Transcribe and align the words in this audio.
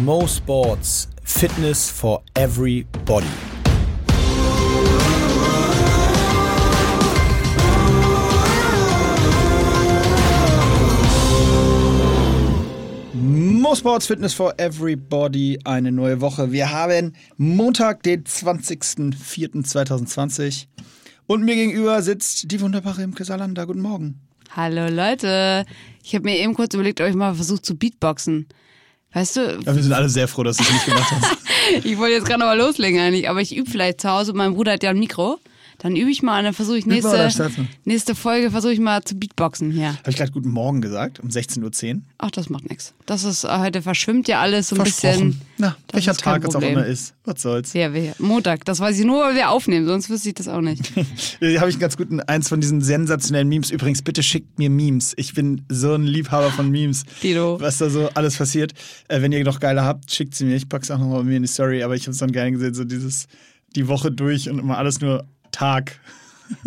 Mo 0.00 0.26
Sports 0.26 1.06
Fitness 1.22 1.90
for 1.90 2.22
Everybody. 2.34 3.26
Mo 13.12 13.74
Sports 13.74 14.06
Fitness 14.06 14.32
for 14.32 14.54
Everybody, 14.56 15.58
eine 15.64 15.92
neue 15.92 16.22
Woche. 16.22 16.52
Wir 16.52 16.72
haben 16.72 17.12
Montag, 17.36 18.02
den 18.02 18.24
20.04.2020 18.24 20.68
und 21.26 21.44
mir 21.44 21.54
gegenüber 21.54 22.00
sitzt 22.00 22.50
die 22.50 22.62
wunderbare 22.62 23.02
Imke 23.02 23.26
Salander. 23.26 23.66
Guten 23.66 23.82
Morgen. 23.82 24.22
Hallo 24.56 24.88
Leute. 24.88 25.66
Ich 26.02 26.14
habe 26.14 26.24
mir 26.24 26.38
eben 26.38 26.54
kurz 26.54 26.72
überlegt, 26.72 27.02
ob 27.02 27.08
ich 27.08 27.14
mal 27.14 27.34
versucht 27.34 27.66
zu 27.66 27.76
Beatboxen. 27.76 28.46
Weißt 29.14 29.36
du? 29.36 29.60
Ja, 29.64 29.76
wir 29.76 29.82
sind 29.82 29.92
alle 29.92 30.08
sehr 30.08 30.26
froh, 30.26 30.42
dass 30.42 30.56
du 30.56 30.62
es 30.62 30.72
nicht 30.72 30.86
gemacht 30.86 31.10
hast. 31.10 31.36
ich 31.84 31.98
wollte 31.98 32.14
jetzt 32.14 32.26
gerade 32.26 32.44
mal 32.44 32.56
loslegen 32.56 33.00
eigentlich, 33.00 33.28
aber 33.28 33.40
ich 33.40 33.54
übe 33.54 33.70
vielleicht 33.70 34.00
zu 34.00 34.08
Hause. 34.08 34.32
Mein 34.32 34.54
Bruder 34.54 34.72
hat 34.72 34.82
ja 34.82 34.90
ein 34.90 34.98
Mikro. 34.98 35.38
Dann 35.82 35.96
übe 35.96 36.12
ich 36.12 36.22
mal 36.22 36.38
und 36.38 36.44
dann 36.44 36.54
versuche 36.54 36.78
ich 36.78 36.86
nächste, 36.86 37.28
nächste 37.84 38.14
Folge 38.14 38.52
versuche 38.52 38.72
ich 38.72 38.78
mal 38.78 39.02
zu 39.02 39.16
Beatboxen 39.16 39.72
hier. 39.72 39.88
Habe 39.98 40.10
ich 40.10 40.16
gerade 40.16 40.30
guten 40.30 40.50
Morgen 40.50 40.80
gesagt, 40.80 41.18
um 41.18 41.28
16.10 41.28 41.94
Uhr. 41.96 42.00
Ach, 42.18 42.30
das 42.30 42.50
macht 42.50 42.70
nichts. 42.70 42.94
Das 43.04 43.24
ist 43.24 43.42
äh, 43.42 43.48
heute 43.58 43.82
verschwimmt 43.82 44.28
ja 44.28 44.40
alles 44.40 44.68
so 44.68 44.76
ein 44.76 44.84
bisschen. 44.84 45.40
Na, 45.58 45.76
Das 45.88 45.94
welcher 45.96 46.14
Tag 46.14 46.44
es 46.46 46.54
auch 46.54 46.62
immer 46.62 46.86
ist. 46.86 47.14
Was 47.24 47.42
soll's. 47.42 47.72
Ja, 47.72 47.92
wir, 47.92 48.14
Montag. 48.20 48.64
Das 48.64 48.78
weiß 48.78 48.96
ich 48.96 49.04
nur, 49.04 49.24
weil 49.24 49.34
wir 49.34 49.50
aufnehmen, 49.50 49.84
sonst 49.88 50.08
wüsste 50.08 50.28
ich 50.28 50.36
das 50.36 50.46
auch 50.46 50.60
nicht. 50.60 50.92
Hier 51.40 51.60
habe 51.60 51.68
ich 51.68 51.74
einen 51.74 51.80
ganz 51.80 51.96
guten, 51.96 52.20
eins 52.20 52.48
von 52.48 52.60
diesen 52.60 52.80
sensationellen 52.80 53.48
Memes. 53.48 53.72
Übrigens, 53.72 54.02
bitte 54.02 54.22
schickt 54.22 54.60
mir 54.60 54.70
Memes. 54.70 55.14
Ich 55.16 55.34
bin 55.34 55.64
so 55.68 55.94
ein 55.94 56.04
Liebhaber 56.04 56.52
von 56.52 56.70
Memes. 56.70 57.02
Tito. 57.20 57.60
Was 57.60 57.78
da 57.78 57.90
so 57.90 58.08
alles 58.14 58.36
passiert. 58.36 58.72
Äh, 59.08 59.20
wenn 59.20 59.32
ihr 59.32 59.42
noch 59.42 59.58
geile 59.58 59.82
habt, 59.82 60.12
schickt 60.12 60.36
sie 60.36 60.44
mir. 60.44 60.54
Ich 60.54 60.68
pack's 60.68 60.92
auch 60.92 60.98
noch 60.98 61.08
mal 61.08 61.18
bei 61.18 61.24
mir 61.24 61.36
in 61.38 61.42
die 61.42 61.48
Story. 61.48 61.82
Aber 61.82 61.96
ich 61.96 62.02
habe 62.02 62.12
es 62.12 62.18
dann 62.18 62.30
gerne 62.30 62.52
gesehen, 62.52 62.72
so 62.72 62.84
dieses, 62.84 63.26
die 63.74 63.88
Woche 63.88 64.12
durch 64.12 64.48
und 64.48 64.60
immer 64.60 64.78
alles 64.78 65.00
nur 65.00 65.24
Tag. 65.52 65.98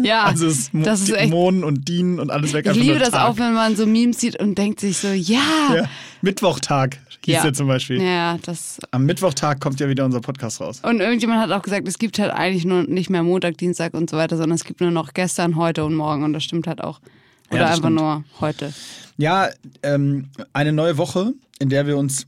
Ja, 0.02 0.23
Also 0.25 0.47
es 0.47 0.69
das 0.73 1.02
ist 1.02 1.11
echt. 1.11 1.30
Mohn 1.30 1.64
und 1.64 1.88
Dienen 1.88 2.19
und 2.19 2.31
alles 2.31 2.53
weg. 2.53 2.66
Ich 2.67 2.75
liebe 2.75 2.97
das 3.00 3.11
Tag. 3.11 3.30
auch, 3.30 3.38
wenn 3.38 3.53
man 3.53 3.75
so 3.75 3.86
Memes 3.86 4.19
sieht 4.19 4.39
und 4.39 4.58
denkt 4.58 4.80
sich 4.80 4.97
so, 4.97 5.09
ja. 5.09 5.39
Ja, 5.75 5.89
Mittwochtag 6.22 6.97
hieß 7.23 7.36
Ja. 7.36 7.41
der 7.44 7.53
zum 7.53 7.67
Beispiel. 7.67 8.02
Ja, 8.02 8.38
das. 8.44 8.78
Am 8.91 9.06
Mittwochtag 9.06 9.59
kommt 9.59 9.80
ja 9.80 9.88
wieder 9.89 10.06
unser 10.06 10.22
Podcast 10.22 10.61
raus. 10.61 10.80
Und 10.83 11.00
irgendjemand 11.02 11.39
hat 11.41 11.52
auch 11.52 11.61
gesagt, 11.63 11.88
es 11.88 11.97
gibt 12.00 12.17
halt 12.19 12.31
eigentlich 12.31 12.66
nur 12.66 12.83
nicht 12.83 13.09
mehr 13.09 13.22
Montag, 13.23 13.58
Dienstag 13.58 13.94
und 13.94 14.09
so 14.09 14.17
weiter, 14.17 14.38
sondern 14.38 14.56
es 14.56 14.63
gibt 14.63 14.81
nur 14.81 14.91
noch 14.91 15.13
gestern, 15.13 15.56
heute 15.56 15.83
und 15.86 15.95
morgen. 15.95 16.23
Und 16.23 16.33
das 16.33 16.44
stimmt 16.44 16.67
halt 16.67 16.81
auch. 16.83 17.00
Oder 17.52 17.59
Ja, 17.59 17.66
einfach 17.67 17.78
stimmt. 17.80 17.95
nur 18.00 18.23
heute. 18.41 18.73
Ja, 19.17 19.50
ähm, 19.83 20.30
eine 20.53 20.72
neue 20.73 20.97
Woche, 20.97 21.33
in 21.59 21.69
der 21.69 21.86
wir 21.88 21.97
uns 21.97 22.25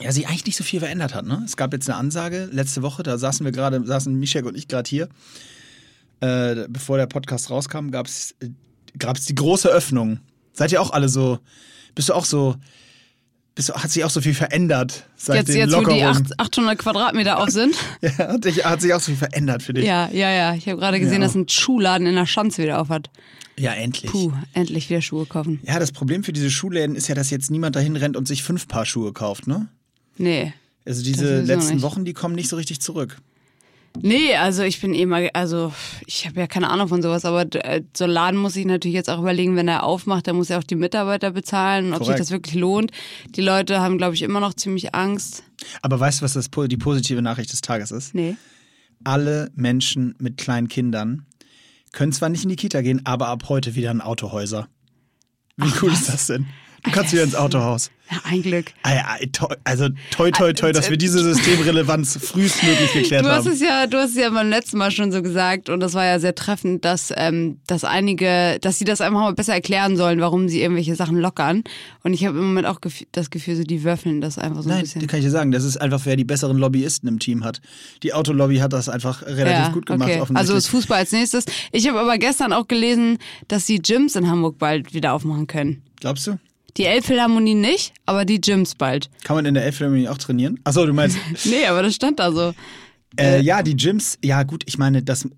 ja, 0.00 0.10
sie 0.10 0.24
eigentlich 0.24 0.46
nicht 0.46 0.56
so 0.56 0.64
viel 0.64 0.80
verändert 0.80 1.14
hat. 1.14 1.26
Ne? 1.26 1.42
Es 1.44 1.56
gab 1.58 1.72
jetzt 1.74 1.88
eine 1.90 1.98
Ansage 1.98 2.48
letzte 2.50 2.80
Woche, 2.80 3.02
da 3.02 3.18
saßen 3.18 3.44
wir 3.44 3.52
gerade, 3.52 3.84
saßen 3.84 4.14
Mischek 4.18 4.46
und 4.46 4.56
ich 4.56 4.66
gerade 4.68 4.88
hier. 4.88 5.08
Äh, 6.22 6.66
bevor 6.68 6.96
der 6.98 7.06
Podcast 7.06 7.50
rauskam, 7.50 7.90
gab 7.90 8.06
es 8.06 8.34
die 9.28 9.34
große 9.34 9.68
Öffnung. 9.68 10.20
Seid 10.52 10.70
ihr 10.72 10.80
auch 10.80 10.90
alle 10.92 11.08
so, 11.08 11.38
bist 11.94 12.08
du 12.10 12.14
auch 12.14 12.24
so, 12.24 12.54
bist 13.54 13.68
du, 13.70 13.74
hat 13.74 13.90
sich 13.90 14.04
auch 14.04 14.10
so 14.10 14.20
viel 14.20 14.34
verändert 14.34 15.06
seit 15.16 15.36
Jetzt, 15.38 15.48
den 15.48 15.56
jetzt 15.56 15.72
wo 15.74 15.80
die 15.80 15.84
Lockerungen? 16.00 16.06
acht- 16.38 16.40
800 16.40 16.78
Quadratmeter 16.78 17.38
auf 17.40 17.48
sind. 17.50 17.74
Ja, 18.00 18.10
hat, 18.18 18.44
sich, 18.44 18.64
hat 18.64 18.80
sich 18.80 18.94
auch 18.94 19.00
so 19.00 19.06
viel 19.12 19.16
verändert 19.16 19.62
für 19.62 19.72
dich. 19.74 19.84
ja, 19.84 20.08
ja, 20.12 20.30
ja. 20.30 20.54
Ich 20.54 20.66
habe 20.68 20.78
gerade 20.78 21.00
gesehen, 21.00 21.20
Ja. 21.22 21.26
dass 21.26 21.34
ein 21.34 21.48
Schuhladen 21.48 22.06
in 22.06 22.14
der 22.14 22.26
Schanze 22.26 22.62
wieder 22.62 22.80
auf 22.80 22.88
hat. 22.88 23.10
ja 23.58 23.72
endlich. 23.72 24.10
Puh, 24.12 24.32
endlich 24.54 24.88
wieder 24.90 25.02
Schuhe 25.02 25.26
kaufen. 25.26 25.58
Ja, 25.64 25.78
das 25.80 25.90
Problem 25.92 26.22
für 26.24 26.32
diese 26.32 26.50
Schuhläden 26.50 26.94
ist 26.96 27.08
ja, 27.08 27.14
dass 27.14 27.30
jetzt 27.30 27.50
niemand 27.50 27.74
dahin 27.76 27.96
rennt 27.96 28.16
und 28.16 28.28
sich 28.28 28.42
fünf 28.42 28.68
Paar 28.68 28.86
Schuhe 28.86 29.12
kauft, 29.12 29.46
ne? 29.48 29.68
Nee. 30.18 30.52
Also 30.86 31.02
diese 31.02 31.40
letzten. 31.42 31.82
Wochen, 31.82 32.04
die 32.04 32.12
kommen 32.12 32.34
nicht 32.34 32.48
so 32.48 32.56
richtig 32.56 32.80
zurück. 32.80 33.18
Nee, 34.00 34.34
also 34.36 34.62
ich 34.62 34.80
bin 34.80 34.94
eh 34.94 35.04
mal, 35.06 35.30
also 35.34 35.72
ich 36.06 36.26
habe 36.26 36.40
ja 36.40 36.46
keine 36.46 36.70
Ahnung 36.70 36.88
von 36.88 37.02
sowas, 37.02 37.24
aber 37.24 37.42
äh, 37.64 37.82
so 37.94 38.04
ein 38.04 38.10
Laden 38.10 38.40
muss 38.40 38.56
ich 38.56 38.64
natürlich 38.64 38.94
jetzt 38.94 39.10
auch 39.10 39.18
überlegen, 39.18 39.54
wenn 39.54 39.68
er 39.68 39.82
aufmacht, 39.82 40.26
dann 40.26 40.36
muss 40.36 40.50
er 40.50 40.58
auch 40.58 40.64
die 40.64 40.76
Mitarbeiter 40.76 41.32
bezahlen, 41.32 41.92
ob 41.92 42.04
sich 42.04 42.16
das 42.16 42.30
wirklich 42.30 42.54
lohnt. 42.54 42.90
Die 43.36 43.42
Leute 43.42 43.80
haben, 43.80 43.98
glaube 43.98 44.14
ich, 44.14 44.22
immer 44.22 44.40
noch 44.40 44.54
ziemlich 44.54 44.94
Angst. 44.94 45.44
Aber 45.82 46.00
weißt 46.00 46.20
du, 46.20 46.24
was 46.24 46.32
das, 46.32 46.50
die 46.50 46.76
positive 46.76 47.20
Nachricht 47.20 47.52
des 47.52 47.60
Tages 47.60 47.90
ist? 47.90 48.14
Nee. 48.14 48.36
Alle 49.04 49.50
Menschen 49.54 50.14
mit 50.18 50.38
kleinen 50.38 50.68
Kindern 50.68 51.26
können 51.92 52.12
zwar 52.12 52.30
nicht 52.30 52.44
in 52.44 52.48
die 52.48 52.56
Kita 52.56 52.80
gehen, 52.80 53.02
aber 53.04 53.28
ab 53.28 53.44
heute 53.48 53.74
wieder 53.74 53.90
in 53.90 54.00
Autohäuser. 54.00 54.68
Wie 55.56 55.70
cool 55.82 55.92
ist 55.92 56.08
das 56.08 56.28
denn? 56.28 56.46
Du 56.84 56.90
kannst 56.90 57.12
wieder 57.12 57.22
ins 57.22 57.34
Autohaus. 57.36 57.90
Ja, 58.10 58.18
ein 58.24 58.42
Glück. 58.42 58.72
Ah 58.82 58.92
ja, 58.94 59.06
Also 59.64 59.88
toi 60.10 60.30
toi 60.32 60.52
toi, 60.52 60.72
dass 60.72 60.90
wir 60.90 60.98
diese 60.98 61.22
Systemrelevanz 61.22 62.18
frühestmöglich 62.20 62.92
geklärt 62.92 63.24
Du 63.24 63.30
hast 63.30 63.46
haben. 63.46 63.52
es 63.52 63.60
ja, 63.60 63.86
du 63.86 63.96
hast 63.98 64.10
es 64.10 64.16
ja 64.16 64.28
beim 64.28 64.50
letzten 64.50 64.76
Mal 64.76 64.90
schon 64.90 65.12
so 65.12 65.22
gesagt 65.22 65.70
und 65.70 65.80
das 65.80 65.94
war 65.94 66.04
ja 66.04 66.18
sehr 66.18 66.34
treffend, 66.34 66.84
dass, 66.84 67.12
ähm, 67.16 67.58
dass 67.66 67.84
einige, 67.84 68.58
dass 68.60 68.78
sie 68.78 68.84
das 68.84 69.00
einfach 69.00 69.20
mal 69.20 69.32
besser 69.32 69.54
erklären 69.54 69.96
sollen, 69.96 70.20
warum 70.20 70.48
sie 70.48 70.60
irgendwelche 70.60 70.94
Sachen 70.96 71.16
lockern. 71.16 71.62
Und 72.02 72.12
ich 72.12 72.26
habe 72.26 72.36
im 72.36 72.44
Moment 72.48 72.66
auch 72.66 72.80
das 73.12 73.30
Gefühl, 73.30 73.56
so 73.56 73.62
die 73.62 73.84
würfeln 73.84 74.20
das 74.20 74.36
einfach 74.36 74.62
so 74.62 74.68
ein 74.68 74.74
Nein, 74.74 74.82
bisschen. 74.82 75.00
das 75.00 75.08
kann 75.08 75.20
ich 75.20 75.24
dir 75.24 75.30
sagen. 75.30 75.52
Das 75.52 75.64
ist 75.64 75.76
einfach, 75.80 76.00
wer 76.04 76.16
die 76.16 76.24
besseren 76.24 76.58
Lobbyisten 76.58 77.08
im 77.08 77.18
Team 77.20 77.44
hat. 77.44 77.62
Die 78.02 78.12
Autolobby 78.12 78.58
hat 78.58 78.72
das 78.74 78.88
einfach 78.90 79.22
relativ 79.22 79.72
gut 79.72 79.86
gemacht, 79.86 80.10
okay. 80.20 80.32
Also 80.34 80.54
ist 80.54 80.66
Fußball 80.66 80.98
als 80.98 81.12
nächstes. 81.12 81.44
Ich 81.70 81.88
habe 81.88 82.00
aber 82.00 82.18
gestern 82.18 82.52
auch 82.52 82.66
gelesen, 82.68 83.18
dass 83.48 83.64
die 83.64 83.80
Gyms 83.80 84.16
in 84.16 84.28
Hamburg 84.28 84.58
bald 84.58 84.92
wieder 84.92 85.14
aufmachen 85.14 85.46
können. 85.46 85.82
Glaubst 86.00 86.26
du? 86.26 86.38
Die 86.76 86.84
Elbphilharmonie 86.84 87.54
nicht, 87.54 87.92
aber 88.06 88.24
die 88.24 88.40
Gyms 88.40 88.74
bald. 88.74 89.10
Kann 89.24 89.36
man 89.36 89.44
in 89.46 89.54
der 89.54 89.64
Elbphilharmonie 89.64 90.08
auch 90.08 90.18
trainieren? 90.18 90.58
Achso, 90.64 90.86
du 90.86 90.92
meinst, 90.92 91.18
Nee, 91.44 91.66
aber 91.66 91.82
das 91.82 91.94
stand 91.94 92.18
da 92.18 92.32
so. 92.32 92.54
Äh, 93.18 93.42
ja, 93.42 93.62
die 93.62 93.76
Gyms, 93.76 94.18
ja 94.24 94.42
gut, 94.42 94.62
ich 94.66 94.78
meine, 94.78 95.02
das 95.02 95.28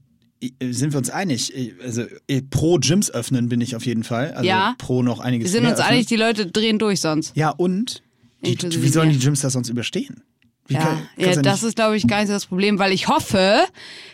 äh, 0.40 0.50
sind 0.70 0.92
wir 0.92 0.98
uns 0.98 1.10
einig. 1.10 1.56
Äh, 1.56 1.74
Also 1.84 2.04
äh, 2.28 2.40
pro 2.42 2.78
Gyms 2.78 3.10
öffnen 3.10 3.48
bin 3.48 3.60
ich 3.60 3.74
auf 3.74 3.84
jeden 3.84 4.04
Fall. 4.04 4.32
Also 4.32 4.48
Ja. 4.48 4.74
pro 4.78 5.02
noch 5.02 5.18
einiges 5.18 5.46
Wir 5.46 5.50
sind 5.60 5.64
uns 5.68 5.80
öffnen. 5.80 5.88
einig, 5.94 6.06
die 6.06 6.16
Leute 6.16 6.46
drehen 6.46 6.78
durch 6.78 7.00
sonst. 7.00 7.36
Ja, 7.36 7.50
und 7.50 8.02
die, 8.44 8.56
wie 8.82 8.88
sollen 8.88 9.10
die 9.10 9.18
Gyms 9.18 9.40
das 9.40 9.54
sonst 9.54 9.68
überstehen? 9.70 10.22
Wie 10.66 10.74
Ja, 10.74 10.80
kann- 10.80 11.08
ja 11.16 11.32
du 11.34 11.42
das 11.42 11.62
ist, 11.62 11.76
glaube 11.76 11.96
ich, 11.96 12.06
gar 12.06 12.18
nicht 12.18 12.28
so 12.28 12.32
das 12.32 12.46
Problem, 12.46 12.78
weil 12.78 12.92
ich 12.92 13.08
hoffe, 13.08 13.64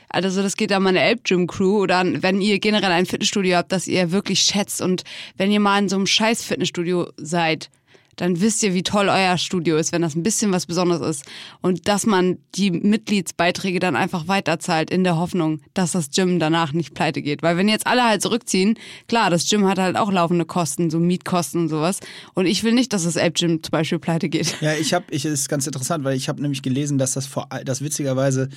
also 0.09 0.43
das 0.43 0.57
geht 0.57 0.73
an 0.73 0.83
meine 0.83 1.01
Elb-Gym-Crew 1.01 1.79
oder 1.79 1.99
an, 1.99 2.23
wenn 2.23 2.41
ihr 2.41 2.59
generell 2.59 2.91
ein 2.91 3.07
Fitnessstudio 3.07 3.57
habt, 3.57 3.71
dass 3.73 3.87
ihr 3.87 4.11
wirklich 4.11 4.41
schätzt 4.43 4.81
und 4.83 5.05
wenn 5.37 5.53
ihr 5.53 5.61
mal 5.61 5.79
in 5.79 5.89
so 5.89 5.97
einem 5.97 6.07
scheiß 6.07 6.43
Fitnessstudio 6.43 7.09
seid, 7.17 7.71
dann 8.21 8.41
wisst 8.41 8.63
ihr, 8.63 8.75
wie 8.75 8.83
toll 8.83 9.09
euer 9.09 9.39
Studio 9.39 9.77
ist, 9.77 9.93
wenn 9.93 10.03
das 10.03 10.15
ein 10.15 10.23
bisschen 10.23 10.53
was 10.53 10.67
Besonderes 10.67 11.19
ist. 11.19 11.25
Und 11.63 11.89
dass 11.89 12.07
man 12.07 12.39
die 12.55 12.71
Mitgliedsbeiträge 12.71 13.81
dann 13.81 13.97
einfach 13.97 14.29
weiterzahlt 14.29 14.91
in 14.91 15.05
der 15.05 15.17
Hoffnung, 15.17 15.61
dass 15.75 15.93
das 15.93 16.11
Gym 16.11 16.39
danach 16.39 16.73
nicht 16.73 16.95
pleite 16.95 17.23
geht. 17.23 17.43
Weil 17.43 17.57
wenn 17.57 17.69
jetzt 17.69 17.87
alle 17.87 18.05
halt 18.05 18.23
zurückziehen, 18.23 18.75
klar, 19.09 19.31
das 19.31 19.49
Gym 19.49 19.67
hat 19.67 19.79
halt 19.79 19.97
auch 19.97 20.13
laufende 20.13 20.45
Kosten, 20.45 20.91
so 20.91 20.99
Mietkosten 20.99 21.63
und 21.63 21.69
sowas. 21.69 22.01
Und 22.35 22.47
ich 22.47 22.63
will 22.63 22.73
nicht, 22.73 22.93
dass 22.93 23.05
das 23.05 23.17
Elb-Gym 23.17 23.63
zum 23.63 23.71
Beispiel 23.71 23.99
pleite 23.99 24.29
geht. 24.29 24.61
Ja, 24.61 24.75
ich 24.75 24.93
habe, 24.93 25.07
ich 25.11 25.25
ist 25.25 25.49
ganz 25.49 25.67
interessant, 25.67 26.05
weil 26.05 26.17
ich 26.17 26.29
habe 26.29 26.43
nämlich 26.43 26.63
gelesen, 26.63 26.99
dass 26.99 27.13
das 27.13 27.27
vor, 27.27 27.47
all- 27.51 27.65
das 27.65 27.81
witzigerweise, 27.83 28.49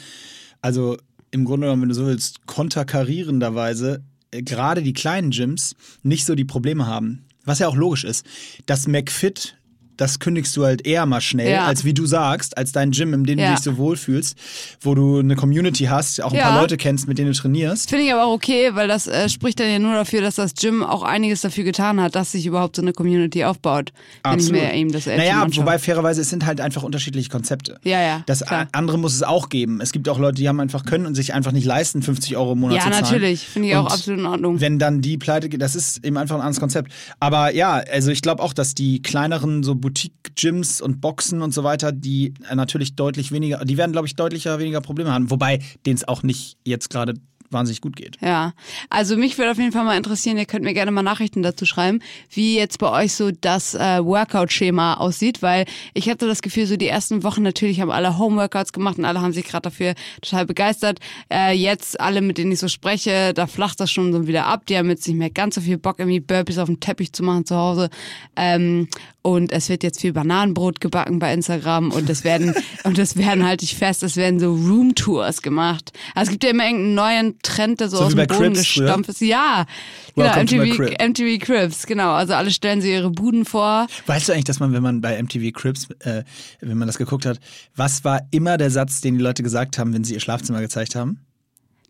also 0.62 0.98
im 1.32 1.46
Grunde 1.46 1.68
genommen, 1.68 1.84
wenn 1.84 1.90
du 1.90 1.96
so 1.96 2.06
willst, 2.06 2.46
konterkarierenderweise 2.46 4.04
äh, 4.32 4.42
gerade 4.42 4.82
die 4.82 4.94
kleinen 4.94 5.32
Gyms 5.32 5.76
nicht 6.04 6.26
so 6.26 6.36
die 6.36 6.46
Probleme 6.46 6.86
haben. 6.86 7.26
Was 7.46 7.60
ja 7.60 7.68
auch 7.68 7.76
logisch 7.76 8.04
ist. 8.04 8.26
Das 8.66 8.88
McFit, 8.88 9.58
das 9.98 10.20
kündigst 10.20 10.56
du 10.58 10.66
halt 10.66 10.86
eher 10.86 11.06
mal 11.06 11.22
schnell, 11.22 11.52
Ja. 11.52 11.66
als 11.66 11.84
wie 11.86 11.94
du 11.94 12.06
sagst, 12.06 12.58
als 12.58 12.72
dein 12.72 12.92
Gym, 12.92 13.14
in 13.14 13.24
dem 13.24 13.40
Ja. 13.40 13.50
du 13.50 13.56
dich 13.56 13.64
so 13.64 13.78
wohlfühlst, 13.78 14.38
wo 14.82 14.96
du 14.96 15.20
eine 15.20 15.36
Community 15.36 15.86
hast, 15.86 16.22
auch 16.22 16.32
ein 16.32 16.38
Ja. 16.38 16.50
paar 16.50 16.62
Leute 16.62 16.78
kennst, 16.78 17.08
mit 17.08 17.18
denen 17.18 17.32
du 17.32 17.38
trainierst. 17.38 17.90
Finde 17.90 18.06
ich 18.06 18.14
aber 18.14 18.26
auch 18.26 18.34
okay, 18.34 18.72
weil 18.74 18.88
das 18.88 19.08
äh, 19.08 19.30
spricht 19.30 19.60
dann 19.60 19.70
ja 19.70 19.80
nur 19.80 19.94
dafür, 19.94 20.22
dass 20.22 20.36
das 20.36 20.54
Gym 20.56 20.84
auch 20.84 21.04
einiges 21.04 21.42
dafür 21.42 21.64
getan 21.64 22.02
hat, 22.02 22.16
dass 22.16 22.32
sich 22.32 22.46
überhaupt 22.46 22.76
so 22.76 22.82
eine 22.82 22.94
Community 22.94 23.44
aufbaut. 23.44 23.92
Wenn 24.24 24.40
ich 24.40 24.52
mir 24.52 24.74
eben 24.74 24.92
das 24.92 25.06
Naja, 25.06 25.46
wobei 25.56 25.80
fairerweise, 25.80 26.22
es 26.22 26.30
sind 26.30 26.46
halt 26.46 26.60
einfach 26.62 26.84
unterschiedliche 26.84 27.30
Konzepte. 27.30 27.78
Ja, 27.84 28.02
ja, 28.02 28.24
Das 28.26 28.42
klar. 28.46 28.68
andere 28.72 28.98
muss 28.98 29.14
es 29.16 29.24
auch 29.24 29.50
geben. 29.50 29.80
Es 29.82 29.92
gibt 29.92 30.10
auch 30.10 30.20
Leute, 30.20 30.36
die 30.36 30.48
haben 30.48 30.60
einfach 30.60 30.86
können 30.86 31.06
und 31.06 31.16
sich 31.16 31.34
einfach 31.34 31.52
nicht 31.52 31.66
leisten, 31.66 32.02
50 32.02 32.36
Euro 32.38 32.54
im 32.54 32.60
Monat 32.60 32.78
Ja, 32.78 32.84
zu 32.84 32.90
zahlen. 32.92 33.04
natürlich. 33.04 33.42
Finde 33.48 33.70
ich 33.70 33.76
auch 33.76 33.86
Und 33.86 33.92
absolut 33.92 34.20
in 34.20 34.26
Ordnung. 34.26 34.62
Wenn 34.62 34.80
dann 34.80 35.02
die 35.02 35.18
pleite 35.18 35.50
geht, 35.50 35.62
das 35.62 35.76
ist 35.76 36.04
eben 36.06 36.18
einfach 36.18 36.36
ein 36.36 36.42
anderes 36.42 36.60
Konzept. 36.60 36.92
Aber 37.20 37.54
ja, 37.54 37.74
also 37.92 38.12
ich 38.12 38.22
glaube 38.22 38.42
auch, 38.42 38.54
dass 38.54 38.74
die 38.76 39.02
kleineren 39.02 39.64
so 39.64 39.76
Boutique-Gyms 39.84 40.80
und 40.80 41.02
Boxen 41.02 41.42
und 41.42 41.54
so 41.54 41.66
weiter, 41.66 41.92
die 41.92 42.34
äh, 42.50 42.56
natürlich 42.56 42.96
deutlich 42.96 43.34
weniger, 43.34 43.66
die 43.66 43.78
werden, 43.78 43.92
glaube 43.92 44.08
ich, 44.08 44.16
deutlicher 44.16 44.58
weniger 44.58 44.80
Probleme 44.80 45.12
haben. 45.12 45.30
Wobei 45.30 45.60
denen 45.86 45.98
es 45.98 46.08
auch 46.08 46.24
nicht 46.24 46.58
jetzt 46.64 46.90
gerade 46.90 47.16
wahnsinnig 47.54 47.82
gut 47.82 47.96
geht. 47.96 48.18
Ja, 48.20 48.54
also 48.90 49.16
mich 49.16 49.38
würde 49.38 49.52
auf 49.52 49.58
jeden 49.58 49.72
Fall 49.72 49.84
mal 49.84 49.96
interessieren, 49.96 50.38
ihr 50.38 50.46
könnt 50.46 50.64
mir 50.64 50.74
gerne 50.74 50.92
mal 50.92 51.04
Nachrichten 51.04 51.44
dazu 51.44 51.66
schreiben, 51.66 52.00
wie 52.32 52.56
jetzt 52.56 52.80
bei 52.80 52.90
euch 52.90 53.14
so 53.14 53.30
das 53.30 53.76
äh, 53.76 54.04
Workout-Schema 54.04 54.96
aussieht, 54.96 55.42
weil 55.42 55.66
ich 55.94 56.10
hatte 56.10 56.28
das 56.28 56.42
Gefühl, 56.42 56.66
so 56.66 56.76
die 56.78 56.88
ersten 56.88 57.24
Wochen 57.24 57.44
natürlich 57.44 57.80
haben 57.80 57.92
alle 57.92 58.18
Homeworkouts 58.18 58.74
gemacht 58.74 58.98
und 58.98 59.06
alle 59.06 59.22
haben 59.22 59.34
sich 59.34 59.46
gerade 59.46 59.64
dafür 59.64 59.94
total 60.22 60.46
begeistert. 60.46 61.00
Äh, 61.32 61.54
jetzt 61.54 62.00
alle, 62.00 62.22
mit 62.22 62.38
denen 62.38 62.52
ich 62.52 62.60
so 62.60 62.68
spreche, 62.68 63.34
da 63.34 63.46
flacht 63.46 63.80
das 63.80 63.92
schon 63.92 64.12
so 64.12 64.26
wieder 64.26 64.46
ab. 64.46 64.66
Die 64.66 64.78
haben 64.78 64.90
jetzt 64.90 65.08
nicht 65.08 65.18
mehr 65.18 65.30
ganz 65.30 65.56
so 65.56 65.62
viel 65.62 65.78
Bock, 65.78 66.00
irgendwie 66.00 66.22
Burpees 66.22 66.58
auf 66.58 66.68
dem 66.68 66.80
Teppich 66.80 67.14
zu 67.14 67.22
machen 67.22 67.46
zu 67.46 67.56
Hause. 67.56 67.90
Ähm, 68.36 68.88
und 69.24 69.52
es 69.52 69.70
wird 69.70 69.84
jetzt 69.84 70.02
viel 70.02 70.14
Bananenbrot 70.14 70.82
gebacken 70.82 71.18
bei 71.18 71.34
Instagram 71.34 71.92
und 71.92 72.10
es 72.10 72.24
werden, 72.24 72.54
und 72.84 73.00
es 73.00 73.18
werden, 73.18 73.46
halte 73.46 73.64
ich 73.64 73.76
fest, 73.76 74.04
es 74.04 74.18
werden 74.18 74.40
so 74.40 74.54
Roomtours 74.54 75.42
gemacht. 75.42 75.92
Also 76.14 76.30
es 76.30 76.32
gibt 76.34 76.44
ja 76.44 76.52
immer 76.52 76.66
irgendeinen 76.66 76.96
neuen 76.96 77.40
Trend, 77.42 77.80
der 77.80 77.90
so, 77.90 77.98
So 77.98 78.04
aus 78.04 78.16
dem 78.16 78.28
Boden 78.28 78.56
früher? 78.56 78.86
gestampft 78.86 79.10
ist. 79.10 79.22
Ja, 79.22 79.66
genau, 80.14 80.36
Welcome 80.36 80.66
my 80.66 80.72
MTV. 80.72 81.08
MTV 81.08 81.46
Cribs, 81.46 81.88
genau. 81.88 82.12
Also 82.12 82.34
alle 82.34 82.52
stellen 82.52 82.82
sie 82.82 82.92
ihre 82.92 83.10
Buden 83.10 83.46
vor. 83.46 83.88
Weißt 84.06 84.28
du 84.28 84.34
eigentlich, 84.34 84.44
dass 84.44 84.60
man, 84.60 84.74
wenn 84.74 84.84
man 84.84 85.00
bei 85.00 85.22
MTV 85.22 85.54
Cribs, 85.54 85.88
äh, 86.02 86.24
wenn 86.60 86.78
man 86.78 86.88
das 86.88 86.98
geguckt 86.98 87.26
hat, 87.26 87.40
was 87.76 88.04
war 88.04 88.22
immer 88.32 88.58
der 88.58 88.72
Satz, 88.72 89.00
den 89.00 89.18
die 89.18 89.24
Leute 89.24 89.42
gesagt 89.42 89.78
haben, 89.78 89.94
wenn 89.94 90.04
sie 90.04 90.14
ihr 90.14 90.20
Schlafzimmer 90.20 90.60
gezeigt 90.60 90.96
haben? 90.96 91.20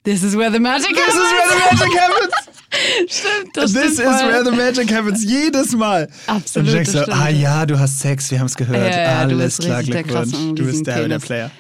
This 0.04 0.22
is 0.24 0.36
where 0.36 0.52
the 0.52 0.60
magic 0.60 0.90
This 0.96 1.08
is 1.08 1.14
happens. 1.14 1.32
where 1.32 1.50
the 1.50 1.86
magic 1.86 2.00
happens! 2.00 2.34
Stimmt, 3.08 3.56
das 3.56 3.72
This 3.74 3.86
is 3.92 3.94
stimmt 4.00 4.16
voll. 4.20 4.28
where 4.30 4.44
the 4.44 4.52
magic 4.52 4.90
happens. 4.92 5.24
Jedes 5.24 5.74
Mal. 5.76 6.08
Absolut, 6.28 6.68
Und 6.68 6.74
du 6.74 6.84
denkst 6.84 6.92
so, 6.92 7.12
ah 7.12 7.30
ja, 7.30 7.66
du 7.66 7.78
hast 7.80 8.00
Sex, 8.00 8.32
wir 8.32 8.40
haben 8.40 8.48
es 8.48 8.56
gehört. 8.56 8.94
Ja, 8.94 9.02
ja, 9.02 9.20
Alles 9.20 9.58
klar, 9.60 9.84
Glückwunsch. 9.84 10.32
Du 10.56 10.66
bist 10.66 10.86
der, 10.88 11.08
der. 11.08 11.20
Player. 11.20 11.52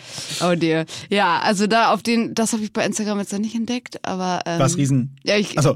Oh 0.42 0.56
dear. 0.56 0.86
Ja, 1.10 1.39
also 1.39 1.68
da 1.68 1.92
auf 1.92 2.04
den, 2.04 2.36
das 2.36 2.54
habe 2.54 2.63
ich 2.63 2.74
bei 2.74 2.86
Instagram 2.86 3.19
jetzt 3.19 3.31
noch 3.33 3.39
nicht 3.39 3.56
entdeckt, 3.56 4.06
aber 4.06 4.42
ähm, 4.45 4.60
Was 4.60 4.77
riesen? 4.77 5.15
Ja, 5.24 5.38
ich, 5.38 5.57
Achso, 5.57 5.75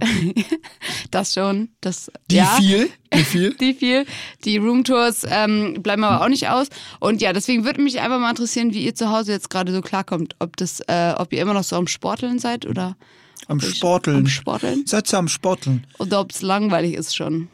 das 1.12 1.34
schon. 1.34 1.69
Das, 1.81 2.12
die 2.30 2.38
ja. 2.38 2.57
viel? 2.60 2.89
Die 3.13 3.24
viel? 3.24 3.54
die 3.60 3.74
viel. 3.74 4.06
Die 4.45 4.57
Roomtours 4.57 5.25
ähm, 5.30 5.81
bleiben 5.81 6.04
aber 6.04 6.24
auch 6.24 6.30
nicht 6.30 6.50
aus. 6.50 6.68
Und 7.00 7.22
ja, 7.22 7.34
deswegen 7.34 7.66
würde 7.66 7.81
mich 7.81 8.00
einfach 8.00 8.19
mal 8.19 8.30
interessieren, 8.30 8.74
wie 8.74 8.84
ihr 8.84 8.95
zu 8.95 9.10
Hause 9.10 9.31
jetzt 9.31 9.50
gerade 9.50 9.72
so 9.72 9.81
klarkommt. 9.81 10.36
Ob 10.39 10.57
das, 10.57 10.81
äh, 10.88 11.13
ob 11.18 11.34
ihr 11.34 11.42
immer 11.42 11.54
noch 11.54 11.63
so 11.63 11.75
am 11.75 11.88
Sporteln 11.88 12.39
seid 12.39 12.66
oder 12.66 12.95
Am 13.48 13.60
Sporteln. 13.62 14.18
Am 14.18 14.28
Sporteln. 14.28 14.86
Seid 14.86 15.13
ihr 15.13 15.19
am 15.19 15.28
Sporteln? 15.28 15.86
Oder 16.00 16.19
ob 16.19 16.31
es 16.31 16.42
langweilig 16.42 16.95
ist 16.95 17.16
schon. 17.16 17.48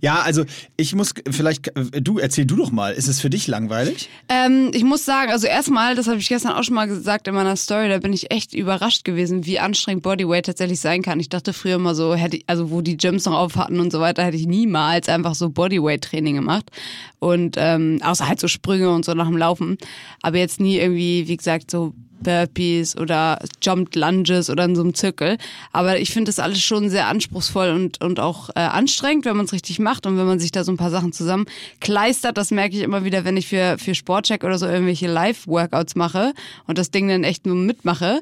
Ja, 0.00 0.20
also 0.22 0.44
ich 0.76 0.94
muss 0.94 1.14
vielleicht, 1.30 1.68
äh, 1.68 2.00
du 2.00 2.18
erzähl 2.18 2.46
du 2.46 2.56
doch 2.56 2.70
mal, 2.70 2.92
ist 2.92 3.08
es 3.08 3.20
für 3.20 3.30
dich 3.30 3.46
langweilig? 3.46 4.08
Ähm, 4.28 4.70
ich 4.72 4.84
muss 4.84 5.04
sagen, 5.04 5.30
also 5.30 5.46
erstmal, 5.46 5.94
das 5.94 6.06
habe 6.06 6.18
ich 6.18 6.28
gestern 6.28 6.52
auch 6.52 6.62
schon 6.62 6.74
mal 6.74 6.86
gesagt 6.86 7.28
in 7.28 7.34
meiner 7.34 7.56
Story, 7.56 7.88
da 7.88 7.98
bin 7.98 8.12
ich 8.12 8.30
echt 8.30 8.54
überrascht 8.54 9.04
gewesen, 9.04 9.46
wie 9.46 9.58
anstrengend 9.58 10.02
Bodyweight 10.02 10.46
tatsächlich 10.46 10.80
sein 10.80 11.02
kann. 11.02 11.20
Ich 11.20 11.28
dachte 11.28 11.52
früher 11.52 11.76
immer 11.76 11.94
so, 11.94 12.14
hätte 12.14 12.38
ich, 12.38 12.44
also 12.46 12.70
wo 12.70 12.80
die 12.80 12.96
Gyms 12.96 13.24
noch 13.24 13.38
auf 13.38 13.56
hatten 13.56 13.80
und 13.80 13.92
so 13.92 14.00
weiter, 14.00 14.24
hätte 14.24 14.36
ich 14.36 14.46
niemals 14.46 15.08
einfach 15.08 15.34
so 15.34 15.50
Bodyweight-Training 15.50 16.34
gemacht. 16.34 16.70
Und 17.18 17.56
ähm, 17.58 18.00
außer 18.02 18.28
halt 18.28 18.40
so 18.40 18.48
Sprünge 18.48 18.90
und 18.90 19.04
so 19.04 19.14
nach 19.14 19.26
dem 19.26 19.36
Laufen. 19.36 19.78
Aber 20.22 20.38
jetzt 20.38 20.60
nie 20.60 20.78
irgendwie, 20.78 21.26
wie 21.26 21.36
gesagt, 21.36 21.70
so 21.70 21.94
Burpees 22.22 22.96
oder 22.96 23.38
Jumped 23.62 23.96
Lunges 23.96 24.50
oder 24.50 24.64
in 24.64 24.74
so 24.74 24.82
einem 24.82 24.94
Zirkel. 24.94 25.38
Aber 25.72 25.98
ich 25.98 26.10
finde 26.10 26.28
das 26.28 26.38
alles 26.38 26.62
schon 26.62 26.90
sehr 26.90 27.06
anspruchsvoll 27.06 27.70
und, 27.70 28.02
und 28.02 28.20
auch 28.20 28.50
äh, 28.50 28.60
anstrengend, 28.60 29.24
wenn 29.24 29.36
man 29.36 29.46
es 29.46 29.52
richtig 29.52 29.78
macht 29.78 30.06
und 30.06 30.18
wenn 30.18 30.26
man 30.26 30.38
sich 30.38 30.52
da 30.52 30.64
so 30.64 30.72
ein 30.72 30.76
paar 30.76 30.90
Sachen 30.90 31.12
zusammenkleistert. 31.12 32.36
Das 32.36 32.50
merke 32.50 32.76
ich 32.76 32.82
immer 32.82 33.04
wieder, 33.04 33.24
wenn 33.24 33.36
ich 33.36 33.48
für, 33.48 33.76
für 33.78 33.94
Sportcheck 33.94 34.44
oder 34.44 34.58
so 34.58 34.66
irgendwelche 34.66 35.06
Live-Workouts 35.06 35.94
mache 35.94 36.32
und 36.66 36.78
das 36.78 36.90
Ding 36.90 37.08
dann 37.08 37.24
echt 37.24 37.46
nur 37.46 37.56
mitmache. 37.56 38.20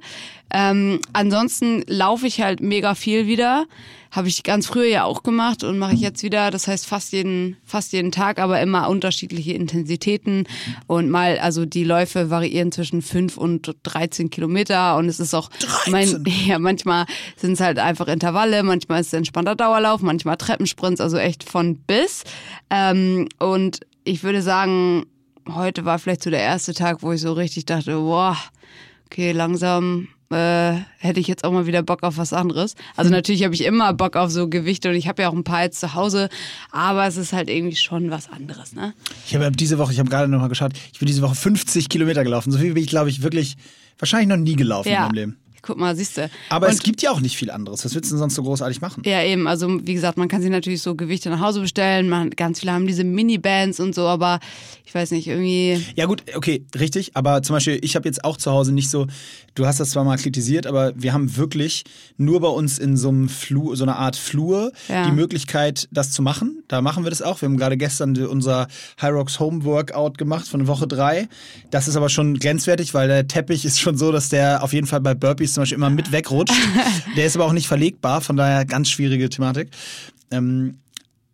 Ähm, 0.51 1.01
ansonsten 1.13 1.85
laufe 1.87 2.27
ich 2.27 2.41
halt 2.41 2.61
mega 2.61 2.95
viel 2.95 3.27
wieder. 3.27 3.67
Habe 4.11 4.29
ich 4.29 4.45
ganz 4.45 4.67
früher 4.67 4.87
ja 4.87 5.05
auch 5.05 5.23
gemacht 5.23 5.65
und 5.65 5.79
mache 5.79 5.95
ich 5.95 6.01
jetzt 6.01 6.23
wieder. 6.23 6.51
Das 6.51 6.69
heißt 6.69 6.87
fast 6.87 7.13
jeden, 7.13 7.57
fast 7.65 7.93
jeden 7.93 8.13
Tag, 8.13 8.39
aber 8.39 8.61
immer 8.61 8.89
unterschiedliche 8.89 9.53
Intensitäten. 9.53 10.45
Und 10.87 11.11
mal, 11.11 11.39
also 11.39 11.67
die 11.67 11.85
Läufe 11.85 12.31
variieren 12.31 12.73
zwischen 12.73 13.03
5 13.03 13.37
und 13.37 13.75
13 13.83 14.31
Kilometer. 14.31 14.97
Und 14.97 15.09
es 15.09 15.21
ist 15.21 15.35
auch, 15.35 15.51
mein, 15.89 16.25
ja, 16.47 16.59
manchmal 16.59 17.07
sind 17.37 17.53
es 17.53 17.61
halt 17.61 17.79
einfach 17.79 18.09
Intervalle, 18.09 18.63
manchmal 18.63 19.01
ist 19.01 19.09
es 19.09 19.13
entspannter 19.13 19.57
Dauerlauf, 19.57 20.01
manchmal 20.01 20.37
Treppensprints, 20.37 21.01
also 21.01 21.19
echt 21.19 21.45
von 21.45 21.77
bis. 21.77 22.25
Ähm, 22.71 23.29
und 23.39 23.81
ich 24.05 24.23
würde 24.23 24.41
sagen, 24.41 25.05
heute 25.53 25.85
war 25.85 25.99
vielleicht 25.99 26.23
so 26.23 26.31
der 26.31 26.41
erste 26.41 26.73
Tag, 26.73 27.03
wo 27.03 27.13
ich 27.13 27.21
so 27.21 27.33
richtig 27.33 27.67
dachte, 27.67 27.97
boah, 27.97 28.37
okay, 29.07 29.33
langsam 29.33 30.09
äh, 30.31 30.75
hätte 30.99 31.21
ich 31.21 31.27
jetzt 31.29 31.45
auch 31.45 31.53
mal 31.53 31.67
wieder 31.67 31.83
Bock 31.83 32.03
auf 32.03 32.17
was 32.19 32.33
anderes. 32.33 32.75
Also 32.97 33.11
natürlich 33.11 33.45
habe 33.45 33.55
ich 33.55 33.65
immer 33.65 33.93
Bock 33.95 34.17
auf 34.17 34.31
so 34.31 34.49
Gewichte 34.49 34.89
und 34.91 34.95
ich 34.97 35.09
habe 35.09 35.23
ja 35.23 35.29
auch 35.29 35.35
ein 35.35 35.45
paar 35.45 35.63
jetzt 35.63 35.81
zu 35.81 35.95
Hause, 35.95 36.29
aber 36.73 37.07
es 37.07 37.17
ist 37.17 37.33
halt 37.33 37.49
irgendwie 37.49 37.77
schon 37.77 38.11
was 38.11 38.31
anderes, 38.31 38.73
ne? 38.75 38.95
Ich 39.27 39.35
habe 39.35 39.51
diese 39.53 39.79
Woche, 39.79 39.93
ich 39.93 39.99
habe 39.99 40.09
gerade 40.11 40.29
noch 40.29 40.41
mal 40.41 40.49
geschaut, 40.49 40.73
ich 40.93 40.99
bin 40.99 41.07
diese 41.07 41.23
Woche 41.23 41.35
50 41.35 41.89
Kilometer 41.89 42.25
gelaufen. 42.25 42.51
So 42.51 42.59
viel 42.59 42.75
bin 42.75 42.83
ich, 42.83 42.89
glaube 42.91 43.09
ich, 43.11 43.23
wirklich 43.23 43.57
wahrscheinlich 43.99 44.29
noch 44.29 44.37
nie 44.37 44.57
gelaufen 44.57 44.89
in 44.89 44.95
Ja. 44.95 45.03
meinem 45.03 45.15
Leben. 45.15 45.37
Guck 45.67 45.79
mal, 45.79 45.97
siehst 45.97 46.17
du. 46.17 46.31
Aber 46.49 46.67
und, 46.67 46.73
es 46.73 46.81
gibt 46.83 47.03
ja 47.03 47.11
auch 47.11 47.21
nicht 47.21 47.37
viel 47.37 47.51
anderes. 47.51 47.85
Was 47.85 47.95
willst 47.95 48.11
du 48.11 48.15
denn 48.15 48.21
sonst 48.21 48.35
so 48.37 48.43
großartig 48.43 48.81
machen? 48.81 49.03
Ja, 49.05 49.23
eben. 49.23 49.49
Also, 49.49 49.81
wie 49.87 49.95
gesagt, 49.95 50.17
man 50.17 50.29
kann 50.29 50.43
sich 50.43 50.51
natürlich 50.51 50.81
so 50.83 50.95
Gewichte 50.95 51.29
nach 51.29 51.41
Hause 51.41 51.61
bestellen. 51.61 52.09
Man, 52.09 52.31
ganz 52.31 52.61
viele 52.61 52.73
haben 52.73 52.87
diese 52.87 53.05
Minibands 53.05 53.81
und 53.81 53.95
so, 53.95 54.03
aber 54.03 54.39
ich 54.85 54.95
weiß 54.95 55.11
nicht, 55.11 55.27
irgendwie. 55.27 55.85
Ja 55.97 56.07
gut, 56.07 56.23
okay, 56.37 56.65
richtig. 56.79 57.17
Aber 57.17 57.43
zum 57.43 57.55
Beispiel, 57.57 57.79
ich 57.83 57.97
habe 57.97 58.09
jetzt 58.09 58.25
auch 58.25 58.37
zu 58.37 58.53
Hause 58.53 58.73
nicht 58.73 58.89
so, 58.91 59.07
du 59.55 59.67
hast 59.67 59.81
das 59.81 59.91
zwar 59.91 60.05
mal 60.05 60.17
kritisiert, 60.17 60.67
aber 60.67 60.93
wir 60.97 61.13
haben 61.13 61.37
wirklich 61.37 61.85
nur 62.17 62.41
bei 62.41 62.49
uns 62.49 62.79
in 62.79 62.97
so 62.97 63.09
einem 63.09 63.29
Flur, 63.29 63.77
so 63.77 63.85
einer 63.85 63.97
Art 63.97 64.17
Flur 64.17 64.71
Ja. 64.89 65.07
die 65.07 65.13
Möglichkeit, 65.13 65.89
das 65.91 66.13
zu 66.13 66.23
machen. 66.23 66.63
Da 66.69 66.81
machen 66.83 67.05
wir 67.05 67.11
das 67.11 67.23
auch. 67.23 67.41
Wir 67.41 67.49
haben 67.49 67.57
gerade 67.57 67.77
gestern 67.77 68.17
unser 68.27 68.69
High 69.03 69.13
Rocks 69.13 69.41
Home 69.41 69.65
Workout 69.65 70.19
gemacht 70.19 70.47
von 70.47 70.67
Woche 70.69 70.87
drei. 70.87 71.29
Das 71.71 71.89
ist 71.89 71.97
aber 71.97 72.09
schon 72.09 72.39
grenzwertig, 72.39 72.95
weil 72.95 73.09
der 73.09 73.27
Teppich 73.27 73.65
ist 73.65 73.81
schon 73.81 73.97
so, 73.97 74.13
dass 74.13 74.29
der 74.29 74.63
auf 74.63 74.73
jeden 74.73 74.87
Fall 74.87 75.01
bei 75.01 75.15
Burpees 75.15 75.56
zum 75.57 75.63
Beispiel 75.63 75.77
immer 75.79 75.91
mit 75.91 76.13
wegrutscht. 76.13 76.55
der 77.17 77.27
ist 77.27 77.35
aber 77.35 77.47
auch 77.47 77.53
nicht 77.53 77.67
verlegbar, 77.67 78.21
von 78.21 78.37
daher 78.37 78.65
ganz 78.65 78.89
schwierige 78.91 79.29
Thematik. 79.29 79.71
Ähm, 80.31 80.79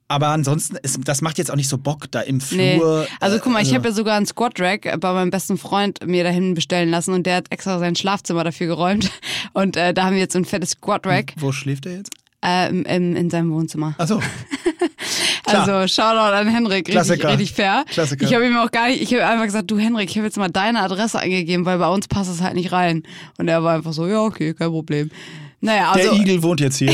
aber 0.08 0.28
ansonsten, 0.28 0.76
ist, 0.76 0.98
das 1.04 1.22
macht 1.22 1.38
jetzt 1.38 1.50
auch 1.50 1.56
nicht 1.56 1.68
so 1.68 1.78
Bock 1.78 2.10
da 2.10 2.20
im 2.20 2.40
Nee. 2.50 2.76
Flur. 2.76 3.06
Also 3.18 3.36
äh, 3.36 3.40
guck 3.42 3.52
mal, 3.52 3.62
ich 3.62 3.74
habe 3.74 3.88
ja 3.88 3.94
sogar 3.94 4.16
einen 4.16 4.26
Squat 4.26 4.60
Rack 4.60 4.82
bei 5.00 5.12
meinem 5.12 5.30
besten 5.30 5.56
Freund 5.58 6.06
mir 6.06 6.22
dahin 6.22 6.54
bestellen 6.54 6.90
lassen 6.90 7.14
und 7.14 7.24
der 7.26 7.36
hat 7.36 7.46
extra 7.50 7.78
sein 7.78 7.96
Schlafzimmer 7.96 8.44
dafür 8.44 8.66
geräumt. 8.66 9.10
Und 9.54 9.76
äh, 9.76 9.92
da 9.94 10.04
haben 10.04 10.12
wir 10.14 10.20
jetzt 10.20 10.34
so 10.34 10.38
ein 10.38 10.44
fettes 10.44 10.70
Squat 10.70 11.06
Rack 11.06 11.32
Wo 11.36 11.50
schläft 11.52 11.86
er 11.86 11.96
jetzt? 11.96 12.10
äh, 12.44 12.68
im, 12.68 12.84
in 13.16 13.30
seinem 13.30 13.52
Wohnzimmer. 13.52 13.94
Achso. 13.98 14.20
Klar. 15.44 15.68
Also 15.68 15.94
Shoutout 15.94 16.34
an 16.34 16.48
Henrik, 16.48 16.88
richtig, 16.88 17.24
richtig 17.24 17.52
fair. 17.52 17.84
Klassiker. 17.88 18.24
Ich 18.24 18.34
habe 18.34 18.46
ihm 18.46 18.56
auch 18.56 18.70
gar 18.70 18.88
nicht, 18.88 19.02
ich 19.02 19.12
habe 19.12 19.26
einfach 19.26 19.44
gesagt, 19.44 19.70
du 19.70 19.78
Henrik, 19.78 20.08
ich 20.10 20.16
habe 20.16 20.26
jetzt 20.26 20.36
mal 20.36 20.48
deine 20.48 20.80
Adresse 20.80 21.18
eingegeben, 21.18 21.66
weil 21.66 21.78
bei 21.78 21.88
uns 21.88 22.06
passt 22.08 22.30
es 22.30 22.40
halt 22.40 22.54
nicht 22.54 22.72
rein. 22.72 23.02
Und 23.38 23.48
er 23.48 23.62
war 23.64 23.74
einfach 23.74 23.92
so, 23.92 24.06
ja 24.06 24.20
okay, 24.20 24.54
kein 24.54 24.70
Problem. 24.70 25.10
Naja, 25.64 25.94
Der 25.94 26.10
also 26.10 26.20
Igel 26.20 26.42
wohnt 26.42 26.58
jetzt 26.60 26.76
hier. 26.78 26.92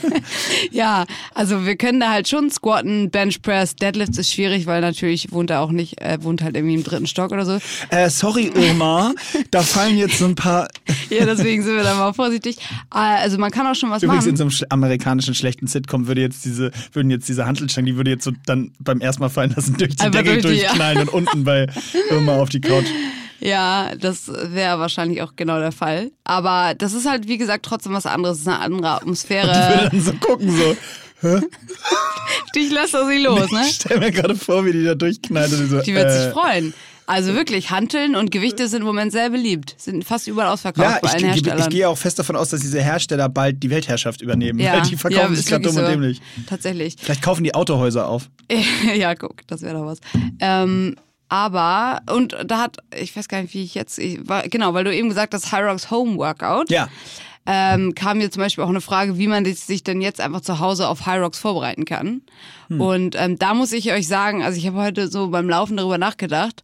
ja, 0.70 1.06
also 1.34 1.66
wir 1.66 1.76
können 1.76 1.98
da 2.00 2.10
halt 2.12 2.28
schon 2.28 2.50
squatten, 2.50 3.10
Benchpress, 3.10 3.74
Deadlifts 3.76 4.16
ist 4.18 4.32
schwierig, 4.32 4.66
weil 4.66 4.80
natürlich 4.80 5.32
wohnt 5.32 5.50
er 5.50 5.60
auch 5.60 5.72
nicht, 5.72 6.00
er 6.00 6.22
wohnt 6.22 6.40
halt 6.42 6.56
irgendwie 6.56 6.74
im 6.76 6.84
dritten 6.84 7.06
Stock 7.08 7.32
oder 7.32 7.44
so. 7.44 7.58
äh, 7.90 8.08
sorry, 8.08 8.52
Irma, 8.54 9.12
da 9.50 9.60
fallen 9.62 9.98
jetzt 9.98 10.18
so 10.18 10.24
ein 10.26 10.34
paar. 10.34 10.68
Ja, 11.10 11.24
deswegen 11.24 11.62
sind 11.62 11.76
wir 11.76 11.84
da 11.84 11.94
mal 11.94 12.12
vorsichtig. 12.12 12.56
Äh, 12.92 12.98
Also 12.98 13.38
man 13.38 13.50
kann 13.50 13.66
auch 13.66 13.74
schon 13.76 13.90
was 13.90 14.02
Übrigens 14.02 14.26
in 14.26 14.32
machen. 14.32 14.36
so 14.38 14.42
einem 14.44 14.50
sch- 14.50 14.64
amerikanischen 14.70 15.34
schlechten 15.34 15.66
Sitcom 15.68 16.06
würde 16.08 16.20
jetzt 16.20 16.44
diese, 16.44 16.70
würden 16.92 17.10
jetzt 17.10 17.28
diese 17.28 17.46
Hantelstangen, 17.46 17.86
die 17.86 17.96
würde 17.96 18.10
jetzt 18.10 18.24
so 18.24 18.32
dann 18.46 18.72
beim 18.80 19.00
ersten 19.00 19.22
Mal 19.22 19.28
fallen 19.28 19.52
lassen, 19.54 19.76
durch 19.78 19.94
die 19.96 20.02
Einfach 20.02 20.22
Decke 20.22 20.40
durch 20.42 20.54
die, 20.56 20.62
ja. 20.62 20.68
durchknallen 20.68 20.98
und 21.00 21.08
unten 21.10 21.44
bei 21.44 21.66
Irma 22.10 22.36
auf 22.36 22.48
die 22.50 22.60
Couch. 22.60 22.86
Ja, 23.40 23.94
das 23.96 24.28
wäre 24.28 24.78
wahrscheinlich 24.78 25.22
auch 25.22 25.34
genau 25.36 25.58
der 25.58 25.72
Fall. 25.72 26.10
Aber 26.24 26.74
das 26.76 26.92
ist 26.92 27.08
halt, 27.08 27.28
wie 27.28 27.38
gesagt, 27.38 27.64
trotzdem 27.66 27.92
was 27.92 28.06
anderes. 28.06 28.36
Es 28.38 28.42
ist 28.42 28.48
eine 28.48 28.60
andere 28.60 28.80
Die 28.80 28.84
würde 28.84 28.96
Atmosphäre. 29.02 29.88
dann 29.90 30.00
so 30.00 30.12
gucken, 30.14 30.50
so. 30.56 30.76
Dich 32.54 32.70
lässt 32.72 32.94
er 32.94 33.06
sie 33.06 33.18
los, 33.18 33.50
ne? 33.50 33.62
Ich 33.66 33.74
stell 33.76 33.98
mir 33.98 34.10
gerade 34.12 34.34
vor, 34.36 34.64
wie 34.64 34.72
die 34.72 34.84
da 34.84 34.94
durchknallt. 34.94 35.52
Und 35.52 35.60
die 35.60 35.66
so, 35.66 35.80
Die 35.80 35.94
wird 35.94 36.06
äh, 36.08 36.22
sich 36.24 36.32
freuen. 36.32 36.74
Also 37.08 37.34
wirklich, 37.34 37.70
Hanteln 37.70 38.16
und 38.16 38.32
Gewichte 38.32 38.66
sind 38.68 38.80
im 38.80 38.86
Moment 38.86 39.12
sehr 39.12 39.30
beliebt. 39.30 39.76
Sind 39.78 40.04
fast 40.04 40.26
überall 40.26 40.48
ausverkauft 40.52 40.88
Ja, 40.88 40.98
bei 41.00 41.06
ich, 41.08 41.14
allen 41.14 41.24
ich, 41.26 41.30
Herstellern. 41.30 41.60
ich 41.60 41.68
gehe 41.68 41.88
auch 41.88 41.96
fest 41.96 42.18
davon 42.18 42.34
aus, 42.34 42.48
dass 42.50 42.60
diese 42.60 42.82
Hersteller 42.82 43.28
bald 43.28 43.62
die 43.62 43.70
Weltherrschaft 43.70 44.22
übernehmen. 44.22 44.58
ja, 44.58 44.72
Weil 44.72 44.82
die 44.90 44.96
verkaufen 44.96 45.30
ja, 45.30 45.36
sich 45.36 45.46
gerade 45.46 45.62
dumm 45.62 45.76
wirklich 45.76 45.86
und 45.86 45.94
so. 45.94 46.00
dämlich. 46.00 46.20
Tatsächlich. 46.48 46.96
Vielleicht 46.98 47.22
kaufen 47.22 47.44
die 47.44 47.54
Autohäuser 47.54 48.08
auf. 48.08 48.28
ja, 48.96 49.14
guck, 49.14 49.46
das 49.46 49.62
wäre 49.62 49.74
doch 49.74 49.86
was. 49.86 49.98
Ähm, 50.40 50.96
aber, 51.28 52.00
und 52.12 52.36
da 52.44 52.58
hat, 52.58 52.78
ich 52.98 53.16
weiß 53.16 53.28
gar 53.28 53.42
nicht, 53.42 53.54
wie 53.54 53.62
ich 53.64 53.74
jetzt, 53.74 53.98
ich, 53.98 54.28
war, 54.28 54.42
genau, 54.48 54.74
weil 54.74 54.84
du 54.84 54.94
eben 54.94 55.08
gesagt 55.08 55.34
hast, 55.34 55.50
High 55.52 55.64
Rocks 55.64 55.90
Home 55.90 56.16
Workout. 56.18 56.70
Ja. 56.70 56.88
ähm, 57.46 57.94
kam 57.94 58.18
mir 58.18 58.30
zum 58.30 58.42
Beispiel 58.42 58.64
auch 58.64 58.68
eine 58.68 58.80
Frage, 58.80 59.18
wie 59.18 59.28
man 59.28 59.44
sich 59.44 59.84
denn 59.84 60.00
jetzt 60.00 60.20
einfach 60.20 60.40
zu 60.40 60.58
Hause 60.58 60.88
auf 60.88 61.06
High 61.06 61.20
Rocks 61.22 61.38
vorbereiten 61.38 61.84
kann. 61.84 62.22
Hm. 62.68 62.80
Und 62.80 63.16
ähm, 63.16 63.38
da 63.38 63.54
muss 63.54 63.72
ich 63.72 63.92
euch 63.92 64.08
sagen, 64.08 64.42
also 64.42 64.58
ich 64.58 64.66
habe 64.66 64.78
heute 64.78 65.08
so 65.08 65.28
beim 65.28 65.48
Laufen 65.48 65.76
darüber 65.76 65.98
nachgedacht 65.98 66.62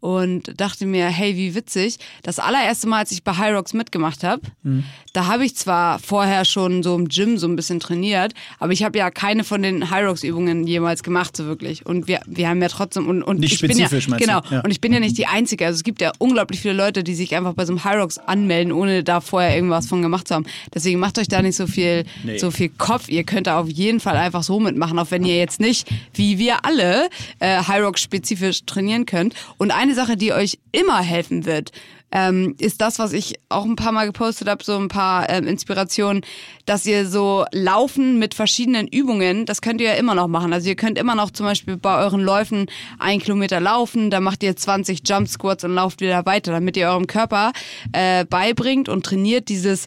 und 0.00 0.60
dachte 0.60 0.84
mir, 0.86 1.06
hey, 1.06 1.34
wie 1.36 1.54
witzig. 1.54 1.98
Das 2.22 2.38
allererste 2.38 2.86
Mal, 2.86 2.98
als 3.00 3.12
ich 3.12 3.24
bei 3.24 3.32
High 3.36 3.54
Rocks 3.54 3.72
mitgemacht 3.72 4.22
habe, 4.22 4.42
Mhm. 4.62 4.84
Da 5.14 5.26
habe 5.26 5.44
ich 5.46 5.54
zwar 5.56 6.00
vorher 6.00 6.44
schon 6.44 6.82
so 6.82 6.96
im 6.96 7.08
Gym 7.08 7.38
so 7.38 7.46
ein 7.46 7.54
bisschen 7.54 7.78
trainiert, 7.78 8.34
aber 8.58 8.72
ich 8.72 8.82
habe 8.82 8.98
ja 8.98 9.10
keine 9.12 9.44
von 9.44 9.62
den 9.62 9.88
High 9.90 10.06
Rocks 10.06 10.24
Übungen 10.24 10.66
jemals 10.66 11.04
gemacht 11.04 11.36
so 11.36 11.46
wirklich. 11.46 11.86
Und 11.86 12.08
wir, 12.08 12.20
wir 12.26 12.48
haben 12.48 12.60
ja 12.60 12.68
trotzdem 12.68 13.06
und, 13.06 13.22
und 13.22 13.38
Nicht 13.38 13.54
ich 13.54 13.60
bin 13.60 13.70
ja, 13.70 13.86
spezifisch, 13.86 14.08
meinst 14.08 14.26
du? 14.26 14.28
genau. 14.28 14.42
Ja. 14.50 14.60
Und 14.62 14.72
ich 14.72 14.80
bin 14.80 14.92
ja 14.92 14.98
nicht 14.98 15.16
die 15.16 15.26
Einzige. 15.26 15.66
Also 15.66 15.76
es 15.76 15.84
gibt 15.84 16.00
ja 16.00 16.10
unglaublich 16.18 16.60
viele 16.60 16.74
Leute, 16.74 17.04
die 17.04 17.14
sich 17.14 17.34
einfach 17.36 17.54
bei 17.54 17.64
so 17.64 17.72
einem 17.72 17.84
High 17.84 17.96
Rocks 18.02 18.18
anmelden, 18.18 18.72
ohne 18.72 19.04
da 19.04 19.20
vorher 19.20 19.54
irgendwas 19.54 19.86
von 19.86 20.02
gemacht 20.02 20.26
zu 20.26 20.34
haben. 20.34 20.46
Deswegen 20.74 20.98
macht 20.98 21.16
euch 21.18 21.28
da 21.28 21.40
nicht 21.42 21.56
so 21.56 21.68
viel, 21.68 22.04
Nee. 22.24 22.38
so 22.38 22.50
viel 22.50 22.70
Kopf. 22.70 23.08
Ihr 23.08 23.22
könnt 23.22 23.46
da 23.46 23.60
auf 23.60 23.68
jeden 23.68 24.00
Fall 24.00 24.16
einfach 24.16 24.42
so 24.42 24.58
mitmachen, 24.58 24.98
auch 24.98 25.12
wenn 25.12 25.24
ihr 25.24 25.36
jetzt 25.36 25.60
nicht, 25.60 25.88
wie 26.14 26.38
wir 26.38 26.64
alle, 26.64 27.08
äh, 27.38 27.58
High 27.62 27.84
Rock 27.84 28.00
spezifisch 28.00 28.64
trainieren 28.66 29.06
könnt. 29.06 29.34
Und 29.58 29.70
eine 29.70 29.94
Sache, 29.94 30.16
die 30.16 30.32
euch 30.32 30.58
immer 30.72 31.00
helfen 31.00 31.44
wird, 31.46 31.70
ähm, 32.14 32.54
ist 32.58 32.80
das, 32.80 32.98
was 32.98 33.12
ich 33.12 33.34
auch 33.48 33.64
ein 33.64 33.76
paar 33.76 33.92
Mal 33.92 34.06
gepostet 34.06 34.48
habe, 34.48 34.64
so 34.64 34.78
ein 34.78 34.88
paar 34.88 35.28
ähm, 35.28 35.46
Inspirationen, 35.46 36.22
dass 36.64 36.86
ihr 36.86 37.06
so 37.06 37.44
laufen 37.52 38.18
mit 38.18 38.34
verschiedenen 38.34 38.86
Übungen, 38.86 39.44
das 39.44 39.60
könnt 39.60 39.80
ihr 39.80 39.88
ja 39.88 39.94
immer 39.94 40.14
noch 40.14 40.28
machen. 40.28 40.52
Also 40.52 40.68
ihr 40.68 40.76
könnt 40.76 40.96
immer 40.96 41.16
noch 41.16 41.32
zum 41.32 41.44
Beispiel 41.44 41.76
bei 41.76 41.98
euren 41.98 42.20
Läufen 42.20 42.66
ein 43.00 43.18
Kilometer 43.18 43.60
laufen, 43.60 44.10
da 44.10 44.20
macht 44.20 44.42
ihr 44.44 44.56
20 44.56 45.06
Jump 45.06 45.28
Squats 45.28 45.64
und 45.64 45.74
lauft 45.74 46.00
wieder 46.00 46.24
weiter, 46.24 46.52
damit 46.52 46.76
ihr 46.76 46.88
eurem 46.88 47.08
Körper 47.08 47.52
äh, 47.92 48.24
beibringt 48.24 48.88
und 48.88 49.04
trainiert 49.04 49.48
dieses 49.48 49.86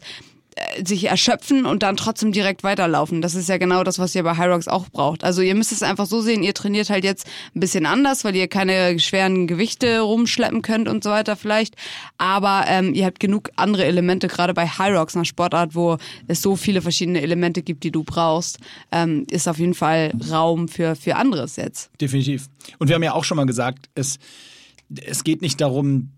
sich 0.84 1.04
erschöpfen 1.04 1.66
und 1.66 1.82
dann 1.82 1.96
trotzdem 1.96 2.32
direkt 2.32 2.62
weiterlaufen. 2.62 3.22
Das 3.22 3.34
ist 3.34 3.48
ja 3.48 3.58
genau 3.58 3.84
das, 3.84 3.98
was 3.98 4.14
ihr 4.14 4.22
bei 4.22 4.32
Rocks 4.32 4.68
auch 4.68 4.88
braucht. 4.88 5.24
Also 5.24 5.42
ihr 5.42 5.54
müsst 5.54 5.72
es 5.72 5.82
einfach 5.82 6.06
so 6.06 6.20
sehen, 6.20 6.42
ihr 6.42 6.54
trainiert 6.54 6.90
halt 6.90 7.04
jetzt 7.04 7.26
ein 7.54 7.60
bisschen 7.60 7.86
anders, 7.86 8.24
weil 8.24 8.36
ihr 8.36 8.48
keine 8.48 8.98
schweren 8.98 9.46
Gewichte 9.46 10.00
rumschleppen 10.00 10.62
könnt 10.62 10.88
und 10.88 11.02
so 11.04 11.10
weiter 11.10 11.36
vielleicht. 11.36 11.74
Aber 12.16 12.64
ähm, 12.68 12.94
ihr 12.94 13.06
habt 13.06 13.20
genug 13.20 13.50
andere 13.56 13.84
Elemente, 13.84 14.28
gerade 14.28 14.54
bei 14.54 14.68
Rocks, 14.78 15.16
einer 15.16 15.24
Sportart, 15.24 15.74
wo 15.74 15.98
es 16.26 16.42
so 16.42 16.56
viele 16.56 16.82
verschiedene 16.82 17.20
Elemente 17.20 17.62
gibt, 17.62 17.84
die 17.84 17.90
du 17.90 18.04
brauchst, 18.04 18.58
ähm, 18.92 19.26
ist 19.30 19.48
auf 19.48 19.58
jeden 19.58 19.74
Fall 19.74 20.12
Raum 20.30 20.68
für, 20.68 20.96
für 20.96 21.16
anderes 21.16 21.56
jetzt. 21.56 21.90
Definitiv. 22.00 22.48
Und 22.78 22.88
wir 22.88 22.94
haben 22.94 23.02
ja 23.02 23.14
auch 23.14 23.24
schon 23.24 23.36
mal 23.36 23.46
gesagt, 23.46 23.88
es, 23.94 24.18
es 25.04 25.24
geht 25.24 25.42
nicht 25.42 25.60
darum, 25.60 26.10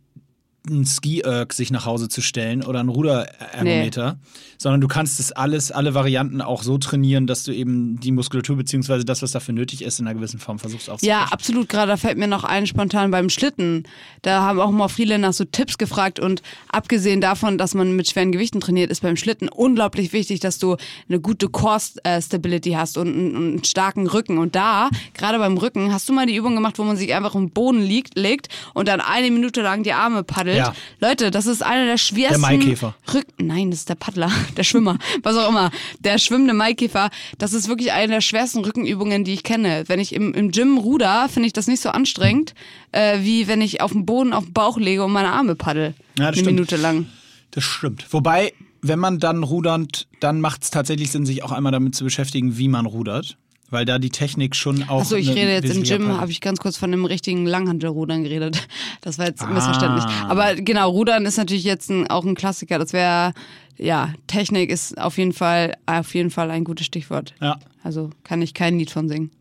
ein 0.68 0.84
Ski-Erg 0.84 1.52
sich 1.54 1.70
nach 1.70 1.86
Hause 1.86 2.08
zu 2.08 2.20
stellen 2.20 2.62
oder 2.62 2.80
ein 2.80 2.88
Ruderergometer, 2.90 4.18
sondern 4.58 4.80
du 4.80 4.88
kannst 4.88 5.18
das 5.18 5.32
alles, 5.32 5.72
alle 5.72 5.94
Varianten 5.94 6.42
auch 6.42 6.62
so 6.62 6.76
trainieren, 6.76 7.26
dass 7.26 7.44
du 7.44 7.52
eben 7.52 7.98
die 8.00 8.12
Muskulatur 8.12 8.56
beziehungsweise 8.56 9.04
das, 9.04 9.22
was 9.22 9.32
dafür 9.32 9.54
nötig 9.54 9.82
ist, 9.82 10.00
in 10.00 10.06
einer 10.06 10.14
gewissen 10.14 10.38
Form 10.38 10.58
versuchst 10.58 10.88
Ja, 10.88 10.94
aufzubauen. 10.94 11.28
absolut. 11.30 11.68
Gerade 11.68 11.92
da 11.92 11.96
fällt 11.96 12.18
mir 12.18 12.26
noch 12.28 12.44
ein 12.44 12.66
spontan 12.66 13.10
beim 13.10 13.30
Schlitten. 13.30 13.84
Da 14.22 14.42
haben 14.42 14.60
auch 14.60 14.70
mal 14.70 14.88
viele 14.88 15.18
nach 15.18 15.32
so 15.32 15.44
Tipps 15.44 15.78
gefragt 15.78 16.20
und 16.20 16.42
abgesehen 16.68 17.20
davon, 17.22 17.56
dass 17.56 17.74
man 17.74 17.96
mit 17.96 18.10
schweren 18.10 18.32
Gewichten 18.32 18.60
trainiert, 18.60 18.90
ist 18.90 19.00
beim 19.00 19.16
Schlitten 19.16 19.48
unglaublich 19.48 20.12
wichtig, 20.12 20.40
dass 20.40 20.58
du 20.58 20.76
eine 21.08 21.20
gute 21.20 21.48
Core-Stability 21.48 22.72
hast 22.72 22.98
und 22.98 23.08
einen, 23.08 23.36
einen 23.36 23.64
starken 23.64 24.06
Rücken. 24.06 24.38
Und 24.38 24.54
da, 24.54 24.90
gerade 25.14 25.38
beim 25.38 25.56
Rücken, 25.56 25.92
hast 25.92 26.08
du 26.08 26.12
mal 26.12 26.26
die 26.26 26.36
Übung 26.36 26.54
gemacht, 26.54 26.78
wo 26.78 26.84
man 26.84 26.96
sich 26.96 27.14
einfach 27.14 27.34
im 27.34 27.50
Boden 27.50 27.80
liegt, 27.80 28.16
legt 28.18 28.48
und 28.74 28.88
dann 28.88 29.00
eine 29.00 29.30
Minute 29.30 29.62
lang 29.62 29.82
die 29.82 29.92
Arme 29.92 30.22
paddelt. 30.22 30.50
Ja. 30.57 30.75
Leute, 31.00 31.30
das 31.30 31.47
ist 31.47 31.62
einer 31.62 31.87
der 31.87 31.99
schwersten 31.99 32.40
Maikäfer. 32.40 32.95
Rücken. 33.12 33.47
Nein, 33.47 33.71
das 33.71 33.80
ist 33.80 33.88
der 33.88 33.95
Paddler, 33.95 34.30
der 34.57 34.64
Schwimmer, 34.64 34.99
was 35.23 35.37
auch 35.37 35.49
immer. 35.49 35.71
Der 36.00 36.19
schwimmende 36.19 36.54
Maikäfer, 36.54 37.11
das 37.38 37.52
ist 37.52 37.69
wirklich 37.69 37.92
eine 37.92 38.14
der 38.14 38.21
schwersten 38.21 38.61
Rückenübungen, 38.64 39.25
die 39.25 39.35
ich 39.35 39.42
kenne. 39.42 39.85
Wenn 39.87 40.00
ich 40.00 40.14
im, 40.14 40.35
im 40.35 40.50
Gym 40.50 40.78
ruder, 40.78 41.28
finde 41.28 41.47
ich 41.47 41.52
das 41.52 41.66
nicht 41.66 41.80
so 41.80 41.90
anstrengend, 41.90 42.54
äh, 42.92 43.21
wie 43.21 43.49
wenn 43.49 43.61
ich 43.61 43.80
auf 43.80 43.92
dem 43.92 44.07
Boden 44.07 44.33
auf 44.33 44.45
den 44.45 44.52
Bauch 44.52 44.78
lege 44.78 45.04
und 45.04 45.12
meine 45.12 45.33
Arme 45.33 45.54
paddel. 45.54 45.95
Ja, 46.19 46.26
eine 46.26 46.35
stimmt. 46.35 46.52
Minute 46.52 46.76
lang. 46.76 47.07
Das 47.50 47.64
stimmt. 47.64 48.07
Wobei, 48.12 48.52
wenn 48.83 48.99
man 48.99 49.19
dann 49.19 49.42
rudernd, 49.42 50.07
dann 50.21 50.40
macht 50.40 50.62
es 50.62 50.71
tatsächlich 50.71 51.11
Sinn, 51.11 51.26
sich 51.26 51.42
auch 51.42 51.52
einmal 51.52 51.73
damit 51.73 51.95
zu 51.95 52.04
beschäftigen, 52.04 52.57
wie 52.59 52.69
man 52.69 52.87
rudert. 52.87 53.37
Weil 53.70 53.84
da 53.84 53.98
die 53.98 54.10
Technik 54.10 54.56
schon 54.56 54.82
auch. 54.88 55.02
Achso, 55.02 55.14
ich 55.16 55.28
rede 55.30 55.52
jetzt 55.52 55.74
im 55.74 55.82
Gym, 55.84 56.20
habe 56.20 56.30
ich 56.30 56.40
ganz 56.40 56.58
kurz 56.58 56.76
von 56.76 56.90
dem 56.90 57.04
richtigen 57.04 57.46
Langhantelrudern 57.46 58.24
geredet. 58.24 58.66
Das 59.00 59.18
war 59.18 59.26
jetzt 59.26 59.42
Ah. 59.42 59.46
missverständlich. 59.46 60.04
Aber 60.28 60.54
genau, 60.56 60.90
Rudern 60.90 61.24
ist 61.24 61.38
natürlich 61.38 61.64
jetzt 61.64 61.88
ein, 61.90 62.06
auch 62.08 62.24
ein 62.26 62.34
Klassiker. 62.34 62.78
Das 62.78 62.92
wäre, 62.92 63.32
ja, 63.78 64.12
Technik 64.26 64.68
ist 64.70 64.98
auf 64.98 65.16
jeden 65.16 65.32
Fall, 65.32 65.74
auf 65.86 66.14
jeden 66.14 66.30
Fall 66.30 66.50
ein 66.50 66.64
gutes 66.64 66.84
Stichwort. 66.86 67.34
Ja. 67.40 67.58
Also 67.82 68.10
kann 68.24 68.42
ich 68.42 68.52
kein 68.52 68.78
Lied 68.78 68.90
von 68.90 69.08
singen. 69.08 69.30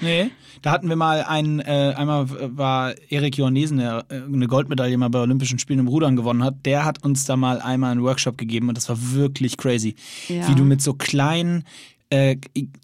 Nee, 0.00 0.30
da 0.62 0.70
hatten 0.70 0.88
wir 0.88 0.94
mal 0.94 1.24
einen, 1.24 1.58
äh, 1.58 1.92
einmal 1.96 2.26
war 2.56 2.94
Erik 3.08 3.36
Johannesen, 3.36 3.78
der 3.78 4.04
äh, 4.10 4.22
eine 4.32 4.46
Goldmedaille 4.46 4.96
mal 4.96 5.10
bei 5.10 5.18
Olympischen 5.18 5.58
Spielen 5.58 5.80
im 5.80 5.88
Rudern 5.88 6.14
gewonnen 6.14 6.44
hat, 6.44 6.54
der 6.66 6.84
hat 6.84 7.02
uns 7.04 7.24
da 7.24 7.34
mal 7.36 7.60
einmal 7.60 7.90
einen 7.90 8.04
Workshop 8.04 8.38
gegeben 8.38 8.68
und 8.68 8.76
das 8.78 8.88
war 8.88 8.96
wirklich 9.14 9.56
crazy. 9.56 9.96
Ja. 10.28 10.46
Wie 10.48 10.54
du 10.54 10.62
mit 10.62 10.80
so 10.82 10.94
kleinen 10.94 11.64
äh, 12.10 12.36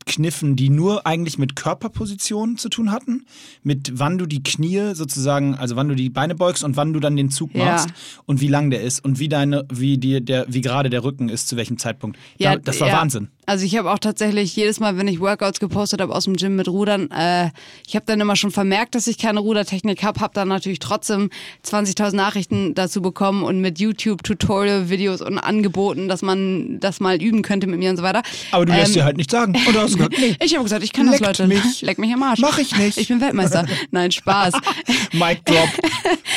Kniffen, 0.07 0.55
die 0.57 0.69
nur 0.69 1.07
eigentlich 1.07 1.39
mit 1.39 1.57
Körperpositionen 1.57 2.59
zu 2.59 2.69
tun 2.69 2.91
hatten, 2.93 3.25
mit 3.63 3.93
wann 3.95 4.19
du 4.19 4.27
die 4.27 4.43
Knie 4.43 4.95
sozusagen, 4.95 5.55
also 5.55 5.77
wann 5.77 5.89
du 5.89 5.95
die 5.95 6.11
Beine 6.11 6.35
beugst 6.35 6.63
und 6.65 6.77
wann 6.77 6.93
du 6.93 7.01
dann 7.01 7.17
den 7.17 7.31
Zug 7.31 7.55
Ja. 7.55 7.65
machst 7.65 7.89
und 8.27 8.41
wie 8.41 8.49
lang 8.49 8.71
der 8.71 8.83
ist 8.83 9.05
und 9.05 9.19
wie 9.19 9.29
deine, 9.29 9.65
wie 9.73 9.99
dir 9.99 10.21
der, 10.21 10.47
wie 10.49 10.61
gerade 10.61 10.91
der 10.91 11.05
Rücken 11.05 11.29
ist, 11.29 11.49
zu 11.49 11.57
welchem 11.57 11.79
Zeitpunkt. 11.79 12.19
da, 12.39 12.57
das 12.57 12.81
war 12.81 12.89
ja. 12.89 12.99
Wahnsinn. 12.99 13.29
Also 13.47 13.65
ich 13.65 13.77
habe 13.77 13.91
auch 13.93 13.99
tatsächlich 13.99 14.55
jedes 14.57 14.81
Mal, 14.81 14.97
wenn 14.97 15.09
ich 15.09 15.21
Workouts 15.21 15.61
gepostet 15.61 16.01
habe 16.01 16.15
aus 16.15 16.25
dem 16.25 16.37
Gym 16.37 16.57
mit 16.57 16.69
Rudern, 16.69 17.11
äh, 17.11 17.51
ich 17.87 17.95
habe 17.95 18.07
dann 18.07 18.21
immer 18.21 18.37
schon 18.37 18.51
vermerkt, 18.51 18.95
dass 18.95 19.07
ich 19.07 19.19
keine 19.19 19.41
Rudertechnik 19.41 20.03
habe, 20.03 20.21
habe 20.21 20.33
dann 20.35 20.49
natürlich 20.49 20.79
trotzdem 20.79 21.31
20.000 21.67 22.15
Nachrichten 22.15 22.75
dazu 22.75 23.03
bekommen 23.03 23.43
und 23.43 23.61
mit 23.61 23.79
YouTube 23.79 24.23
Tutorial-Videos 24.23 25.21
und 25.21 25.39
angeboten, 25.39 26.09
dass 26.09 26.23
man 26.23 26.81
das 26.81 27.01
mal 27.01 27.21
üben 27.23 27.43
könnte 27.43 27.67
mit 27.67 27.79
mir 27.79 27.91
und 27.91 27.97
so 27.97 28.03
weiter. 28.03 28.23
Aber 28.51 28.65
du 28.65 28.73
lässt 28.73 28.89
Ähm, 28.89 28.95
dir 28.95 29.05
halt 29.05 29.17
nicht 29.17 29.31
sagen. 29.31 29.53
Du 29.53 29.79
hast 29.79 29.95
gesagt, 29.97 30.15
nee. 30.19 30.37
Ich 30.43 30.55
habe 30.55 30.65
gesagt, 30.65 30.83
ich 30.83 30.93
kann 30.93 31.11
das, 31.11 31.21
Leute. 31.21 31.47
mich. 31.47 31.83
Leck 31.83 31.99
mich 31.99 32.13
am 32.13 32.23
Arsch. 32.23 32.41
Mach 32.41 32.59
ich 32.59 32.77
nicht. 32.77 32.99
Ich 32.99 33.09
bin 33.09 33.21
Weltmeister. 33.21 33.67
Nein, 33.91 34.11
Spaß. 34.11 34.55
Mic 35.13 35.41
drop. 35.45 35.69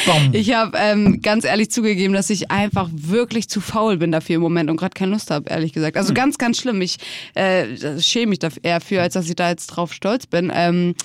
Bom. 0.05 0.29
Ich 0.33 0.53
habe 0.53 0.77
ähm, 0.77 1.21
ganz 1.21 1.45
ehrlich 1.45 1.71
zugegeben, 1.71 2.13
dass 2.13 2.29
ich 2.29 2.51
einfach 2.51 2.89
wirklich 2.93 3.47
zu 3.49 3.61
faul 3.61 3.97
bin 3.97 4.11
dafür 4.11 4.35
im 4.35 4.41
Moment 4.41 4.69
und 4.69 4.77
gerade 4.77 4.93
keine 4.93 5.11
Lust 5.11 5.31
habe, 5.31 5.49
ehrlich 5.49 5.73
gesagt. 5.73 5.95
Hm. 5.95 6.01
Also 6.01 6.13
ganz, 6.13 6.37
ganz 6.37 6.57
schlimm. 6.59 6.81
Ich 6.81 6.96
äh, 7.35 7.99
schäme 7.99 8.31
mich 8.31 8.39
dafür, 8.39 8.63
eher 8.63 8.81
für, 8.81 9.01
als 9.01 9.13
dass 9.13 9.29
ich 9.29 9.35
da 9.35 9.49
jetzt 9.49 9.67
drauf 9.67 9.93
stolz 9.93 10.27
bin. 10.27 10.51
Ähm, 10.53 10.95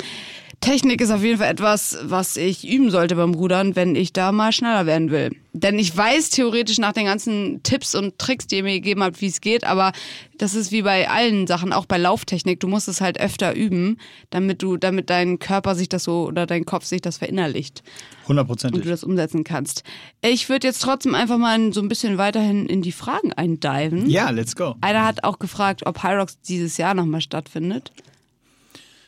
Technik 0.62 1.00
ist 1.00 1.11
auf 1.11 1.25
jeden 1.25 1.38
Fall 1.38 1.50
etwas, 1.50 1.99
was 2.04 2.37
ich 2.37 2.66
üben 2.66 2.92
sollte 2.92 3.16
beim 3.16 3.35
Rudern, 3.35 3.75
wenn 3.75 3.97
ich 3.97 4.12
da 4.12 4.31
mal 4.31 4.52
schneller 4.52 4.87
werden 4.87 5.11
will. 5.11 5.33
Denn 5.52 5.76
ich 5.76 5.95
weiß 5.95 6.31
theoretisch 6.31 6.78
nach 6.78 6.92
den 6.92 7.07
ganzen 7.07 7.62
Tipps 7.64 7.97
und 7.97 8.16
Tricks, 8.16 8.47
die 8.47 8.59
ihr 8.59 8.62
mir 8.62 8.75
gegeben 8.75 9.02
habt, 9.02 9.21
wie 9.21 9.26
es 9.26 9.40
geht, 9.40 9.64
aber 9.64 9.92
das 10.38 10.54
ist 10.54 10.71
wie 10.71 10.83
bei 10.83 11.11
allen 11.11 11.49
Sachen, 11.49 11.73
auch 11.73 11.85
bei 11.85 11.99
Lauftechnik. 11.99 12.61
Du 12.61 12.69
musst 12.69 12.87
es 12.87 13.00
halt 13.00 13.19
öfter 13.19 13.57
üben, 13.57 13.99
damit 14.31 14.62
du, 14.62 14.76
damit 14.76 15.11
dein 15.11 15.40
Körper 15.40 15.75
sich 15.75 15.88
das 15.88 16.04
so 16.04 16.26
oder 16.28 16.47
dein 16.47 16.64
Kopf 16.64 16.85
sich 16.85 17.00
das 17.00 17.19
verinnerlicht 17.19 17.81
und 17.81 18.23
du 18.23 18.28
Hundertprozentig. 18.28 18.85
das 18.85 19.02
umsetzen 19.02 19.42
kannst. 19.42 19.83
Ich 20.23 20.49
würde 20.49 20.69
jetzt 20.69 20.81
trotzdem 20.81 21.16
einfach 21.16 21.38
mal 21.38 21.73
so 21.73 21.81
ein 21.81 21.88
bisschen 21.88 22.19
weiterhin 22.19 22.66
in 22.66 22.83
die 22.83 22.92
Fragen 22.92 23.33
eindiven. 23.33 24.09
Ja, 24.09 24.31
let's 24.31 24.54
go. 24.54 24.76
Einer 24.81 25.04
hat 25.04 25.25
auch 25.25 25.40
gefragt, 25.40 25.83
ob 25.87 26.04
Hyrox 26.04 26.40
dieses 26.40 26.76
Jahr 26.76 26.95
nochmal 26.95 27.21
stattfindet. 27.21 27.90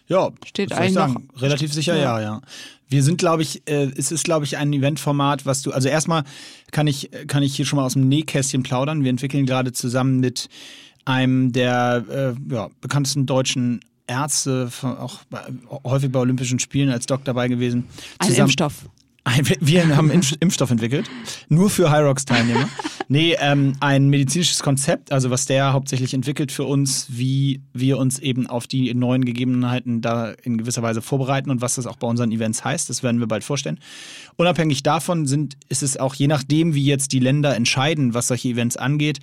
Ja, 0.07 0.31
Steht 0.45 0.73
eigentlich 0.73 0.93
sagen? 0.95 1.29
Relativ 1.37 1.73
sicher, 1.73 1.97
Ja. 1.97 2.19
ja, 2.19 2.21
ja. 2.21 2.41
Wir 2.89 3.03
sind, 3.03 3.17
glaube 3.19 3.43
ich, 3.43 3.63
äh, 3.67 3.91
es 3.97 4.13
ist, 4.13 4.25
glaube 4.25 4.45
ich, 4.45 4.57
ein 4.59 4.73
Eventformat, 4.73 5.47
was 5.47 5.63
du, 5.63 5.73
also 5.73 5.89
erstmal 5.89 6.23
kann 6.71 6.87
ich, 6.87 7.11
kann 7.27 7.43
ich 7.43 7.57
hier 7.57 7.65
schon 7.65 7.79
mal 7.79 7.85
aus 7.87 7.95
dem 7.95 8.09
Nähkästchen 8.09 8.63
plaudern. 8.63 9.03
Wir 9.03 9.11
entwickeln 9.11 9.47
gerade 9.47 9.73
zusammen 9.73 10.21
mit 10.21 10.49
einem 11.07 11.53
der 11.53 12.05
äh, 12.49 12.55
ja, 12.55 12.69
bekanntesten 12.81 13.27
deutschen 13.27 13.81
Ärzte, 14.07 14.71
auch 14.83 15.21
bei, 15.31 15.41
häufig 15.85 16.13
bei 16.13 16.19
Olympischen 16.21 16.59
Spielen 16.59 16.91
als 16.91 17.07
Doc 17.07 17.25
dabei 17.25 17.49
gewesen. 17.49 17.85
Ein 18.19 18.29
zusammen- 18.29 18.41
Impfstoff. 18.51 18.85
Wir 19.61 19.97
haben 19.97 20.11
Impf 20.11 20.35
Impfstoff 20.41 20.71
entwickelt, 20.71 21.11
nur 21.49 21.71
für 21.71 21.91
Hyrox-Teilnehmer. 21.91 22.69
Nee, 23.09 23.37
ähm, 23.39 23.75
ein 23.81 24.09
medizinisches 24.09 24.63
Konzept, 24.63 25.13
also 25.13 25.31
was 25.31 25.45
der 25.47 25.73
hauptsächlich 25.73 26.15
entwickelt 26.15 26.53
für 26.53 26.65
uns, 26.65 27.07
wie 27.11 27.61
wir 27.73 27.99
uns 27.99 28.19
eben 28.19 28.47
auf 28.47 28.67
die 28.67 28.95
neuen 28.95 29.25
Gegebenheiten 29.25 30.01
da 30.01 30.31
in 30.31 30.57
gewisser 30.57 30.83
Weise 30.83 31.03
vorbereiten 31.03 31.51
und 31.51 31.61
was 31.61 31.75
das 31.75 31.87
auch 31.87 31.97
bei 31.97 32.07
unseren 32.07 32.33
Events 32.33 32.65
heißt, 32.65 32.89
das 32.89 33.03
werden 33.03 33.21
wir 33.21 33.27
bald 33.27 33.45
vorstellen. 33.45 33.79
Unabhängig 34.37 34.83
davon 34.83 35.27
sind, 35.27 35.57
ist 35.69 35.83
es 35.83 35.99
auch 35.99 36.15
je 36.15 36.29
nachdem, 36.29 36.75
wie 36.75 36.85
jetzt 36.85 37.13
die 37.13 37.19
Länder 37.19 37.55
entscheiden, 37.55 38.15
was 38.15 38.29
solche 38.29 38.49
Events 38.49 38.77
angeht, 38.77 39.19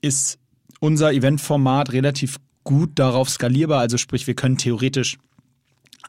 ist 0.00 0.38
unser 0.80 1.12
Eventformat 1.12 1.92
relativ 1.92 2.38
gut 2.64 2.90
darauf 2.96 3.30
skalierbar. 3.30 3.80
Also 3.80 3.98
sprich, 3.98 4.26
wir 4.26 4.34
können 4.34 4.58
theoretisch 4.58 5.18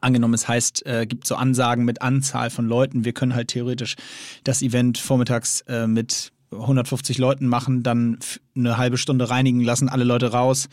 Angenommen, 0.04 0.34
es 0.34 0.46
heißt, 0.46 0.84
äh, 0.86 1.06
gibt 1.06 1.26
so 1.26 1.34
Ansagen 1.34 1.84
mit 1.84 2.02
Anzahl 2.02 2.50
von 2.50 2.66
Leuten. 2.66 3.04
Wir 3.04 3.12
können 3.12 3.34
halt 3.34 3.48
theoretisch 3.48 3.96
das 4.44 4.60
Event 4.62 4.98
vormittags 4.98 5.62
äh, 5.62 5.86
mit 5.86 6.32
150 6.52 7.18
Leuten 7.18 7.46
machen, 7.46 7.82
dann 7.82 8.18
eine 8.56 8.76
halbe 8.76 8.98
Stunde 8.98 9.30
reinigen 9.30 9.60
lassen, 9.60 9.88
alle 9.88 10.04
Leute 10.04 10.32
raus 10.32 10.68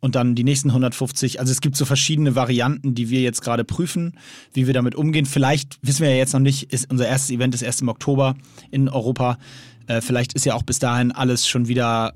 und 0.00 0.14
dann 0.14 0.34
die 0.34 0.44
nächsten 0.44 0.70
150. 0.70 1.40
Also 1.40 1.52
es 1.52 1.60
gibt 1.60 1.76
so 1.76 1.84
verschiedene 1.84 2.34
Varianten, 2.34 2.94
die 2.94 3.10
wir 3.10 3.20
jetzt 3.20 3.42
gerade 3.42 3.64
prüfen, 3.64 4.18
wie 4.52 4.66
wir 4.66 4.74
damit 4.74 4.94
umgehen. 4.94 5.26
Vielleicht 5.26 5.78
wissen 5.82 6.02
wir 6.02 6.10
ja 6.10 6.16
jetzt 6.16 6.32
noch 6.32 6.40
nicht, 6.40 6.72
ist 6.72 6.90
unser 6.90 7.08
erstes 7.08 7.30
Event 7.30 7.54
ist 7.54 7.62
erst 7.62 7.82
im 7.82 7.88
Oktober 7.88 8.36
in 8.70 8.88
Europa. 8.88 9.38
Äh, 9.86 10.00
vielleicht 10.00 10.32
ist 10.34 10.46
ja 10.46 10.54
auch 10.54 10.62
bis 10.62 10.78
dahin 10.78 11.12
alles 11.12 11.46
schon 11.48 11.68
wieder 11.68 12.14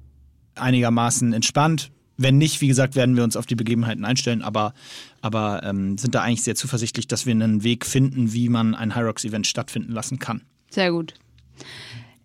einigermaßen 0.54 1.32
entspannt. 1.32 1.90
Wenn 2.22 2.36
nicht, 2.36 2.60
wie 2.60 2.68
gesagt, 2.68 2.96
werden 2.96 3.16
wir 3.16 3.24
uns 3.24 3.34
auf 3.34 3.46
die 3.46 3.54
Begebenheiten 3.54 4.04
einstellen, 4.04 4.42
aber, 4.42 4.74
aber 5.22 5.62
ähm, 5.64 5.96
sind 5.96 6.14
da 6.14 6.22
eigentlich 6.22 6.42
sehr 6.42 6.54
zuversichtlich, 6.54 7.08
dass 7.08 7.24
wir 7.24 7.32
einen 7.32 7.64
Weg 7.64 7.86
finden, 7.86 8.34
wie 8.34 8.50
man 8.50 8.74
ein 8.74 8.94
Hyrox-Event 8.94 9.46
stattfinden 9.46 9.92
lassen 9.92 10.18
kann. 10.18 10.42
Sehr 10.68 10.92
gut. 10.92 11.14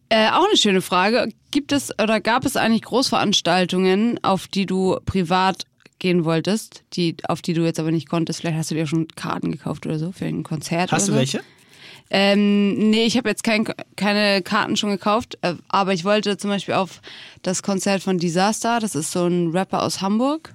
Äh, 0.09 0.29
auch 0.31 0.45
eine 0.45 0.57
schöne 0.57 0.81
Frage. 0.81 1.29
Gibt 1.51 1.71
es 1.71 1.97
oder 1.97 2.19
gab 2.19 2.45
es 2.45 2.57
eigentlich 2.57 2.81
Großveranstaltungen, 2.81 4.19
auf 4.21 4.47
die 4.47 4.65
du 4.65 4.97
privat 5.05 5.65
gehen 5.99 6.25
wolltest, 6.25 6.83
die, 6.93 7.15
auf 7.27 7.41
die 7.41 7.53
du 7.53 7.63
jetzt 7.63 7.79
aber 7.79 7.91
nicht 7.91 8.09
konntest? 8.09 8.41
Vielleicht 8.41 8.57
hast 8.57 8.71
du 8.71 8.75
dir 8.75 8.87
schon 8.87 9.07
Karten 9.15 9.51
gekauft 9.51 9.85
oder 9.85 9.97
so 9.97 10.11
für 10.11 10.25
ein 10.25 10.43
Konzert. 10.43 10.91
Hast 10.91 11.07
du 11.07 11.13
so? 11.13 11.17
welche? 11.17 11.41
Ähm, 12.11 12.89
nee, 12.91 13.05
ich 13.05 13.17
habe 13.17 13.29
jetzt 13.29 13.43
kein, 13.43 13.65
keine 13.95 14.41
Karten 14.43 14.77
schon 14.77 14.91
gekauft, 14.91 15.37
äh, 15.41 15.55
aber 15.67 15.93
ich 15.93 16.05
wollte 16.05 16.37
zum 16.37 16.51
Beispiel 16.51 16.75
auf 16.75 17.01
das 17.41 17.63
Konzert 17.63 18.03
von 18.03 18.17
Disaster, 18.19 18.79
das 18.79 18.95
ist 18.95 19.11
so 19.11 19.25
ein 19.25 19.51
Rapper 19.51 19.81
aus 19.83 20.01
Hamburg. 20.01 20.53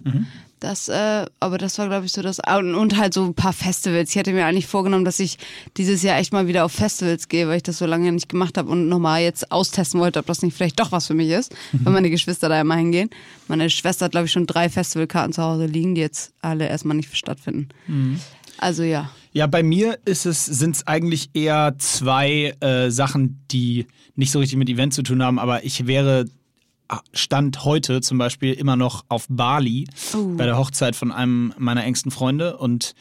Das, 0.61 0.90
äh, 0.90 1.25
aber 1.40 1.57
das 1.57 1.78
war, 1.78 1.88
glaube 1.88 2.04
ich, 2.04 2.12
so 2.12 2.21
das. 2.21 2.38
Und, 2.38 2.75
und 2.75 2.99
halt 2.99 3.14
so 3.14 3.25
ein 3.25 3.33
paar 3.33 3.54
Festivals. 3.54 4.11
Ich 4.11 4.19
hatte 4.19 4.35
mir 4.35 4.45
eigentlich 4.45 4.66
vorgenommen, 4.66 5.07
dass 5.07 5.19
ich 5.19 5.38
dieses 5.78 6.02
Jahr 6.02 6.19
echt 6.19 6.35
mal 6.35 6.49
wieder 6.49 6.66
auf 6.66 6.73
Festivals 6.73 7.28
gehe, 7.28 7.49
weil 7.49 7.57
ich 7.57 7.62
das 7.62 7.78
so 7.78 7.87
lange 7.87 8.12
nicht 8.12 8.28
gemacht 8.28 8.59
habe 8.59 8.69
und 8.69 8.87
nochmal 8.87 9.23
jetzt 9.23 9.50
austesten 9.50 10.00
wollte, 10.00 10.19
ob 10.19 10.26
das 10.26 10.42
nicht 10.42 10.54
vielleicht 10.54 10.78
doch 10.78 10.92
was 10.92 11.07
für 11.07 11.14
mich 11.14 11.30
ist, 11.30 11.54
wenn 11.73 11.95
meine 11.95 12.11
Geschwister 12.11 12.50
da 12.50 12.61
immer 12.61 12.76
hingehen. 12.76 13.09
Meine 13.49 13.71
Schwester 13.71 14.04
hat, 14.04 14.12
glaube 14.12 14.26
ich, 14.26 14.33
schon 14.33 14.47
drei 14.47 14.69
Festivalkarten 14.69 15.33
zu 15.33 15.42
Hause 15.42 15.64
liegen, 15.64 15.95
die 15.95 16.02
jetzt 16.02 16.35
alle 16.42 16.69
erstmal 16.69 16.95
nicht 16.97 17.16
stattfinden. 17.16 17.71
Also 18.61 18.83
ja. 18.83 19.11
Ja, 19.33 19.47
bei 19.47 19.62
mir 19.62 19.99
ist 20.05 20.26
es, 20.26 20.45
sind 20.45 20.76
es 20.76 20.87
eigentlich 20.87 21.31
eher 21.35 21.75
zwei 21.79 22.55
äh, 22.61 22.90
Sachen, 22.90 23.45
die 23.50 23.87
nicht 24.17 24.33
so 24.33 24.38
richtig 24.38 24.59
mit 24.59 24.69
Event 24.69 24.93
zu 24.93 25.02
tun 25.02 25.23
haben, 25.23 25.38
aber 25.38 25.64
ich 25.64 25.87
wäre 25.87 26.25
ah, 26.88 27.00
Stand 27.12 27.64
heute 27.64 28.00
zum 28.00 28.19
Beispiel 28.19 28.52
immer 28.52 28.76
noch 28.76 29.05
auf 29.09 29.26
Bali 29.31 29.87
Oh. 30.14 30.35
bei 30.37 30.45
der 30.45 30.59
Hochzeit 30.59 30.97
von 30.97 31.12
einem 31.12 31.55
meiner 31.59 31.85
engsten 31.85 32.11
Freunde 32.11 32.57
und 32.59 32.95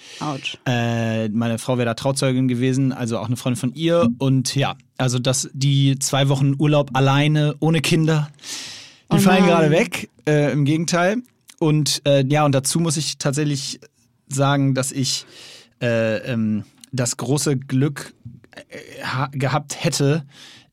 äh, 0.65 1.27
meine 1.29 1.57
Frau 1.57 1.77
wäre 1.77 1.85
da 1.87 1.93
Trauzeugin 1.95 2.47
gewesen, 2.47 2.93
also 2.93 3.17
auch 3.17 3.25
eine 3.27 3.35
Freundin 3.35 3.59
von 3.59 3.73
ihr 3.73 4.07
und 4.19 4.55
ja, 4.55 4.75
also 4.97 5.17
das 5.19 5.49
die 5.53 5.97
zwei 5.99 6.29
Wochen 6.29 6.53
Urlaub 6.57 6.91
alleine 6.93 7.55
ohne 7.59 7.81
Kinder, 7.81 8.29
die 9.11 9.17
Oh 9.17 9.19
fallen 9.19 9.45
gerade 9.45 9.71
weg. 9.71 10.09
Äh, 10.27 10.51
Im 10.51 10.63
Gegenteil 10.63 11.17
und 11.57 12.01
äh, 12.05 12.23
ja 12.27 12.45
und 12.45 12.53
dazu 12.53 12.79
muss 12.79 12.95
ich 12.97 13.17
tatsächlich 13.17 13.79
sagen, 14.29 14.73
dass 14.73 14.91
ich 14.91 15.25
äh, 15.81 16.17
ähm, 16.31 16.63
das 16.91 17.17
große 17.17 17.57
Glück 17.57 18.13
äh, 18.51 19.03
ha 19.03 19.29
gehabt 19.31 19.83
hätte, 19.83 20.23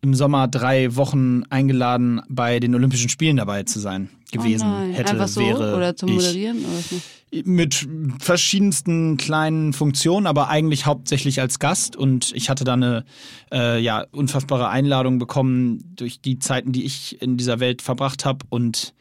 im 0.02 0.14
Sommer 0.14 0.46
drei 0.48 0.94
Wochen 0.96 1.42
eingeladen 1.50 2.22
bei 2.28 2.60
den 2.60 2.74
Olympischen 2.74 3.08
Spielen 3.08 3.36
dabei 3.36 3.64
zu 3.64 3.80
sein 3.80 4.08
gewesen. 4.30 4.68
oh 4.68 4.94
hätte, 4.94 5.12
Einfach 5.12 5.28
so 5.28 5.40
wäre 5.40 5.76
oder 5.76 5.96
zum. 5.96 6.12
Moderieren 6.12 6.58
oder? 6.58 7.42
Mit 7.44 7.88
verschiedensten 8.20 9.16
kleinen 9.16 9.72
Funktionen, 9.72 10.28
aber 10.28 10.48
eigentlich 10.48 10.86
hauptsächlich 10.86 11.40
als 11.40 11.58
Gast. 11.58 11.96
Und 11.96 12.32
ich 12.34 12.48
hatte 12.48 12.62
da 12.62 12.74
eine 12.74 13.04
äh, 13.52 13.80
ja, 13.80 14.06
unfassbare 14.12 14.68
Einladung 14.68 15.18
bekommen 15.18 15.80
durch 15.96 16.20
die 16.20 16.38
Zeiten, 16.38 16.70
die 16.70 16.84
ich 16.84 17.20
in 17.20 17.36
dieser 17.36 17.58
Welt 17.58 17.82
verbracht 17.82 18.24
habe. 18.24 18.46
Und 18.48 18.94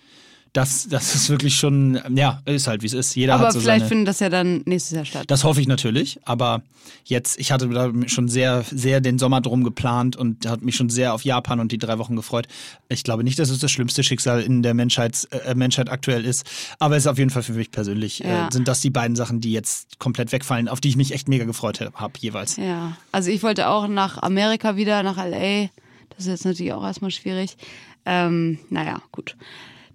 das, 0.55 0.87
das 0.87 1.13
ist 1.15 1.29
wirklich 1.29 1.55
schon, 1.55 1.99
ja, 2.15 2.41
ist 2.45 2.67
halt 2.67 2.81
wie 2.81 2.85
es 2.87 2.93
ist. 2.93 3.15
Jeder 3.15 3.35
Aber 3.35 3.47
hat 3.47 3.53
so 3.53 3.59
vielleicht 3.59 3.79
seine. 3.81 3.89
findet 3.89 4.07
das 4.07 4.19
ja 4.21 4.29
dann 4.29 4.61
nächstes 4.65 4.95
Jahr 4.95 5.05
statt. 5.05 5.25
Das 5.27 5.43
hoffe 5.43 5.59
ich 5.59 5.67
natürlich, 5.67 6.19
aber 6.23 6.61
jetzt, 7.03 7.37
ich 7.39 7.51
hatte 7.51 7.67
da 7.69 7.91
schon 8.07 8.29
sehr, 8.29 8.63
sehr 8.71 9.01
den 9.01 9.19
Sommer 9.19 9.41
drum 9.41 9.63
geplant 9.63 10.15
und 10.15 10.47
hat 10.47 10.61
mich 10.61 10.75
schon 10.75 10.89
sehr 10.89 11.13
auf 11.13 11.23
Japan 11.25 11.59
und 11.59 11.71
die 11.71 11.77
drei 11.77 11.97
Wochen 11.97 12.15
gefreut. 12.15 12.47
Ich 12.87 13.03
glaube 13.03 13.23
nicht, 13.23 13.37
dass 13.37 13.49
es 13.49 13.59
das 13.59 13.69
schlimmste 13.71 14.01
Schicksal 14.03 14.41
in 14.41 14.63
der 14.63 14.73
Menschheits, 14.73 15.25
äh, 15.25 15.55
Menschheit 15.55 15.89
aktuell 15.89 16.23
ist, 16.23 16.45
aber 16.79 16.95
es 16.95 17.03
ist 17.03 17.07
auf 17.07 17.17
jeden 17.17 17.31
Fall 17.31 17.43
für 17.43 17.53
mich 17.53 17.71
persönlich, 17.71 18.19
Ja. 18.19 18.47
äh, 18.47 18.51
sind 18.51 18.67
das 18.67 18.79
die 18.79 18.89
beiden 18.91 19.15
Sachen, 19.17 19.41
die 19.41 19.51
jetzt 19.51 19.99
komplett 19.99 20.31
wegfallen, 20.31 20.69
auf 20.69 20.79
die 20.79 20.87
ich 20.89 20.95
mich 20.95 21.11
echt 21.13 21.27
mega 21.27 21.43
gefreut 21.45 21.81
habe 21.81 22.13
jeweils. 22.19 22.55
Ja, 22.55 22.95
also 23.11 23.29
ich 23.29 23.43
wollte 23.43 23.67
auch 23.67 23.87
nach 23.87 24.21
Amerika 24.23 24.77
wieder, 24.77 25.03
nach 25.03 25.17
LA. 25.17 25.69
Das 26.11 26.19
ist 26.19 26.27
jetzt 26.27 26.45
natürlich 26.45 26.71
auch 26.71 26.83
erstmal 26.85 27.11
schwierig. 27.11 27.57
Ähm, 28.05 28.59
naja, 28.69 29.01
gut. 29.11 29.35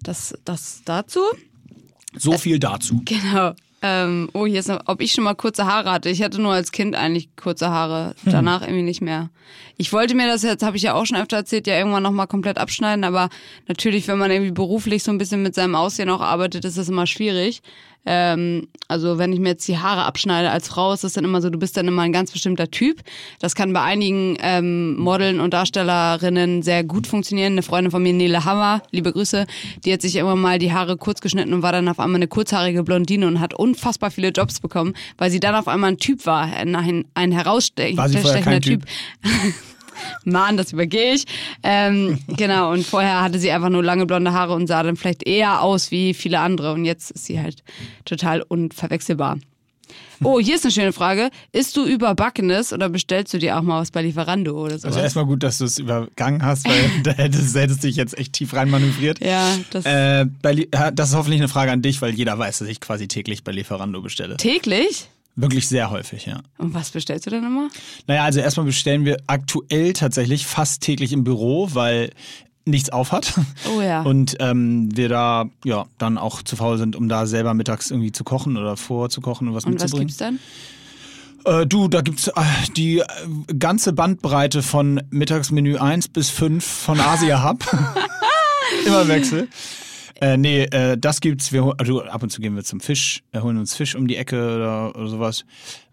Das, 0.03 0.33
das 0.45 0.81
dazu. 0.85 1.21
So 2.17 2.37
viel 2.37 2.59
dazu. 2.59 3.01
Genau. 3.05 3.53
Ähm, 3.83 4.29
oh, 4.33 4.45
hier 4.45 4.59
ist 4.59 4.67
noch, 4.67 4.81
ob 4.85 5.01
ich 5.01 5.11
schon 5.11 5.23
mal 5.23 5.33
kurze 5.33 5.65
Haare 5.65 5.91
hatte. 5.91 6.09
Ich 6.09 6.21
hatte 6.21 6.39
nur 6.39 6.53
als 6.53 6.71
Kind 6.71 6.95
eigentlich 6.95 7.35
kurze 7.35 7.69
Haare, 7.69 8.15
danach 8.25 8.61
irgendwie 8.61 8.83
nicht 8.83 9.01
mehr. 9.01 9.31
Ich 9.75 9.91
wollte 9.91 10.13
mir 10.13 10.27
das 10.27 10.43
jetzt, 10.43 10.61
habe 10.61 10.77
ich 10.77 10.83
ja 10.83 10.93
auch 10.93 11.05
schon 11.07 11.17
öfter 11.17 11.37
erzählt, 11.37 11.65
ja 11.65 11.75
irgendwann 11.75 12.03
nochmal 12.03 12.27
komplett 12.27 12.59
abschneiden, 12.59 13.03
aber 13.03 13.29
natürlich, 13.67 14.07
wenn 14.07 14.19
man 14.19 14.29
irgendwie 14.29 14.51
beruflich 14.51 15.01
so 15.01 15.11
ein 15.11 15.17
bisschen 15.17 15.41
mit 15.41 15.55
seinem 15.55 15.73
Aussehen 15.73 16.09
auch 16.09 16.21
arbeitet, 16.21 16.63
ist 16.63 16.77
das 16.77 16.89
immer 16.89 17.07
schwierig. 17.07 17.63
Ähm, 18.05 18.67
also 18.87 19.17
wenn 19.17 19.31
ich 19.31 19.39
mir 19.39 19.49
jetzt 19.49 19.67
die 19.67 19.77
Haare 19.77 20.03
abschneide 20.03 20.49
als 20.49 20.67
Frau, 20.67 20.93
ist 20.93 21.03
das 21.03 21.13
dann 21.13 21.23
immer 21.23 21.41
so, 21.41 21.49
du 21.49 21.59
bist 21.59 21.77
dann 21.77 21.87
immer 21.87 22.01
ein 22.01 22.11
ganz 22.11 22.31
bestimmter 22.31 22.69
Typ. 22.69 23.01
Das 23.39 23.55
kann 23.55 23.73
bei 23.73 23.81
einigen 23.81 24.37
ähm, 24.41 24.97
Modeln 24.97 25.39
und 25.39 25.53
Darstellerinnen 25.53 26.63
sehr 26.63 26.83
gut 26.83 27.07
funktionieren. 27.07 27.53
Eine 27.53 27.63
Freundin 27.63 27.91
von 27.91 28.01
mir, 28.01 28.13
Nele 28.13 28.43
Hammer, 28.43 28.81
liebe 28.91 29.11
Grüße, 29.11 29.45
die 29.85 29.93
hat 29.93 30.01
sich 30.01 30.15
immer 30.15 30.35
mal 30.35 30.59
die 30.59 30.73
Haare 30.73 30.97
kurz 30.97 31.21
geschnitten 31.21 31.53
und 31.53 31.61
war 31.61 31.71
dann 31.71 31.87
auf 31.87 31.99
einmal 31.99 32.17
eine 32.17 32.27
kurzhaarige 32.27 32.83
Blondine 32.83 33.27
und 33.27 33.39
hat 33.39 33.53
unfassbar 33.53 34.11
viele 34.11 34.29
Jobs 34.29 34.59
bekommen, 34.59 34.93
weil 35.17 35.31
sie 35.31 35.39
dann 35.39 35.55
auf 35.55 35.67
einmal 35.67 35.91
ein 35.91 35.97
Typ 35.97 36.25
war, 36.25 36.41
ein, 36.41 36.75
ein, 36.75 37.05
ein 37.13 37.31
herausstechender 37.31 38.41
kein 38.41 38.61
Typ. 38.61 38.83
Mann, 40.23 40.57
das 40.57 40.73
übergehe 40.73 41.13
ich. 41.13 41.25
Ähm, 41.63 42.19
genau, 42.27 42.71
und 42.71 42.85
vorher 42.85 43.21
hatte 43.21 43.39
sie 43.39 43.51
einfach 43.51 43.69
nur 43.69 43.83
lange 43.83 44.05
blonde 44.05 44.33
Haare 44.33 44.53
und 44.53 44.67
sah 44.67 44.83
dann 44.83 44.95
vielleicht 44.95 45.27
eher 45.27 45.61
aus 45.61 45.91
wie 45.91 46.13
viele 46.13 46.39
andere. 46.39 46.73
Und 46.73 46.85
jetzt 46.85 47.11
ist 47.11 47.25
sie 47.25 47.39
halt 47.39 47.63
total 48.05 48.41
unverwechselbar. 48.41 49.37
Oh, 50.23 50.39
hier 50.39 50.55
ist 50.55 50.63
eine 50.65 50.71
schöne 50.71 50.93
Frage. 50.93 51.31
Isst 51.51 51.75
du 51.75 51.83
überbackenes 51.83 52.73
oder 52.73 52.89
bestellst 52.89 53.33
du 53.33 53.39
dir 53.39 53.57
auch 53.57 53.63
mal 53.63 53.81
was 53.81 53.89
bei 53.89 54.03
Lieferando 54.03 54.51
oder 54.51 54.77
sowas? 54.77 54.85
Also 54.85 54.99
erstmal 54.99 55.25
gut, 55.25 55.41
dass 55.41 55.57
du 55.57 55.65
es 55.65 55.79
übergangen 55.79 56.45
hast, 56.45 56.67
weil 56.67 56.91
da 57.03 57.11
hättest, 57.11 57.55
hättest 57.55 57.83
dich 57.83 57.95
jetzt 57.95 58.17
echt 58.17 58.33
tief 58.33 58.53
reinmanövriert. 58.53 59.19
ja, 59.19 59.57
das 59.71 59.85
Äh, 59.85 60.27
das 60.93 61.09
ist 61.09 61.15
hoffentlich 61.15 61.41
eine 61.41 61.47
Frage 61.47 61.71
an 61.71 61.81
dich, 61.81 62.01
weil 62.01 62.13
jeder 62.13 62.37
weiß, 62.37 62.59
dass 62.59 62.67
ich 62.67 62.79
quasi 62.79 63.07
täglich 63.07 63.43
bei 63.43 63.51
Lieferando 63.51 64.01
bestelle. 64.01 64.37
täglich? 64.37 65.09
Wirklich 65.35 65.67
sehr 65.67 65.89
häufig, 65.89 66.25
ja. 66.25 66.41
Und 66.57 66.73
was 66.73 66.91
bestellst 66.91 67.25
du 67.25 67.29
denn 67.29 67.43
immer? 67.43 67.69
Naja, 68.07 68.23
also 68.23 68.39
erstmal 68.39 68.65
bestellen 68.65 69.05
wir 69.05 69.17
aktuell 69.27 69.93
tatsächlich 69.93 70.45
fast 70.45 70.81
täglich 70.81 71.13
im 71.13 71.23
Büro, 71.23 71.69
weil 71.73 72.11
nichts 72.65 72.89
auf 72.89 73.11
hat. 73.11 73.33
Oh 73.75 73.81
ja. 73.81 74.01
Und 74.01 74.35
ähm, 74.39 74.95
wir 74.95 75.09
da 75.09 75.49
ja 75.63 75.85
dann 75.97 76.17
auch 76.17 76.41
zu 76.41 76.55
faul 76.55 76.77
sind, 76.77 76.95
um 76.95 77.09
da 77.09 77.25
selber 77.25 77.53
mittags 77.53 77.91
irgendwie 77.91 78.11
zu 78.11 78.23
kochen 78.23 78.57
oder 78.57 78.77
vorzukochen 78.77 79.47
und 79.47 79.55
was 79.55 79.65
Und 79.65 79.75
was 79.75 79.83
mitzubringen. 79.83 80.07
gibt's 80.07 80.17
dann? 80.17 80.39
Äh, 81.45 81.65
du, 81.65 81.87
da 81.87 82.01
gibt's 82.01 82.27
äh, 82.27 82.31
die 82.75 82.99
äh, 82.99 83.05
ganze 83.57 83.93
Bandbreite 83.93 84.61
von 84.61 85.01
Mittagsmenü 85.09 85.77
1 85.77 86.09
bis 86.09 86.29
5 86.29 86.63
von 86.63 86.99
Asia 86.99 87.43
Hub. 87.43 87.63
Immer 88.85 89.07
Wechsel. 89.07 89.47
Äh, 90.21 90.37
nee, 90.37 90.63
äh, 90.65 90.97
das 90.97 91.19
gibt's. 91.19 91.51
Wir, 91.51 91.73
also 91.77 92.03
ab 92.03 92.21
und 92.21 92.29
zu 92.29 92.41
gehen 92.41 92.55
wir 92.55 92.63
zum 92.63 92.79
Fisch, 92.79 93.23
äh, 93.31 93.41
holen 93.41 93.57
uns 93.57 93.75
Fisch 93.75 93.95
um 93.95 94.07
die 94.07 94.15
Ecke 94.15 94.55
oder, 94.55 94.95
oder 94.95 95.07
sowas. 95.07 95.45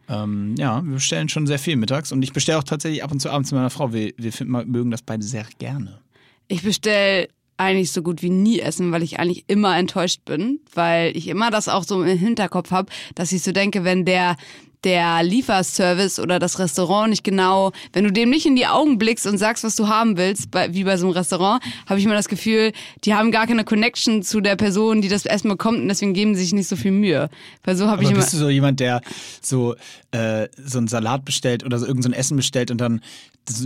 Ähm, 0.08 0.54
ja, 0.58 0.82
wir 0.84 0.94
bestellen 0.94 1.28
schon 1.28 1.46
sehr 1.46 1.58
viel 1.58 1.76
mittags 1.76 2.12
und 2.12 2.22
ich 2.22 2.32
bestelle 2.32 2.58
auch 2.58 2.64
tatsächlich 2.64 3.02
ab 3.02 3.10
und 3.10 3.20
zu 3.20 3.30
abends 3.30 3.50
mit 3.50 3.58
meiner 3.58 3.70
Frau. 3.70 3.92
Wir, 3.92 4.12
wir 4.16 4.32
finden, 4.32 4.52
mögen 4.70 4.90
das 4.90 5.02
beide 5.02 5.22
sehr 5.22 5.46
gerne. 5.58 5.98
Ich 6.46 6.62
bestelle 6.62 7.28
eigentlich 7.56 7.90
so 7.90 8.02
gut 8.02 8.22
wie 8.22 8.30
nie 8.30 8.60
Essen, 8.60 8.92
weil 8.92 9.02
ich 9.02 9.18
eigentlich 9.18 9.44
immer 9.48 9.76
enttäuscht 9.76 10.24
bin, 10.24 10.60
weil 10.74 11.16
ich 11.16 11.28
immer 11.28 11.50
das 11.50 11.68
auch 11.68 11.82
so 11.82 12.02
im 12.02 12.18
Hinterkopf 12.18 12.70
habe, 12.70 12.92
dass 13.14 13.32
ich 13.32 13.42
so 13.42 13.52
denke, 13.52 13.84
wenn 13.84 14.04
der 14.04 14.36
der 14.84 15.22
Lieferservice 15.22 16.20
oder 16.20 16.38
das 16.38 16.58
Restaurant 16.58 17.10
nicht 17.10 17.24
genau, 17.24 17.72
wenn 17.92 18.04
du 18.04 18.12
dem 18.12 18.30
nicht 18.30 18.46
in 18.46 18.56
die 18.56 18.66
Augen 18.66 18.98
blickst 18.98 19.26
und 19.26 19.38
sagst, 19.38 19.64
was 19.64 19.76
du 19.76 19.88
haben 19.88 20.16
willst, 20.16 20.50
bei, 20.50 20.72
wie 20.72 20.84
bei 20.84 20.96
so 20.96 21.06
einem 21.06 21.16
Restaurant, 21.16 21.62
habe 21.86 21.98
ich 21.98 22.06
immer 22.06 22.14
das 22.14 22.28
Gefühl, 22.28 22.72
die 23.04 23.14
haben 23.14 23.32
gar 23.32 23.46
keine 23.46 23.64
Connection 23.64 24.22
zu 24.22 24.40
der 24.40 24.56
Person, 24.56 25.02
die 25.02 25.08
das 25.08 25.26
Essen 25.26 25.48
bekommt 25.48 25.78
und 25.78 25.88
deswegen 25.88 26.14
geben 26.14 26.34
sie 26.34 26.42
sich 26.42 26.52
nicht 26.52 26.68
so 26.68 26.76
viel 26.76 26.92
Mühe. 26.92 27.28
Weil 27.64 27.76
so 27.76 27.88
habe 27.88 28.02
ich 28.02 28.10
immer 28.10 28.20
bist 28.20 28.32
du 28.32 28.38
so 28.38 28.48
jemand, 28.48 28.80
der 28.80 29.00
so, 29.42 29.74
äh, 30.12 30.48
so 30.56 30.78
einen 30.78 30.88
Salat 30.88 31.24
bestellt 31.24 31.64
oder 31.64 31.78
so 31.78 31.86
irgend 31.86 32.04
so 32.04 32.10
Essen 32.10 32.36
bestellt 32.36 32.70
und 32.70 32.80
dann 32.80 33.00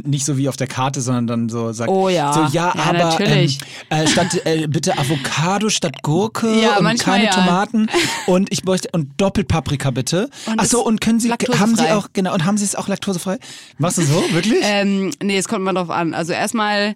nicht 0.05 0.25
so 0.25 0.37
wie 0.37 0.49
auf 0.49 0.57
der 0.57 0.67
Karte, 0.67 1.01
sondern 1.01 1.27
dann 1.27 1.49
so 1.49 1.73
sagt, 1.73 1.91
Oh 1.91 2.09
ja. 2.09 2.33
so 2.33 2.41
ja, 2.57 2.73
Ja, 2.75 2.85
aber 2.85 2.99
natürlich. 2.99 3.59
Ähm, 3.91 4.05
äh, 4.05 4.09
statt 4.09 4.41
äh, 4.45 4.67
bitte 4.67 4.99
Avocado 4.99 5.69
statt 5.69 6.03
Gurke 6.03 6.61
Ja, 6.61 6.79
und 6.79 6.99
keine 7.01 7.27
ja. 7.27 7.31
Tomaten 7.33 7.89
und 8.27 8.53
ich 8.53 8.63
bräuchte 8.63 8.89
und 8.93 9.11
Doppelpaprika 9.21 9.91
bitte. 9.91 10.31
Und 10.47 10.57
Ach 10.59 10.65
so 10.65 10.81
ist 10.81 10.87
und 10.87 11.01
können 11.01 11.21
Sie 11.21 11.31
haben 11.31 11.77
Sie 11.77 11.91
auch 11.91 12.09
genau 12.13 12.35
und 12.35 12.45
haben 12.45 12.59
Sie 12.59 12.65
es 12.65 12.75
auch 12.75 12.89
laktosefrei? 12.89 13.39
Machst 13.79 13.99
du 13.99 14.03
so 14.03 14.23
wirklich? 14.33 14.61
Ähm, 14.63 15.11
nee, 15.23 15.37
es 15.37 15.49
kommt 15.49 15.65
mal 15.65 15.73
drauf 15.73 15.91
an. 15.91 16.15
Also 16.15 16.33
erstmal 16.33 16.95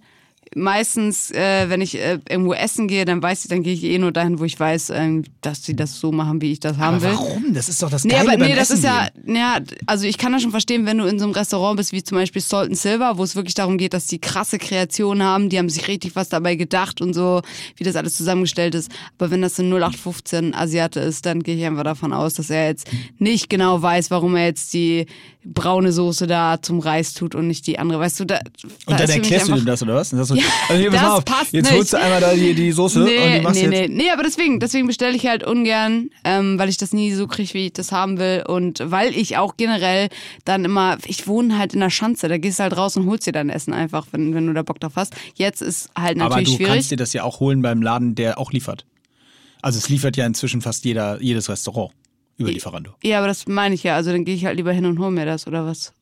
meistens, 0.54 1.30
äh, 1.32 1.68
wenn 1.68 1.80
ich 1.80 1.98
äh, 1.98 2.18
irgendwo 2.28 2.52
essen 2.54 2.88
gehe, 2.88 3.04
dann 3.04 3.22
weiß 3.22 3.44
ich, 3.44 3.48
dann 3.50 3.62
gehe 3.62 3.74
ich 3.74 3.84
eh 3.84 3.98
nur 3.98 4.12
dahin, 4.12 4.38
wo 4.38 4.44
ich 4.44 4.58
weiß, 4.58 4.90
ähm, 4.90 5.24
dass 5.40 5.64
sie 5.64 5.74
das 5.74 5.98
so 5.98 6.12
machen, 6.12 6.40
wie 6.40 6.52
ich 6.52 6.60
das 6.60 6.78
haben 6.78 6.96
Aber 6.96 7.02
will. 7.02 7.10
warum? 7.12 7.54
Das 7.54 7.68
ist 7.68 7.82
doch 7.82 7.90
das 7.90 8.04
Nee, 8.04 8.12
Geile 8.14 8.32
aber 8.34 8.46
nee, 8.46 8.54
das 8.54 8.70
Essen 8.70 8.78
ist 8.78 8.84
ja, 8.84 9.08
ja, 9.26 9.58
also 9.86 10.06
ich 10.06 10.18
kann 10.18 10.32
das 10.32 10.42
schon 10.42 10.50
verstehen, 10.50 10.86
wenn 10.86 10.98
du 10.98 11.04
in 11.06 11.18
so 11.18 11.24
einem 11.24 11.34
Restaurant 11.34 11.76
bist, 11.76 11.92
wie 11.92 12.02
zum 12.02 12.16
Beispiel 12.18 12.40
Salt 12.42 12.68
and 12.68 12.78
Silver, 12.78 13.18
wo 13.18 13.22
es 13.24 13.34
wirklich 13.36 13.54
darum 13.54 13.78
geht, 13.78 13.92
dass 13.94 14.06
die 14.06 14.18
krasse 14.20 14.58
Kreationen 14.58 15.22
haben, 15.22 15.48
die 15.48 15.58
haben 15.58 15.68
sich 15.68 15.88
richtig 15.88 16.16
was 16.16 16.28
dabei 16.28 16.54
gedacht 16.56 17.00
und 17.00 17.12
so, 17.14 17.42
wie 17.76 17.84
das 17.84 17.96
alles 17.96 18.16
zusammengestellt 18.16 18.74
ist. 18.74 18.90
Aber 19.18 19.30
wenn 19.30 19.42
das 19.42 19.58
ein 19.58 19.70
0815 19.72 20.54
Asiate 20.54 21.00
ist, 21.00 21.26
dann 21.26 21.42
gehe 21.42 21.56
ich 21.56 21.64
einfach 21.64 21.84
davon 21.84 22.12
aus, 22.12 22.34
dass 22.34 22.50
er 22.50 22.68
jetzt 22.68 22.88
nicht 23.18 23.50
genau 23.50 23.82
weiß, 23.82 24.10
warum 24.10 24.36
er 24.36 24.46
jetzt 24.46 24.72
die 24.74 25.06
braune 25.54 25.92
Soße 25.92 26.26
da 26.26 26.60
zum 26.60 26.80
Reis 26.80 27.14
tut 27.14 27.34
und 27.34 27.46
nicht 27.46 27.66
die 27.66 27.78
andere. 27.78 28.00
Weißt 28.00 28.18
du, 28.20 28.24
da, 28.24 28.38
da 28.38 28.68
Und 28.92 29.00
dann 29.00 29.08
erklärst 29.08 29.48
du 29.48 29.54
ihm 29.56 29.64
das, 29.64 29.82
oder 29.82 29.94
was? 29.94 30.12
Und 30.12 30.18
du, 30.28 30.34
Ja, 30.34 30.44
also 30.68 30.80
hier, 30.80 30.90
pass 30.90 31.00
das 31.00 31.10
auf, 31.10 31.24
passt 31.24 31.52
jetzt 31.52 31.64
nicht. 31.70 31.74
holst 31.78 31.92
du 31.92 31.96
einmal 31.98 32.20
da 32.20 32.34
die, 32.34 32.54
die 32.54 32.72
Soße 32.72 33.00
und 33.00 33.06
die 33.06 33.12
Nee, 33.16 33.40
machst 33.40 33.62
nee, 33.62 33.68
jetzt. 33.80 33.90
nee, 33.90 34.04
nee, 34.04 34.10
aber 34.10 34.22
deswegen, 34.22 34.60
deswegen 34.60 34.86
bestelle 34.86 35.16
ich 35.16 35.26
halt 35.26 35.44
ungern, 35.44 36.10
ähm, 36.24 36.58
weil 36.58 36.68
ich 36.68 36.76
das 36.78 36.92
nie 36.92 37.12
so 37.12 37.26
kriege, 37.26 37.54
wie 37.54 37.66
ich 37.66 37.72
das 37.72 37.92
haben 37.92 38.18
will 38.18 38.44
und 38.46 38.80
weil 38.84 39.16
ich 39.16 39.36
auch 39.36 39.56
generell 39.56 40.08
dann 40.44 40.64
immer, 40.64 40.98
ich 41.06 41.26
wohne 41.28 41.56
halt 41.58 41.74
in 41.74 41.80
der 41.80 41.90
Schanze, 41.90 42.28
da 42.28 42.38
gehst 42.38 42.58
du 42.58 42.64
halt 42.64 42.76
raus 42.76 42.96
und 42.96 43.06
holst 43.06 43.26
dir 43.26 43.32
dein 43.32 43.48
Essen 43.50 43.72
einfach, 43.72 44.06
wenn, 44.12 44.34
wenn 44.34 44.46
du 44.46 44.52
da 44.52 44.62
Bock 44.62 44.80
drauf 44.80 44.92
hast. 44.96 45.14
Jetzt 45.34 45.62
ist 45.62 45.90
halt 45.96 46.20
Aber 46.20 46.30
natürlich 46.30 46.50
du 46.50 46.56
schwierig. 46.56 46.72
kannst 46.72 46.90
dir 46.90 46.96
das 46.96 47.12
ja 47.12 47.22
auch 47.22 47.40
holen 47.40 47.62
beim 47.62 47.82
Laden, 47.82 48.14
der 48.14 48.38
auch 48.38 48.52
liefert. 48.52 48.84
Also 49.62 49.78
es 49.78 49.88
liefert 49.88 50.16
ja 50.16 50.26
inzwischen 50.26 50.60
fast 50.62 50.84
jeder, 50.84 51.20
jedes 51.22 51.48
Restaurant 51.48 51.92
über 52.36 52.50
Lieferando. 52.50 52.92
Ja, 53.02 53.18
aber 53.18 53.28
das 53.28 53.46
meine 53.46 53.74
ich 53.74 53.82
ja, 53.82 53.96
also 53.96 54.12
dann 54.12 54.24
gehe 54.24 54.34
ich 54.34 54.44
halt 54.44 54.56
lieber 54.56 54.72
hin 54.72 54.86
und 54.86 54.98
hol 54.98 55.10
mir 55.10 55.24
das 55.26 55.46
oder 55.46 55.66
was 55.66 55.92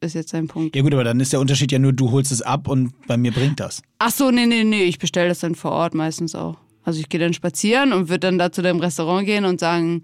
ist 0.00 0.14
jetzt 0.14 0.34
dein 0.34 0.48
Punkt? 0.48 0.74
Ja 0.74 0.82
gut, 0.82 0.92
aber 0.92 1.04
dann 1.04 1.20
ist 1.20 1.32
der 1.32 1.40
Unterschied 1.40 1.72
ja 1.72 1.78
nur, 1.78 1.92
du 1.92 2.10
holst 2.10 2.32
es 2.32 2.42
ab 2.42 2.68
und 2.68 2.92
bei 3.06 3.16
mir 3.16 3.32
bringt 3.32 3.60
das. 3.60 3.82
Ach 3.98 4.10
so, 4.10 4.30
nee, 4.30 4.46
nee, 4.46 4.64
nee, 4.64 4.84
ich 4.84 4.98
bestelle 4.98 5.28
das 5.28 5.40
dann 5.40 5.54
vor 5.54 5.72
Ort 5.72 5.94
meistens 5.94 6.34
auch. 6.34 6.56
Also 6.84 6.98
ich 6.98 7.08
gehe 7.08 7.20
dann 7.20 7.32
spazieren 7.32 7.92
und 7.92 8.08
würde 8.08 8.20
dann 8.20 8.38
da 8.38 8.50
zu 8.50 8.62
dem 8.62 8.80
Restaurant 8.80 9.26
gehen 9.26 9.44
und 9.44 9.60
sagen, 9.60 10.02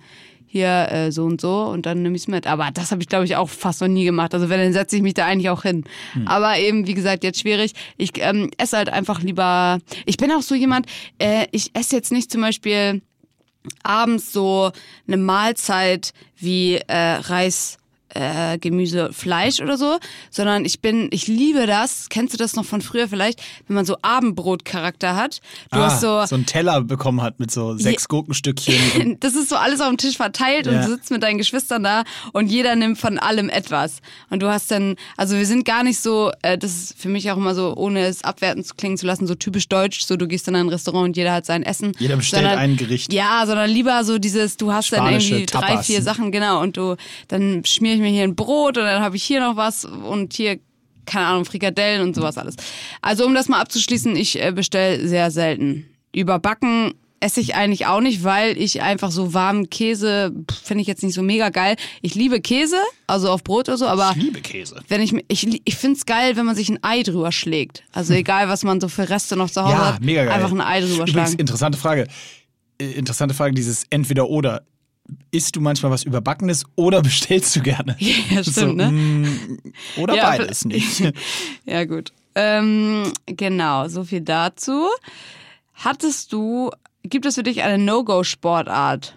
hier 0.51 0.91
äh, 0.91 1.12
so 1.12 1.25
und 1.25 1.41
so 1.41 1.64
und 1.64 1.85
dann 1.85 2.03
nehme 2.03 2.17
ich 2.17 2.23
es 2.23 2.29
mit. 2.29 2.47
Aber 2.47 2.71
das 2.73 2.91
habe 2.91 3.03
ich, 3.03 3.09
glaube 3.09 3.27
ich, 3.27 3.37
auch 3.37 3.49
fast 3.49 3.81
noch 3.81 3.88
nie 3.88 4.05
gemacht. 4.05 4.35
Also 4.35 4.49
wenn, 4.49 4.59
dann 4.59 4.73
setze 4.73 4.97
ich 4.97 5.03
mich 5.03 5.14
da 5.14 5.27
eigentlich 5.27 5.51
auch 5.51 5.62
hin. 5.62 5.85
Aber 6.25 6.59
eben, 6.59 6.87
wie 6.87 6.95
gesagt, 6.95 7.23
jetzt 7.23 7.41
schwierig. 7.41 7.73
Ich 7.99 8.12
ähm, 8.17 8.51
esse 8.57 8.79
halt 8.79 8.88
einfach 8.88 9.23
lieber. 9.23 9.79
Ich 10.07 10.17
bin 10.17 10.33
auch 10.33 10.43
so 10.43 10.55
jemand, 10.55 10.87
äh, 11.19 11.47
ich 11.53 11.71
esse 11.75 11.97
jetzt 11.97 12.12
nicht 12.12 12.33
zum 12.33 12.41
Beispiel 12.41 13.03
abends 13.83 14.33
so 14.33 14.72
eine 15.07 15.16
Mahlzeit 15.16 16.12
wie 16.37 16.76
äh, 16.76 16.96
Reis, 16.96 17.78
äh, 18.14 18.59
Gemüse, 18.59 19.11
Fleisch 19.12 19.61
oder 19.61 19.77
so, 19.77 19.99
sondern 20.31 20.64
ich 20.64 20.81
bin, 20.81 21.09
ich 21.11 21.27
liebe 21.27 21.66
das. 21.66 22.09
Kennst 22.09 22.35
du 22.35 22.38
das 22.38 22.55
noch 22.57 22.64
von 22.64 22.81
früher 22.81 23.09
vielleicht, 23.09 23.40
wenn 23.66 23.75
man 23.77 23.85
so 23.85 23.97
Abendbrotcharakter 24.03 25.16
hat? 25.16 25.40
Du 25.71 25.79
hast 25.79 26.01
so, 26.01 26.09
Ah, 26.09 26.27
so 26.27 26.35
einen 26.37 26.47
Teller 26.47 26.81
bekommen 26.83 27.21
hat 27.23 27.38
mit 27.40 27.51
so 27.51 27.77
sechs 27.77 28.09
Gurkenstückchen. 28.09 28.75
und- 29.07 29.25
das 29.25 29.35
ist 29.35 29.49
so 29.49 29.57
alles 29.57 29.81
auf 29.81 29.88
dem 29.88 29.97
Tisch 29.99 30.16
verteilt 30.16 30.66
und 30.66 30.75
Ja. 30.75 30.83
du 30.85 30.88
sitzt 30.88 31.11
mit 31.11 31.23
deinen 31.23 31.38
Geschwistern 31.38 31.83
da 31.83 32.05
und 32.33 32.47
jeder 32.51 32.77
nimmt 32.77 32.99
von 32.99 33.18
allem 33.18 33.49
etwas. 33.51 34.01
Und 34.31 34.42
du 34.42 34.49
hast 34.49 34.71
dann, 34.71 34.97
also 35.16 35.37
wir 35.37 35.47
sind 35.47 35.64
gar 35.64 35.83
nicht 35.85 36.01
so, 36.01 36.31
äh, 36.42 36.57
das 36.57 36.73
ist 36.73 36.99
für 37.01 37.09
mich 37.09 37.31
auch 37.31 37.37
immer 37.37 37.55
so, 37.55 37.75
ohne 37.77 38.07
es 38.07 38.25
abwertend 38.25 38.66
zu 38.66 38.75
klingen 38.75 38.97
zu 38.97 39.07
lassen, 39.07 39.27
so 39.27 39.35
typisch 39.35 39.68
deutsch, 39.68 40.01
so 40.05 40.16
du 40.16 40.27
gehst 40.27 40.49
in 40.49 40.57
ein 40.57 40.68
Restaurant 40.68 41.05
und 41.09 41.16
jeder 41.16 41.33
hat 41.33 41.47
sein 41.47 41.62
Essen. 41.62 41.92
Jeder 41.99 42.16
bestellt 42.16 42.42
Sondern- 42.44 42.59
ein 42.59 42.77
Gericht. 42.77 43.12
Ja, 43.12 43.44
sondern 43.47 43.71
lieber 43.71 44.05
so 44.05 44.18
dieses, 44.18 44.57
du 44.57 44.73
hast 44.73 44.90
dann 44.92 45.01
Spanische 45.01 45.35
irgendwie 45.35 45.47
drei, 45.47 45.61
Tapas. 45.68 45.87
vier 45.87 46.03
Sachen, 46.03 46.33
genau, 46.33 46.61
und 46.62 46.77
du, 46.77 46.97
dann 47.29 47.64
schmier 47.64 47.98
ich 47.99 48.03
mir 48.05 48.09
hier 48.11 48.25
ein 48.25 48.35
Brot 48.37 48.77
und 48.79 48.85
dann 48.85 49.03
habe 49.03 49.17
ich 49.17 49.23
hier 49.25 49.41
noch 49.41 49.57
was 49.57 49.85
und 49.85 50.33
hier 50.35 50.59
keine 51.07 51.25
Ahnung, 51.27 51.47
Frikadellen 51.47 52.03
und 52.07 52.15
sowas 52.15 52.37
alles. 52.37 52.57
Also 53.01 53.25
um 53.25 53.35
das 53.35 53.49
mal 53.49 53.61
abzuschließen, 53.61 54.15
ich 54.15 54.43
äh, 54.43 54.53
bestelle 54.53 55.09
sehr 55.09 55.31
selten. 55.31 55.87
Überbacken 56.13 56.93
esse 57.21 57.41
ich 57.41 57.55
eigentlich 57.55 57.87
auch 57.87 58.01
nicht, 58.03 58.25
weil 58.25 58.57
ich 58.59 58.83
einfach 58.83 59.11
so 59.11 59.33
warmen 59.35 59.71
Käse 59.71 60.33
finde 60.63 60.83
ich 60.83 60.87
jetzt 60.87 61.03
nicht 61.03 61.15
so 61.15 61.23
mega 61.23 61.49
geil. 61.49 61.77
Ich 62.03 62.15
liebe 62.15 62.41
Käse, 62.43 62.77
also 63.07 63.31
auf 63.31 63.43
Brot 63.43 63.69
oder 63.69 63.79
so, 63.79 63.87
aber 63.87 64.13
Ich 64.17 64.23
liebe 64.23 64.41
Käse. 64.43 64.81
wenn 64.89 65.01
ich 65.01 65.15
ich, 65.29 65.61
ich 65.65 65.77
finde 65.77 65.97
es 65.97 66.05
geil, 66.07 66.37
wenn 66.37 66.45
man 66.47 66.55
sich 66.55 66.69
ein 66.69 66.79
Ei 66.83 67.03
drüber 67.03 67.33
schlägt. 67.33 67.83
Also 67.93 68.13
egal, 68.15 68.49
was 68.49 68.63
man 68.63 68.79
so 68.81 68.89
für 68.89 69.09
Reste 69.09 69.35
noch 69.35 69.51
zu 69.51 69.63
Hause 69.63 69.73
Ja, 69.73 69.95
hat, 69.95 70.03
mega 70.03 70.25
geil. 70.27 70.35
einfach 70.35 70.53
ein 70.53 70.61
Ei 70.61 70.81
drüber 70.81 70.93
Übrigens, 71.05 71.11
schlagen. 71.13 71.33
interessante 71.39 71.79
Frage. 71.79 72.07
Äh, 72.81 72.85
Interessante 72.93 73.35
Frage, 73.35 73.55
dieses 73.55 73.85
Entweder-Oder. 73.91 74.63
Isst 75.31 75.57
du 75.57 75.61
manchmal 75.61 75.90
was 75.92 76.03
Überbackenes 76.05 76.64
oder 76.77 77.03
bestellst 77.03 77.55
du 77.57 77.61
gerne? 77.62 77.97
Ja, 77.99 78.42
stimmt, 78.44 78.77
ne? 78.77 78.90
mm, 78.90 79.59
Oder 79.97 80.14
Ja, 80.14 80.25
beides 80.31 80.64
nicht. 80.64 81.12
Ja, 81.64 81.85
gut. 81.85 82.12
Ähm, 82.35 83.12
genau, 83.27 83.88
so 83.88 84.05
viel 84.05 84.21
dazu. 84.21 84.87
Hattest 85.75 86.33
du, 86.33 86.71
gibt 87.03 87.25
es 87.27 87.35
für 87.37 87.42
dich 87.42 87.62
eine 87.62 87.83
No-Go-Sportart? 87.83 89.16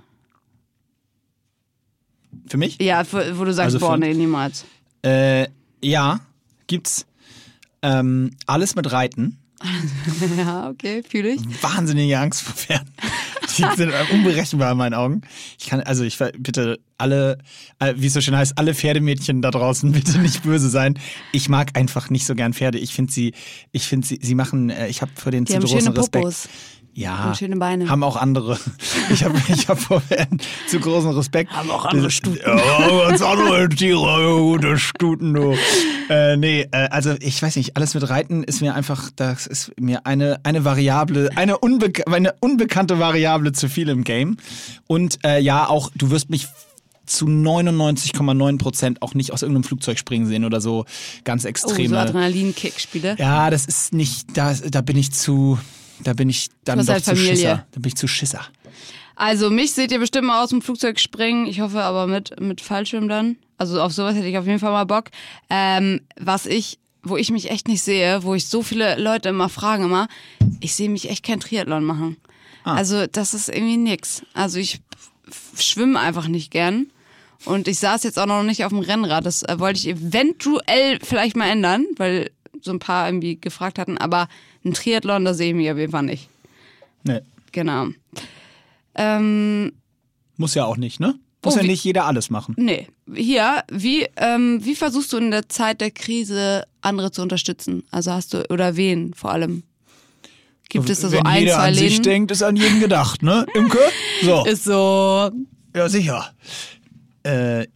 Für 2.48 2.58
mich? 2.58 2.78
Ja, 2.82 3.04
wo, 3.12 3.18
wo 3.40 3.46
du 3.46 3.54
sagst, 3.54 3.76
Also 3.76 3.80
boah, 3.80 3.94
für- 3.94 4.00
nee, 4.00 4.14
niemals. 4.14 4.66
Äh, 5.04 5.48
ja, 5.84 6.20
gibt's 6.68 7.06
ähm, 7.82 8.32
alles 8.46 8.76
mit 8.76 8.92
Reiten. 8.92 9.38
Ja, 10.38 10.70
okay, 10.70 11.04
fühle 11.08 11.30
ich. 11.30 11.42
Wahnsinnige 11.64 12.18
Angst 12.20 12.42
vor 12.42 12.56
Pferden. 12.56 12.90
Die 13.58 13.66
sind 13.76 13.92
unberechenbar 14.12 14.72
in 14.72 14.78
meinen 14.78 14.94
Augen. 14.94 15.22
Ich 15.60 15.68
kann, 15.68 15.82
also 15.82 16.04
ich 16.04 16.18
bitte 16.38 16.80
alle, 16.98 17.40
äh, 17.80 17.94
wie 17.98 18.08
es 18.08 18.14
so 18.14 18.22
schön 18.22 18.36
heißt, 18.36 18.58
alle 18.58 18.74
Pferdemädchen 18.74 19.42
da 19.42 19.52
draußen 19.52 19.92
bitte 19.94 20.20
nicht 20.20 20.44
böse 20.44 20.70
sein. 20.70 21.00
Ich 21.32 21.50
mag 21.50 21.78
einfach 21.78 22.10
nicht 22.10 22.26
so 22.26 22.36
gern 22.36 22.54
Pferde. 22.54 22.78
Ich 22.78 22.94
finde 22.94 23.12
sie, 23.12 23.34
ich 23.72 23.88
finde 23.88 24.08
sie, 24.08 24.20
sie 24.22 24.36
machen, 24.36 24.70
äh, 24.70 24.88
ich 24.88 25.02
habe 25.02 25.12
denen 25.32 25.46
Die 25.46 25.54
zu 25.54 25.60
großen 25.60 25.94
Respekt. 25.94 26.24
Popos. 26.24 26.50
Ja, 26.94 27.28
Und 27.30 27.38
schöne 27.38 27.56
Beine. 27.56 27.88
haben 27.88 28.04
auch 28.04 28.18
andere. 28.18 28.60
Ich 29.12 29.24
habe 29.24 29.42
ich 29.48 29.68
hab 29.70 29.80
vor 29.80 30.02
zu 30.68 30.80
großen 30.80 31.10
Respekt. 31.12 31.52
Haben 31.52 31.72
auch 31.72 31.86
andere 31.86 32.12
Stuten. 32.12 32.40
Ja, 32.46 33.08
ganz 33.08 33.22
andere 33.22 33.70
Tiere, 33.70 34.38
gute 34.42 34.78
Stuten, 34.78 35.34
du. 35.34 35.56
Äh, 36.10 36.36
nee, 36.36 36.68
äh, 36.72 36.90
also 36.90 37.16
ich 37.22 37.42
weiß 37.42 37.56
nicht, 37.56 37.78
alles 37.78 37.94
mit 37.94 38.10
Reiten 38.10 38.44
ist 38.44 38.60
mir 38.62 38.76
einfach, 38.76 39.10
das 39.16 39.48
ist 39.48 39.72
mir 39.80 40.06
eine, 40.06 40.42
eine 40.44 40.66
Variable, 40.66 41.30
eine, 41.38 41.58
unbek 41.60 42.12
eine 42.12 42.34
unbekannte 42.42 43.00
Variable 43.00 43.54
zu 43.54 43.70
viel 43.70 43.88
im 43.88 44.04
Game. 44.04 44.36
Und 44.88 45.20
äh, 45.26 45.40
ja, 45.40 45.68
auch, 45.70 45.92
du 45.96 46.12
wirst 46.12 46.30
mich 46.30 46.48
zu 47.06 47.26
99,9 47.26 48.58
Prozent 48.58 49.02
auch 49.02 49.14
nicht 49.14 49.32
aus 49.32 49.42
irgendeinem 49.42 49.64
Flugzeug 49.64 49.98
springen 49.98 50.28
sehen 50.28 50.46
oder 50.46 50.62
so 50.62 50.86
ganz 51.24 51.46
Oh, 51.46 51.48
extreme. 51.50 51.90
so 51.90 51.96
Adrenalinkick-Spiele. 51.98 53.16
Ja, 53.18 53.50
das 53.50 53.66
ist 53.66 53.94
nicht, 53.94 54.38
da, 54.38 54.54
da 54.54 54.82
bin 54.82 54.98
ich 54.98 55.12
zu, 55.12 55.58
da 56.04 56.14
bin 56.14 56.30
ich 56.30 56.50
dann 56.64 56.80
doch 56.80 56.88
halt 56.88 57.04
zu 57.04 57.12
Familie. 57.12 57.36
Schisser. 57.36 57.68
Da 57.72 57.80
bin 57.80 57.88
ich 57.88 57.96
zu 57.96 58.08
Schisser. 58.08 58.42
Also 59.16 59.50
mich 59.50 59.74
seht 59.74 59.92
ihr 59.92 60.00
bestimmt 60.00 60.28
mal 60.28 60.44
aus 60.44 60.50
dem 60.50 60.62
Flugzeug 60.62 61.00
springen. 61.00 61.46
Ich 61.46 61.60
hoffe 61.60 61.82
aber 61.82 62.08
mit, 62.08 62.40
mit 62.40 62.62
Fallschirm 62.62 63.08
dann. 63.08 63.38
Also 63.58 63.82
auf 63.82 63.94
sowas 63.94 64.16
hätte 64.16 64.28
ich 64.28 64.38
auf 64.38 64.48
jeden 64.48 64.60
Fall 64.60 64.72
mal 64.72 64.86
Bock. 64.86 65.12
Ähm, 65.50 66.02
was 66.20 66.46
ich, 66.46 66.80
wo 67.04 67.18
ich 67.18 67.30
mich 67.30 67.52
echt 67.52 67.68
nicht 67.68 67.84
sehe, 67.84 68.24
wo 68.24 68.34
ich 68.34 68.48
so 68.48 68.64
viele 68.64 69.00
Leute 69.00 69.30
immer 69.30 69.50
fragen 69.50 69.86
immer, 69.86 70.08
ich 70.60 70.74
sehe 70.74 70.90
mich 70.90 71.10
echt 71.10 71.24
kein 71.24 71.40
Triathlon 71.40 71.84
machen. 71.84 72.18
Ah. 72.64 72.76
Also 72.76 73.06
das 73.06 73.34
ist 73.34 73.50
irgendwie 73.50 73.78
nix. 73.78 74.24
Also 74.34 74.60
ich 74.60 74.82
schwimme 75.56 76.00
einfach 76.00 76.28
nicht 76.28 76.52
gern. 76.52 76.88
Und 77.46 77.68
ich 77.68 77.80
saß 77.80 78.04
jetzt 78.04 78.20
auch 78.20 78.26
noch 78.28 78.44
nicht 78.44 78.66
auf 78.66 78.72
dem 78.72 78.80
Rennrad. 78.80 79.26
Das 79.26 79.44
äh, 79.44 79.60
wollte 79.60 79.80
ich 79.80 79.88
eventuell 79.88 81.00
vielleicht 81.02 81.36
mal 81.36 81.50
ändern, 81.50 81.86
weil 81.98 82.32
so 82.62 82.72
ein 82.72 82.80
paar 82.80 83.08
irgendwie 83.08 83.40
gefragt 83.40 83.80
hatten. 83.80 83.98
Aber 83.98 84.28
ein 84.64 84.74
Triathlon, 84.74 85.26
da 85.26 85.34
sehe 85.34 85.50
ich 85.50 85.56
mich 85.56 85.72
auf 85.72 85.78
jeden 85.78 85.92
Fall 85.92 86.04
nicht. 86.04 86.30
Nee, 87.04 87.22
Genau. 87.52 87.88
Ähm, 88.96 89.72
muss 90.38 90.54
ja 90.56 90.66
auch 90.66 90.78
nicht, 90.78 91.00
ne? 91.00 91.16
Muss 91.44 91.56
Oh, 91.56 91.58
ja 91.58 91.64
wie- 91.64 91.68
nicht 91.68 91.84
jeder 91.84 92.06
alles 92.06 92.30
machen. 92.30 92.56
Nee. 92.58 92.88
Hier, 93.14 93.64
wie, 93.70 94.08
ähm, 94.18 94.60
wie 94.64 94.76
versuchst 94.76 95.12
du 95.14 95.18
in 95.18 95.32
der 95.32 95.50
Zeit 95.50 95.82
der 95.82 95.92
Krise 95.92 96.66
andere 96.82 97.12
zu 97.12 97.22
unterstützen? 97.22 97.84
Also 97.92 98.12
hast 98.12 98.34
du, 98.34 98.46
oder 98.50 98.76
wen 98.76 99.14
vor 99.14 99.32
allem? 99.32 99.64
Gibt 100.70 100.90
es 100.90 101.02
da 101.02 101.10
so 101.10 101.18
Wenn 101.18 101.26
ein, 101.26 101.40
jeder 101.42 101.56
zwei 101.56 101.68
an 101.70 101.74
sich 101.74 101.90
Läden? 101.92 102.04
denkt, 102.04 102.32
ist 102.32 102.44
an 102.44 102.56
jeden 102.56 102.80
gedacht, 102.80 103.24
ne? 103.24 103.46
Imke? 103.56 103.80
So, 104.24 104.46
Ist 104.46 104.64
so. 104.66 105.32
ja 105.76 105.90
sicher. 105.90 106.34
Äh, 107.24 107.68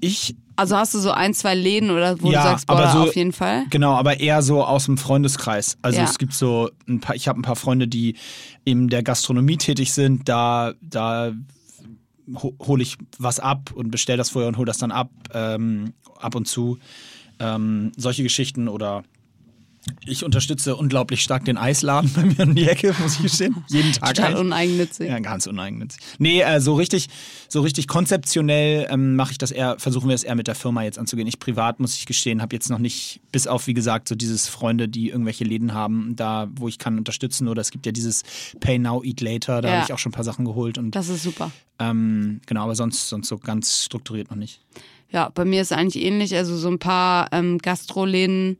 ich, 0.00 0.34
Also 0.56 0.76
hast 0.76 0.94
du 0.94 0.98
so 0.98 1.10
ein, 1.10 1.34
zwei 1.34 1.54
Läden 1.54 1.90
oder 1.90 2.20
wo 2.20 2.30
Ja, 2.30 2.42
du 2.42 2.48
sagst, 2.48 2.66
boah, 2.66 2.74
aber 2.78 2.92
so- 2.92 2.98
auf 3.08 3.16
jeden 3.16 3.32
Fall? 3.32 3.64
genau, 3.70 3.92
aber 3.94 4.20
eher 4.20 4.42
so 4.42 4.62
aus 4.64 4.84
dem 4.86 4.98
Freundeskreis. 4.98 5.76
Also 5.82 5.98
Ja. 6.00 6.04
es 6.04 6.18
gibt 6.18 6.34
so 6.34 6.70
ein 6.88 7.00
paar, 7.00 7.14
ich 7.16 7.28
habe 7.28 7.38
ein 7.38 7.42
paar 7.42 7.56
Freunde, 7.56 7.88
die 7.88 8.16
in 8.64 8.88
der 8.88 9.02
Gastronomie 9.02 9.56
tätig 9.56 9.92
sind, 9.92 10.28
da, 10.28 10.74
da 10.80 11.32
ho 12.42 12.54
hole 12.60 12.82
ich 12.82 12.96
was 13.18 13.40
ab 13.40 13.72
und 13.74 13.90
bestell 13.90 14.16
das 14.16 14.30
vorher 14.30 14.48
und 14.48 14.56
hole 14.56 14.66
das 14.66 14.78
dann 14.78 14.92
ab, 14.92 15.10
ähm, 15.34 15.92
ab 16.20 16.34
und 16.34 16.46
zu. 16.46 16.78
Ähm, 17.38 17.90
solche 17.96 18.22
Geschichten 18.22 18.68
oder 18.68 19.02
Ich 20.06 20.24
unterstütze 20.24 20.76
unglaublich 20.76 21.22
stark 21.22 21.44
den 21.44 21.56
Eisladen 21.56 22.12
bei 22.12 22.24
mir 22.24 22.40
um 22.46 22.54
die 22.54 22.68
Ecke, 22.68 22.94
muss 23.00 23.16
ich 23.16 23.22
gestehen. 23.22 23.64
Jeden 23.68 23.92
Tag. 23.92 24.14
Total 24.14 24.36
uneigennützig. 24.36 25.08
Ja, 25.08 25.18
ganz 25.18 25.46
uneigennützig. 25.48 26.00
Nee, 26.18 26.40
äh, 26.42 26.60
so 26.60 26.74
richtig, 26.74 27.08
so 27.48 27.60
richtig 27.62 27.88
konzeptionell 27.88 28.86
ähm, 28.90 29.16
mache 29.16 29.32
ich 29.32 29.38
das 29.38 29.50
eher, 29.50 29.76
versuchen 29.78 30.08
wir 30.08 30.14
es 30.14 30.22
eher 30.22 30.36
mit 30.36 30.46
der 30.46 30.54
Firma 30.54 30.84
jetzt 30.84 30.98
anzugehen. 30.98 31.26
Ich 31.26 31.38
privat, 31.40 31.80
muss 31.80 31.94
ich 31.96 32.06
gestehen, 32.06 32.42
habe 32.42 32.54
jetzt 32.54 32.70
noch 32.70 32.78
nicht, 32.78 33.20
bis 33.32 33.46
auf, 33.48 33.66
wie 33.66 33.74
gesagt, 33.74 34.08
so 34.08 34.14
dieses 34.14 34.48
Freunde, 34.48 34.88
die 34.88 35.08
irgendwelche 35.10 35.44
Läden 35.44 35.74
haben, 35.74 36.14
da, 36.14 36.48
wo 36.54 36.68
ich 36.68 36.78
kann 36.78 36.96
unterstützen. 36.98 37.48
Oder 37.48 37.60
es 37.60 37.70
gibt 37.72 37.84
ja 37.84 37.90
dieses 37.92 38.22
Pay 38.60 38.78
Now, 38.78 39.02
Eat 39.02 39.20
Later, 39.20 39.60
da 39.62 39.68
Ja. 39.68 39.74
habe 39.76 39.84
ich 39.86 39.92
auch 39.92 39.98
schon 39.98 40.10
ein 40.10 40.14
paar 40.14 40.24
Sachen 40.24 40.44
geholt. 40.44 40.78
Und 40.78 40.92
Das 40.94 41.08
ist 41.08 41.24
super. 41.24 41.50
ähm, 41.80 42.40
genau, 42.46 42.62
aber 42.64 42.76
sonst, 42.76 43.08
sonst 43.08 43.26
so 43.28 43.36
ganz 43.38 43.82
strukturiert 43.84 44.30
noch 44.30 44.36
nicht. 44.38 44.60
Ja, 45.10 45.28
bei 45.28 45.44
mir 45.44 45.60
ist 45.60 45.72
es 45.72 45.76
eigentlich 45.76 46.04
ähnlich. 46.04 46.34
Also 46.36 46.56
so 46.56 46.68
ein 46.68 46.78
paar 46.78 47.28
ähm, 47.32 47.58
Gastroläden, 47.58 48.58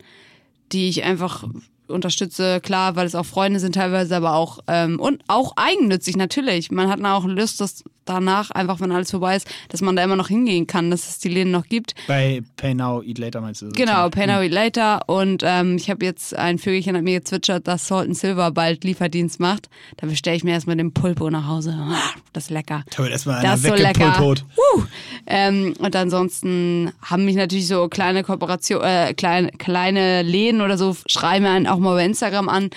die 0.73 0.89
ich 0.89 1.05
einfach 1.05 1.45
unterstütze, 1.89 2.61
klar, 2.61 2.97
weil 2.97 3.07
es 3.07 3.15
auch 3.15 3.27
Freunde 3.27 3.61
sind 3.61 3.75
teilweise, 3.75 4.17
aber 4.17 4.35
auch 4.35 4.61
ähm, 4.67 4.99
und 4.99 5.23
auch 5.29 5.53
eigennützig 5.57 6.17
natürlich. 6.17 6.71
Man 6.71 6.89
hat 6.89 7.01
auch 7.05 7.25
Lust, 7.27 7.61
dass 7.61 7.85
danach 8.05 8.51
einfach, 8.51 8.81
wenn 8.81 8.93
alles 8.93 9.11
vorbei 9.11 9.37
ist, 9.37 9.49
dass 9.69 9.81
man 9.81 9.97
da 9.97 10.05
immer 10.05 10.17
noch 10.17 10.29
hingehen 10.29 10.67
kann, 10.67 10.91
dass 10.91 11.09
es 11.09 11.19
die 11.19 11.29
Läden 11.29 11.53
noch 11.53 11.67
gibt. 11.67 11.95
Bei 12.07 12.43
Pay 12.57 12.75
Now, 12.75 13.03
Eat 13.03 13.19
Later 13.19 13.41
meinst 13.41 13.63
du? 13.63 13.67
Genau, 13.69 14.05
sozusagen? 14.05 14.11
Pay 14.11 14.27
Now 14.27 14.43
Eat 14.43 14.53
Later 14.53 15.09
und 15.09 15.43
ähm, 15.45 15.77
ich 15.77 15.91
habe 15.91 16.05
jetzt 16.05 16.37
ein 16.37 16.59
Vögelchen 16.59 16.97
hat 16.97 17.03
mir 17.03 17.19
gezwitschert, 17.19 17.67
dass 17.67 17.87
Salt 17.87 18.09
and 18.09 18.17
Silver 18.17 18.51
bald 18.51 18.85
Lieferdienst 18.85 19.41
macht. 19.41 19.69
Da 19.97 20.07
bestelle 20.07 20.37
ich 20.37 20.45
mir 20.45 20.53
erstmal 20.53 20.77
den 20.77 20.93
Pulpo 20.93 21.31
nach 21.31 21.47
Hause. 21.47 21.77
Das 22.35 22.45
ist 22.45 22.51
lecker. 22.51 22.83
Da 22.91 23.03
wird 23.03 23.11
erstmal 23.11 23.43
Das 23.43 23.61
ist 23.61 23.67
so 23.67 23.75
lecker. 23.75 24.19
Uh. 24.27 24.83
Ähm, 25.27 25.75
und 25.79 25.95
ansonsten 25.95 26.91
haben 27.03 27.27
mich 27.27 27.37
natürlich 27.37 27.67
so 27.67 27.89
kleine 27.89 28.25
Kooperation, 28.25 28.81
äh, 28.83 29.13
kleine, 29.13 29.51
kleine 29.51 30.23
Läden 30.23 30.63
oder 30.63 30.79
so, 30.79 30.97
schreiben 31.07 31.45
mir 31.45 31.51
einen 31.51 31.67
auch 31.67 31.79
mal 31.79 31.95
bei 31.95 32.07
Instagram 32.07 32.49
an. 32.49 32.71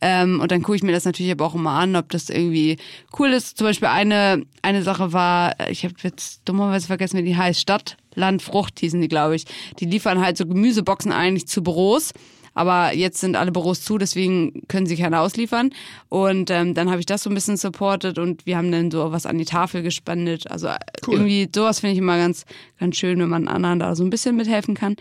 Ähm, 0.00 0.40
und 0.40 0.50
dann 0.50 0.62
gucke 0.62 0.76
ich 0.76 0.82
mir 0.82 0.92
das 0.92 1.04
natürlich 1.04 1.30
aber 1.30 1.44
auch 1.44 1.54
immer 1.54 1.72
an, 1.72 1.94
ob 1.94 2.08
das 2.08 2.30
irgendwie 2.30 2.78
cool 3.18 3.28
ist. 3.32 3.58
Zum 3.58 3.66
Beispiel 3.66 3.88
eine, 3.88 4.46
eine 4.62 4.71
Sache 4.80 5.12
war, 5.12 5.54
ich 5.68 5.84
habe 5.84 5.94
jetzt 6.02 6.40
dummerweise 6.46 6.86
vergessen, 6.86 7.18
wie 7.18 7.24
die 7.24 7.36
heißt, 7.36 7.60
Stadt, 7.60 7.98
Land, 8.14 8.40
Frucht 8.40 8.80
hießen 8.80 9.00
die, 9.00 9.08
glaube 9.08 9.36
ich. 9.36 9.44
Die 9.78 9.84
liefern 9.84 10.24
halt 10.24 10.38
so 10.38 10.46
Gemüseboxen 10.46 11.12
eigentlich 11.12 11.46
zu 11.46 11.62
Büros. 11.62 12.12
Aber 12.54 12.94
jetzt 12.94 13.18
sind 13.18 13.36
alle 13.36 13.52
Büros 13.52 13.82
zu, 13.82 13.98
deswegen 13.98 14.66
können 14.68 14.86
sie 14.86 14.96
keine 14.96 15.20
ausliefern. 15.20 15.70
Und 16.08 16.50
ähm, 16.50 16.74
dann 16.74 16.90
habe 16.90 17.00
ich 17.00 17.06
das 17.06 17.22
so 17.22 17.30
ein 17.30 17.34
bisschen 17.34 17.56
supportet 17.56 18.18
und 18.18 18.44
wir 18.44 18.56
haben 18.56 18.70
dann 18.70 18.90
so 18.90 19.10
was 19.10 19.26
an 19.26 19.38
die 19.38 19.44
Tafel 19.44 19.82
gespendet. 19.82 20.50
Also 20.50 20.68
äh, 20.68 20.76
Cool. 21.06 21.14
irgendwie 21.14 21.48
sowas 21.54 21.80
finde 21.80 21.92
ich 21.94 21.98
immer 21.98 22.18
ganz, 22.18 22.44
ganz 22.78 22.96
schön, 22.96 23.18
wenn 23.20 23.28
man 23.30 23.48
anderen 23.48 23.78
da 23.78 23.94
so 23.94 24.04
ein 24.04 24.10
bisschen 24.10 24.36
mithelfen 24.36 24.74
kann. 24.74 24.96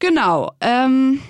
Genau. 0.00 0.50
Ähm, 0.60 1.20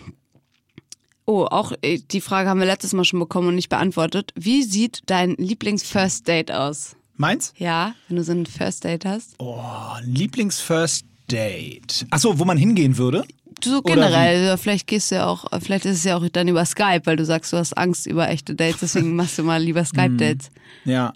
oh, 1.26 1.44
auch 1.44 1.72
äh, 1.82 1.98
die 1.98 2.22
Frage 2.22 2.48
haben 2.48 2.60
wir 2.60 2.66
letztes 2.66 2.94
Mal 2.94 3.04
schon 3.04 3.20
bekommen 3.20 3.48
und 3.48 3.54
nicht 3.54 3.68
beantwortet. 3.68 4.32
Wie 4.34 4.62
sieht 4.62 5.02
dein 5.06 5.34
Lieblings-First 5.34 6.26
Date 6.26 6.52
aus? 6.52 6.96
Meins? 7.18 7.52
Ja, 7.56 7.94
wenn 8.06 8.16
du 8.16 8.22
so 8.22 8.32
ein 8.32 8.46
First 8.46 8.84
Date 8.84 9.04
hast. 9.04 9.34
Oh, 9.38 9.60
Lieblings-First 10.04 11.04
Date. 11.30 12.06
Achso, 12.10 12.38
wo 12.38 12.44
man 12.44 12.56
hingehen 12.56 12.96
würde? 12.96 13.24
So 13.62 13.78
Oder 13.78 13.94
generell, 13.94 14.50
also 14.50 14.62
vielleicht 14.62 14.86
gehst 14.86 15.10
du 15.10 15.16
ja 15.16 15.26
auch, 15.26 15.46
vielleicht 15.60 15.84
ist 15.84 15.98
es 15.98 16.04
ja 16.04 16.16
auch 16.16 16.28
dann 16.28 16.46
über 16.46 16.64
Skype, 16.64 17.02
weil 17.04 17.16
du 17.16 17.24
sagst, 17.24 17.52
du 17.52 17.56
hast 17.56 17.76
Angst 17.76 18.06
über 18.06 18.28
echte 18.28 18.54
Dates, 18.54 18.80
deswegen 18.80 19.16
machst 19.16 19.36
du 19.36 19.42
mal 19.42 19.60
lieber 19.60 19.84
Skype-Dates. 19.84 20.50
Ja. 20.84 21.12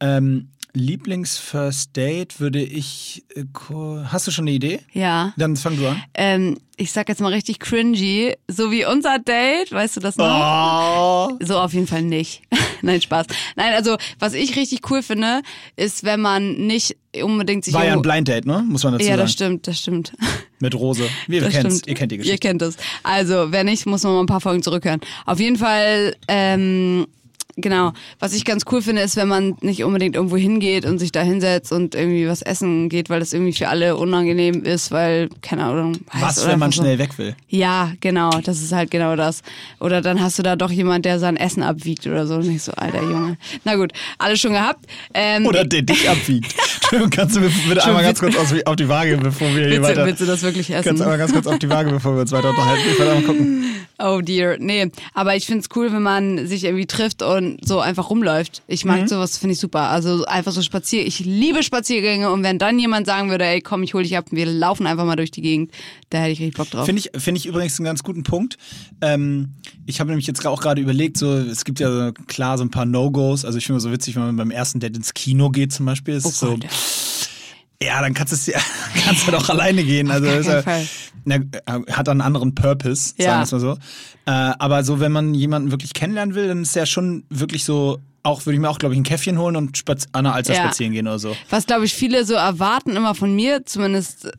Ähm, 0.00 0.48
Lieblings-First 0.74 1.96
Date 1.96 2.40
würde 2.40 2.62
ich. 2.62 3.24
Äh, 3.34 3.44
hast 4.06 4.26
du 4.26 4.30
schon 4.30 4.44
eine 4.44 4.52
Idee? 4.52 4.80
Ja. 4.92 5.32
Dann 5.36 5.56
fang 5.56 5.76
du 5.76 5.86
an. 5.88 6.02
Ähm, 6.14 6.58
ich 6.76 6.92
sag 6.92 7.08
jetzt 7.08 7.20
mal 7.20 7.32
richtig 7.32 7.58
cringy, 7.58 8.34
so 8.46 8.70
wie 8.70 8.84
unser 8.84 9.18
Date, 9.18 9.72
weißt 9.72 9.96
du 9.96 10.00
das 10.00 10.16
noch? 10.16 10.26
Oh. 11.30 11.36
So 11.44 11.58
auf 11.58 11.72
jeden 11.72 11.86
Fall 11.88 12.02
nicht. 12.02 12.42
Nein, 12.82 13.00
Spaß. 13.00 13.26
Nein, 13.56 13.74
also 13.74 13.96
was 14.20 14.34
ich 14.34 14.54
richtig 14.56 14.88
cool 14.90 15.02
finde, 15.02 15.42
ist, 15.76 16.04
wenn 16.04 16.20
man 16.20 16.52
nicht 16.54 16.96
unbedingt 17.20 17.64
sich 17.64 17.74
War 17.74 17.84
ja 17.84 17.94
ein 17.94 18.02
Blind 18.02 18.28
Date, 18.28 18.46
ne? 18.46 18.62
Muss 18.68 18.84
man 18.84 18.92
dazu 18.92 19.04
Ja, 19.04 19.12
sagen. 19.12 19.20
das 19.22 19.32
stimmt, 19.32 19.66
das 19.66 19.78
stimmt. 19.80 20.12
Mit 20.60 20.74
Rose. 20.76 21.08
Wir 21.26 21.40
Das 21.40 21.52
kennt's. 21.52 21.78
stimmt. 21.78 21.86
Ihr 21.88 21.94
kennt 21.94 22.12
die 22.12 22.16
Ihr 22.16 22.22
Geschichte. 22.22 22.46
kennt 22.46 22.62
es. 22.62 22.76
Also, 23.02 23.50
wer 23.50 23.64
nicht, 23.64 23.86
muss 23.86 24.04
noch 24.04 24.12
mal 24.12 24.20
ein 24.20 24.26
paar 24.26 24.40
Folgen 24.40 24.62
zurückhören. 24.62 25.00
Auf 25.26 25.40
jeden 25.40 25.56
Fall, 25.56 26.14
ähm, 26.28 27.06
genau. 27.60 27.92
Was 28.18 28.34
ich 28.34 28.44
ganz 28.44 28.64
cool 28.70 28.80
finde, 28.82 29.02
ist, 29.02 29.16
wenn 29.16 29.28
man 29.28 29.56
nicht 29.60 29.84
unbedingt 29.84 30.16
irgendwo 30.16 30.36
hingeht 30.36 30.86
und 30.86 30.98
sich 30.98 31.12
da 31.12 31.20
hinsetzt 31.20 31.72
und 31.72 31.94
irgendwie 31.94 32.28
was 32.28 32.42
essen 32.42 32.88
geht, 32.88 33.10
weil 33.10 33.20
das 33.20 33.32
irgendwie 33.32 33.52
für 33.52 33.68
alle 33.68 33.96
unangenehm 33.96 34.64
ist, 34.64 34.90
weil, 34.90 35.28
keine 35.42 35.64
Ahnung. 35.64 35.98
Was, 36.12 36.46
wenn 36.46 36.58
man 36.58 36.72
so. 36.72 36.82
schnell 36.82 36.98
weg 36.98 37.18
will? 37.18 37.34
Ja, 37.48 37.92
genau, 38.00 38.30
das 38.42 38.62
ist 38.62 38.72
halt 38.72 38.90
genau 38.90 39.16
das. 39.16 39.42
Oder 39.80 40.00
dann 40.00 40.20
hast 40.20 40.38
du 40.38 40.42
da 40.42 40.56
doch 40.56 40.70
jemand, 40.70 41.04
der 41.04 41.18
sein 41.18 41.36
Essen 41.36 41.62
abwiegt 41.62 42.06
oder 42.06 42.26
so. 42.26 42.38
Nicht 42.38 42.62
so, 42.62 42.72
alter 42.72 43.02
Junge. 43.02 43.36
Na 43.64 43.76
gut, 43.76 43.92
alles 44.18 44.40
schon 44.40 44.52
gehabt. 44.52 44.86
Ähm, 45.12 45.46
Oder 45.46 45.64
der 45.64 45.82
dich 45.82 46.08
abwiegt. 46.08 46.54
Entschuldigung, 46.74 47.10
kannst 47.10 47.36
du 47.36 47.40
bitte 47.40 47.84
einmal 47.84 48.02
ganz 48.02 48.20
kurz 48.20 48.36
auf 48.36 48.76
die 48.76 48.88
Waage, 48.88 49.18
bevor 49.18 49.48
wir 49.48 49.66
hier 49.66 49.70
willst, 49.70 49.82
weiter. 49.82 50.06
willst 50.06 50.20
du 50.20 50.26
das 50.26 50.42
wirklich 50.42 50.70
essen? 50.70 50.84
Kannst 50.84 51.00
du 51.00 51.04
einmal 51.04 51.18
ganz 51.18 51.32
kurz 51.32 51.46
auf 51.46 51.58
die 51.58 51.68
Waage, 51.68 51.90
bevor 51.90 52.14
wir 52.14 52.22
uns 52.22 52.32
weiter 52.32 52.50
unterhalten. 52.50 52.82
Ich 52.90 52.98
werde 52.98 53.14
mal 53.14 53.22
gucken. 53.22 53.64
Oh 53.98 54.20
dear, 54.20 54.56
nee. 54.58 54.90
Aber 55.12 55.34
ich 55.34 55.46
find's 55.46 55.68
cool, 55.74 55.92
wenn 55.92 56.02
man 56.02 56.46
sich 56.46 56.64
irgendwie 56.64 56.86
trifft 56.86 57.22
und 57.22 57.47
so 57.64 57.80
einfach 57.80 58.10
rumläuft. 58.10 58.62
Ich 58.66 58.84
mag 58.84 59.02
Mhm. 59.02 59.08
sowas, 59.08 59.38
finde 59.38 59.54
ich 59.54 59.60
super. 59.60 59.88
Also 59.88 60.24
einfach 60.26 60.52
so 60.52 60.60
spazier. 60.62 61.06
Ich 61.06 61.20
liebe 61.20 61.62
Spaziergänge 61.62 62.30
und 62.30 62.42
wenn 62.42 62.58
dann 62.58 62.78
jemand 62.78 63.06
sagen 63.06 63.30
würde, 63.30 63.44
ey, 63.44 63.60
komm, 63.60 63.82
ich 63.82 63.94
hol 63.94 64.02
dich 64.02 64.16
ab, 64.16 64.26
wir 64.30 64.46
laufen 64.46 64.86
einfach 64.86 65.04
mal 65.04 65.16
durch 65.16 65.30
die 65.30 65.42
Gegend, 65.42 65.72
da 66.10 66.18
hätte 66.18 66.32
ich 66.32 66.40
richtig 66.40 66.56
Bock 66.56 66.70
drauf. 66.70 66.86
Finde 66.86 67.00
ich, 67.00 67.10
finde 67.20 67.38
ich 67.38 67.46
übrigens 67.46 67.78
einen 67.78 67.86
ganz 67.86 68.02
guten 68.02 68.22
Punkt. 68.22 68.58
Ähm, 69.00 69.54
ich 69.86 70.00
habe 70.00 70.10
nämlich 70.10 70.26
jetzt 70.26 70.44
auch 70.46 70.60
gerade 70.60 70.80
überlegt, 70.80 71.16
so, 71.16 71.32
es 71.34 71.64
gibt 71.64 71.80
ja 71.80 72.12
klar 72.26 72.58
so 72.58 72.64
ein 72.64 72.70
paar 72.70 72.84
No-Gos. 72.86 73.44
Also 73.44 73.58
ich 73.58 73.64
finde 73.66 73.78
es 73.78 73.82
so 73.84 73.92
witzig, 73.92 74.16
wenn 74.16 74.22
man 74.24 74.36
beim 74.36 74.50
ersten 74.50 74.80
Date 74.80 74.96
ins 74.96 75.14
Kino 75.14 75.50
geht 75.50 75.72
zum 75.72 75.86
Beispiel. 75.86 76.14
Oh 76.14 76.28
ist 76.28 76.38
so, 76.38 76.50
Gott. 76.56 76.66
Ja, 77.82 78.00
dann 78.00 78.14
kannst 78.14 78.46
du 78.46 78.52
ja, 78.52 78.58
kannst 79.04 79.26
du 79.26 79.30
doch 79.32 79.48
alleine 79.48 79.84
gehen. 79.84 80.10
Also 80.10 80.26
na, 81.24 81.36
äh, 81.36 81.40
hat 81.92 82.08
einen 82.08 82.20
anderen 82.22 82.54
Purpose, 82.54 83.10
sagen 83.10 83.22
Ja. 83.22 83.36
wir 83.38 83.42
es 83.42 83.52
mal 83.52 83.60
so. 83.60 83.72
Äh, 84.26 84.30
aber 84.30 84.82
so, 84.84 85.00
wenn 85.00 85.12
man 85.12 85.34
jemanden 85.34 85.70
wirklich 85.70 85.92
kennenlernen 85.94 86.34
will, 86.34 86.48
dann 86.48 86.62
ist 86.62 86.74
ja 86.74 86.86
schon 86.86 87.24
wirklich 87.28 87.64
so, 87.64 87.98
auch 88.22 88.44
würde 88.46 88.54
ich 88.54 88.60
mir 88.60 88.68
auch, 88.70 88.78
glaube 88.78 88.94
ich, 88.94 89.00
ein 89.00 89.04
Käffchen 89.04 89.38
holen 89.38 89.56
und 89.56 89.76
spaz 89.76 90.06
an 90.12 90.24
der 90.24 90.34
Alster 90.34 90.54
Ja. 90.54 90.60
spazieren 90.64 90.92
gehen 90.92 91.06
oder 91.06 91.18
so. 91.18 91.36
Was, 91.50 91.66
glaube 91.66 91.84
ich, 91.84 91.92
viele 91.94 92.24
so 92.24 92.34
erwarten 92.34 92.96
immer 92.96 93.14
von 93.14 93.34
mir, 93.34 93.64
zumindest 93.66 94.30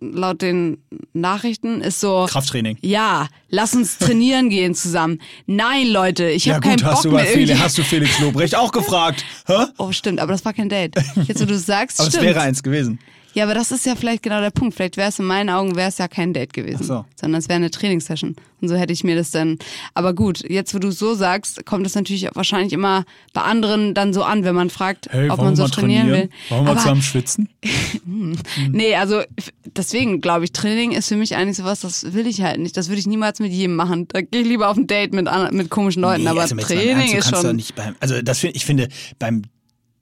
laut 0.00 0.42
den 0.42 0.78
Nachrichten, 1.12 1.80
ist 1.82 2.00
so, 2.00 2.26
Krafttraining. 2.28 2.78
ja, 2.80 3.28
lass 3.48 3.74
uns 3.74 3.98
trainieren 3.98 4.48
gehen 4.50 4.74
zusammen. 4.74 5.20
Nein, 5.46 5.88
Leute, 5.88 6.28
ich 6.30 6.46
Ja 6.46 6.54
habe 6.54 6.68
gut, 6.68 6.78
keinen 6.80 6.86
hast 6.90 7.02
Bock 7.02 7.10
du, 7.12 7.16
mehr 7.16 7.24
Felix, 7.26 7.50
irgendwie- 7.50 7.62
hast 7.64 7.78
du 7.78 7.82
Felix 7.84 8.20
Lobrecht 8.20 8.54
auch 8.56 8.72
gefragt. 8.72 9.24
Hä? 9.46 9.66
Oh, 9.78 9.92
stimmt, 9.92 10.20
aber 10.20 10.32
das 10.32 10.44
war 10.44 10.52
kein 10.52 10.68
Date. 10.68 10.94
Jetzt, 11.26 11.40
wo 11.40 11.44
du 11.44 11.54
es 11.54 11.66
sagst, 11.66 12.00
Aber 12.00 12.08
es 12.08 12.14
stimmt. 12.14 12.26
wäre 12.28 12.40
eins 12.40 12.62
gewesen. 12.62 12.98
Ja, 13.34 13.44
aber 13.44 13.54
das 13.54 13.72
ist 13.72 13.86
ja 13.86 13.94
vielleicht 13.94 14.22
genau 14.22 14.40
der 14.40 14.50
Punkt. 14.50 14.74
Vielleicht 14.74 14.96
wäre 14.96 15.08
es 15.08 15.18
in 15.18 15.24
meinen 15.24 15.50
Augen 15.50 15.76
wäre 15.76 15.88
es 15.88 15.98
ja 15.98 16.08
kein 16.08 16.32
Date 16.32 16.52
gewesen, 16.52 16.84
so. 16.84 17.04
sondern 17.16 17.38
es 17.38 17.48
wäre 17.48 17.56
eine 17.56 17.70
Trainingssession. 17.70 18.36
Und 18.60 18.68
so 18.68 18.76
hätte 18.76 18.92
ich 18.92 19.02
mir 19.02 19.16
das 19.16 19.30
dann. 19.32 19.58
Aber 19.94 20.14
gut, 20.14 20.48
jetzt 20.48 20.74
wo 20.74 20.78
du 20.78 20.88
es 20.88 20.98
so 20.98 21.14
sagst, 21.14 21.66
kommt 21.66 21.84
es 21.84 21.94
natürlich 21.94 22.30
auch 22.30 22.36
wahrscheinlich 22.36 22.72
immer 22.72 23.04
bei 23.32 23.42
anderen 23.42 23.94
dann 23.94 24.12
so 24.12 24.22
an, 24.22 24.44
wenn 24.44 24.54
man 24.54 24.70
fragt, 24.70 25.08
Hey, 25.10 25.30
ob 25.30 25.38
man 25.40 25.56
so 25.56 25.66
trainieren 25.66 26.08
trainieren? 26.08 26.30
will. 26.30 26.30
Wollen 26.50 26.64
wir 26.64 26.70
aber, 26.70 26.80
zusammen 26.80 27.02
schwitzen? 27.02 27.48
Nee, 28.70 28.94
also 28.96 29.22
deswegen 29.64 30.20
glaube 30.20 30.44
ich, 30.44 30.52
Training 30.52 30.92
ist 30.92 31.08
für 31.08 31.16
mich 31.16 31.36
eigentlich 31.36 31.56
sowas, 31.56 31.80
das 31.80 32.12
will 32.12 32.26
ich 32.26 32.42
halt 32.42 32.60
nicht. 32.60 32.76
Das 32.76 32.88
würde 32.88 33.00
ich 33.00 33.06
niemals 33.06 33.40
mit 33.40 33.52
jedem 33.52 33.76
machen. 33.76 34.06
Da 34.08 34.20
gehe 34.20 34.42
ich 34.42 34.46
lieber 34.46 34.68
auf 34.68 34.76
ein 34.76 34.86
Date 34.86 35.12
mit, 35.12 35.28
mit 35.52 35.70
komischen 35.70 36.02
Leuten. 36.02 36.24
Nee, 36.24 36.28
aber 36.28 36.42
also 36.42 36.56
Training 36.56 37.12
Ernst, 37.12 37.32
ist 37.32 37.40
schon. 37.40 37.56
Nicht 37.56 37.74
beim, 37.74 37.96
also 38.00 38.20
das 38.22 38.42
ich 38.42 38.64
finde, 38.64 38.88
beim 39.18 39.42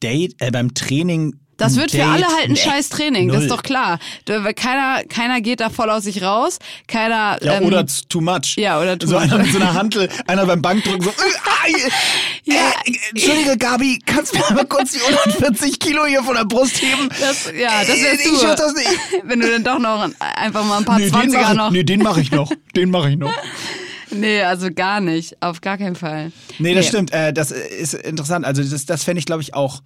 Date, 0.03 0.35
äh, 0.39 0.51
beim 0.51 0.75
Training. 0.75 1.37
Das 1.61 1.77
wird 1.77 1.91
für 1.91 1.99
Date, 1.99 2.07
alle 2.09 2.27
halt 2.27 2.45
ein 2.47 2.53
nee, 2.53 2.57
scheiß 2.59 2.89
Training, 2.89 3.29
das 3.29 3.37
null. 3.37 3.45
ist 3.45 3.51
doch 3.53 3.63
klar. 3.63 3.99
Keiner, 4.57 5.05
keiner 5.09 5.41
geht 5.41 5.61
da 5.61 5.71
voll 5.71 5.91
aus 5.91 6.05
sich 6.05 6.23
raus. 6.23 6.59
Keiner. 6.89 7.39
Ja, 7.43 7.59
ähm, 7.59 7.65
oder 7.65 7.85
too 8.09 8.21
much. 8.21 8.57
Ja, 8.57 8.81
oder 8.81 8.99
too 8.99 9.07
so 9.07 9.15
much. 9.15 9.23
einer 9.25 9.39
mit 9.39 9.53
so 9.53 9.59
einer 9.59 9.75
Hantel, 9.75 10.09
einer 10.27 10.47
beim 10.47 10.63
Bankdrücken 10.63 11.03
so. 11.03 11.11
Äh, 11.11 11.15
ah, 11.45 11.69
Ja. 12.45 12.55
äh, 12.85 12.93
Entschuldige, 13.11 13.57
Gabi, 13.57 13.99
kannst 14.05 14.35
du 14.35 14.39
mir 14.39 14.55
mal 14.55 14.67
kurz 14.67 14.93
die 14.93 15.01
140 15.35 15.79
Kilo 15.79 16.05
hier 16.07 16.23
von 16.23 16.35
der 16.35 16.45
Brust 16.45 16.81
heben? 16.83 17.09
Das, 17.21 17.47
ja, 17.59 17.81
das 17.81 17.89
wärst 18.01 18.21
Äh, 18.21 18.29
du. 18.29 18.35
Ich 18.35 18.41
schaff 18.41 18.55
das 18.57 18.75
nicht. 18.75 18.89
Wenn 19.25 19.41
du 19.41 19.51
dann 19.51 19.63
doch 19.65 19.79
noch 19.79 20.11
einfach 20.19 20.65
mal 20.65 20.79
ein 20.79 20.85
paar 20.85 20.99
Nee, 20.99 21.11
den 21.11 21.31
20er 21.33 21.41
mach, 21.43 21.55
noch. 21.55 21.71
nee, 21.71 21.85
den 21.85 22.03
mache 22.03 22.21
ich 22.21 22.31
noch. 22.31 22.51
Den 22.75 22.91
mache 22.91 23.11
ich 23.11 23.17
noch. 23.17 23.33
Nee, 24.13 24.43
also 24.43 24.71
gar 24.75 25.01
nicht. 25.01 25.41
Auf 25.41 25.61
gar 25.61 25.79
keinen 25.79 25.95
Fall. 25.95 26.33
Nee, 26.59 26.75
das 26.75 26.89
stimmt. 26.89 27.13
Äh, 27.13 27.33
das 27.33 27.53
ist 27.53 27.95
interessant. 27.95 28.45
Also 28.45 28.61
das, 28.61 28.85
das 28.85 29.05
fände 29.05 29.21
ich, 29.21 29.25
glaube 29.25 29.41
ich, 29.43 29.55
auch, 29.55 29.83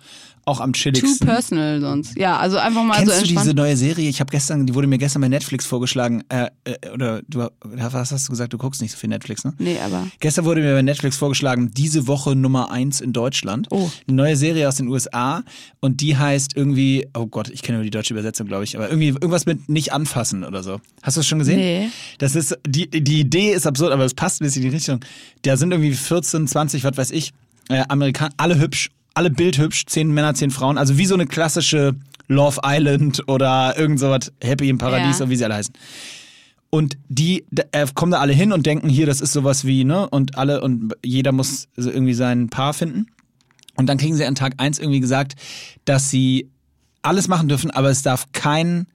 auch 0.46 0.61
am 0.61 0.72
Too 0.72 0.78
chilligsten. 0.90 1.26
personal 1.26 1.80
sonst. 1.80 2.16
Ja, 2.18 2.38
also 2.38 2.59
einfach 2.59 2.83
mal 2.83 2.94
Kennst 2.96 3.07
so 3.07 3.12
du 3.12 3.18
entspannt. 3.20 3.46
diese 3.46 3.54
neue 3.54 3.76
Serie? 3.76 4.09
Ich 4.09 4.20
habe 4.20 4.30
gestern, 4.30 4.66
die 4.66 4.74
wurde 4.74 4.87
mir 4.87 4.98
gestern 4.98 5.22
bei 5.22 5.28
Netflix 5.28 5.66
vorgeschlagen. 5.66 6.22
Äh, 6.28 6.50
äh, 6.64 6.90
oder 6.90 7.22
du, 7.28 7.48
was 7.62 8.12
hast 8.12 8.28
du 8.28 8.30
gesagt? 8.30 8.52
Du 8.52 8.59
guckst 8.59 8.83
nicht 8.83 8.92
so 8.92 8.98
viel 8.98 9.09
Netflix, 9.09 9.44
ne? 9.44 9.54
nee, 9.59 9.78
aber. 9.85 10.07
Gestern 10.20 10.44
wurde 10.44 10.61
mir 10.61 10.74
bei 10.74 10.83
Netflix 10.83 11.16
vorgeschlagen, 11.16 11.70
diese 11.72 12.07
Woche 12.07 12.37
Nummer 12.37 12.70
eins 12.70 13.00
in 13.00 13.12
Deutschland. 13.12 13.68
Oh. 13.70 13.90
Eine 14.07 14.16
neue 14.16 14.37
Serie 14.37 14.68
aus 14.68 14.76
den 14.76 14.88
USA 14.88 15.42
und 15.80 16.00
die 16.00 16.16
heißt 16.16 16.57
irgendwie, 16.57 17.07
oh 17.14 17.26
Gott, 17.26 17.48
ich 17.50 17.62
kenne 17.62 17.78
nur 17.78 17.85
die 17.85 17.90
deutsche 17.90 18.14
Übersetzung, 18.14 18.46
glaube 18.46 18.64
ich, 18.64 18.76
aber 18.76 18.88
irgendwie 18.88 19.09
irgendwas 19.09 19.46
mit 19.46 19.68
nicht 19.68 19.92
anfassen 19.92 20.44
oder 20.44 20.62
so. 20.62 20.80
Hast 21.02 21.16
du 21.16 21.20
das 21.20 21.26
schon 21.26 21.38
gesehen? 21.38 21.59
Nee. 21.59 21.88
Das 22.18 22.35
ist, 22.35 22.59
die, 22.66 22.88
die 22.88 23.20
Idee 23.20 23.52
ist 23.52 23.66
absurd, 23.66 23.92
aber 23.92 24.04
es 24.04 24.14
passt 24.14 24.40
ein 24.40 24.44
bisschen 24.44 24.62
in 24.62 24.70
die 24.70 24.76
Richtung. 24.76 25.00
Da 25.42 25.57
sind 25.57 25.72
irgendwie 25.72 25.92
14, 25.92 26.46
20, 26.46 26.85
was 26.85 26.96
weiß 26.96 27.11
ich, 27.11 27.33
äh, 27.68 27.83
Amerikaner, 27.88 28.33
alle 28.37 28.59
hübsch, 28.59 28.90
alle 29.14 29.31
bildhübsch, 29.31 29.87
zehn 29.87 30.12
Männer, 30.12 30.35
zehn 30.35 30.50
Frauen, 30.50 30.77
also 30.79 30.98
wie 30.98 31.07
so 31.07 31.14
eine 31.14 31.27
klassische 31.27 31.94
Love 32.29 32.61
Island 32.64 33.22
oder 33.29 33.74
irgend 33.79 34.00
sowas, 34.00 34.33
Happy 34.42 34.68
im 34.68 34.79
Paradies 34.79 35.18
Ja. 35.18 35.24
oder 35.24 35.31
wie 35.31 35.37
sie 35.37 35.44
alle 35.44 35.55
heißen. 35.55 35.74
Und 36.70 36.96
die 37.09 37.44
äh, 37.72 37.87
kommen 37.94 38.11
da 38.12 38.18
alle 38.18 38.33
hin 38.33 38.53
und 38.53 38.66
denken, 38.66 38.88
hier, 38.88 39.07
das 39.07 39.20
ist 39.20 39.33
sowas 39.33 39.64
wie, 39.64 39.85
ne? 39.85 40.09
Und 40.11 40.37
alle 40.37 40.61
und 40.61 40.92
jeder 41.05 41.31
muss 41.31 41.68
so 41.77 41.88
irgendwie 41.90 42.14
sein 42.14 42.48
Paar 42.48 42.74
finden. 42.74 43.07
Und 43.77 43.87
dann 43.88 43.98
kriegen 43.98 44.16
sie 44.16 44.24
an 44.24 44.35
Tag 44.35 44.55
eins 44.59 44.79
irgendwie 44.81 45.00
gesagt, 45.00 45.35
dass 45.85 46.11
sie 46.11 46.48
alles 47.03 47.29
machen 47.29 47.48
dürfen, 47.48 47.70
aber 47.70 47.90
es 47.90 48.03
darf 48.03 48.27
kein, 48.33 48.87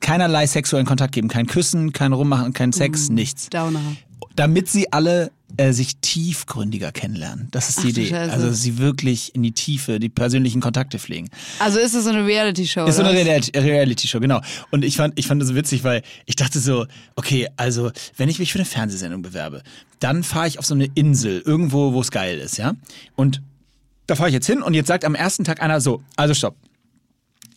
keinerlei 0.00 0.46
sexuellen 0.46 0.86
Kontakt 0.86 1.14
geben. 1.14 1.28
Kein 1.28 1.46
Küssen, 1.46 1.92
kein 1.92 2.12
Rummachen, 2.12 2.52
kein 2.52 2.72
Sex, 2.72 3.08
nichts. 3.08 3.48
Downer. 3.48 3.80
Damit 4.38 4.68
sie 4.68 4.92
alle 4.92 5.32
äh, 5.56 5.72
sich 5.72 5.96
tiefgründiger 5.96 6.92
kennenlernen. 6.92 7.48
Das 7.50 7.68
ist 7.70 7.78
die 7.78 7.86
Ach 7.86 7.90
Idee. 7.90 8.06
Scheiße. 8.06 8.32
Also 8.32 8.52
sie 8.52 8.78
wirklich 8.78 9.34
in 9.34 9.42
die 9.42 9.50
Tiefe, 9.52 9.98
die 9.98 10.08
persönlichen 10.08 10.60
Kontakte 10.60 10.98
pflegen. 11.00 11.28
Also 11.58 11.80
ist 11.80 11.94
es 11.94 12.04
so 12.04 12.10
eine 12.10 12.24
Reality-Show? 12.24 12.86
Ist 12.86 12.96
so 12.96 13.02
eine? 13.02 13.18
Reality- 13.18 13.58
Reality-Show, 13.58 14.20
genau. 14.20 14.40
Und 14.70 14.84
ich 14.84 14.96
fand, 14.96 15.18
ich 15.18 15.26
fand 15.26 15.40
das 15.42 15.48
so 15.48 15.56
witzig, 15.56 15.82
weil 15.82 16.02
ich 16.26 16.36
dachte 16.36 16.60
so, 16.60 16.86
okay, 17.16 17.48
also 17.56 17.90
wenn 18.16 18.28
ich 18.28 18.38
mich 18.38 18.52
für 18.52 18.58
eine 18.58 18.66
Fernsehsendung 18.66 19.22
bewerbe, 19.22 19.62
dann 19.98 20.22
fahre 20.22 20.46
ich 20.46 20.58
auf 20.60 20.66
so 20.66 20.74
eine 20.74 20.86
Insel, 20.94 21.42
irgendwo, 21.44 21.92
wo 21.92 22.00
es 22.00 22.12
geil 22.12 22.38
ist, 22.38 22.58
ja. 22.58 22.74
Und 23.16 23.42
da 24.06 24.14
fahre 24.14 24.28
ich 24.28 24.34
jetzt 24.34 24.46
hin 24.46 24.62
und 24.62 24.74
jetzt 24.74 24.86
sagt 24.86 25.04
am 25.04 25.16
ersten 25.16 25.42
Tag 25.42 25.60
einer 25.60 25.80
so, 25.80 26.02
also 26.16 26.32
stopp. 26.34 26.56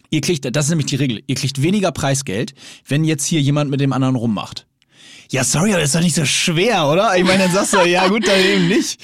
Ihr 0.09 0.21
kriegt, 0.21 0.43
das 0.55 0.65
ist 0.65 0.69
nämlich 0.69 0.87
die 0.87 0.95
Regel, 0.97 1.21
ihr 1.27 1.35
kriegt 1.35 1.61
weniger 1.61 1.91
Preisgeld, 1.91 2.53
wenn 2.87 3.03
jetzt 3.03 3.25
hier 3.25 3.39
jemand 3.39 3.69
mit 3.69 3.79
dem 3.79 3.93
anderen 3.93 4.15
rummacht. 4.15 4.65
Ja, 5.31 5.45
sorry, 5.45 5.71
aber 5.71 5.79
das 5.79 5.89
ist 5.89 5.95
doch 5.95 6.01
nicht 6.01 6.15
so 6.15 6.25
schwer, 6.25 6.87
oder? 6.87 7.15
Ich 7.17 7.23
meine, 7.23 7.43
dann 7.43 7.51
sagst 7.53 7.71
du, 7.73 7.79
ja 7.85 8.05
gut, 8.09 8.27
dann 8.27 8.37
eben 8.39 8.67
nicht. 8.67 8.99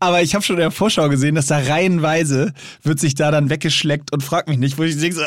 Aber 0.00 0.22
ich 0.22 0.34
habe 0.34 0.44
schon 0.44 0.56
in 0.56 0.60
der 0.60 0.70
Vorschau 0.72 1.08
gesehen, 1.08 1.36
dass 1.36 1.46
da 1.46 1.58
reihenweise 1.58 2.52
wird 2.82 2.98
sich 2.98 3.14
da 3.14 3.30
dann 3.30 3.48
weggeschleckt 3.48 4.12
und 4.12 4.22
frag 4.24 4.48
mich 4.48 4.58
nicht, 4.58 4.76
wo 4.76 4.82
ich 4.82 4.98
denke 4.98 5.14
so, 5.14 5.22
äh, 5.22 5.26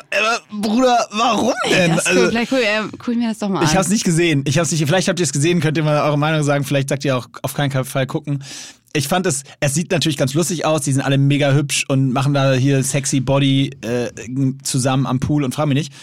Bruder, 0.51 1.07
warum 1.11 1.53
denn? 1.69 1.91
Das 1.95 1.99
ist 1.99 2.07
Also, 2.07 2.19
cool. 2.21 2.29
Vielleicht 2.29 2.49
guck, 2.49 2.59
äh, 2.59 2.81
guck 2.97 3.07
ich 3.13 3.17
mir 3.17 3.29
das 3.29 3.39
doch 3.39 3.47
mal 3.49 3.63
ich 3.63 3.69
an. 3.69 3.75
habe 3.75 3.83
es 3.85 3.89
nicht 3.89 4.03
gesehen. 4.03 4.43
Ich 4.45 4.57
hab's 4.59 4.71
nicht. 4.71 4.85
Vielleicht 4.85 5.07
habt 5.07 5.19
ihr 5.19 5.23
es 5.23 5.31
gesehen. 5.33 5.61
Könnt 5.61 5.77
ihr 5.77 5.83
mal 5.83 6.01
eure 6.01 6.17
Meinung 6.17 6.43
sagen. 6.43 6.65
Vielleicht 6.65 6.89
sagt 6.89 7.05
ihr 7.05 7.15
auch 7.17 7.27
auf 7.43 7.53
keinen 7.53 7.85
Fall 7.85 8.05
gucken. 8.05 8.43
Ich 8.93 9.07
fand 9.07 9.25
es. 9.27 9.43
Es 9.61 9.73
sieht 9.73 9.91
natürlich 9.91 10.17
ganz 10.17 10.33
lustig 10.33 10.65
aus. 10.65 10.81
Die 10.81 10.91
sind 10.91 11.01
alle 11.01 11.17
mega 11.17 11.53
hübsch 11.53 11.85
und 11.87 12.11
machen 12.11 12.33
da 12.33 12.51
hier 12.53 12.83
sexy 12.83 13.21
Body 13.21 13.71
äh, 13.81 14.09
zusammen 14.63 15.05
am 15.07 15.19
Pool 15.21 15.45
und 15.45 15.55
frag 15.55 15.67
mich 15.67 15.77
nicht. 15.77 15.93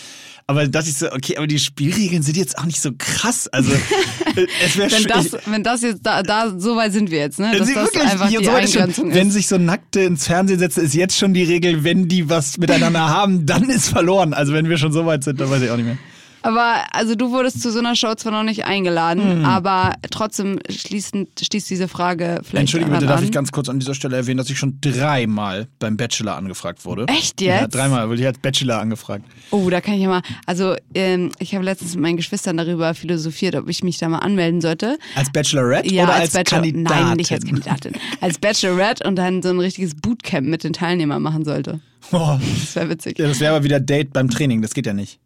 Aber 0.50 0.62
da 0.62 0.68
dachte 0.68 0.88
ich 0.88 0.96
so, 0.96 1.12
okay, 1.12 1.36
aber 1.36 1.46
die 1.46 1.58
Spielregeln 1.58 2.22
sind 2.22 2.38
jetzt 2.38 2.56
auch 2.56 2.64
nicht 2.64 2.80
so 2.80 2.92
krass. 2.96 3.48
Also 3.48 3.70
äh, 3.70 4.46
es 4.64 4.78
wäre 4.78 4.90
wenn, 4.90 4.98
schön. 4.98 5.06
das, 5.08 5.36
wenn 5.44 5.62
das 5.62 5.82
jetzt, 5.82 6.00
da, 6.06 6.22
da, 6.22 6.58
so 6.58 6.74
weit 6.74 6.94
sind 6.94 7.10
wir 7.10 7.18
jetzt, 7.18 7.38
ne? 7.38 7.52
Dass 7.52 7.68
das 7.68 7.76
wirklich, 7.76 8.02
einfach 8.02 8.28
die 8.28 8.36
so 8.36 8.40
ist 8.40 8.46
schon, 8.46 8.54
Eingrenzung 8.56 9.14
wenn 9.14 9.28
ist. 9.28 9.34
sich 9.34 9.46
so 9.46 9.58
Nackte 9.58 10.00
ins 10.00 10.26
Fernsehen 10.26 10.58
setzen, 10.58 10.84
ist 10.84 10.94
jetzt 10.94 11.18
schon 11.18 11.34
die 11.34 11.42
Regel, 11.42 11.84
wenn 11.84 12.08
die 12.08 12.30
was 12.30 12.56
miteinander 12.56 13.10
haben, 13.10 13.44
dann 13.44 13.68
ist 13.68 13.90
verloren. 13.90 14.32
Also 14.32 14.54
wenn 14.54 14.70
wir 14.70 14.78
schon 14.78 14.90
so 14.90 15.04
weit 15.04 15.22
sind, 15.22 15.38
dann 15.38 15.50
weiß 15.50 15.60
ich 15.60 15.70
auch 15.70 15.76
nicht 15.76 15.84
mehr. 15.84 15.98
Aber 16.42 16.84
also 16.92 17.14
du 17.14 17.30
wurdest 17.30 17.60
zu 17.62 17.70
so 17.72 17.78
einer 17.80 17.94
Show 17.96 18.14
zwar 18.14 18.32
noch 18.32 18.42
nicht 18.44 18.64
eingeladen, 18.64 19.44
aber 19.44 19.94
trotzdem 20.10 20.58
schließend, 20.70 21.28
schließt 21.40 21.68
diese 21.68 21.88
Frage 21.88 22.40
vielleicht 22.42 22.60
Entschuldige 22.60 22.90
bitte, 22.92 23.06
darf 23.06 23.18
an. 23.18 23.24
ich 23.24 23.32
ganz 23.32 23.50
kurz 23.52 23.68
an 23.68 23.78
dieser 23.80 23.94
Stelle 23.94 24.16
erwähnen, 24.16 24.38
dass 24.38 24.48
ich 24.50 24.58
schon 24.58 24.78
dreimal 24.80 25.66
beim 25.78 25.96
Bachelor 25.96 26.36
angefragt 26.36 26.84
wurde. 26.84 27.06
Echt 27.08 27.40
Ja, 27.40 27.62
jetzt? 27.62 27.74
dreimal 27.74 28.08
wurde 28.08 28.20
ich 28.20 28.26
als 28.26 28.38
Bachelor 28.38 28.78
angefragt. 28.80 29.24
Oh, 29.50 29.68
da 29.70 29.80
kann 29.80 29.94
ich 29.94 30.02
ja 30.02 30.08
mal. 30.08 30.22
Also, 30.46 30.76
ähm, 30.94 31.30
ich 31.38 31.54
habe 31.54 31.64
letztens 31.64 31.94
mit 31.94 32.02
meinen 32.02 32.16
Geschwistern 32.16 32.56
darüber 32.56 32.94
philosophiert, 32.94 33.54
ob 33.56 33.68
ich 33.68 33.82
mich 33.82 33.98
da 33.98 34.08
mal 34.08 34.18
anmelden 34.18 34.60
sollte. 34.60 34.98
Als 35.14 35.30
Bachelorette 35.32 35.92
Ja, 35.92 36.04
oder 36.04 36.14
als, 36.14 36.22
als, 36.22 36.32
Bachelor. 36.34 36.62
Kandidatin? 36.62 37.04
Nein, 37.06 37.16
nicht 37.16 37.32
als 37.32 37.44
Kandidatin. 37.44 37.92
Als 38.20 38.38
Bachelorette 38.38 39.06
und 39.06 39.16
dann 39.16 39.42
so 39.42 39.48
ein 39.50 39.60
richtiges 39.60 39.94
Bootcamp 39.96 40.46
mit 40.46 40.64
den 40.64 40.72
Teilnehmern 40.72 41.20
machen 41.22 41.44
sollte. 41.44 41.80
Oh, 42.12 42.38
Das 42.60 42.76
wäre 42.76 42.88
witzig. 42.90 43.18
ja, 43.18 43.26
das 43.28 43.40
wäre 43.40 43.54
aber 43.56 43.64
wieder 43.64 43.80
Date 43.80 44.12
beim 44.12 44.30
Training, 44.30 44.62
das 44.62 44.72
geht 44.72 44.86
ja 44.86 44.94
nicht. 44.94 45.18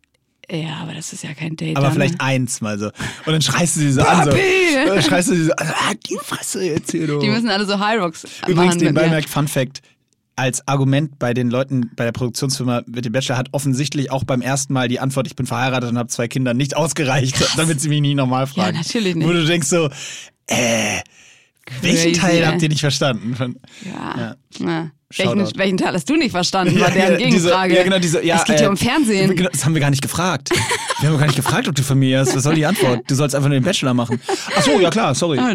Ja, 0.52 0.80
aber 0.82 0.92
das 0.92 1.14
ist 1.14 1.24
ja 1.24 1.32
kein 1.32 1.56
Date. 1.56 1.76
Aber 1.76 1.86
dann, 1.86 1.94
vielleicht 1.94 2.20
eins 2.20 2.60
mal 2.60 2.78
so. 2.78 2.86
Und 2.86 3.32
dann 3.32 3.40
schreist 3.40 3.76
du 3.76 3.80
sie 3.80 3.92
so 3.92 4.02
an. 4.02 4.24
So. 4.24 4.36
Dann 4.86 5.02
schreist 5.02 5.30
du 5.30 5.34
sie 5.34 5.44
so 5.44 5.52
an. 5.52 5.66
Ah, 5.68 5.92
die 6.06 6.18
Fresse 6.22 6.62
jetzt 6.62 6.90
hier, 6.90 7.06
du. 7.06 7.20
Die 7.20 7.30
müssen 7.30 7.48
alle 7.48 7.64
so 7.64 7.78
High 7.78 8.00
Rocks 8.00 8.26
Übrigens, 8.46 8.76
nebenbei 8.76 9.04
mir. 9.04 9.10
merkt 9.10 9.30
Fun 9.30 9.48
Fact. 9.48 9.80
Als 10.36 10.66
Argument 10.68 11.18
bei 11.18 11.34
den 11.34 11.50
Leuten 11.50 11.90
bei 11.96 12.04
der 12.04 12.12
Produktionsfirma 12.12 12.82
mit 12.86 13.04
dem 13.04 13.12
Bachelor 13.12 13.36
hat 13.36 13.48
offensichtlich 13.52 14.10
auch 14.10 14.24
beim 14.24 14.40
ersten 14.40 14.72
Mal 14.72 14.88
die 14.88 14.98
Antwort, 14.98 15.26
ich 15.26 15.36
bin 15.36 15.46
verheiratet 15.46 15.90
und 15.90 15.98
habe 15.98 16.08
zwei 16.08 16.26
Kinder, 16.28 16.54
nicht 16.54 16.76
ausgereicht, 16.76 17.36
damit 17.56 17.80
sie 17.80 17.88
mich 17.88 18.00
nie 18.00 18.14
nochmal 18.14 18.46
fragen. 18.46 18.76
natürlich 18.76 19.14
nicht. 19.14 19.26
Wo 19.26 19.32
du 19.32 19.44
denkst 19.44 19.68
so, 19.68 19.90
äh, 20.48 21.00
welchen 21.80 22.12
Crazy, 22.12 22.12
Teil 22.20 22.38
ey. 22.38 22.44
habt 22.44 22.62
ihr 22.62 22.68
nicht 22.68 22.80
verstanden? 22.80 23.34
Von- 23.36 23.56
Ja. 23.84 24.36
ja. 24.58 24.90
Welchen, 25.14 25.58
welchen 25.58 25.76
Teil 25.76 25.92
hast 25.92 26.08
du 26.08 26.16
nicht 26.16 26.30
verstanden? 26.30 26.80
War 26.80 26.90
deren 26.90 27.12
ja, 27.12 27.18
Gegenfrage. 27.18 27.76
ja, 27.76 27.82
genau, 27.82 27.98
diese, 27.98 28.24
ja, 28.24 28.36
es 28.36 28.44
geht 28.44 28.56
äh, 28.56 28.58
hier 28.60 28.70
um 28.70 28.78
Fernsehen. 28.78 29.36
genau, 29.36 29.50
Das 29.52 29.62
haben 29.64 29.74
wir 29.74 29.80
gar 29.82 29.90
nicht 29.90 30.00
gefragt. 30.00 30.48
Wir 31.00 31.10
haben 31.10 31.18
gar 31.18 31.26
nicht 31.26 31.36
gefragt, 31.36 31.68
ob 31.68 31.74
du 31.74 31.82
Familie 31.82 32.20
hast. 32.20 32.34
Was 32.34 32.44
soll 32.44 32.54
die 32.54 32.64
Antwort? 32.64 33.02
Du 33.08 33.14
sollst 33.14 33.34
einfach 33.34 33.48
nur 33.50 33.58
den 33.58 33.64
Bachelor 33.64 33.92
machen. 33.92 34.20
Ach 34.56 34.62
so, 34.62 34.80
ja 34.80 34.88
klar, 34.88 35.14
sorry. 35.14 35.38
Ah? 35.38 35.54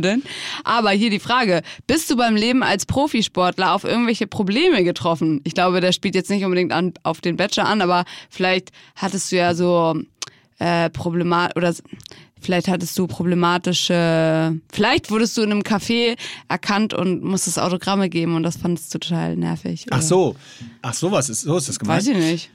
Aber 0.63 0.91
hier 0.91 1.09
die 1.09 1.19
Frage, 1.19 1.63
bist 1.87 2.07
du 2.11 2.15
beim 2.17 2.35
Leben 2.35 2.61
als 2.61 2.85
Profisportler 2.85 3.73
auf 3.73 3.83
irgendwelche 3.83 4.27
Probleme 4.27 4.83
getroffen? 4.83 5.41
Ich 5.43 5.53
glaube, 5.55 5.81
der 5.81 5.91
spielt 5.91 6.13
jetzt 6.13 6.29
nicht 6.29 6.43
unbedingt 6.45 6.71
an, 6.71 6.93
auf 7.03 7.21
den 7.21 7.35
Bachelor 7.37 7.65
an, 7.67 7.81
aber 7.81 8.05
vielleicht 8.29 8.71
hattest 8.95 9.31
du 9.31 9.37
ja 9.37 9.55
so 9.55 9.99
äh, 10.59 10.89
Problemat 10.91 11.55
oder 11.55 11.73
vielleicht 12.41 12.67
hattest 12.67 12.97
du 12.97 13.07
problematische, 13.07 14.59
vielleicht 14.71 15.11
wurdest 15.11 15.37
du 15.37 15.41
in 15.41 15.51
einem 15.51 15.61
Café 15.61 16.17
erkannt 16.47 16.93
und 16.93 17.23
musstest 17.23 17.59
Autogramme 17.59 18.09
geben 18.09 18.35
und 18.35 18.43
das 18.43 18.57
fandest 18.57 18.93
du 18.93 18.99
total 18.99 19.35
nervig. 19.35 19.85
Ach 19.89 19.97
oder? 19.97 20.05
so. 20.05 20.35
Ach 20.81 20.93
so, 20.93 21.11
was 21.11 21.29
ist, 21.29 21.41
so 21.41 21.57
ist 21.57 21.69
das 21.69 21.79
gemeint? 21.79 21.99
Weiß 21.99 22.07
ich 22.07 22.17
nicht. 22.17 22.49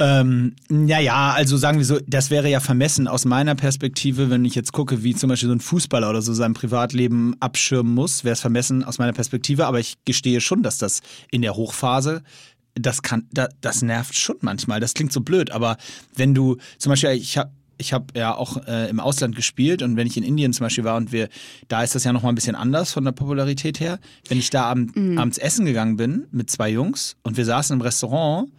Ähm, 0.00 0.54
naja, 0.70 1.32
also 1.32 1.58
sagen 1.58 1.76
wir 1.76 1.84
so, 1.84 1.98
das 2.06 2.30
wäre 2.30 2.48
ja 2.48 2.60
vermessen 2.60 3.06
aus 3.06 3.26
meiner 3.26 3.54
Perspektive, 3.54 4.30
wenn 4.30 4.46
ich 4.46 4.54
jetzt 4.54 4.72
gucke, 4.72 5.02
wie 5.02 5.14
zum 5.14 5.28
Beispiel 5.28 5.50
so 5.50 5.54
ein 5.54 5.60
Fußballer 5.60 6.08
oder 6.08 6.22
so 6.22 6.32
sein 6.32 6.54
Privatleben 6.54 7.36
abschirmen 7.38 7.92
muss, 7.94 8.24
wäre 8.24 8.32
es 8.32 8.40
vermessen 8.40 8.82
aus 8.82 8.98
meiner 8.98 9.12
Perspektive, 9.12 9.66
aber 9.66 9.78
ich 9.78 9.98
gestehe 10.06 10.40
schon, 10.40 10.62
dass 10.62 10.78
das 10.78 11.02
in 11.30 11.42
der 11.42 11.54
Hochphase 11.54 12.22
das 12.74 13.02
kann, 13.02 13.26
da, 13.30 13.48
das 13.60 13.82
nervt 13.82 14.16
schon 14.16 14.36
manchmal. 14.40 14.80
Das 14.80 14.94
klingt 14.94 15.12
so 15.12 15.20
blöd, 15.20 15.50
aber 15.50 15.76
wenn 16.14 16.34
du 16.34 16.56
zum 16.78 16.90
Beispiel, 16.90 17.10
ich 17.10 17.36
habe 17.36 17.50
ich 17.80 17.92
habe 17.92 18.06
ja 18.14 18.34
auch 18.34 18.64
äh, 18.66 18.88
im 18.88 19.00
Ausland 19.00 19.34
gespielt 19.34 19.82
und 19.82 19.96
wenn 19.96 20.06
ich 20.06 20.16
in 20.16 20.22
Indien 20.22 20.52
zum 20.52 20.64
Beispiel 20.64 20.84
war 20.84 20.96
und 20.96 21.12
wir, 21.12 21.28
da 21.68 21.82
ist 21.82 21.94
das 21.94 22.04
ja 22.04 22.12
nochmal 22.12 22.32
ein 22.32 22.34
bisschen 22.34 22.54
anders 22.54 22.92
von 22.92 23.04
der 23.04 23.12
Popularität 23.12 23.80
her. 23.80 23.98
Wenn 24.28 24.38
ich 24.38 24.50
da 24.50 24.64
abend, 24.64 24.96
abends 25.18 25.38
essen 25.38 25.64
gegangen 25.64 25.96
bin 25.96 26.26
mit 26.30 26.50
zwei 26.50 26.70
Jungs 26.70 27.16
und 27.22 27.36
wir 27.36 27.44
saßen 27.44 27.74
im 27.74 27.80
Restaurant 27.80 28.50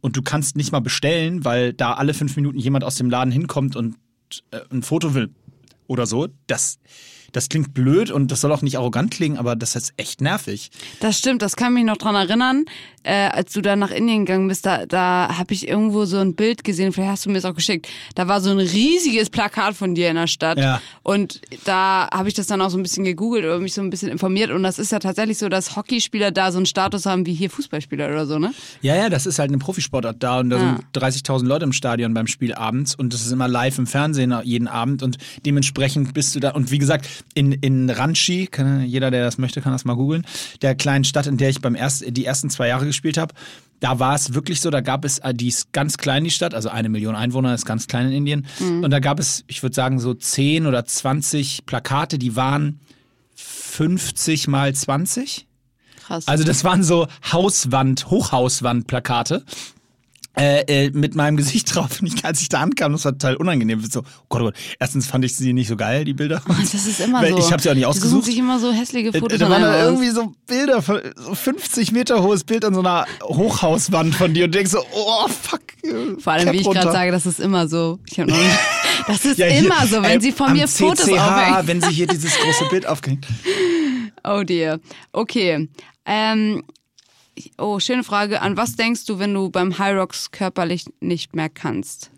und 0.00 0.16
du 0.16 0.22
kannst 0.22 0.56
nicht 0.56 0.72
mal 0.72 0.80
bestellen, 0.80 1.44
weil 1.44 1.72
da 1.72 1.94
alle 1.94 2.14
fünf 2.14 2.36
Minuten 2.36 2.58
jemand 2.58 2.84
aus 2.84 2.94
dem 2.94 3.10
Laden 3.10 3.32
hinkommt 3.32 3.76
und 3.76 3.96
äh, 4.50 4.60
ein 4.70 4.82
Foto 4.82 5.14
will 5.14 5.30
oder 5.86 6.06
so, 6.06 6.28
das, 6.46 6.78
das 7.32 7.48
klingt 7.48 7.74
blöd 7.74 8.10
und 8.10 8.30
das 8.30 8.40
soll 8.40 8.52
auch 8.52 8.62
nicht 8.62 8.76
arrogant 8.78 9.10
klingen, 9.10 9.38
aber 9.38 9.56
das 9.56 9.76
ist 9.76 9.92
echt 9.96 10.20
nervig. 10.20 10.70
Das 11.00 11.18
stimmt, 11.18 11.42
das 11.42 11.56
kann 11.56 11.74
mich 11.74 11.84
noch 11.84 11.96
dran 11.96 12.14
erinnern, 12.14 12.64
äh, 13.02 13.28
als 13.28 13.52
du 13.52 13.62
da 13.62 13.76
nach 13.76 13.90
Indien 13.90 14.26
gegangen 14.26 14.48
bist, 14.48 14.66
da, 14.66 14.84
da 14.86 15.38
habe 15.38 15.54
ich 15.54 15.66
irgendwo 15.66 16.04
so 16.04 16.18
ein 16.18 16.34
Bild 16.34 16.64
gesehen, 16.64 16.92
vielleicht 16.92 17.10
hast 17.12 17.26
du 17.26 17.30
mir 17.30 17.38
es 17.38 17.44
auch 17.46 17.54
geschickt. 17.54 17.88
Da 18.14 18.28
war 18.28 18.40
so 18.42 18.50
ein 18.50 18.58
riesiges 18.58 19.30
Plakat 19.30 19.74
von 19.74 19.94
dir 19.94 20.10
in 20.10 20.16
der 20.16 20.26
Stadt. 20.26 20.58
Ja. 20.58 20.82
Und 21.02 21.40
da 21.64 22.08
habe 22.12 22.28
ich 22.28 22.34
das 22.34 22.46
dann 22.46 22.60
auch 22.60 22.68
so 22.68 22.76
ein 22.78 22.82
bisschen 22.82 23.04
gegoogelt 23.04 23.44
oder 23.44 23.58
mich 23.58 23.72
so 23.72 23.80
ein 23.80 23.88
bisschen 23.88 24.10
informiert. 24.10 24.50
Und 24.50 24.62
das 24.62 24.78
ist 24.78 24.92
ja 24.92 24.98
tatsächlich 24.98 25.38
so, 25.38 25.48
dass 25.48 25.76
Hockeyspieler 25.76 26.30
da 26.30 26.52
so 26.52 26.58
einen 26.58 26.66
Status 26.66 27.06
haben 27.06 27.24
wie 27.24 27.32
hier 27.32 27.48
Fußballspieler 27.48 28.08
oder 28.08 28.26
so, 28.26 28.38
ne? 28.38 28.52
Ja, 28.82 28.94
ja, 28.96 29.08
das 29.08 29.24
ist 29.24 29.38
halt 29.38 29.48
eine 29.50 29.58
Profisportart 29.58 30.16
da 30.22 30.40
und 30.40 30.50
da 30.50 30.58
Ja. 30.58 30.76
sind 30.76 30.84
30.000 31.02 31.46
Leute 31.46 31.64
im 31.64 31.72
Stadion 31.72 32.12
beim 32.12 32.26
Spiel 32.26 32.52
abends 32.54 32.94
und 32.94 33.14
das 33.14 33.22
ist 33.24 33.32
immer 33.32 33.48
live 33.48 33.78
im 33.78 33.86
Fernsehen 33.86 34.34
jeden 34.44 34.68
Abend 34.68 35.02
und 35.02 35.16
dementsprechend 35.46 36.12
bist 36.14 36.34
du 36.34 36.40
da 36.40 36.50
und 36.50 36.70
wie 36.70 36.78
gesagt, 36.78 37.06
in, 37.34 37.52
in 37.52 37.90
Ranchi, 37.90 38.46
kann, 38.46 38.84
jeder, 38.84 39.10
der 39.10 39.24
das 39.24 39.38
möchte, 39.38 39.60
kann 39.60 39.72
das 39.72 39.84
mal 39.84 39.94
googeln, 39.94 40.26
der 40.62 40.74
kleinen 40.74 41.04
Stadt, 41.04 41.26
in 41.26 41.36
der 41.36 41.50
ich 41.50 41.60
beim 41.60 41.74
erst, 41.74 42.04
die 42.06 42.24
ersten 42.24 42.50
zwei 42.50 42.68
Jahre 42.68 42.86
gespielt 42.86 43.18
habe, 43.18 43.34
da 43.80 43.98
war 43.98 44.14
es 44.14 44.34
wirklich 44.34 44.60
so, 44.60 44.70
da 44.70 44.80
gab 44.80 45.04
es, 45.04 45.18
äh, 45.18 45.32
die 45.34 45.48
ist 45.48 45.72
ganz 45.72 45.96
klein, 45.96 46.24
die 46.24 46.30
Stadt, 46.30 46.54
also 46.54 46.68
eine 46.68 46.88
Million 46.88 47.14
Einwohner, 47.14 47.54
ist 47.54 47.64
ganz 47.64 47.86
klein 47.86 48.06
in 48.08 48.12
Indien 48.12 48.46
und 48.82 48.90
da 48.90 48.98
gab 48.98 49.18
es, 49.18 49.44
ich 49.46 49.62
würde 49.62 49.74
sagen, 49.74 49.98
so 49.98 50.14
10 50.14 50.66
oder 50.66 50.84
20 50.84 51.66
Plakate, 51.66 52.18
die 52.18 52.36
waren 52.36 52.80
50 53.34 54.48
mal 54.48 54.74
20 54.74 55.46
Krass. 56.10 56.26
Also 56.26 56.42
das 56.42 56.64
waren 56.64 56.82
so 56.82 57.06
Hauswand, 57.30 58.10
Hochhauswand-Plakate. 58.10 59.44
Äh, 60.38 60.86
äh, 60.86 60.90
mit 60.90 61.16
meinem 61.16 61.36
Gesicht 61.36 61.74
drauf. 61.74 62.00
Und 62.00 62.06
ich, 62.06 62.24
als 62.24 62.40
ich 62.40 62.48
da 62.48 62.60
ankam, 62.60 62.92
das 62.92 63.04
war 63.04 63.12
total 63.12 63.34
unangenehm. 63.36 63.82
So, 63.84 64.00
oh 64.00 64.04
Gott, 64.28 64.40
oh 64.42 64.44
Gott. 64.44 64.54
Erstens 64.78 65.06
fand 65.08 65.24
ich 65.24 65.34
sie 65.34 65.52
nicht 65.52 65.66
so 65.66 65.76
geil, 65.76 66.04
die 66.04 66.14
Bilder. 66.14 66.40
Oh, 66.48 66.52
das 66.58 66.72
ist 66.72 67.00
immer 67.00 67.26
so. 67.26 67.36
Ich 67.38 67.50
habe 67.52 67.60
sie 67.60 67.68
auch 67.68 67.74
nicht 67.74 67.86
Die 67.86 67.92
suchen 67.92 68.04
ausgesucht. 68.04 68.24
sich 68.26 68.38
immer 68.38 68.60
so 68.60 68.70
hässliche 68.72 69.12
Fotos 69.12 69.36
Äh, 69.36 69.38
da 69.38 69.50
waren 69.50 69.62
da 69.62 69.82
irgendwie 69.84 70.10
so 70.10 70.32
Bilder, 70.46 70.82
von, 70.82 71.00
so 71.16 71.34
50 71.34 71.90
Meter 71.92 72.22
hohes 72.22 72.44
Bild 72.44 72.64
an 72.64 72.74
so 72.74 72.80
einer 72.80 73.06
Hochhauswand 73.24 74.14
von 74.14 74.32
dir 74.32 74.44
und 74.44 74.54
denkst 74.54 74.70
so, 74.70 74.78
oh 74.92 75.26
fuck. 75.28 75.60
äh, 75.82 76.20
Vor 76.20 76.32
allem, 76.32 76.44
Cap 76.44 76.54
wie 76.54 76.58
ich 76.58 76.70
gerade 76.70 76.92
sage, 76.92 77.10
das 77.10 77.26
ist 77.26 77.40
immer 77.40 77.66
so. 77.68 77.98
Ich 78.08 78.20
hab 78.20 78.28
noch 78.28 78.36
nicht, 78.36 78.50
das 79.08 79.24
ist 79.24 79.36
Ja, 79.38 79.46
hier, 79.46 79.64
immer 79.64 79.84
so, 79.88 79.96
wenn 80.00 80.18
äh, 80.18 80.20
sie 80.20 80.30
von 80.32 80.52
mir 80.52 80.68
Fotos 80.68 81.06
CCH, 81.06 81.18
aufhängen. 81.18 81.66
wenn 81.66 81.80
sie 81.82 81.90
hier 81.90 82.06
dieses 82.06 82.34
große 82.38 82.66
Bild 82.70 82.86
aufgehängt. 82.86 83.26
Oh 84.22 84.42
dear. 84.42 84.78
Okay. 85.12 85.68
Ähm, 86.04 86.62
oh, 87.58 87.78
schöne 87.80 88.04
Frage. 88.04 88.40
An 88.40 88.56
was 88.56 88.76
denkst 88.76 89.06
du, 89.06 89.18
wenn 89.18 89.34
du 89.34 89.50
beim 89.50 89.78
High 89.78 89.96
Rocks 89.96 90.30
körperlich 90.30 90.84
nicht 91.00 91.34
mehr 91.34 91.48
kannst? 91.48 92.10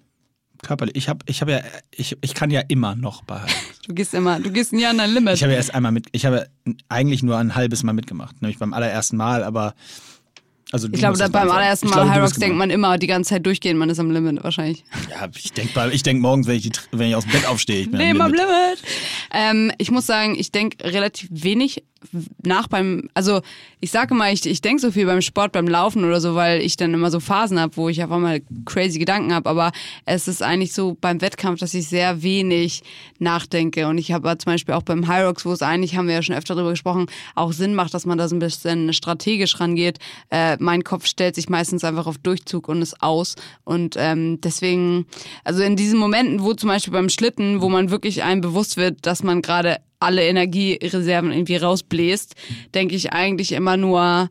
Körperlich. 0.62 0.94
Ich 0.96 1.08
habe 1.08 1.24
ich 1.26 1.40
hab 1.40 1.48
ja, 1.48 1.60
ich, 1.90 2.16
ich 2.20 2.34
kann 2.34 2.50
ja 2.50 2.60
immer 2.68 2.94
noch 2.94 3.22
behalten. 3.24 3.52
Du 3.86 3.94
gehst 3.94 4.14
immer, 4.14 4.38
du 4.38 4.50
gehst 4.52 4.72
nie 4.72 4.86
an 4.86 4.98
dein 4.98 5.12
Limit. 5.12 5.34
Ich 5.34 5.42
habe 5.42 5.52
ja 5.52 5.58
erst 5.58 5.74
einmal 5.74 5.90
mit, 5.90 6.06
ich 6.12 6.24
habe 6.24 6.46
eigentlich 6.88 7.22
nur 7.22 7.36
ein 7.36 7.56
halbes 7.56 7.82
Mal 7.82 7.92
mitgemacht, 7.92 8.40
nämlich 8.40 8.58
beim 8.58 8.72
allerersten 8.72 9.16
Mal, 9.16 9.42
aber 9.42 9.74
also 10.72 10.88
Ich 10.90 11.00
glaube, 11.00 11.18
beim 11.28 11.50
allerersten 11.50 11.88
Mal 11.88 11.96
glaube, 11.96 12.10
High 12.10 12.22
Rocks 12.22 12.38
denkt 12.38 12.56
man 12.56 12.70
immer 12.70 12.96
die 12.96 13.06
ganze 13.06 13.30
Zeit 13.30 13.44
durchgehen, 13.44 13.76
man 13.76 13.90
ist 13.90 13.98
am 13.98 14.10
Limit 14.10 14.42
wahrscheinlich. 14.42 14.84
Ja, 15.10 15.28
ich 15.34 15.52
denke 15.52 15.90
ich 15.92 16.02
denk 16.02 16.22
morgens, 16.22 16.46
wenn 16.46 16.56
ich, 16.56 16.62
die, 16.62 16.72
wenn 16.92 17.08
ich 17.08 17.14
aus 17.14 17.24
dem 17.24 17.32
Bett 17.32 17.46
aufstehe, 17.46 17.80
ich 17.82 17.90
bin 17.90 18.00
Leben 18.00 18.20
am 18.22 18.28
am 18.28 18.32
Limit. 18.32 18.48
Limit. 18.48 18.82
Ähm, 19.32 19.72
ich 19.76 19.90
muss 19.90 20.06
sagen, 20.06 20.34
ich 20.34 20.50
denke 20.50 20.82
relativ 20.84 21.28
wenig 21.30 21.84
nach 22.42 22.68
beim, 22.68 23.08
also 23.14 23.40
ich 23.80 23.90
sage 23.90 24.14
mal, 24.14 24.32
ich, 24.32 24.46
ich 24.46 24.60
denke 24.60 24.80
so 24.80 24.90
viel 24.90 25.06
beim 25.06 25.22
Sport, 25.22 25.52
beim 25.52 25.66
Laufen 25.66 26.04
oder 26.04 26.20
so, 26.20 26.34
weil 26.34 26.60
ich 26.60 26.76
dann 26.76 26.94
immer 26.94 27.10
so 27.10 27.20
Phasen 27.20 27.60
habe, 27.60 27.76
wo 27.76 27.88
ich 27.88 28.02
auf 28.02 28.10
einmal 28.10 28.42
crazy 28.64 28.98
Gedanken 28.98 29.32
habe, 29.32 29.48
aber 29.48 29.72
es 30.04 30.28
ist 30.28 30.42
eigentlich 30.42 30.72
so 30.72 30.96
beim 31.00 31.20
Wettkampf, 31.20 31.60
dass 31.60 31.74
ich 31.74 31.88
sehr 31.88 32.22
wenig 32.22 32.82
nachdenke. 33.18 33.86
Und 33.86 33.98
ich 33.98 34.12
habe 34.12 34.36
zum 34.38 34.52
Beispiel 34.52 34.74
auch 34.74 34.82
beim 34.82 35.04
Rocks, 35.04 35.44
wo 35.44 35.52
es 35.52 35.62
eigentlich, 35.62 35.96
haben 35.96 36.08
wir 36.08 36.14
ja 36.14 36.22
schon 36.22 36.36
öfter 36.36 36.54
darüber 36.54 36.70
gesprochen, 36.70 37.06
auch 37.34 37.52
Sinn 37.52 37.74
macht, 37.74 37.94
dass 37.94 38.06
man 38.06 38.18
da 38.18 38.28
so 38.28 38.36
ein 38.36 38.40
bisschen 38.40 38.92
strategisch 38.92 39.60
rangeht. 39.60 39.98
Äh, 40.30 40.56
mein 40.60 40.84
Kopf 40.84 41.06
stellt 41.06 41.34
sich 41.34 41.48
meistens 41.48 41.84
einfach 41.84 42.06
auf 42.06 42.18
Durchzug 42.18 42.68
und 42.68 42.82
ist 42.82 43.02
aus. 43.02 43.36
Und 43.64 43.96
ähm, 43.98 44.40
deswegen, 44.40 45.06
also 45.44 45.62
in 45.62 45.76
diesen 45.76 45.98
Momenten, 45.98 46.42
wo 46.42 46.54
zum 46.54 46.68
Beispiel 46.68 46.92
beim 46.92 47.08
Schlitten, 47.08 47.60
wo 47.60 47.68
man 47.68 47.90
wirklich 47.90 48.22
einem 48.22 48.40
bewusst 48.40 48.76
wird, 48.76 49.06
dass 49.06 49.22
man 49.22 49.42
gerade 49.42 49.78
alle 50.02 50.24
Energiereserven 50.24 51.32
irgendwie 51.32 51.56
rausbläst, 51.56 52.34
denke 52.74 52.94
ich 52.94 53.12
eigentlich 53.12 53.52
immer 53.52 53.76
nur 53.76 54.28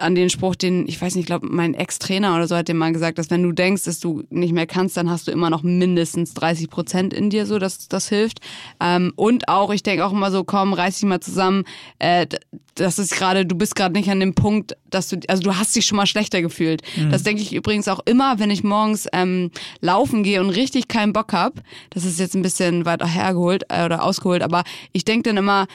an 0.00 0.14
den 0.14 0.30
Spruch, 0.30 0.54
den, 0.54 0.86
ich 0.86 1.00
weiß 1.00 1.14
nicht, 1.14 1.22
ich 1.22 1.26
glaube, 1.26 1.46
mein 1.50 1.74
Ex-Trainer 1.74 2.34
oder 2.34 2.46
so 2.46 2.56
hat 2.56 2.68
dem 2.68 2.78
mal 2.78 2.92
gesagt, 2.92 3.18
dass 3.18 3.30
wenn 3.30 3.42
du 3.42 3.52
denkst, 3.52 3.84
dass 3.84 4.00
du 4.00 4.22
nicht 4.30 4.52
mehr 4.52 4.66
kannst, 4.66 4.96
dann 4.96 5.10
hast 5.10 5.28
du 5.28 5.32
immer 5.32 5.50
noch 5.50 5.62
mindestens 5.62 6.34
30 6.34 6.70
Prozent 6.70 7.14
in 7.14 7.30
dir, 7.30 7.46
so, 7.46 7.58
dass 7.58 7.88
das 7.88 8.08
hilft. 8.08 8.40
Ähm, 8.80 9.12
und 9.16 9.48
auch, 9.48 9.72
ich 9.72 9.82
denke 9.82 10.04
auch 10.04 10.12
immer 10.12 10.30
so, 10.30 10.44
komm, 10.44 10.72
reiß 10.72 10.98
dich 10.98 11.08
mal 11.08 11.20
zusammen, 11.20 11.64
äh, 11.98 12.26
das 12.74 12.98
ist 12.98 13.14
gerade, 13.14 13.46
du 13.46 13.56
bist 13.56 13.74
gerade 13.74 13.94
nicht 13.94 14.10
an 14.10 14.20
dem 14.20 14.34
Punkt, 14.34 14.76
dass 14.90 15.08
du, 15.08 15.18
also 15.28 15.42
du 15.42 15.56
hast 15.56 15.74
dich 15.74 15.86
schon 15.86 15.96
mal 15.96 16.06
schlechter 16.06 16.42
gefühlt. 16.42 16.82
Das 17.10 17.22
denke 17.22 17.40
ich 17.40 17.54
übrigens 17.54 17.88
auch 17.88 18.00
immer, 18.04 18.38
wenn 18.38 18.50
ich 18.50 18.62
morgens 18.64 19.08
ähm, 19.12 19.50
laufen 19.80 20.22
gehe 20.22 20.40
und 20.40 20.50
richtig 20.50 20.86
keinen 20.88 21.12
Bock 21.12 21.32
hab. 21.32 21.62
Das 21.90 22.04
ist 22.04 22.20
jetzt 22.20 22.34
ein 22.34 22.42
bisschen 22.42 22.84
weiter 22.84 23.06
hergeholt 23.06 23.64
äh, 23.70 23.84
oder 23.84 24.02
ausgeholt, 24.02 24.42
aber 24.42 24.64
ich 24.92 25.04
denke 25.04 25.30
dann 25.30 25.38
immer, 25.38 25.66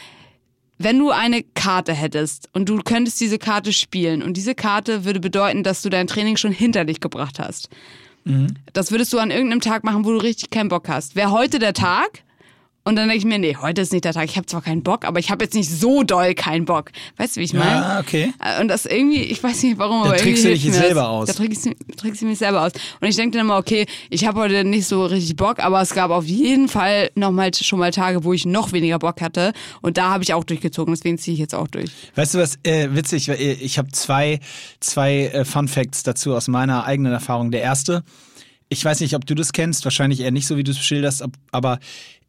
wenn 0.84 1.00
du 1.00 1.12
eine 1.12 1.44
Karte 1.44 1.94
hättest 1.94 2.50
und 2.54 2.70
du 2.70 2.80
könntest 2.80 3.20
diese 3.20 3.38
Karte 3.38 3.74
spielen 3.74 4.22
und 4.24 4.38
diese 4.38 4.56
Karte 4.56 5.06
würde 5.06 5.20
bedeuten, 5.20 5.64
dass 5.64 5.82
du 5.82 5.90
dein 5.90 6.08
Training 6.08 6.38
schon 6.38 6.52
hinter 6.52 6.86
dich 6.86 7.00
gebracht 7.00 7.40
hast. 7.40 7.70
Das 8.74 8.92
würdest 8.92 9.12
du 9.14 9.20
an 9.20 9.32
irgendeinem 9.32 9.62
Tag 9.62 9.84
machen, 9.84 10.06
wo 10.06 10.12
du 10.12 10.18
richtig 10.18 10.50
keinen 10.52 10.70
Bock 10.70 10.88
hast. 10.90 11.16
Wäre 11.16 11.32
heute 11.32 11.58
der 11.60 11.74
Tag? 11.74 12.24
Und 12.84 12.96
dann 12.96 13.08
denke 13.08 13.18
ich 13.20 13.26
mir, 13.26 13.38
nee, 13.38 13.56
heute 13.62 13.82
ist 13.82 13.92
nicht 13.94 14.06
der 14.06 14.14
Tag. 14.14 14.26
Ich 14.26 14.38
habe 14.38 14.48
zwar 14.48 14.62
keinen 14.64 14.82
Bock, 14.82 15.06
aber 15.06 15.20
ich 15.20 15.30
habe 15.30 15.44
jetzt 15.44 15.54
nicht 15.54 15.70
so 15.70 16.02
doll 16.04 16.34
keinen 16.34 16.66
Bock. 16.66 16.92
Weißt 17.18 17.36
du, 17.36 17.40
wie 17.42 17.44
ich 17.46 17.54
meine? 17.54 17.86
Ah, 17.86 18.00
okay. 18.00 18.34
Und 18.60 18.70
das 18.70 18.88
irgendwie, 18.88 19.22
ich 19.22 19.44
weiß 19.44 19.62
nicht 19.64 19.78
warum, 19.78 20.04
Da 20.04 20.10
aber 20.10 20.18
trickst 20.18 20.46
irgendwie 20.46 20.66
du 20.68 20.72
dich 20.72 20.80
selber 20.80 21.02
das. 21.02 21.08
aus. 21.10 21.28
Da 21.28 21.34
trickst 21.34 21.66
du, 21.68 21.76
trickst 21.96 22.22
du 22.22 22.26
mich 22.26 22.40
selber 22.40 22.64
aus. 22.66 22.72
Und 23.00 23.08
ich 23.08 23.16
denke 23.16 23.38
dann 23.38 23.46
immer, 23.46 23.58
okay, 23.58 23.86
ich 24.10 24.26
habe 24.26 24.40
heute 24.40 24.64
nicht 24.64 24.88
so 24.88 25.06
richtig 25.06 25.36
Bock, 25.36 25.60
aber 25.60 25.80
es 25.82 25.94
gab 25.94 26.10
auf 26.10 26.26
jeden 26.26 26.68
Fall 26.70 27.12
noch 27.16 27.32
mal 27.32 27.54
schon 27.54 27.78
mal 27.78 27.92
Tage, 27.92 28.24
wo 28.24 28.34
ich 28.34 28.46
noch 28.48 28.72
weniger 28.72 28.98
Bock 28.98 29.22
hatte. 29.22 29.54
Und 29.82 29.98
da 29.98 30.10
habe 30.10 30.24
ich 30.24 30.34
auch 30.34 30.44
durchgezogen, 30.44 30.94
deswegen 30.94 31.20
ziehe 31.20 31.34
ich 31.36 31.40
jetzt 31.40 31.54
auch 31.54 31.68
durch. 31.68 31.92
Weißt 32.16 32.34
du 32.34 32.40
was, 32.40 32.58
äh, 32.64 32.88
witzig, 32.94 33.30
äh, 33.30 33.36
ich 33.54 33.78
habe 33.78 33.92
zwei, 33.92 34.40
zwei 34.80 35.26
äh, 35.28 35.46
Fun 35.46 35.68
Facts 35.68 36.02
dazu 36.02 36.34
aus 36.36 36.48
meiner 36.48 36.86
eigenen 36.86 37.14
Erfahrung. 37.14 37.52
Der 37.52 37.62
erste, 37.62 38.04
ich 38.72 38.84
weiß 38.86 39.02
nicht, 39.02 39.16
ob 39.16 39.26
du 39.26 39.36
das 39.36 39.52
kennst, 39.52 39.84
wahrscheinlich 39.84 40.22
eher 40.22 40.32
nicht 40.32 40.48
so, 40.48 40.56
wie 40.58 40.64
du 40.64 40.72
es 40.72 40.80
schilderst, 40.80 41.22
ab- 41.22 41.36
aber 41.52 41.80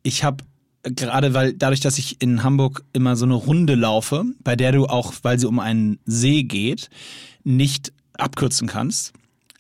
ich 0.02 0.24
habe 0.24 0.44
gerade, 0.82 1.32
weil 1.34 1.52
dadurch, 1.52 1.78
dass 1.80 1.96
ich 1.98 2.20
in 2.20 2.42
Hamburg 2.42 2.82
immer 2.92 3.14
so 3.14 3.24
eine 3.24 3.34
Runde 3.34 3.76
laufe, 3.76 4.24
bei 4.42 4.56
der 4.56 4.72
du 4.72 4.86
auch, 4.86 5.12
weil 5.22 5.38
sie 5.38 5.46
um 5.46 5.60
einen 5.60 6.00
See 6.04 6.42
geht, 6.42 6.90
nicht 7.44 7.92
abkürzen 8.18 8.66
kannst. 8.66 9.12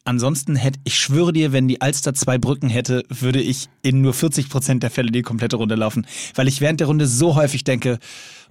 Ansonsten 0.04 0.56
hätte, 0.56 0.80
ich 0.82 0.98
schwöre 0.98 1.32
dir, 1.32 1.52
wenn 1.52 1.68
die 1.68 1.80
Alster 1.80 2.12
zwei 2.12 2.36
Brücken 2.36 2.68
hätte, 2.68 3.04
würde 3.08 3.40
ich 3.40 3.68
in 3.82 4.00
nur 4.00 4.14
40 4.14 4.48
Prozent 4.48 4.82
der 4.82 4.90
Fälle 4.90 5.12
die 5.12 5.22
komplette 5.22 5.54
Runde 5.54 5.76
laufen. 5.76 6.08
Weil 6.34 6.48
ich 6.48 6.60
während 6.60 6.80
der 6.80 6.88
Runde 6.88 7.06
so 7.06 7.36
häufig 7.36 7.62
denke, 7.62 8.00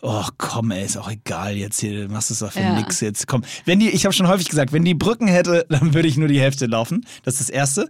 oh 0.01 0.23
komm 0.37 0.71
ey, 0.71 0.85
ist 0.85 0.95
auch 0.95 1.11
egal 1.11 1.57
jetzt 1.57 1.81
hier, 1.81 2.07
du 2.07 2.13
machst 2.13 2.31
es 2.31 2.39
doch 2.39 2.53
für 2.53 2.61
Ja. 2.61 2.73
nix 2.79 3.01
jetzt. 3.01 3.27
Komm, 3.27 3.43
wenn 3.65 3.81
die, 3.81 3.89
ich 3.89 4.05
habe 4.05 4.13
schon 4.13 4.29
häufig 4.29 4.47
gesagt, 4.47 4.71
wenn 4.71 4.85
die 4.85 4.93
Brücken 4.93 5.27
hätte, 5.27 5.65
dann 5.69 5.93
würde 5.93 6.07
ich 6.07 6.15
nur 6.15 6.29
die 6.29 6.39
Hälfte 6.39 6.67
laufen. 6.67 7.05
Das 7.23 7.33
ist 7.33 7.41
das 7.41 7.49
Erste. 7.49 7.89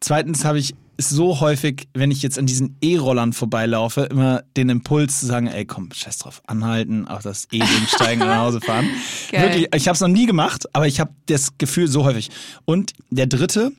Zweitens 0.00 0.44
habe 0.44 0.58
ich 0.58 0.74
so 0.98 1.40
häufig, 1.40 1.88
wenn 1.94 2.10
ich 2.10 2.22
jetzt 2.22 2.38
an 2.38 2.44
diesen 2.46 2.76
E-Rollern 2.82 3.32
vorbeilaufe, 3.32 4.02
immer 4.02 4.42
den 4.56 4.68
Impuls 4.68 5.20
zu 5.20 5.26
sagen, 5.26 5.46
ey 5.46 5.64
komm, 5.64 5.88
scheiß 5.92 6.18
drauf, 6.18 6.42
anhalten, 6.46 7.08
auf 7.08 7.22
das 7.22 7.46
E-Ding 7.50 7.86
steigen 7.88 8.20
und 8.22 8.28
nach 8.28 8.38
Hause 8.40 8.60
fahren. 8.60 8.86
Geil. 9.30 9.42
Wirklich, 9.42 9.68
ich 9.74 9.88
habe 9.88 9.94
es 9.94 10.00
noch 10.00 10.08
nie 10.08 10.26
gemacht, 10.26 10.66
aber 10.74 10.86
ich 10.86 11.00
habe 11.00 11.12
das 11.26 11.56
Gefühl 11.56 11.88
so 11.88 12.04
häufig. 12.04 12.30
Und 12.66 12.92
der 13.10 13.26
dritte, 13.26 13.72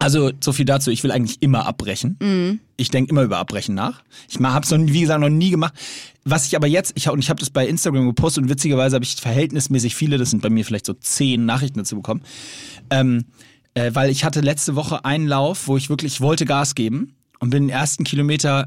also 0.00 0.32
so 0.42 0.52
viel 0.52 0.64
dazu, 0.64 0.90
ich 0.90 1.04
will 1.04 1.12
eigentlich 1.12 1.40
immer 1.40 1.66
abbrechen. 1.66 2.60
Ich 2.76 2.90
denke 2.90 3.10
immer 3.10 3.22
über 3.22 3.38
Abbrechen 3.38 3.74
nach. 3.76 4.02
Ich 4.28 4.40
habe 4.40 4.64
es 4.64 4.70
noch, 4.72 4.78
nie- 4.78 4.92
wie 4.92 5.00
gesagt, 5.02 5.20
noch 5.20 5.28
nie 5.28 5.50
gemacht. 5.50 5.74
Was 6.24 6.46
ich 6.46 6.56
aber 6.56 6.66
jetzt, 6.66 6.92
ich, 6.96 7.06
hab- 7.06 7.14
und 7.14 7.20
ich 7.20 7.30
habe 7.30 7.38
das 7.38 7.50
bei 7.50 7.66
Instagram 7.66 8.06
gepostet 8.06 8.42
und 8.44 8.50
witzigerweise 8.50 8.94
habe 8.96 9.04
ich 9.04 9.14
verhältnismäßig 9.16 9.94
viele, 9.94 10.18
das 10.18 10.30
sind 10.30 10.42
bei 10.42 10.50
mir 10.50 10.64
vielleicht 10.64 10.86
so 10.86 10.94
zehn 10.94 11.44
Nachrichten 11.44 11.78
dazu 11.78 11.94
bekommen. 11.96 12.22
Ähm, 12.90 13.26
äh, 13.74 13.90
weil 13.94 14.10
ich 14.10 14.24
hatte 14.24 14.40
letzte 14.40 14.76
Woche 14.76 15.04
einen 15.04 15.26
Lauf, 15.26 15.66
wo 15.68 15.76
ich 15.76 15.88
wirklich 15.90 16.20
wollte 16.20 16.44
Gas 16.44 16.74
geben 16.74 17.14
und 17.38 17.50
bin 17.50 17.64
den 17.64 17.70
ersten 17.70 18.04
Kilometer, 18.04 18.66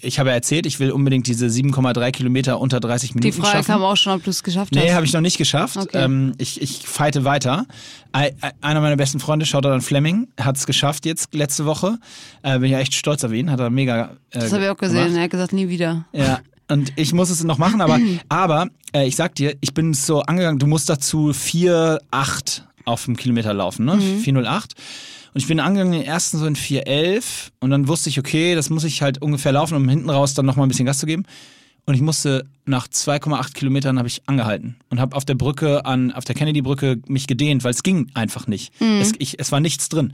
ich 0.00 0.20
habe 0.20 0.28
ja 0.28 0.36
erzählt, 0.36 0.64
ich 0.64 0.78
will 0.78 0.92
unbedingt 0.92 1.26
diese 1.26 1.46
7,3 1.46 2.12
Kilometer 2.12 2.60
unter 2.60 2.78
30 2.78 3.16
Minuten 3.16 3.26
Die 3.34 3.40
Frage 3.40 3.56
schaffen. 3.58 3.66
kam 3.72 3.82
auch 3.82 3.96
schon, 3.96 4.12
ob 4.14 4.22
du 4.22 4.30
es 4.30 4.44
geschafft 4.44 4.72
Nee, 4.72 4.86
hast. 4.88 4.94
habe 4.94 5.04
ich 5.06 5.12
noch 5.12 5.20
nicht 5.20 5.38
geschafft. 5.38 5.76
Okay. 5.76 6.04
Ähm, 6.04 6.34
ich, 6.38 6.62
ich 6.62 6.86
fighte 6.86 7.24
weiter. 7.24 7.66
Ei- 8.12 8.32
ei- 8.40 8.52
Einer 8.60 8.80
meiner 8.80 8.96
besten 8.96 9.18
Freunde, 9.18 9.44
Shoutout 9.44 9.80
Fleming, 9.80 10.28
hat 10.40 10.56
es 10.56 10.66
geschafft 10.66 11.04
jetzt 11.04 11.34
letzte 11.34 11.66
Woche. 11.66 11.98
Äh, 12.42 12.60
bin 12.60 12.70
ja 12.70 12.78
echt 12.78 12.94
stolz 12.94 13.24
auf 13.24 13.32
ihn, 13.32 13.50
hat 13.50 13.58
er 13.58 13.70
mega. 13.70 14.10
Äh, 14.30 14.38
das 14.38 14.52
habe 14.52 14.62
ich 14.64 14.70
auch 14.70 14.76
gesehen. 14.76 14.98
gemacht. 14.98 15.16
Er 15.16 15.22
hat 15.24 15.30
gesagt, 15.30 15.52
nie 15.52 15.68
wieder. 15.68 16.06
Ja. 16.12 16.38
Und 16.70 16.92
ich 16.96 17.12
muss 17.12 17.30
es 17.30 17.42
noch 17.42 17.58
machen, 17.58 17.80
aber, 17.80 17.98
aber 18.28 18.68
äh, 18.92 19.04
ich 19.08 19.16
sag 19.16 19.34
dir, 19.34 19.56
ich 19.60 19.74
bin 19.74 19.94
so 19.94 20.20
angegangen, 20.22 20.60
du 20.60 20.66
musst 20.68 20.88
dazu 20.88 21.32
4,8 21.32 22.62
auf 22.88 23.04
dem 23.04 23.16
Kilometer 23.16 23.54
laufen, 23.54 23.84
ne? 23.84 23.94
4,08. 23.94 24.72
Und 25.34 25.40
ich 25.40 25.46
bin 25.46 25.60
angegangen, 25.60 25.92
den 25.92 26.02
ersten 26.02 26.38
so 26.38 26.46
in 26.46 26.56
4,11 26.56 27.50
und 27.60 27.70
dann 27.70 27.86
wusste 27.86 28.08
ich, 28.08 28.18
okay, 28.18 28.54
das 28.54 28.70
muss 28.70 28.84
ich 28.84 29.02
halt 29.02 29.20
ungefähr 29.20 29.52
laufen, 29.52 29.76
um 29.76 29.88
hinten 29.88 30.10
raus 30.10 30.34
dann 30.34 30.46
nochmal 30.46 30.66
ein 30.66 30.68
bisschen 30.70 30.86
Gas 30.86 30.98
zu 30.98 31.06
geben. 31.06 31.24
Und 31.84 31.94
ich 31.94 32.00
musste 32.00 32.46
nach 32.68 32.86
2,8 32.88 33.54
Kilometern 33.54 33.98
habe 33.98 34.08
ich 34.08 34.22
angehalten 34.26 34.76
und 34.90 35.00
habe 35.00 35.16
auf 35.16 35.24
der 35.24 35.34
Brücke 35.34 35.84
an, 35.84 36.12
auf 36.12 36.24
der 36.24 36.34
Kennedy-Brücke 36.34 37.00
mich 37.06 37.26
gedehnt, 37.26 37.64
weil 37.64 37.72
es 37.72 37.82
ging 37.82 38.10
einfach 38.14 38.46
nicht. 38.46 38.72
Es, 38.80 39.12
ich, 39.18 39.38
es 39.38 39.52
war 39.52 39.60
nichts 39.60 39.88
drin. 39.88 40.12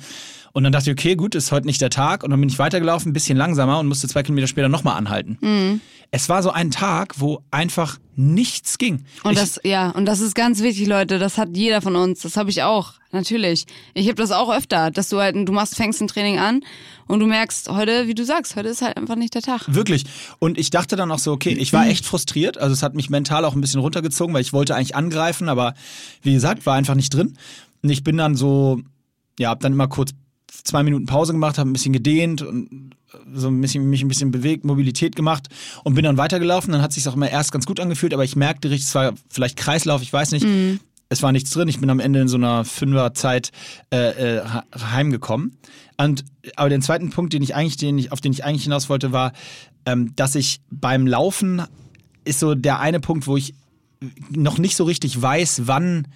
Und 0.53 0.63
dann 0.63 0.73
dachte 0.73 0.91
ich, 0.91 0.97
okay, 0.97 1.17
gut, 1.17 1.35
ist 1.35 1.51
heute 1.51 1.67
nicht 1.67 1.81
der 1.81 1.91
Tag. 1.91 2.23
Und 2.23 2.31
dann 2.31 2.39
bin 2.39 2.49
ich 2.49 2.61
weitergelaufen, 2.61 3.11
ein 3.11 3.13
bisschen 3.13 3.37
langsamer 3.37 3.81
und 3.81 3.89
musste 3.89 4.07
zwei 4.07 4.23
Kilometer 4.23 4.47
später 4.47 4.69
nochmal 4.69 4.97
anhalten. 4.97 5.81
Es 6.13 6.29
war 6.29 6.45
so 6.45 6.51
ein 6.53 6.71
Tag, 6.71 7.15
wo 7.19 7.43
einfach 7.51 7.99
nichts 8.15 8.79
ging. 8.79 9.05
Und 9.25 9.33
ich, 9.33 9.39
das, 9.41 9.61
ja, 9.65 9.91
und 9.91 10.07
das 10.07 10.21
ist 10.21 10.37
ganz 10.37 10.63
wichtig, 10.63 10.87
Leute. 10.87 11.19
Das 11.19 11.39
hat 11.39 11.57
jeder 11.57 11.83
von 11.83 11.97
uns. 11.97 12.21
Das 12.21 12.37
habe 12.37 12.51
ich 12.51 12.63
auch. 12.63 12.93
Natürlich. 13.11 13.67
Ich 13.95 14.07
habe 14.07 14.17
das 14.17 14.33
auch 14.33 14.53
öfter, 14.53 14.91
dass 14.91 15.09
du 15.09 15.21
halt, 15.21 15.37
du 15.37 15.53
machst, 15.53 15.77
fängst 15.77 16.01
ein 16.03 16.09
Training 16.09 16.41
an 16.41 16.63
und 17.07 17.21
du 17.21 17.27
merkst, 17.27 17.69
heute, 17.69 18.09
wie 18.09 18.15
du 18.15 18.25
sagst, 18.25 18.57
heute 18.57 18.69
ist 18.69 18.83
halt 18.83 18.97
einfach 18.97 19.15
nicht 19.15 19.35
der 19.35 19.43
Tag. 19.43 19.73
Wirklich. 19.73 20.05
Und 20.41 20.59
ich 20.59 20.71
dachte 20.71 20.97
dann 20.97 21.13
auch 21.13 21.21
so, 21.21 21.31
okay, 21.31 21.51
ich 21.51 21.73
war 21.73 21.87
echt 21.87 22.07
frustriert. 22.07 22.44
Also 22.47 22.73
es 22.73 22.83
hat 22.83 22.95
mich 22.95 23.11
mental 23.11 23.45
auch 23.45 23.55
ein 23.55 23.61
bisschen 23.61 23.81
runtergezogen, 23.81 24.35
weil 24.35 24.43
ich 24.43 24.53
wollte 24.53 24.75
eigentlich 24.75 24.97
angreifen, 24.97 25.49
aber 25.49 25.75
wie 26.23 26.33
gesagt, 26.33 26.67
war 26.67 26.75
einfach 26.75 26.95
nicht 26.95 27.13
drin. 27.13 27.37
Und 27.83 27.91
ich 27.91 28.05
bin 28.05 28.17
dann 28.17 28.35
so, 28.35 28.81
ja, 29.39 29.51
hab 29.51 29.61
dann 29.61 29.73
immer 29.73 29.89
kurz 29.89 30.13
zwei 30.65 30.83
Minuten 30.83 31.07
Pause 31.07 31.33
gemacht, 31.33 31.59
habe 31.59 31.71
ein 31.71 31.73
bisschen 31.73 31.93
gedehnt 31.93 32.43
und 32.43 32.95
so 33.33 33.49
ein 33.49 33.61
bisschen, 33.61 33.89
mich 33.89 34.03
ein 34.03 34.09
bisschen 34.09 34.31
bewegt, 34.31 34.65
Mobilität 34.65 35.17
gemacht 35.17 35.49
und 35.85 35.95
bin 35.95 36.05
dann 36.05 36.17
weitergelaufen. 36.17 36.73
Dann 36.73 36.83
hat 36.83 36.93
sich 36.93 37.07
auch 37.09 37.15
immer 37.15 37.31
erst 37.31 37.53
ganz 37.53 37.67
gut 37.67 37.81
angefühlt, 37.81 38.15
aber 38.15 38.25
ich 38.25 38.37
merkte 38.37 38.71
richtig, 38.71 38.89
es 38.89 38.95
war 38.95 39.15
vielleicht 39.29 39.57
Kreislauf, 39.57 40.03
ich 40.03 40.13
weiß 40.13 40.33
nicht. 40.33 40.45
Mhm. 40.45 40.81
Es 41.11 41.23
war 41.23 41.33
nichts 41.33 41.51
drin. 41.51 41.69
Ich 41.69 41.79
bin 41.79 41.91
am 41.91 42.01
Ende 42.01 42.21
in 42.21 42.29
so 42.29 42.37
einer 42.37 42.65
Fünferzeit 42.65 43.53
äh, 43.93 44.39
äh, 44.39 44.43
heimgekommen. 44.77 45.59
Und 45.97 46.25
aber 46.57 46.71
den 46.71 46.83
zweiten 46.83 47.11
Punkt, 47.11 47.33
den 47.35 47.43
ich 47.43 47.55
eigentlich, 47.55 47.77
den 47.77 47.99
ich, 47.99 48.11
auf 48.11 48.21
den 48.21 48.33
ich 48.33 48.45
eigentlich 48.45 48.65
hinaus 48.65 48.89
wollte, 48.89 49.13
war, 49.13 49.33
ähm, 49.87 50.17
dass 50.17 50.35
ich 50.35 50.61
beim 50.71 51.07
Laufen 51.07 51.63
ist 52.25 52.41
so 52.41 52.55
der 52.55 52.81
eine 52.81 53.01
Punkt, 53.01 53.27
wo 53.27 53.37
ich 53.37 53.55
noch 54.31 54.59
nicht 54.59 54.77
so 54.77 54.85
richtig 54.85 55.21
weiß, 55.21 55.63
wann 55.65 56.07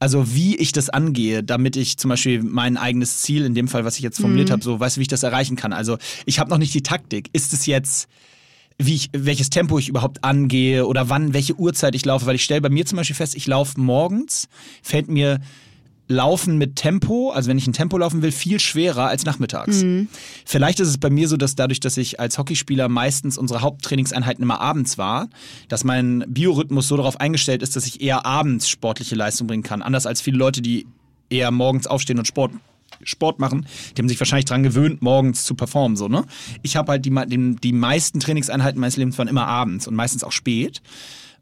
also 0.00 0.32
wie 0.32 0.56
ich 0.56 0.72
das 0.72 0.90
angehe, 0.90 1.42
damit 1.42 1.76
ich 1.76 1.96
zum 1.96 2.10
Beispiel 2.10 2.42
mein 2.42 2.76
eigenes 2.76 3.18
Ziel, 3.18 3.44
in 3.44 3.54
dem 3.54 3.68
Fall, 3.68 3.84
was 3.84 3.96
ich 3.96 4.02
jetzt 4.02 4.20
formuliert 4.20 4.48
mhm. 4.48 4.52
habe, 4.52 4.64
so 4.64 4.78
weiß, 4.78 4.98
wie 4.98 5.02
ich 5.02 5.08
das 5.08 5.24
erreichen 5.24 5.56
kann. 5.56 5.72
Also 5.72 5.98
ich 6.24 6.38
habe 6.38 6.50
noch 6.50 6.58
nicht 6.58 6.72
die 6.72 6.82
Taktik. 6.82 7.30
Ist 7.32 7.52
es 7.52 7.66
jetzt, 7.66 8.08
wie 8.78 8.94
ich, 8.94 9.10
welches 9.12 9.50
Tempo 9.50 9.78
ich 9.78 9.88
überhaupt 9.88 10.22
angehe 10.22 10.86
oder 10.86 11.08
wann, 11.08 11.34
welche 11.34 11.58
Uhrzeit 11.58 11.96
ich 11.96 12.04
laufe? 12.04 12.26
Weil 12.26 12.36
ich 12.36 12.44
stelle 12.44 12.60
bei 12.60 12.68
mir 12.68 12.86
zum 12.86 12.96
Beispiel 12.96 13.16
fest, 13.16 13.34
ich 13.34 13.46
laufe 13.48 13.80
morgens, 13.80 14.48
fällt 14.82 15.08
mir 15.08 15.40
Laufen 16.08 16.56
mit 16.56 16.76
Tempo, 16.76 17.30
also 17.30 17.50
wenn 17.50 17.58
ich 17.58 17.66
ein 17.66 17.74
Tempo 17.74 17.98
laufen 17.98 18.22
will, 18.22 18.32
viel 18.32 18.58
schwerer 18.60 19.08
als 19.08 19.24
nachmittags. 19.24 19.82
Mhm. 19.82 20.08
Vielleicht 20.44 20.80
ist 20.80 20.88
es 20.88 20.98
bei 20.98 21.10
mir 21.10 21.28
so, 21.28 21.36
dass 21.36 21.54
dadurch, 21.54 21.80
dass 21.80 21.98
ich 21.98 22.18
als 22.18 22.38
Hockeyspieler 22.38 22.88
meistens 22.88 23.36
unsere 23.36 23.60
Haupttrainingseinheiten 23.60 24.42
immer 24.42 24.60
abends 24.60 24.96
war, 24.96 25.28
dass 25.68 25.84
mein 25.84 26.24
Biorhythmus 26.26 26.88
so 26.88 26.96
darauf 26.96 27.20
eingestellt 27.20 27.62
ist, 27.62 27.76
dass 27.76 27.86
ich 27.86 28.00
eher 28.00 28.24
abends 28.24 28.68
sportliche 28.68 29.14
Leistung 29.14 29.46
bringen 29.46 29.62
kann. 29.62 29.82
Anders 29.82 30.06
als 30.06 30.22
viele 30.22 30.38
Leute, 30.38 30.62
die 30.62 30.86
eher 31.28 31.50
morgens 31.50 31.86
aufstehen 31.86 32.18
und 32.18 32.26
Sport 32.26 32.52
Sport 33.04 33.38
machen, 33.38 33.66
die 33.96 34.02
haben 34.02 34.08
sich 34.08 34.18
wahrscheinlich 34.18 34.46
daran 34.46 34.62
gewöhnt, 34.62 35.02
morgens 35.02 35.44
zu 35.44 35.54
performen. 35.54 35.96
So, 35.96 36.08
ne? 36.08 36.24
Ich 36.62 36.76
habe 36.76 36.92
halt 36.92 37.04
die, 37.04 37.14
die, 37.26 37.56
die 37.56 37.72
meisten 37.72 38.18
Trainingseinheiten 38.18 38.80
meines 38.80 38.96
Lebens 38.96 39.18
waren 39.18 39.28
immer 39.28 39.46
abends 39.46 39.86
und 39.86 39.94
meistens 39.94 40.24
auch 40.24 40.32
spät. 40.32 40.82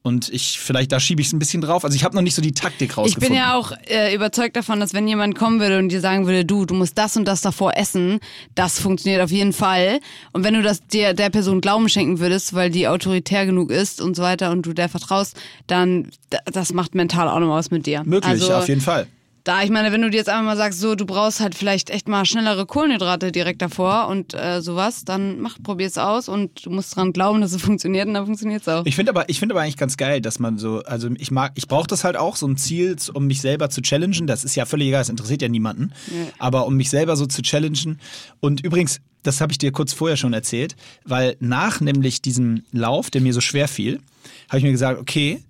Und 0.03 0.29
ich, 0.29 0.61
vielleicht 0.61 0.93
da 0.93 1.01
schiebe 1.01 1.21
ich 1.21 1.29
es 1.29 1.33
ein 1.33 1.39
bisschen 1.39 1.61
drauf. 1.61 1.85
Also 1.85 1.97
ich 1.97 2.05
habe 2.05 2.15
noch 2.15 2.23
nicht 2.23 2.35
so 2.35 2.43
die 2.43 2.53
Taktik 2.53 2.97
rausgefunden. 2.97 3.23
Ich 3.23 3.29
bin 3.29 3.37
ja 3.37 3.57
auch 3.57 3.73
äh, 3.89 4.15
überzeugt 4.15 4.55
davon, 4.55 4.79
dass 4.79 4.95
wenn 4.95 5.09
jemand 5.09 5.37
kommen 5.37 5.59
würde 5.59 5.79
und 5.79 5.89
dir 5.89 6.01
sagen 6.01 6.27
würde, 6.27 6.45
du, 6.45 6.65
du 6.65 6.75
musst 6.75 6.97
das 6.97 7.17
und 7.17 7.25
das 7.25 7.41
davor 7.41 7.77
essen, 7.77 8.21
das 8.55 8.79
funktioniert 8.79 9.21
auf 9.23 9.31
jeden 9.31 9.53
Fall. 9.53 9.99
Und 10.33 10.45
wenn 10.45 10.55
du 10.55 10.63
das 10.63 10.87
dir 10.87 11.13
der 11.13 11.31
Person 11.31 11.61
Glauben 11.61 11.89
schenken 11.89 12.21
würdest, 12.21 12.55
weil 12.55 12.71
die 12.71 12.87
autoritär 12.87 13.47
genug 13.47 13.71
ist 13.71 14.01
und 14.01 14.15
so 14.15 14.23
weiter 14.23 14.53
und 14.53 14.63
du 14.63 14.73
der 14.73 14.89
vertraust, 14.89 15.37
dann 15.67 16.11
das 16.45 16.73
macht 16.73 16.95
mental 16.95 17.29
auch 17.29 17.41
noch 17.41 17.51
was 17.51 17.71
mit 17.71 17.87
dir. 17.87 18.03
Möglich, 18.05 18.31
also, 18.31 18.55
auf 18.55 18.69
jeden 18.69 18.81
Fall 18.81 19.09
da, 19.47 19.63
ich 19.63 19.71
meine, 19.71 19.93
wenn 19.93 20.03
du 20.03 20.11
dir 20.11 20.17
jetzt 20.17 20.29
einfach 20.29 20.45
mal 20.45 20.57
sagst, 20.57 20.81
so, 20.81 20.97
du 20.97 21.07
brauchst 21.07 21.39
halt 21.39 21.55
vielleicht 21.55 21.91
echt 21.91 22.09
mal 22.09 22.25
schnellere 22.25 22.67
Kohlenhydrate 22.67 23.31
direkt 23.31 23.63
davor 23.63 24.09
und 24.09 24.35
äh, 24.35 24.61
sowas, 24.61 25.05
dann 25.05 25.39
mach, 25.39 25.63
probier's 25.63 25.99
aus 25.99 26.29
und 26.29 26.67
du 26.67 26.71
musst 26.71 26.97
dran 26.97 27.13
glauben, 27.13 27.41
dass 27.41 27.53
es 27.53 27.63
funktioniert 27.63 28.09
und 28.09 28.15
dann 28.15 28.27
funktioniert's 28.27 28.67
auch. 28.67 28.85
Ich 28.87 28.97
finde 28.97 29.11
aber, 29.11 29.29
ich 29.29 29.39
finde 29.39 29.55
aber 29.55 29.63
eigentlich 29.63 29.77
ganz 29.77 29.97
geil, 29.97 30.21
dass 30.21 30.41
man 30.41 30.59
so, 30.59 30.83
also 30.83 31.11
ich 31.17 31.31
mag, 31.31 31.53
ich 31.55 31.69
brauche 31.69 31.87
das 31.87 32.03
halt 32.03 32.17
auch, 32.17 32.35
so 32.35 32.49
ein 32.49 32.57
Ziel, 32.57 32.97
um 33.15 33.29
mich 33.29 33.41
selber 33.41 33.71
zu 33.71 33.83
challengen. 33.83 34.27
Das 34.27 34.43
ist 34.43 34.57
ja 34.57 34.67
völlig 34.67 34.89
egal, 34.89 35.03
das 35.03 35.11
interessiert 35.11 35.43
ja 35.43 35.49
niemanden. 35.49 35.93
Ja. 36.09 36.27
Aber 36.41 36.67
um 36.67 36.75
mich 36.75 36.91
selber 36.91 37.15
so 37.15 37.27
zu 37.27 37.41
challengen. 37.43 38.01
Und 38.41 38.65
übrigens, 38.65 39.01
das 39.23 39.41
habe 39.41 39.53
ich 39.53 39.59
dir 39.59 39.71
kurz 39.71 39.93
vorher 39.93 40.17
schon 40.17 40.33
erzählt, 40.33 40.75
weil 41.05 41.37
nach 41.39 41.81
nämlich 41.81 42.21
diesem 42.21 42.65
Lauf, 42.73 43.11
der 43.11 43.21
mir 43.21 43.33
so 43.33 43.41
schwer 43.41 43.69
fiel, 43.69 44.01
habe 44.49 44.59
ich 44.59 44.65
mir 44.65 44.73
gesagt, 44.73 45.01
okay, 45.01 45.41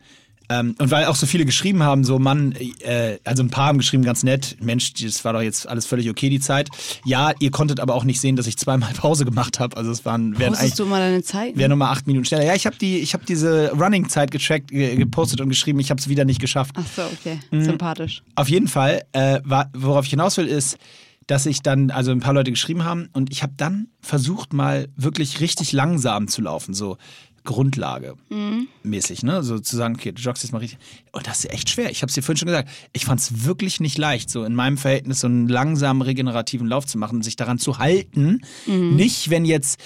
ähm, 0.49 0.75
und 0.79 0.91
weil 0.91 1.07
auch 1.07 1.17
so 1.17 1.27
viele 1.27 1.45
geschrieben 1.45 1.83
haben, 1.83 2.05
so 2.05 2.19
Mann, 2.19 2.55
äh, 2.81 3.19
also 3.25 3.43
ein 3.43 3.51
paar 3.51 3.67
haben 3.67 3.79
geschrieben, 3.79 4.05
ganz 4.05 4.23
nett, 4.23 4.57
Mensch, 4.61 4.95
das 4.95 5.25
war 5.25 5.33
doch 5.33 5.43
jetzt 5.43 5.69
alles 5.69 5.87
völlig 5.87 6.09
okay, 6.09 6.31
die 6.31 6.41
Zeit. 6.41 6.69
Ja, 7.05 7.33
ihr 7.41 7.51
konntet 7.51 7.81
aber 7.81 7.95
auch 7.95 8.05
nicht 8.05 8.21
sehen, 8.21 8.37
dass 8.37 8.47
ich 8.47 8.57
zweimal 8.57 8.93
Pause 8.97 9.25
gemacht 9.25 9.61
habe. 9.61 9.77
Also 9.77 9.91
es 9.91 10.05
waren 10.05 10.39
wären 10.39 10.55
eigentlich, 10.55 10.75
du 10.75 10.87
mal 10.87 11.01
deine 11.01 11.23
Zeit? 11.23 11.57
Wäre 11.57 11.69
nochmal 11.69 11.93
acht 11.93 12.07
Minuten 12.07 12.25
schneller. 12.25 12.45
Ja, 12.45 12.55
ich 12.55 12.67
habe 12.67 12.77
die, 12.77 12.99
ich 12.99 13.15
habe 13.15 13.25
diese 13.27 13.73
Running-Zeit 13.73 14.31
getrackt, 14.31 14.69
gepostet 14.69 15.41
und 15.41 15.49
geschrieben, 15.49 15.81
ich 15.81 15.91
habe 15.91 16.01
es 16.01 16.09
wieder 16.09 16.25
nicht 16.25 16.41
geschafft. 16.41 16.75
Ach 16.77 16.85
so, 16.95 17.03
okay. 17.03 17.41
Mhm. 17.51 17.65
Sympathisch. 17.65 18.23
Auf 18.35 18.49
jeden 18.49 18.69
Fall, 18.69 19.03
äh, 19.13 19.41
war, 19.45 19.71
worauf 19.75 20.05
ich 20.05 20.11
hinaus 20.11 20.37
will, 20.37 20.47
ist, 20.47 20.79
dass 21.27 21.47
ich 21.47 21.63
dann, 21.63 21.91
also 21.91 22.13
ein 22.13 22.21
paar 22.21 22.35
Leute 22.35 22.51
geschrieben 22.51 22.85
haben 22.85 23.09
und 23.13 23.33
ich 23.33 23.43
habe 23.43 23.53
dann 23.57 23.89
versucht 24.01 24.53
mal 24.53 24.89
wirklich 24.97 25.41
richtig 25.41 25.73
langsam 25.73 26.29
zu 26.29 26.43
laufen, 26.43 26.73
so 26.73 26.99
Grundlage 27.47 28.15
mhm. 28.29 28.69
mäßig, 28.83 29.23
ne? 29.23 29.43
So 29.43 29.59
zu 29.59 29.77
sagen, 29.77 29.95
okay, 29.95 30.13
du 30.13 30.21
joggst 30.21 30.43
jetzt 30.43 30.53
mal 30.53 30.59
richtig. 30.59 30.79
Und 31.13 31.27
das 31.27 31.39
ist 31.39 31.51
echt 31.51 31.71
schwer. 31.71 31.91
Ich 31.91 32.03
habe 32.03 32.09
es 32.09 32.15
dir 32.15 32.23
vorhin 32.23 32.37
schon 32.37 32.49
gesagt. 32.49 32.69
Ich 32.93 33.07
fand 33.07 33.21
es 33.21 33.47
wirklich 33.47 33.81
nicht 33.81 33.97
leicht, 33.97 34.29
so 34.29 34.45
in 34.45 34.55
meinem 34.55 34.77
Verhältnis 34.77 35.21
so 35.21 35.27
einen 35.27 35.49
langsamen 35.49 36.03
regenerativen 36.03 36.67
Lauf 36.67 36.87
zu 36.87 36.99
machen, 36.99 37.23
sich 37.23 37.37
daran 37.37 37.59
zu 37.59 37.79
halten. 37.79 38.43
Mhm. 38.67 38.97
Nicht, 38.97 39.31
wenn 39.31 39.47
jetzt 39.47 39.81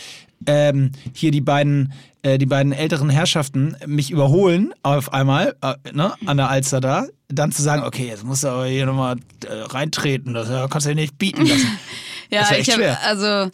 ähm, 0.47 0.91
hier 1.15 1.31
die 1.31 1.41
beiden, 1.41 1.93
äh, 2.23 2.39
die 2.39 2.47
beiden 2.47 2.73
älteren 2.73 3.11
Herrschaften 3.11 3.77
mich 3.87 4.11
überholen 4.11 4.73
auf 4.83 5.13
einmal, 5.13 5.55
äh, 5.63 5.75
ne, 5.93 6.15
an 6.27 6.37
der 6.37 6.49
Alster 6.49 6.81
da, 6.81 7.07
dann 7.29 7.53
zu 7.53 7.63
sagen, 7.63 7.85
okay, 7.85 8.09
jetzt 8.09 8.25
musst 8.25 8.43
du 8.43 8.49
aber 8.49 8.67
hier 8.67 8.87
nochmal 8.87 9.17
äh, 9.47 9.53
reintreten, 9.53 10.35
das 10.35 10.49
kannst 10.71 10.87
du 10.87 10.91
ja 10.91 10.95
nicht 10.97 11.19
bieten 11.19 11.47
lassen. 11.47 11.79
ja, 12.31 12.51
ich 12.59 12.71
habe 12.73 12.99
also 13.01 13.51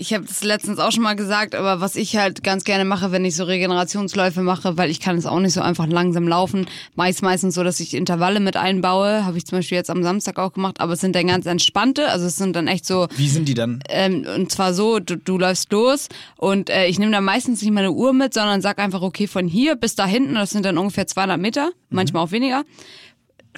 ich 0.00 0.14
habe 0.14 0.24
das 0.24 0.44
letztens 0.44 0.78
auch 0.78 0.92
schon 0.92 1.02
mal 1.02 1.16
gesagt, 1.16 1.56
aber 1.56 1.80
was 1.80 1.96
ich 1.96 2.16
halt 2.16 2.44
ganz 2.44 2.62
gerne 2.62 2.84
mache, 2.84 3.10
wenn 3.10 3.24
ich 3.24 3.34
so 3.34 3.42
Regenerationsläufe 3.42 4.42
mache, 4.42 4.76
weil 4.76 4.90
ich 4.90 5.00
kann 5.00 5.18
es 5.18 5.26
auch 5.26 5.40
nicht 5.40 5.52
so 5.52 5.60
einfach 5.60 5.88
langsam 5.88 6.28
laufen, 6.28 6.66
meist 6.94 7.20
meistens 7.22 7.56
so, 7.56 7.64
dass 7.64 7.80
ich 7.80 7.94
Intervalle 7.94 8.38
mit 8.38 8.56
einbaue, 8.56 9.24
habe 9.24 9.36
ich 9.36 9.44
zum 9.44 9.58
Beispiel 9.58 9.76
jetzt 9.76 9.90
am 9.90 10.04
Samstag 10.04 10.38
auch 10.38 10.52
gemacht, 10.52 10.80
aber 10.80 10.92
es 10.92 11.00
sind 11.00 11.16
dann 11.16 11.26
ganz 11.26 11.46
entspannte, 11.46 12.08
also 12.10 12.26
es 12.26 12.36
sind 12.36 12.54
dann 12.54 12.68
echt 12.68 12.86
so. 12.86 13.08
Wie 13.16 13.28
sind 13.28 13.48
die 13.48 13.54
dann? 13.54 13.80
Ähm, 13.88 14.24
und 14.36 14.52
zwar 14.52 14.72
so, 14.72 15.00
du, 15.00 15.16
du 15.16 15.36
läufst 15.36 15.72
los 15.72 16.08
und 16.36 16.70
äh, 16.70 16.86
ich 16.86 17.00
nehme 17.00 17.10
dann 17.10 17.24
meistens 17.24 17.60
nicht 17.60 17.72
meine 17.72 17.90
Uhr 17.90 18.12
mit, 18.12 18.34
sondern 18.34 18.60
sag 18.60 18.78
einfach, 18.78 19.02
okay, 19.02 19.26
von 19.26 19.48
hier 19.48 19.74
bis 19.74 19.96
da 19.96 20.06
hinten, 20.06 20.34
das 20.34 20.50
sind 20.50 20.64
dann 20.64 20.78
ungefähr 20.78 21.08
200 21.08 21.40
Meter, 21.40 21.66
mhm. 21.66 21.96
manchmal 21.96 22.22
auch 22.22 22.30
weniger 22.30 22.62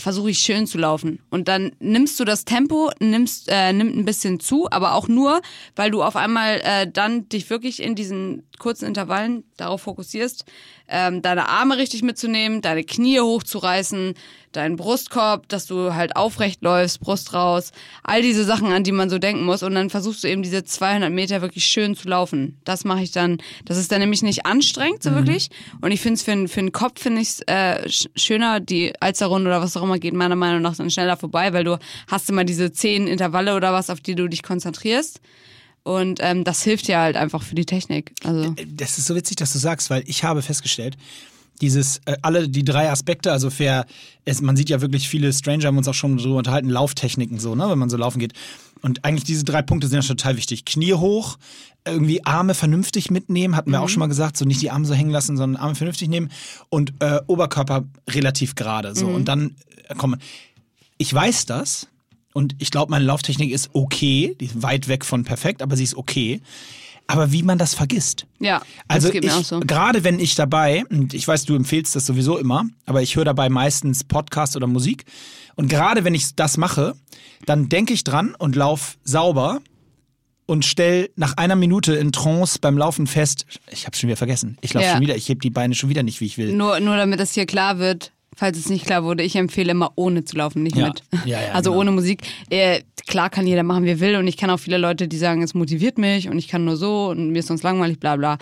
versuche 0.01 0.31
ich 0.31 0.39
schön 0.39 0.67
zu 0.67 0.79
laufen. 0.79 1.21
Und 1.31 1.49
dann 1.49 1.73
nimmst 1.79 2.19
du 2.19 2.25
das 2.25 2.45
Tempo, 2.45 2.91
nimmst, 2.99 3.49
äh, 3.49 3.73
nimmt 3.73 3.97
ein 3.97 4.05
bisschen 4.05 4.41
zu, 4.41 4.71
aber 4.71 4.95
auch 4.95 5.09
nur, 5.09 5.41
weil 5.77 5.91
du 5.91 6.03
auf 6.03 6.17
einmal 6.17 6.61
äh, 6.65 6.91
dann 6.91 7.29
dich 7.29 7.51
wirklich 7.51 7.83
in 7.83 7.95
diesen 7.95 8.43
kurzen 8.59 8.87
Intervallen 8.87 9.45
darauf 9.57 9.83
fokussierst, 9.83 10.45
ähm, 10.89 11.23
deine 11.23 11.49
Arme 11.49 11.79
richtig 11.79 12.03
mitzunehmen, 12.03 12.61
deine 12.63 12.85
Knie 12.85 13.21
hochzureißen, 13.21 14.15
deinen 14.53 14.77
Brustkorb, 14.77 15.49
dass 15.49 15.67
du 15.67 15.95
halt 15.95 16.17
aufrecht 16.17 16.63
läufst, 16.63 17.01
Brust 17.01 17.33
raus, 17.35 17.73
all 18.03 18.23
diese 18.23 18.45
Sachen, 18.45 18.73
an 18.73 18.85
die 18.85 18.93
man 18.93 19.11
so 19.11 19.19
denken 19.19 19.45
muss. 19.45 19.63
Und 19.63 19.75
dann 19.75 19.91
versuchst 19.91 20.25
du 20.25 20.29
eben 20.29 20.43
diese 20.43 20.65
200 20.65 21.11
Meter 21.11 21.43
wirklich 21.43 21.65
schön 21.65 21.95
zu 21.95 22.09
laufen. 22.09 22.59
Das 22.65 22.85
mache 22.85 23.03
ich 23.03 23.13
dann. 23.13 23.39
Das 23.65 23.79
ist 23.79 23.93
dann 23.93 24.01
nämlich 24.01 24.23
nicht 24.23 24.47
anstrengend, 24.47 25.03
so 25.03 25.11
mhm. 25.11 25.17
wirklich. 25.17 25.51
Und 25.81 25.93
ich 25.93 26.01
finde 26.01 26.15
es 26.15 26.23
für, 26.23 26.49
für 26.49 26.61
den 26.61 26.73
Kopf, 26.73 27.01
finde 27.01 27.23
ich 27.23 27.29
es 27.29 27.41
äh, 27.43 27.89
schöner, 28.17 28.61
die 28.61 28.93
Alzerrunde 29.01 29.49
oder 29.49 29.61
was 29.61 29.77
auch 29.77 29.83
immer 29.83 29.99
geht 29.99 30.15
meiner 30.15 30.37
Meinung 30.37 30.63
nach 30.63 30.77
dann 30.77 30.91
schneller 30.91 31.17
vorbei, 31.17 31.53
weil 31.53 31.65
du 31.65 31.79
hast 32.09 32.29
immer 32.31 32.45
diese 32.45 32.73
zehn 32.73 33.07
Intervalle 33.07 33.55
oder 33.55 33.73
was, 33.73 33.91
auf 33.91 34.01
die 34.01 34.15
du 34.15 34.29
dich 34.29 34.43
konzentrierst. 34.43 35.21
Und 35.83 36.21
ähm, 36.23 36.45
das 36.45 36.63
hilft 36.63 36.89
ja 36.89 37.01
halt 37.01 37.17
einfach 37.17 37.43
für 37.43 37.55
die 37.55 37.65
Technik. 37.65 38.13
Also. 38.25 38.55
Äh, 38.57 38.67
das 38.67 38.99
ist 38.99 39.07
so 39.07 39.15
witzig, 39.15 39.37
dass 39.37 39.53
du 39.53 39.59
sagst, 39.59 39.91
weil 39.91 40.03
ich 40.07 40.25
habe 40.25 40.43
festgestellt, 40.43 40.97
dieses, 41.61 41.99
äh, 42.07 42.17
alle 42.23 42.49
die 42.49 42.65
drei 42.65 42.91
Aspekte, 42.91 43.33
also 43.33 43.51
fair, 43.51 43.87
es, 44.25 44.41
man 44.41 44.57
sieht 44.57 44.71
ja 44.71 44.81
wirklich 44.81 45.09
viele 45.09 45.33
Stranger 45.33 45.67
haben 45.67 45.79
uns 45.79 45.89
auch 45.89 45.95
schon 45.95 46.19
so 46.19 46.37
unterhalten, 46.37 46.69
Lauftechniken 46.69 47.39
so, 47.39 47.55
ne, 47.55 47.69
wenn 47.71 47.79
man 47.79 47.91
so 47.91 47.97
laufen 47.97 48.19
geht. 48.19 48.33
Und 48.83 49.05
eigentlich 49.05 49.25
diese 49.25 49.45
drei 49.45 49.63
Punkte 49.63 49.89
sind 49.89 49.97
ja 49.97 50.03
schon 50.03 50.17
total 50.17 50.37
wichtig. 50.37 50.65
Knie 50.65 50.95
hoch, 50.95 51.39
irgendwie 51.85 52.25
Arme 52.25 52.55
vernünftig 52.55 53.11
mitnehmen, 53.11 53.57
hatten 53.57 53.71
wir 53.71 53.79
mhm. 53.79 53.85
auch 53.85 53.89
schon 53.89 54.01
mal 54.01 54.07
gesagt, 54.07 54.37
so 54.37 54.45
nicht 54.45 54.63
die 54.63 54.71
Arme 54.71 54.87
so 54.87 54.95
hängen 54.95 55.11
lassen, 55.11 55.37
sondern 55.37 55.61
Arme 55.61 55.75
vernünftig 55.75 56.09
nehmen 56.09 56.31
und 56.71 56.95
äh, 57.01 57.21
Oberkörper 57.27 57.85
relativ 58.09 58.55
gerade, 58.55 58.95
so. 58.95 59.09
Mhm. 59.09 59.15
Und 59.15 59.25
dann, 59.27 59.57
äh, 59.89 59.95
komm, 59.97 60.17
ich 60.97 61.13
weiß 61.13 61.47
das, 61.47 61.89
und 62.33 62.55
ich 62.59 62.71
glaube, 62.71 62.91
meine 62.91 63.05
Lauftechnik 63.05 63.51
ist 63.51 63.71
okay. 63.73 64.37
Die 64.41 64.47
ist 64.47 64.63
weit 64.63 64.89
weg 64.89 65.05
von 65.05 65.25
perfekt, 65.25 65.63
aber 65.63 65.77
sie 65.77 65.85
ist 65.85 65.97
okay. 65.97 66.41
Aber 67.11 67.33
wie 67.33 67.43
man 67.43 67.59
das 67.59 67.75
vergisst. 67.75 68.27
Ja, 68.39 68.63
also 68.87 69.09
das 69.09 69.13
geht 69.13 69.25
ich, 69.25 69.33
so. 69.33 69.59
gerade 69.61 70.05
wenn 70.05 70.21
ich 70.21 70.37
dabei, 70.37 70.85
und 70.91 71.13
ich 71.13 71.27
weiß, 71.27 71.45
du 71.45 71.57
empfehlst 71.57 71.97
das 71.97 72.07
sowieso 72.07 72.39
immer, 72.39 72.67
aber 72.87 73.03
ich 73.03 73.17
höre 73.17 73.25
dabei 73.25 73.49
meistens 73.49 74.05
Podcast 74.05 74.55
oder 74.57 74.69
Musik. 74.69 75.05
Und 75.57 75.69
gerade 75.69 76.05
wenn 76.05 76.15
ich 76.15 76.37
das 76.37 76.57
mache, 76.57 76.95
dann 77.47 77.69
denke 77.69 77.93
ich 77.93 78.05
dran 78.05 78.37
und 78.39 78.55
laufe 78.55 78.97
sauber 79.03 79.61
und 80.47 80.65
stell 80.65 81.11
nach 81.17 81.37
einer 81.37 81.57
Minute 81.57 81.95
in 81.95 82.13
Trance 82.13 82.59
beim 82.61 82.79
Laufen 82.79 83.09
fest, 83.09 83.45
ich 83.71 83.87
habe 83.87 83.97
schon 83.97 84.09
wieder 84.09 84.17
vergessen. 84.17 84.57
Ich 84.61 84.73
laufe 84.73 84.87
ja. 84.87 84.93
schon 84.93 85.01
wieder, 85.01 85.17
ich 85.17 85.29
heb 85.29 85.41
die 85.41 85.51
Beine 85.51 85.75
schon 85.75 85.89
wieder 85.89 86.05
nicht, 86.05 86.21
wie 86.21 86.27
ich 86.27 86.39
will. 86.39 86.53
Nur, 86.53 86.79
nur 86.79 86.97
damit 86.97 87.19
das 87.19 87.35
hier 87.35 87.47
klar 87.47 87.79
wird, 87.79 88.13
Falls 88.37 88.57
es 88.57 88.69
nicht 88.71 88.87
klar 88.87 89.03
wurde, 89.05 89.23
ich 89.25 89.35
empfehle 89.37 89.73
immer 89.73 89.93
ohne 89.97 90.25
zu 90.25 90.37
laufen, 90.37 90.63
nicht 90.63 90.77
Ja. 90.77 90.87
mit. 90.89 91.03
Ja, 91.27 91.43
ja, 91.43 91.49
also 91.53 91.71
genau. 91.71 91.81
ohne 91.81 91.91
Musik. 91.91 92.23
Äh, 92.49 92.83
klar 93.07 93.29
kann 93.29 93.47
jeder 93.47 93.65
machen, 93.65 93.85
wie 93.85 93.91
er 93.91 94.01
will. 94.01 94.17
Und 94.17 94.27
ich 94.29 94.37
kann 94.37 94.51
auch 94.51 94.61
viele 94.61 94.79
Leute, 94.79 95.09
die 95.09 95.19
sagen, 95.19 95.43
es 95.43 95.53
motiviert 95.53 95.99
mich 95.99 96.29
und 96.29 96.39
ich 96.39 96.47
kann 96.49 96.65
nur 96.65 96.77
so 96.77 97.09
und 97.09 97.31
mir 97.31 97.41
ist 97.41 97.49
sonst 97.49 97.65
langweilig, 97.65 97.99
bla 97.99 98.15
bla. 98.17 98.39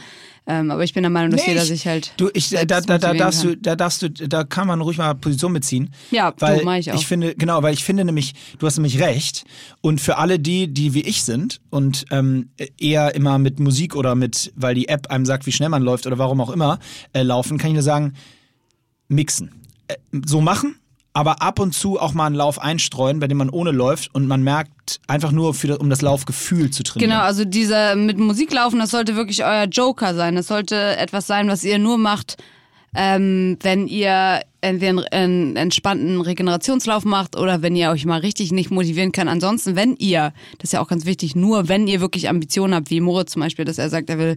Ähm, 0.47 0.71
aber 0.71 0.85
ich 0.85 0.93
bin 0.93 1.03
der 1.03 1.11
Meinung, 1.11 1.31
dass 1.31 1.41
Nee, 1.43 1.53
jeder 1.53 1.63
ich- 1.63 1.69
sich 1.69 1.87
halt. 1.87 2.13
Du, 2.19 2.29
ich, 2.35 2.51
da, 2.51 2.59
selbst 2.59 2.71
da, 2.71 2.81
da, 2.81 2.93
motivieren 3.09 3.19
darfst 3.19 3.43
kann. 3.43 3.51
du, 3.51 3.57
da 3.59 3.77
darfst 3.77 4.03
du, 4.03 4.11
da 4.11 4.45
kann 4.45 4.67
man 4.67 4.81
ruhig 4.83 4.99
mal 4.99 5.15
Position 5.15 5.53
beziehen. 5.55 5.91
Ja, 6.11 6.31
du, 6.33 6.41
weil 6.43 6.65
mach 6.65 6.77
ich 6.77 6.93
auch. 6.93 7.03
finde, 7.03 7.35
genau, 7.35 7.63
weil 7.63 7.73
ich 7.75 7.83
finde 7.83 8.05
nämlich, 8.05 8.35
du 8.59 8.67
hast 8.67 8.77
nämlich 8.77 9.01
recht. 9.01 9.45
Und 9.81 10.01
für 10.03 10.19
alle 10.19 10.39
die, 10.39 10.69
die 10.69 10.93
wie 10.95 11.01
ich 11.03 11.23
sind 11.25 11.61
und 11.71 12.05
ähm, 12.11 12.51
eher 12.79 13.15
immer 13.15 13.39
mit 13.39 13.59
Musik 13.59 13.97
oder 13.97 14.15
mit, 14.15 14.53
weil 14.55 14.75
die 14.75 14.89
App 14.89 15.11
einem 15.11 15.25
sagt, 15.27 15.47
wie 15.47 15.53
schnell 15.53 15.71
man 15.71 15.83
läuft 15.83 16.07
oder 16.07 16.19
warum 16.19 16.41
auch 16.43 16.51
immer, 16.51 16.79
äh, 17.15 17.23
laufen, 17.23 17.57
kann 17.59 17.69
ich 17.71 17.75
nur 17.75 17.83
sagen, 17.83 18.13
mixen. 19.09 19.51
Äh, 19.89 19.97
so 20.27 20.41
machen, 20.41 20.77
aber 21.15 21.43
ab 21.43 21.59
und 21.59 21.73
zu 21.75 21.99
auch 21.99 22.13
mal 22.15 22.27
einen 22.27 22.35
Lauf 22.37 22.61
einstreuen, 22.61 23.19
bei 23.21 23.27
dem 23.27 23.39
man 23.39 23.51
ohne 23.51 23.71
läuft 23.73 24.15
und 24.15 24.27
man 24.29 24.43
merkt 24.43 25.01
einfach 25.09 25.33
nur, 25.33 25.53
das- 25.55 25.79
um 25.79 25.91
das 25.91 26.01
Laufgefühl 26.03 26.71
zu 26.71 26.83
trainieren. 26.85 27.11
Genau, 27.11 27.23
also 27.23 27.45
dieser 27.45 27.97
mit 27.97 28.19
Musik 28.19 28.53
laufen, 28.53 28.79
das 28.79 28.91
sollte 28.91 29.17
wirklich 29.17 29.45
euer 29.45 29.65
Joker 29.65 30.15
sein. 30.15 30.37
Das 30.37 30.47
sollte 30.47 30.97
etwas 30.97 31.27
sein, 31.27 31.49
was 31.49 31.65
ihr 31.65 31.79
nur 31.79 31.99
macht, 31.99 32.37
ähm, 32.95 33.59
wenn 33.63 33.87
ihr 33.89 34.41
entweder 34.61 34.91
einen, 34.91 35.07
einen 35.13 35.57
entspannten 35.57 36.21
Regenerationslauf 36.21 37.05
macht 37.05 37.37
oder 37.37 37.63
wenn 37.63 37.77
ihr 37.77 37.91
euch 37.91 38.05
mal 38.05 38.21
richtig 38.21 38.51
nicht 38.53 38.71
motivieren 38.71 39.13
kann. 39.13 39.29
Ansonsten, 39.29 39.77
wenn 39.77 39.95
ihr, 39.97 40.33
das 40.59 40.69
ist 40.69 40.73
ja 40.73 40.81
auch 40.81 40.89
ganz 40.89 41.07
wichtig, 41.07 41.37
nur 41.37 41.69
wenn 41.69 41.87
ihr 41.87 42.01
wirklich 42.01 42.29
Ambitionen 42.29 42.75
habt, 42.75 42.91
wie 42.91 43.01
Moritz 43.01 43.33
zum 43.33 43.43
Beispiel, 43.43 43.65
dass 43.65 43.79
er 43.79 43.89
sagt, 43.89 44.11
er 44.11 44.19
will 44.19 44.37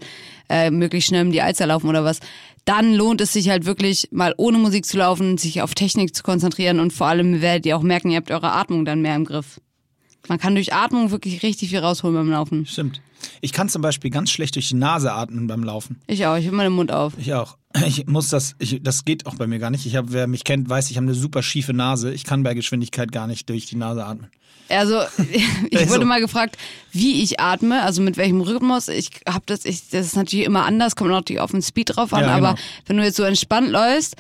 äh, 0.49 0.69
möglichst 0.69 1.09
schnell 1.09 1.26
um 1.26 1.32
die 1.32 1.41
Alster 1.41 1.65
laufen 1.65 1.89
oder 1.89 2.03
was, 2.03 2.19
dann 2.65 2.93
lohnt 2.93 3.22
es 3.22 3.34
sich 3.34 3.49
halt 3.49 3.65
wirklich 3.65 4.09
mal 4.11 4.36
ohne 4.38 4.59
Musik 4.59 4.86
zu 4.86 4.97
laufen, 4.97 5.38
sich 5.38 5.61
auf 5.61 5.74
Technik 5.74 6.15
zu 6.15 6.24
konzentrieren 6.24 6.80
und 6.80 6.93
vor 6.93 7.07
allem 7.07 7.41
werdet 7.41 7.65
ihr 7.65 7.76
auch 7.76 7.82
merken, 7.82 8.11
ihr 8.11 8.17
habt 8.17 8.32
eure 8.32 8.51
Atmung 8.51 8.86
dann 8.86 9.01
mehr 9.01 9.15
im 9.15 9.26
Griff. 9.26 9.59
Man 10.28 10.38
kann 10.38 10.53
durch 10.53 10.74
Atmung 10.74 11.09
wirklich 11.09 11.41
richtig 11.41 11.69
viel 11.69 11.80
rausholen 11.80 12.15
beim 12.15 12.30
Laufen. 12.30 12.67
Stimmt. 12.67 13.01
Ich 13.41 13.53
kann 13.53 13.69
zum 13.69 13.81
Beispiel 13.81 14.11
ganz 14.11 14.29
schlecht 14.29 14.55
durch 14.55 14.69
die 14.69 14.75
Nase 14.75 15.11
atmen 15.11 15.47
beim 15.47 15.63
Laufen. 15.63 15.99
Ich 16.07 16.25
auch, 16.27 16.37
ich 16.37 16.45
habe 16.45 16.55
meinen 16.55 16.73
Mund 16.73 16.91
auf. 16.91 17.13
Ich 17.17 17.33
auch. 17.33 17.57
Ich 17.87 18.05
muss 18.05 18.27
das, 18.27 18.55
ich, 18.59 18.83
das 18.83 19.05
geht 19.05 19.25
auch 19.25 19.35
bei 19.35 19.47
mir 19.47 19.57
gar 19.57 19.69
nicht. 19.69 19.85
Ich 19.85 19.95
habe, 19.95 20.11
wer 20.11 20.27
mich 20.27 20.43
kennt, 20.43 20.69
weiß, 20.69 20.91
ich 20.91 20.97
habe 20.97 21.05
eine 21.05 21.13
super 21.13 21.41
schiefe 21.41 21.73
Nase. 21.73 22.11
Ich 22.11 22.25
kann 22.25 22.43
bei 22.43 22.53
Geschwindigkeit 22.53 23.13
gar 23.13 23.27
nicht 23.27 23.47
durch 23.49 23.65
die 23.65 23.77
Nase 23.77 24.05
atmen. 24.05 24.29
Also, 24.67 24.99
ich 25.69 25.89
wurde 25.89 26.05
mal 26.05 26.19
gefragt, 26.19 26.57
wie 26.91 27.23
ich 27.23 27.39
atme, 27.39 27.81
also 27.81 28.01
mit 28.01 28.17
welchem 28.17 28.41
Rhythmus. 28.41 28.89
Ich 28.89 29.09
habe 29.27 29.43
das, 29.45 29.65
ich, 29.65 29.89
das 29.89 30.07
ist 30.07 30.15
natürlich 30.17 30.45
immer 30.45 30.65
anders, 30.65 30.95
kommt 30.97 31.11
natürlich 31.11 31.39
auf 31.41 31.51
den 31.51 31.61
Speed 31.61 31.95
drauf 31.95 32.13
an, 32.13 32.23
Ja, 32.23 32.35
aber 32.35 32.55
genau. 32.55 32.61
wenn 32.87 32.97
du 32.97 33.03
jetzt 33.03 33.15
so 33.15 33.23
entspannt 33.23 33.69
läufst, 33.69 34.15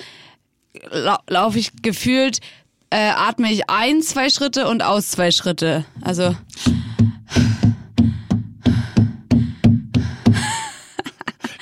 lau 0.89 1.17
laufe 1.27 1.59
ich 1.59 1.71
gefühlt, 1.81 2.39
äh, 2.89 3.09
atme 3.09 3.51
ich 3.51 3.69
ein, 3.69 4.01
zwei 4.01 4.29
Schritte 4.29 4.67
und 4.67 4.81
aus 4.81 5.11
zwei 5.11 5.31
Schritte. 5.31 5.85
Also, 6.01 6.35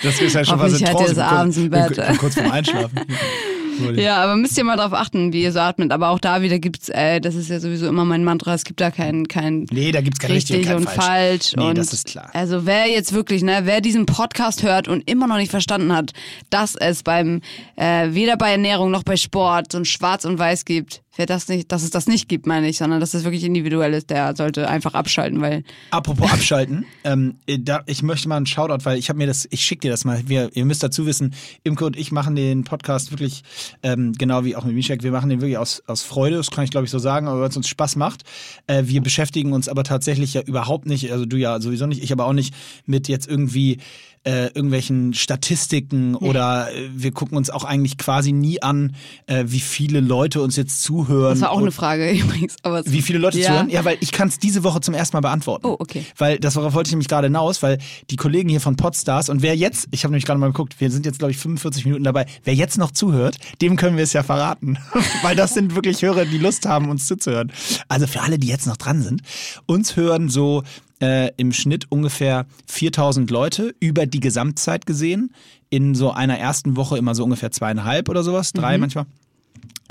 Das 0.03 0.21
ist 0.21 0.33
ja 0.33 0.45
schon 0.45 0.59
Hoffentlich 0.59 0.81
fast 0.81 0.93
hat 0.93 1.07
ihr 1.07 1.11
es 1.11 1.17
abends 1.17 1.57
im 1.57 1.69
Bett. 1.69 2.01
Kurz, 2.17 2.35
vorm 2.35 2.51
Einschlafen. 2.51 2.99
ja, 3.95 4.23
aber 4.23 4.35
müsst 4.35 4.57
ihr 4.57 4.63
mal 4.63 4.77
drauf 4.77 4.93
achten, 4.93 5.33
wie 5.33 5.43
ihr 5.43 5.51
so 5.51 5.59
atmet. 5.59 5.91
Aber 5.91 6.09
auch 6.09 6.19
da 6.19 6.41
wieder 6.41 6.59
gibt's, 6.59 6.89
äh, 6.89 7.19
das 7.19 7.35
ist 7.35 7.49
ja 7.49 7.59
sowieso 7.59 7.87
immer 7.87 8.05
mein 8.05 8.23
Mantra, 8.23 8.53
es 8.53 8.63
gibt 8.63 8.81
da 8.81 8.91
kein, 8.91 9.27
kein 9.27 9.65
Nee, 9.71 9.91
da 9.91 10.01
gibt's 10.01 10.19
kein 10.19 10.31
richtig, 10.31 10.57
richtig 10.57 10.75
und 10.75 10.85
kein 10.85 11.01
falsch. 11.01 11.53
Nee, 11.55 11.69
und 11.69 11.77
das 11.77 11.93
ist 11.93 12.07
klar. 12.07 12.29
Also 12.33 12.65
wer 12.65 12.87
jetzt 12.87 13.13
wirklich, 13.13 13.43
ne, 13.43 13.61
wer 13.63 13.81
diesen 13.81 14.05
Podcast 14.05 14.63
hört 14.63 14.87
und 14.87 15.09
immer 15.09 15.27
noch 15.27 15.37
nicht 15.37 15.51
verstanden 15.51 15.93
hat, 15.93 16.11
dass 16.49 16.75
es 16.75 17.03
beim 17.03 17.41
äh, 17.75 18.07
weder 18.11 18.37
bei 18.37 18.51
Ernährung 18.51 18.91
noch 18.91 19.03
bei 19.03 19.17
Sport 19.17 19.71
so 19.71 19.77
ein 19.77 19.85
Schwarz 19.85 20.25
und 20.25 20.39
Weiß 20.39 20.65
gibt, 20.65 21.01
wer 21.15 21.25
das 21.25 21.47
nicht, 21.47 21.71
dass 21.71 21.83
es 21.83 21.89
das 21.89 22.07
nicht 22.07 22.29
gibt, 22.29 22.45
meine 22.45 22.67
ich, 22.67 22.77
sondern 22.77 22.99
dass 22.99 23.13
es 23.13 23.23
wirklich 23.23 23.43
individuell 23.43 23.93
ist, 23.93 24.09
der 24.09 24.35
sollte 24.35 24.69
einfach 24.69 24.93
abschalten, 24.93 25.41
weil 25.41 25.63
Apropos 25.91 26.31
abschalten, 26.31 26.85
ähm, 27.03 27.35
äh, 27.45 27.59
da, 27.59 27.81
ich 27.85 28.03
möchte 28.03 28.29
mal 28.29 28.37
einen 28.37 28.45
Shoutout, 28.45 28.85
weil 28.85 28.97
ich 28.97 29.09
habe 29.09 29.17
mir 29.17 29.27
das, 29.27 29.47
ich 29.51 29.63
schicke 29.63 29.81
dir 29.81 29.91
das 29.91 30.05
mal. 30.05 30.21
Wir, 30.27 30.49
ihr 30.53 30.65
müsst 30.65 30.83
dazu 30.83 31.05
wissen, 31.05 31.33
Imke 31.63 31.85
und 31.85 31.97
ich 31.97 32.11
machen 32.11 32.35
den 32.35 32.63
Podcast 32.63 33.11
wirklich, 33.11 33.43
ähm, 33.83 34.13
genau 34.13 34.45
wie 34.45 34.55
auch 34.55 34.63
mit 34.63 34.75
Mishak, 34.75 35.03
wir 35.03 35.11
machen 35.11 35.29
den 35.29 35.41
wirklich 35.41 35.57
aus, 35.57 35.83
aus 35.87 36.03
Freude, 36.03 36.37
das 36.37 36.51
kann 36.51 36.63
ich 36.63 36.71
glaube 36.71 36.85
ich 36.85 36.91
so 36.91 36.99
sagen, 36.99 37.27
aber 37.27 37.41
weil 37.41 37.49
es 37.49 37.57
uns 37.57 37.67
Spaß 37.67 37.95
macht. 37.95 38.23
Äh, 38.67 38.83
wir 38.85 39.01
beschäftigen 39.01 39.53
uns 39.53 39.67
aber 39.67 39.83
tatsächlich 39.83 40.33
ja 40.33 40.41
überhaupt 40.41 40.85
nicht, 40.85 41.11
also 41.11 41.25
du 41.25 41.37
ja 41.37 41.59
sowieso 41.59 41.85
nicht, 41.85 42.03
ich 42.03 42.11
aber 42.11 42.25
auch 42.25 42.33
nicht 42.33 42.53
mit 42.85 43.07
jetzt 43.07 43.27
irgendwie 43.27 43.79
äh, 44.23 44.47
irgendwelchen 44.47 45.13
Statistiken 45.13 46.15
oder 46.15 46.73
äh, 46.73 46.89
wir 46.93 47.11
gucken 47.11 47.37
uns 47.37 47.49
auch 47.49 47.63
eigentlich 47.63 47.97
quasi 47.97 48.31
nie 48.31 48.61
an, 48.61 48.95
äh, 49.27 49.45
wie 49.47 49.59
viele 49.59 50.01
Leute 50.01 50.41
uns 50.41 50.55
jetzt 50.55 50.83
zuhören. 50.83 51.31
das 51.31 51.41
war 51.41 51.51
auch 51.51 51.59
eine 51.59 51.71
Frage 51.71 52.11
übrigens. 52.19 52.57
Aber 52.63 52.83
wie 52.85 53.01
viele 53.01 53.19
Leute 53.19 53.39
ja. 53.39 53.47
zuhören? 53.47 53.69
Ja, 53.69 53.85
weil 53.85 53.97
ich 54.01 54.11
kann 54.11 54.27
es 54.27 54.37
diese 54.37 54.63
Woche 54.63 54.81
zum 54.81 54.93
ersten 54.93 55.15
Mal 55.15 55.21
beantworten. 55.21 55.65
Oh, 55.65 55.77
okay. 55.79 56.05
Weil 56.17 56.37
das 56.37 56.55
worauf 56.55 56.73
wollte 56.73 56.89
ich 56.89 56.93
nämlich 56.93 57.07
gerade 57.07 57.27
hinaus, 57.27 57.63
weil 57.63 57.77
die 58.09 58.17
Kollegen 58.17 58.49
hier 58.49 58.61
von 58.61 58.75
Podstars 58.75 59.29
und 59.29 59.41
wer 59.41 59.55
jetzt, 59.55 59.87
ich 59.91 60.03
habe 60.03 60.11
nämlich 60.11 60.25
gerade 60.25 60.39
mal 60.39 60.47
geguckt, 60.47 60.75
wir 60.79 60.91
sind 60.91 61.05
jetzt 61.05 61.19
glaube 61.19 61.31
ich 61.31 61.37
45 61.37 61.85
Minuten 61.85 62.03
dabei, 62.03 62.25
wer 62.43 62.53
jetzt 62.53 62.77
noch 62.77 62.91
zuhört, 62.91 63.37
dem 63.61 63.77
können 63.77 63.95
wir 63.95 64.03
es 64.03 64.13
ja 64.13 64.23
verraten, 64.23 64.77
weil 65.21 65.35
das 65.35 65.53
sind 65.53 65.75
wirklich 65.75 66.01
Hörer, 66.01 66.25
die 66.25 66.37
Lust 66.37 66.65
haben, 66.65 66.89
uns 66.89 67.07
zuzuhören. 67.07 67.51
Also 67.87 68.05
für 68.05 68.21
alle, 68.21 68.37
die 68.37 68.47
jetzt 68.47 68.67
noch 68.67 68.77
dran 68.77 69.01
sind, 69.01 69.21
uns 69.65 69.95
hören 69.95 70.29
so 70.29 70.63
äh, 71.01 71.31
im 71.37 71.51
Schnitt 71.53 71.85
ungefähr 71.89 72.45
4000 72.67 73.29
Leute 73.31 73.73
über 73.79 74.05
die 74.05 74.19
Gesamtzeit 74.19 74.85
gesehen. 74.85 75.33
In 75.69 75.95
so 75.95 76.11
einer 76.11 76.37
ersten 76.37 76.75
Woche 76.75 76.97
immer 76.97 77.15
so 77.15 77.23
ungefähr 77.23 77.51
zweieinhalb 77.51 78.09
oder 78.09 78.23
sowas, 78.23 78.53
drei 78.53 78.77
manchmal. 78.77 79.05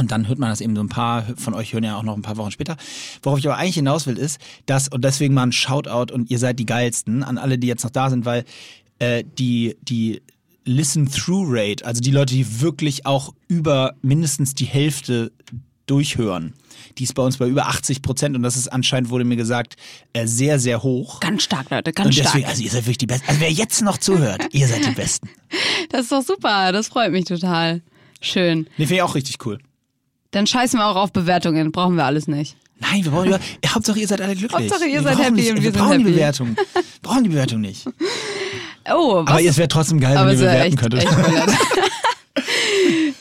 Und 0.00 0.12
dann 0.12 0.28
hört 0.28 0.38
man 0.38 0.50
das 0.50 0.60
eben 0.60 0.76
so 0.76 0.82
ein 0.82 0.88
paar 0.88 1.24
von 1.36 1.54
euch 1.54 1.72
hören 1.72 1.84
ja 1.84 1.96
auch 1.96 2.04
noch 2.04 2.16
ein 2.16 2.22
paar 2.22 2.36
Wochen 2.36 2.52
später. 2.52 2.76
Worauf 3.22 3.38
ich 3.38 3.46
aber 3.46 3.56
eigentlich 3.56 3.74
hinaus 3.74 4.06
will, 4.06 4.16
ist, 4.16 4.40
dass, 4.66 4.88
und 4.88 5.04
deswegen 5.04 5.34
mal 5.34 5.42
ein 5.42 5.52
Shoutout 5.52 6.12
und 6.12 6.30
ihr 6.30 6.38
seid 6.38 6.58
die 6.58 6.66
geilsten 6.66 7.24
an 7.24 7.36
alle, 7.36 7.58
die 7.58 7.66
jetzt 7.66 7.82
noch 7.82 7.90
da 7.90 8.08
sind, 8.08 8.24
weil 8.24 8.44
äh, 9.00 9.24
die, 9.38 9.76
die 9.82 10.22
Listen-Through-Rate, 10.64 11.84
also 11.84 12.00
die 12.00 12.10
Leute, 12.12 12.34
die 12.34 12.60
wirklich 12.60 13.06
auch 13.06 13.34
über 13.48 13.94
mindestens 14.02 14.54
die 14.54 14.66
Hälfte 14.66 15.32
durchhören, 15.88 16.54
die 16.98 17.04
ist 17.04 17.14
bei 17.14 17.22
uns 17.22 17.36
bei 17.38 17.46
über 17.48 17.66
80 17.66 18.02
Prozent 18.02 18.36
und 18.36 18.42
das 18.42 18.56
ist 18.56 18.68
anscheinend, 18.68 19.10
wurde 19.10 19.24
mir 19.24 19.36
gesagt, 19.36 19.76
äh, 20.12 20.26
sehr, 20.26 20.58
sehr 20.58 20.82
hoch. 20.82 21.20
Ganz 21.20 21.42
stark, 21.42 21.70
Leute, 21.70 21.92
ganz 21.92 22.06
Und 22.08 22.12
stark. 22.14 22.26
deswegen, 22.28 22.46
also 22.48 22.62
ihr 22.62 22.70
seid 22.70 22.82
wirklich 22.82 22.98
die 22.98 23.06
Besten. 23.06 23.28
Also 23.28 23.40
wer 23.40 23.50
jetzt 23.52 23.82
noch 23.82 23.98
zuhört, 23.98 24.46
ihr 24.52 24.66
seid 24.68 24.84
die 24.86 24.90
Besten. 24.92 25.28
Das 25.90 26.02
ist 26.02 26.12
doch 26.12 26.22
super, 26.22 26.70
das 26.72 26.88
freut 26.88 27.10
mich 27.12 27.24
total. 27.24 27.80
Schön. 28.20 28.66
Nee, 28.76 28.84
finde 28.86 28.94
ich 28.96 29.02
auch 29.02 29.14
richtig 29.14 29.44
cool. 29.46 29.58
Dann 30.32 30.46
scheißen 30.46 30.78
wir 30.78 30.86
auch 30.86 30.96
auf 30.96 31.12
Bewertungen, 31.12 31.72
brauchen 31.72 31.96
wir 31.96 32.04
alles 32.04 32.28
nicht. 32.28 32.56
Nein, 32.80 33.02
wir 33.04 33.10
brauchen 33.10 33.28
über, 33.28 33.40
Hauptsache 33.68 33.98
ihr 33.98 34.06
seid 34.06 34.20
alle 34.20 34.36
glücklich. 34.36 34.70
Hauptsache, 34.70 34.86
ihr 34.88 34.96
wir 34.96 35.02
seid 35.02 35.18
happy 35.18 35.30
nicht, 35.32 35.50
und 35.50 35.56
wir 35.56 35.62
wir 35.64 35.72
sind 35.72 35.78
brauchen 35.80 35.98
die 35.98 36.04
happy. 36.04 36.12
Bewertung. 36.12 36.56
brauchen 37.02 37.22
die 37.24 37.30
Bewertung 37.30 37.60
nicht. 37.62 37.86
Oh, 38.90 39.16
was 39.22 39.28
Aber 39.28 39.42
es 39.44 39.58
wäre 39.58 39.68
trotzdem 39.68 40.00
geil, 40.00 40.14
wenn 40.16 40.28
ihr 40.30 40.36
bewerten 40.38 40.68
echt, 40.68 40.78
könntet. 40.78 41.02
echt. 41.04 41.10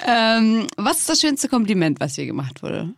Ähm, 0.08 0.68
was 0.78 1.00
ist 1.00 1.10
das 1.10 1.20
schönste 1.22 1.48
Kompliment, 1.48 2.00
was 2.00 2.16
hier 2.16 2.26
gemacht 2.26 2.62
wurde? 2.64 2.94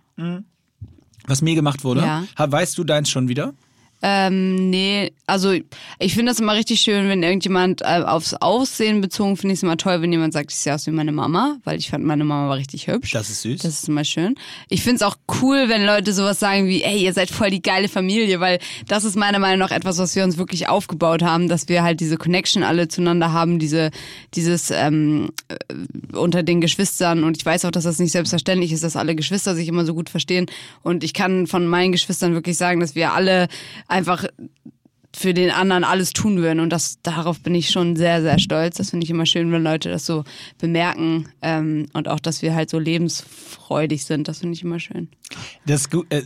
Was 1.27 1.41
mir 1.41 1.55
gemacht 1.55 1.83
wurde. 1.83 2.01
Ja. 2.01 2.23
Ha- 2.37 2.51
Weißt 2.51 2.77
du 2.77 2.83
deins 2.83 3.09
schon 3.09 3.27
wieder? 3.27 3.53
Ähm, 4.01 4.69
nee, 4.69 5.11
also 5.27 5.51
ich 5.99 6.13
finde 6.13 6.31
das 6.31 6.39
immer 6.39 6.53
richtig 6.53 6.79
schön, 6.79 7.09
wenn 7.09 7.21
irgendjemand 7.21 7.81
äh, 7.81 8.01
aufs 8.05 8.33
Aussehen 8.33 9.01
bezogen, 9.01 9.35
finde 9.35 9.53
ich 9.53 9.59
es 9.59 9.63
immer 9.63 9.75
toll, 9.75 10.01
wenn 10.01 10.11
jemand 10.11 10.31
sagt, 10.31 10.51
ich 10.51 10.57
sehe 10.57 10.73
aus 10.73 10.87
wie 10.87 10.91
meine 10.91 11.11
Mama, 11.11 11.57
weil 11.65 11.77
ich 11.77 11.89
fand, 11.89 12.05
meine 12.05 12.23
Mama 12.23 12.47
war 12.47 12.57
richtig 12.57 12.87
hübsch. 12.87 13.11
Das 13.11 13.29
ist 13.29 13.41
süß. 13.41 13.61
Das 13.61 13.79
ist 13.79 13.89
immer 13.89 14.05
schön. 14.05 14.35
Ich 14.69 14.83
finde 14.83 14.97
es 14.97 15.01
auch 15.01 15.17
cool, 15.41 15.65
wenn 15.67 15.85
Leute 15.85 16.13
sowas 16.13 16.39
sagen 16.39 16.67
wie, 16.67 16.81
ey, 16.81 17.03
ihr 17.03 17.13
seid 17.13 17.29
voll 17.29 17.49
die 17.49 17.61
geile 17.61 17.89
Familie, 17.89 18.39
weil 18.39 18.59
das 18.87 19.03
ist 19.03 19.17
meiner 19.17 19.39
Meinung 19.39 19.59
nach 19.59 19.71
etwas, 19.71 19.97
was 19.97 20.15
wir 20.15 20.23
uns 20.23 20.37
wirklich 20.37 20.69
aufgebaut 20.69 21.21
haben, 21.21 21.49
dass 21.49 21.67
wir 21.67 21.83
halt 21.83 21.99
diese 21.99 22.15
Connection 22.15 22.63
alle 22.63 22.87
zueinander 22.87 23.33
haben, 23.33 23.59
diese, 23.59 23.91
dieses 24.33 24.71
ähm, 24.71 25.31
äh, 25.49 26.15
unter 26.15 26.41
den 26.41 26.61
Geschwistern. 26.61 27.25
Und 27.25 27.35
ich 27.35 27.45
weiß 27.45 27.65
auch, 27.65 27.71
dass 27.71 27.83
das 27.83 27.99
nicht 27.99 28.13
selbstverständlich 28.13 28.71
ist, 28.71 28.83
dass 28.85 28.95
alle 28.95 29.15
Geschwister 29.15 29.55
sich 29.55 29.67
immer 29.67 29.85
so 29.85 29.93
gut 29.93 30.09
verstehen. 30.09 30.45
Und 30.83 31.03
ich 31.03 31.13
kann 31.13 31.47
von 31.47 31.67
meinen 31.67 31.91
Geschwistern 31.91 32.33
wirklich 32.33 32.57
sagen, 32.57 32.79
dass 32.79 32.95
wir 32.95 33.13
alle 33.13 33.49
einfach 33.89 34.25
für 35.15 35.33
den 35.33 35.49
anderen 35.49 35.83
alles 35.83 36.13
tun 36.13 36.37
würden. 36.37 36.59
Und 36.59 36.69
das 36.69 37.01
darauf 37.01 37.39
bin 37.41 37.55
ich 37.55 37.71
schon 37.71 37.95
sehr, 37.95 38.21
sehr 38.21 38.39
stolz. 38.39 38.77
Das 38.77 38.91
finde 38.91 39.03
ich 39.03 39.09
immer 39.09 39.25
schön, 39.25 39.51
wenn 39.51 39.63
Leute 39.63 39.89
das 39.89 40.05
so 40.05 40.23
bemerken. 40.59 41.27
Ähm, 41.41 41.87
und 41.93 42.07
auch, 42.07 42.19
dass 42.19 42.41
wir 42.41 42.53
halt 42.53 42.69
so 42.69 42.77
lebensfreudig 42.77 44.05
sind. 44.05 44.27
Das 44.27 44.39
finde 44.39 44.53
ich 44.53 44.63
immer 44.63 44.79
schön. 44.79 45.09
Das 45.65 45.81
ist 45.81 45.91
gut, 45.91 46.05
äh, 46.13 46.21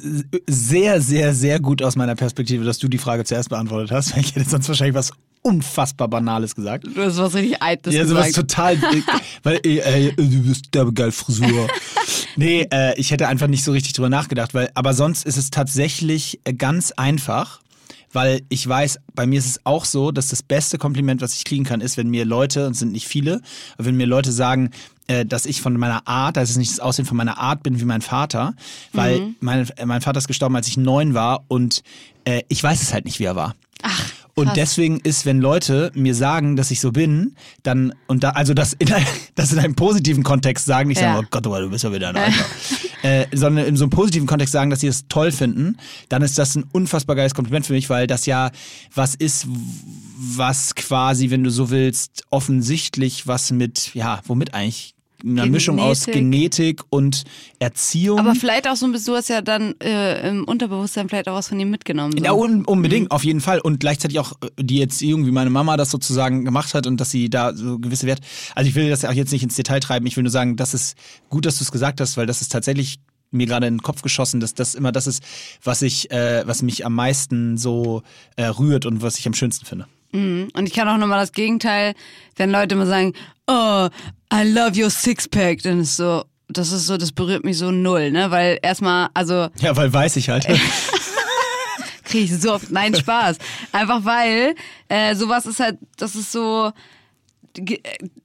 sehr, 0.48 1.02
sehr, 1.02 1.34
sehr 1.34 1.60
gut 1.60 1.82
aus 1.82 1.96
meiner 1.96 2.16
Perspektive, 2.16 2.66
dass 2.66 2.78
du 2.78 2.88
die 2.88 2.98
Frage 2.98 3.24
zuerst 3.24 3.50
beantwortet 3.50 3.92
hast, 3.92 4.14
weil 4.14 4.22
ich 4.22 4.36
hätte 4.36 4.50
sonst 4.50 4.68
wahrscheinlich 4.68 4.96
was 4.96 5.14
unfassbar 5.44 6.08
Banales 6.08 6.56
gesagt. 6.56 6.86
Du 6.86 7.02
hast 7.04 7.18
was 7.18 7.34
richtig 7.36 7.62
Eites 7.62 7.94
Ja, 7.94 8.06
sowas 8.06 8.28
gesagt. 8.28 8.50
total. 8.50 8.78
weil, 9.44 9.60
äh, 9.66 10.08
äh, 10.08 10.12
du 10.16 10.42
bist 10.44 10.74
derbe 10.74 10.92
geil 10.94 11.12
Frisur. 11.12 11.68
nee, 12.36 12.68
äh, 12.72 13.00
ich 13.00 13.12
hätte 13.12 13.28
einfach 13.28 13.48
nicht 13.48 13.64
so 13.64 13.72
richtig 13.72 13.94
drüber 13.94 14.10
nachgedacht, 14.10 14.54
weil, 14.54 14.72
aber 14.74 14.94
sonst 14.94 15.26
ist 15.26 15.38
es 15.38 15.50
tatsächlich 15.52 16.40
äh, 16.46 16.54
ganz 16.54 16.92
einfach, 16.92 17.60
weil 18.14 18.42
ich 18.50 18.68
weiß, 18.68 19.00
bei 19.16 19.26
mir 19.26 19.40
ist 19.40 19.46
es 19.48 19.60
auch 19.66 19.86
so, 19.86 20.12
dass 20.12 20.28
das 20.30 20.44
beste 20.44 20.78
Kompliment, 20.78 21.22
was 21.22 21.34
ich 21.36 21.44
kriegen 21.46 21.64
kann, 21.66 21.82
ist, 21.82 21.98
wenn 21.98 22.10
mir 22.10 22.26
Leute, 22.26 22.66
und 22.68 22.74
es 22.74 22.80
sind 22.80 22.92
nicht 22.92 23.08
viele, 23.08 23.42
wenn 23.78 23.96
mir 23.98 24.06
Leute 24.08 24.32
sagen, 24.32 24.70
äh, 25.08 25.26
dass 25.26 25.46
ich 25.46 25.62
von 25.62 25.74
meiner 25.78 26.08
Art, 26.08 26.38
dass 26.38 26.52
ich 26.52 26.58
nicht 26.58 26.72
das 26.72 26.80
Aussehen 26.80 27.06
von 27.06 27.18
meiner 27.18 27.38
Art 27.38 27.64
bin 27.64 27.80
wie 27.82 27.86
mein 27.86 28.02
Vater, 28.02 28.54
weil 28.94 29.20
Mhm. 29.20 29.36
mein, 29.42 29.68
mein 29.86 30.02
Vater 30.02 30.20
ist 30.20 30.28
gestorben, 30.28 30.56
als 30.56 30.68
ich 30.68 30.78
neun 30.78 31.14
war 31.14 31.44
und 31.50 31.84
äh, 32.26 32.44
ich 32.48 32.64
weiß 32.64 32.82
es 32.82 32.94
halt 32.94 33.04
nicht, 33.06 33.20
wie 33.20 33.26
er 33.26 33.36
war. 33.36 33.56
Ach, 33.82 34.12
Und 34.36 34.46
krass. 34.46 34.56
deswegen 34.56 35.00
ist, 35.00 35.26
wenn 35.28 35.40
Leute 35.40 35.92
mir 35.94 36.16
sagen, 36.16 36.56
dass 36.56 36.72
ich 36.72 36.80
so 36.80 36.92
bin, 36.92 37.36
dann, 37.62 37.94
und 38.08 38.24
da, 38.24 38.32
also 38.32 38.54
das 38.56 38.74
in, 38.74 38.92
ein- 38.92 39.06
das 39.36 39.52
in 39.54 39.60
einem 39.60 39.76
positiven 39.76 40.24
Kontext 40.24 40.66
sagen, 40.66 40.88
nicht 40.90 41.00
Ja. 41.02 41.14
sagen, 41.14 41.26
oh 41.26 41.28
Gott, 41.30 41.46
du 41.46 41.70
bist 41.70 41.84
ja 41.84 41.94
wieder 41.94 42.10
ein 42.10 42.16
Alter, 42.18 42.46
äh, 43.04 43.28
sondern 43.32 43.66
in 43.66 43.78
so 43.78 43.84
einem 43.84 43.92
positiven 43.92 44.26
Kontext 44.28 44.52
sagen, 44.52 44.72
dass 44.72 44.80
sie 44.80 44.88
das 44.88 45.06
toll 45.08 45.32
finden, 45.32 45.78
dann 46.10 46.24
ist 46.24 46.38
das 46.40 46.56
ein 46.56 46.66
unfassbar 46.72 47.16
geiles 47.16 47.36
Kompliment 47.36 47.66
für 47.68 47.74
mich, 47.74 47.90
weil 47.92 48.08
das 48.08 48.26
ja 48.26 48.50
was 48.96 49.14
ist, 49.14 49.46
was 50.18 50.74
quasi, 50.76 51.30
wenn 51.30 51.44
du 51.44 51.52
so 51.52 51.70
willst, 51.70 52.24
offensichtlich 52.32 53.28
was 53.28 53.52
mit, 53.52 53.94
ja, 53.94 54.22
womit 54.26 54.54
eigentlich? 54.56 54.93
Einer 55.26 55.46
Mischung 55.46 55.80
aus 55.80 56.06
Genetik. 56.06 56.22
Genetik 56.22 56.82
und 56.90 57.24
Erziehung. 57.60 58.20
Aber 58.20 58.36
vielleicht 58.36 58.68
auch 58.68 58.76
so 58.76 58.86
ein 58.86 58.92
bisschen, 58.92 59.14
du 59.14 59.18
hast 59.18 59.30
ja 59.30 59.42
dann 59.42 59.74
äh, 59.82 60.28
im 60.30 60.44
Unterbewusstsein 60.44 61.08
vielleicht 61.08 61.30
auch 61.30 61.36
was 61.36 61.48
von 61.48 61.60
ihm 61.60 61.70
mitgenommen. 61.70 62.14
So. 62.18 62.24
Ja, 62.24 62.34
un 62.34 62.66
unbedingt, 62.66 63.06
Mhm. 63.06 63.12
auf 63.12 63.24
jeden 63.24 63.40
Fall. 63.42 63.60
Und 63.60 63.80
gleichzeitig 63.80 64.20
auch 64.20 64.34
äh, 64.42 64.50
die 64.64 64.82
Erziehung, 64.82 65.26
wie 65.26 65.32
meine 65.32 65.50
Mama 65.50 65.78
das 65.78 65.92
sozusagen 65.92 66.44
gemacht 66.44 66.74
hat 66.74 66.88
und 66.88 67.00
dass 67.00 67.10
sie 67.12 67.30
da 67.30 67.54
so 67.54 67.80
gewisse 67.80 68.06
Wert. 68.06 68.20
Also 68.54 68.68
ich 68.68 68.76
will 68.76 68.90
das 68.90 69.04
ja 69.04 69.10
auch 69.10 69.14
jetzt 69.14 69.32
nicht 69.32 69.44
ins 69.44 69.56
Detail 69.56 69.80
treiben. 69.80 70.06
Ich 70.08 70.18
will 70.18 70.24
nur 70.24 70.32
sagen, 70.32 70.58
das 70.58 70.74
ist 70.74 70.98
gut, 71.30 71.46
dass 71.46 71.58
du 71.58 71.64
es 71.64 71.72
gesagt 71.72 72.02
hast, 72.02 72.18
weil 72.18 72.26
das 72.26 72.42
ist 72.42 72.52
tatsächlich 72.52 73.00
mir 73.32 73.48
gerade 73.48 73.66
in 73.66 73.76
den 73.76 73.82
Kopf 73.82 74.02
geschossen, 74.04 74.40
dass 74.42 74.54
das 74.54 74.76
immer 74.76 74.92
das 74.92 75.08
ist, 75.08 75.24
was 75.64 75.82
ich, 75.82 76.12
äh, 76.12 76.44
was 76.46 76.62
mich 76.62 76.86
am 76.86 76.94
meisten 76.94 77.58
so 77.58 78.04
äh, 78.36 78.46
rührt 78.46 78.86
und 78.86 79.02
was 79.02 79.18
ich 79.18 79.26
am 79.26 79.34
schönsten 79.34 79.66
finde. 79.66 79.88
Mhm. 80.14 80.48
Und 80.54 80.68
ich 80.68 80.74
kann 80.74 80.88
auch 80.88 80.98
nochmal 80.98 81.20
das 81.20 81.32
Gegenteil, 81.34 81.94
wenn 82.38 82.52
Leute 82.52 82.76
immer 82.76 82.86
sagen, 82.86 83.14
oh, 83.48 83.90
I 84.34 84.44
love 84.52 84.82
your 84.82 84.90
Sixpack, 84.90 85.62
dann 85.64 85.82
ist 85.82 85.98
so, 85.98 86.24
das 86.48 86.72
ist 86.72 86.88
so, 86.88 86.98
das 86.98 87.12
berührt 87.12 87.44
mich 87.44 87.58
so 87.58 87.72
null, 87.72 88.12
ne? 88.12 88.32
Weil 88.32 88.60
erstmal, 88.62 89.10
also 89.14 89.50
Ja, 89.60 89.76
weil 89.76 89.92
weiß 89.92 90.16
ich 90.16 90.30
halt. 90.30 90.48
kriege 92.06 92.26
ich 92.26 92.40
so 92.40 92.54
oft, 92.54 92.72
nein, 92.72 92.96
Spaß. 92.96 93.38
Einfach 93.72 94.06
weil 94.06 94.56
äh, 94.88 95.16
sowas 95.16 95.46
ist 95.46 95.60
halt, 95.60 95.78
das 95.98 96.16
ist 96.16 96.32
so, 96.32 96.72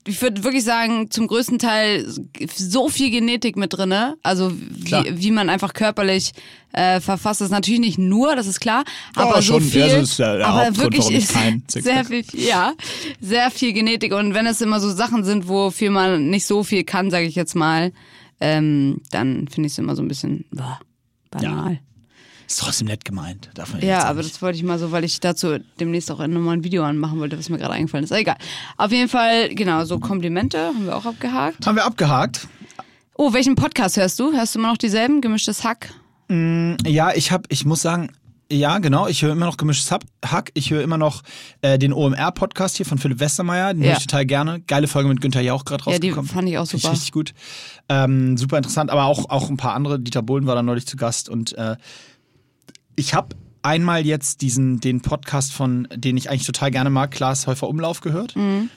ich 0.06 0.22
würde 0.22 0.42
wirklich 0.42 0.64
sagen, 0.64 1.10
zum 1.10 1.26
größten 1.26 1.58
Teil 1.58 2.06
so 2.54 2.88
viel 2.88 3.10
Genetik 3.10 3.56
mit 3.56 3.74
drinne, 3.74 4.16
also 4.22 4.52
Klar. 4.84 5.04
wie, 5.04 5.22
wie 5.22 5.30
man 5.30 5.50
einfach 5.50 5.74
körperlich 5.74 6.32
äh, 6.72 7.00
verfasst 7.00 7.40
ist. 7.42 7.50
Natürlich 7.50 7.80
nicht 7.80 7.98
nur, 7.98 8.36
das 8.36 8.46
ist 8.46 8.60
klar, 8.60 8.84
aber 9.14 9.36
Ja, 9.36 9.42
so 9.42 9.54
schon. 9.54 9.62
viel, 9.62 9.80
Ja, 9.82 9.86
das 9.88 10.10
ist 10.10 10.18
ja 10.18 10.36
der 10.36 10.46
aber 10.46 10.76
wirklich 10.78 11.10
ist 11.10 11.34
sehr 11.68 12.04
viel, 12.04 12.24
ja, 12.32 12.72
sehr 13.20 13.50
viel 13.50 13.72
Genetik 13.72 14.14
und 14.14 14.32
wenn 14.34 14.46
es 14.46 14.60
immer 14.60 14.80
so 14.80 14.90
Sachen 14.90 15.24
sind, 15.24 15.46
wofür 15.48 15.90
man 15.90 16.30
nicht 16.30 16.46
so 16.46 16.64
viel 16.64 16.84
kann, 16.84 17.10
sage 17.10 17.26
ich 17.26 17.34
jetzt 17.34 17.54
mal, 17.54 17.92
ähm, 18.40 19.02
dann 19.10 19.48
finde 19.48 19.66
ich 19.66 19.72
es 19.72 19.78
immer 19.78 19.94
so 19.96 20.02
ein 20.02 20.08
bisschen 20.08 20.46
boah, 20.52 20.78
banal. 21.30 21.80
Ist 22.48 22.60
trotzdem 22.60 22.88
nett 22.88 23.04
gemeint. 23.04 23.50
Darf 23.54 23.72
man 23.72 23.82
Ja, 23.82 24.04
aber 24.04 24.22
das 24.22 24.40
wollte 24.40 24.56
ich 24.56 24.64
mal 24.64 24.78
so, 24.78 24.90
weil 24.90 25.04
ich 25.04 25.20
dazu 25.20 25.58
demnächst 25.78 26.10
auch 26.10 26.18
nochmal 26.26 26.56
ein 26.56 26.64
Video 26.64 26.82
anmachen 26.82 27.20
wollte, 27.20 27.38
was 27.38 27.48
mir 27.50 27.58
gerade 27.58 27.74
eingefallen 27.74 28.04
ist. 28.04 28.10
Aber 28.12 28.20
egal. 28.20 28.36
Auf 28.78 28.90
jeden 28.90 29.08
Fall, 29.10 29.54
genau, 29.54 29.84
so 29.84 29.98
Komplimente 29.98 30.58
haben 30.58 30.86
wir 30.86 30.96
auch 30.96 31.04
abgehakt. 31.04 31.66
Haben 31.66 31.76
wir 31.76 31.84
abgehakt. 31.84 32.48
Oh, 33.14 33.32
welchen 33.34 33.54
Podcast 33.54 33.96
hörst 33.98 34.18
du? 34.18 34.32
Hörst 34.32 34.54
du 34.54 34.60
immer 34.60 34.70
noch 34.70 34.78
dieselben? 34.78 35.20
Gemischtes 35.20 35.62
Hack? 35.64 35.90
Ja, 36.30 37.12
ich 37.14 37.32
habe, 37.32 37.44
ich 37.48 37.64
muss 37.64 37.82
sagen, 37.82 38.10
ja, 38.50 38.78
genau, 38.78 39.08
ich 39.08 39.20
höre 39.22 39.32
immer 39.32 39.44
noch 39.46 39.56
gemischtes 39.58 39.90
Hack. 40.24 40.50
Ich 40.54 40.70
höre 40.70 40.82
immer 40.82 40.96
noch 40.96 41.22
äh, 41.60 41.78
den 41.78 41.92
OMR-Podcast 41.92 42.78
hier 42.78 42.86
von 42.86 42.96
Philipp 42.96 43.20
Westermeier. 43.20 43.74
Den 43.74 43.82
Ja. 43.82 43.90
höre 43.90 43.96
ich 43.98 44.06
total 44.06 44.24
gerne. 44.24 44.60
Geile 44.66 44.88
Folge 44.88 45.08
mit 45.10 45.20
Günther 45.20 45.42
Jauch 45.42 45.64
gerade 45.66 45.84
Ja, 45.90 45.98
die 45.98 46.08
rausgekommen. 46.08 46.30
fand 46.30 46.48
ich 46.48 46.56
auch 46.56 46.64
super. 46.66 46.92
richtig 46.92 47.12
gut. 47.12 47.34
Ähm, 47.90 48.38
super 48.38 48.56
interessant, 48.56 48.90
aber 48.90 49.04
auch, 49.04 49.28
auch 49.28 49.50
ein 49.50 49.58
paar 49.58 49.74
andere. 49.74 50.00
Dieter 50.00 50.22
Bohlen 50.22 50.46
war 50.46 50.54
da 50.54 50.62
neulich 50.62 50.86
zu 50.86 50.96
Gast 50.96 51.28
und 51.28 51.52
äh, 51.58 51.76
ich 52.98 53.14
habe 53.14 53.36
einmal 53.62 54.04
jetzt 54.06 54.42
diesen, 54.42 54.80
den 54.80 55.00
Podcast 55.00 55.52
von, 55.52 55.88
den 55.94 56.16
ich 56.16 56.30
eigentlich 56.30 56.46
total 56.46 56.70
gerne 56.70 56.90
mag, 56.90 57.10
Klaas 57.10 57.46
Häufer 57.46 57.68
Umlauf 57.68 58.00
gehört. 58.00 58.36
Mhm. 58.36 58.70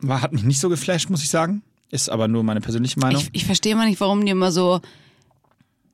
War, 0.00 0.20
hat 0.20 0.32
mich 0.32 0.44
nicht 0.44 0.60
so 0.60 0.68
geflasht, 0.68 1.10
muss 1.10 1.22
ich 1.22 1.30
sagen. 1.30 1.62
Ist 1.90 2.08
aber 2.08 2.28
nur 2.28 2.42
meine 2.42 2.60
persönliche 2.60 2.98
Meinung. 2.98 3.22
Ich, 3.22 3.30
ich 3.32 3.44
verstehe 3.44 3.72
immer 3.72 3.84
nicht, 3.84 4.00
warum 4.00 4.24
die 4.24 4.32
immer 4.32 4.50
so, 4.50 4.80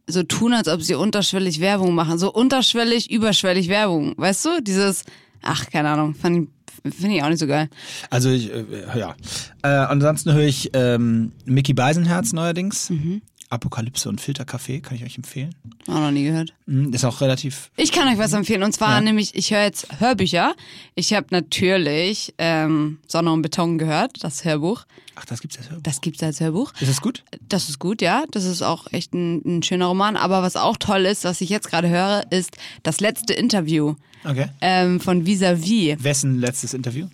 so 0.07 0.23
tun, 0.23 0.53
als 0.53 0.69
ob 0.69 0.83
sie 0.83 0.95
unterschwellig 0.95 1.61
Werbung 1.61 1.95
machen. 1.95 2.19
So 2.19 2.33
unterschwellig, 2.33 3.11
überschwellig 3.11 3.69
Werbung. 3.69 4.15
Weißt 4.17 4.45
du? 4.45 4.63
Dieses, 4.63 5.05
ach, 5.43 5.67
keine 5.71 5.91
Ahnung, 5.91 6.15
fand 6.15 6.49
finde 6.85 7.17
ich 7.17 7.23
auch 7.23 7.29
nicht 7.29 7.41
so 7.41 7.49
geil. 7.49 7.69
Also 8.09 8.31
ich, 8.31 8.53
äh, 8.53 8.65
ja. 8.97 9.17
Äh, 9.63 9.69
ansonsten 9.69 10.33
höre 10.33 10.47
ich 10.47 10.71
ähm, 10.75 11.33
Mickey 11.45 11.75
Beisenherz 11.75 12.33
neuerdings. 12.33 12.91
Mhm. 12.91 13.23
Apokalypse 13.51 14.09
und 14.09 14.21
Filterkaffee 14.21 14.81
kann 14.81 14.97
ich 14.97 15.05
euch 15.05 15.17
empfehlen. 15.17 15.55
Auch 15.87 15.95
noch 16.01 16.11
nie 16.11 16.25
gehört. 16.25 16.53
Mm, 16.67 16.93
Ist 16.93 17.05
auch 17.05 17.21
relativ. 17.23 17.71
Ich 17.77 17.93
kann 17.93 18.07
euch 18.09 18.19
was 18.19 18.33
empfehlen. 18.33 18.63
Und 18.63 18.73
zwar 18.73 18.97
Ja. 18.97 19.01
nämlich, 19.01 19.35
ich 19.35 19.51
höre 19.53 19.63
jetzt 19.63 19.87
Hörbücher. 20.01 20.55
Ich 20.95 21.15
habe 21.15 21.27
natürlich 21.31 22.35
ähm, 22.39 22.99
Sonne 23.07 23.33
und 23.33 23.43
Beton 23.43 23.79
gehört, 23.79 24.23
das 24.23 24.45
Hörbuch. 24.45 24.85
Ach, 25.15 25.25
das 25.25 25.41
gibt's 25.41 25.57
jetzt. 25.57 25.71
Das 25.83 26.01
gibt's 26.01 26.23
als 26.23 26.41
Hörbuch. 26.41 26.73
Ist 26.81 26.91
das 26.91 27.01
gut? 27.01 27.25
Das 27.49 27.69
ist 27.69 27.79
gut, 27.79 28.03
ja. 28.03 28.25
Das 28.31 28.45
ist 28.45 28.63
auch 28.63 28.87
echt 28.93 29.15
ein, 29.15 29.43
ein 29.59 29.63
schöner 29.63 29.87
Roman. 29.87 30.17
Aber 30.17 30.43
was 30.43 30.57
auch 30.57 30.77
toll 30.77 31.07
ist, 31.07 31.25
was 31.25 31.41
ich 31.41 31.49
jetzt 31.49 31.69
gerade 31.71 31.89
höre, 31.89 32.25
ist 32.31 32.57
das 32.83 33.01
letzte 33.01 33.33
Interview 33.33 33.95
Okay. 34.25 34.47
ähm, 34.61 35.01
von 35.01 35.25
Visavi. 35.27 35.97
Wessen 35.99 36.39
letztes 36.39 36.75
Interview? 36.75 37.07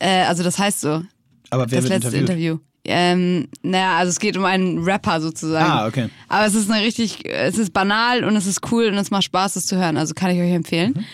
Äh, 0.00 0.24
also 0.24 0.42
das 0.42 0.58
heißt 0.58 0.80
so. 0.80 1.02
Aber 1.50 1.70
wer 1.70 1.80
das 1.80 1.90
wird 1.90 2.02
letzte 2.04 2.08
interviewt? 2.16 2.20
Interview. 2.28 2.58
Ähm, 2.84 3.48
naja, 3.62 3.96
also 3.98 4.10
es 4.10 4.18
geht 4.18 4.36
um 4.36 4.44
einen 4.44 4.78
Rapper 4.84 5.20
sozusagen. 5.20 5.70
Ah, 5.70 5.86
okay. 5.86 6.08
Aber 6.28 6.46
es 6.46 6.54
ist 6.54 6.70
eine 6.70 6.84
richtig, 6.84 7.28
es 7.28 7.58
ist 7.58 7.72
banal 7.72 8.24
und 8.24 8.34
es 8.36 8.46
ist 8.46 8.60
cool 8.72 8.86
und 8.86 8.94
es 8.94 9.10
macht 9.10 9.24
Spaß, 9.24 9.56
es 9.56 9.66
zu 9.66 9.76
hören. 9.76 9.96
Also 9.96 10.14
kann 10.14 10.30
ich 10.30 10.40
euch 10.40 10.52
empfehlen. 10.52 10.94
Mhm. 10.96 11.04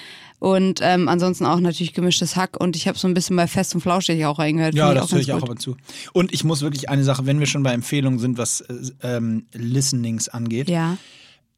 Und 0.41 0.81
ähm, 0.83 1.09
ansonsten 1.09 1.47
auch 1.47 1.59
natürlich 1.59 1.95
gemischtes 1.95 2.37
Hack 2.37 2.61
und 2.61 2.77
ich 2.77 2.87
habe 2.87 2.99
so 2.99 3.09
ein 3.09 3.15
bisschen 3.15 3.35
bei 3.35 3.47
Fest 3.47 3.75
und 3.75 3.81
Flauschig 3.81 4.25
auch 4.27 4.39
reingehört. 4.39 4.75
Ja, 4.75 4.93
das 4.93 5.11
höre 5.11 5.21
ich 5.21 5.33
auch 5.33 5.43
ab 5.43 5.49
und 5.49 5.61
zu. 5.63 5.77
Und 6.13 6.35
ich 6.35 6.45
muss 6.45 6.61
wirklich 6.61 6.91
eine 6.91 7.03
Sache, 7.03 7.25
wenn 7.25 7.41
wir 7.41 7.47
schon 7.47 7.63
bei 7.63 7.73
Empfehlungen 7.73 8.19
sind, 8.19 8.37
was 8.37 8.61
äh, 8.61 8.75
ähm, 9.03 9.47
Listenings 9.55 10.29
angeht. 10.29 10.69
Ja. 10.69 10.99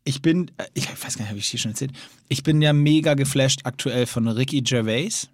Ich 0.04 0.22
bin, 0.22 0.52
äh, 0.56 0.64
ich 0.74 0.88
weiß 0.88 1.16
gar 1.16 1.24
nicht, 1.24 1.30
habe 1.30 1.38
ich 1.40 1.50
dir 1.50 1.58
schon 1.58 1.72
erzählt, 1.72 1.90
ich 2.28 2.44
bin 2.44 2.62
ja 2.62 2.72
mega 2.72 3.14
geflasht 3.14 3.62
aktuell 3.64 4.06
von 4.06 4.28
Ricky 4.28 4.62
Gervais, 4.62 5.28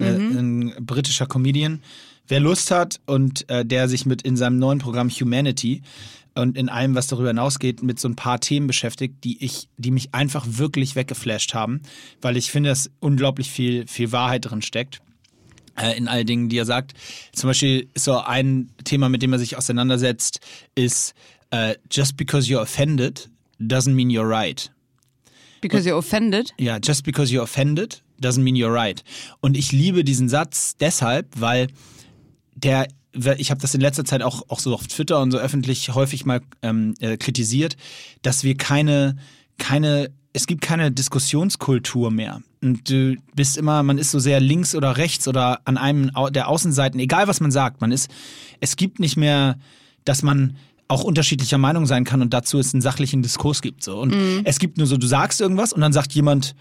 äh, 0.00 0.12
Mhm. 0.12 0.38
ein 0.78 0.86
britischer 0.86 1.26
Comedian. 1.26 1.82
Wer 2.28 2.40
Lust 2.40 2.70
hat 2.70 3.00
und 3.06 3.48
äh, 3.48 3.64
der 3.64 3.88
sich 3.88 4.06
mit 4.06 4.22
in 4.22 4.36
seinem 4.36 4.58
neuen 4.58 4.78
Programm 4.78 5.10
Humanity 5.10 5.82
und 6.34 6.56
in 6.56 6.68
allem, 6.68 6.94
was 6.94 7.06
darüber 7.06 7.28
hinausgeht, 7.28 7.82
mit 7.82 7.98
so 7.98 8.08
ein 8.08 8.16
paar 8.16 8.40
Themen 8.40 8.66
beschäftigt, 8.66 9.24
die 9.24 9.42
ich, 9.44 9.68
die 9.78 9.90
mich 9.90 10.14
einfach 10.14 10.44
wirklich 10.46 10.94
weggeflasht 10.96 11.54
haben, 11.54 11.80
weil 12.20 12.36
ich 12.36 12.50
finde, 12.50 12.70
dass 12.70 12.90
unglaublich 13.00 13.50
viel, 13.50 13.86
viel 13.86 14.12
Wahrheit 14.12 14.44
drin 14.44 14.62
steckt 14.62 15.00
äh, 15.76 15.96
in 15.96 16.08
all 16.08 16.24
Dingen, 16.24 16.48
die 16.48 16.58
er 16.58 16.66
sagt. 16.66 16.94
Zum 17.32 17.48
Beispiel 17.48 17.88
so 17.94 18.18
ein 18.18 18.70
Thema, 18.84 19.08
mit 19.08 19.22
dem 19.22 19.32
er 19.32 19.38
sich 19.38 19.56
auseinandersetzt, 19.56 20.40
ist 20.74 21.14
äh, 21.50 21.76
just 21.90 22.16
because 22.16 22.50
you're 22.50 22.62
offended 22.62 23.30
doesn't 23.58 23.94
mean 23.94 24.10
you're 24.10 24.28
right. 24.28 24.70
Because 25.60 25.88
you're 25.88 25.98
offended. 25.98 26.52
Ja, 26.58 26.78
just 26.78 27.04
because 27.04 27.32
you're 27.32 27.42
offended 27.42 28.02
doesn't 28.20 28.42
mean 28.42 28.56
you're 28.56 28.72
right. 28.72 29.02
Und 29.40 29.56
ich 29.56 29.72
liebe 29.72 30.04
diesen 30.04 30.28
Satz 30.28 30.76
deshalb, 30.76 31.28
weil 31.36 31.68
der, 32.56 32.88
ich 33.38 33.50
habe 33.50 33.60
das 33.60 33.74
in 33.74 33.80
letzter 33.80 34.04
Zeit 34.04 34.22
auch, 34.22 34.42
auch 34.48 34.58
so 34.58 34.74
auf 34.74 34.86
Twitter 34.88 35.20
und 35.20 35.30
so 35.30 35.38
öffentlich 35.38 35.94
häufig 35.94 36.26
mal 36.26 36.40
ähm, 36.62 36.94
äh, 37.00 37.16
kritisiert, 37.16 37.76
dass 38.22 38.42
wir 38.42 38.56
keine, 38.56 39.16
keine, 39.58 40.10
es 40.32 40.46
gibt 40.46 40.62
keine 40.62 40.90
Diskussionskultur 40.90 42.10
mehr. 42.10 42.42
Und 42.62 42.90
du 42.90 43.16
bist 43.34 43.56
immer, 43.56 43.82
man 43.82 43.98
ist 43.98 44.10
so 44.10 44.18
sehr 44.18 44.40
links 44.40 44.74
oder 44.74 44.96
rechts 44.96 45.28
oder 45.28 45.60
an 45.66 45.76
einem 45.76 46.10
der 46.30 46.48
Außenseiten, 46.48 46.98
egal 46.98 47.28
was 47.28 47.40
man 47.40 47.50
sagt, 47.50 47.80
man 47.80 47.92
ist, 47.92 48.10
es 48.60 48.76
gibt 48.76 48.98
nicht 48.98 49.16
mehr, 49.16 49.58
dass 50.04 50.22
man 50.22 50.56
auch 50.88 51.04
unterschiedlicher 51.04 51.58
Meinung 51.58 51.86
sein 51.86 52.04
kann 52.04 52.22
und 52.22 52.32
dazu 52.32 52.58
es 52.58 52.72
einen 52.72 52.80
sachlichen 52.80 53.22
Diskurs 53.22 53.60
gibt. 53.60 53.82
So. 53.82 53.98
Und 53.98 54.14
es 54.44 54.58
gibt 54.58 54.78
nur 54.78 54.86
so, 54.86 54.96
du 54.96 55.06
sagst 55.06 55.40
irgendwas 55.40 55.72
und 55.72 55.80
dann 55.80 55.92
sagt 55.92 56.12
jemand, 56.12 56.54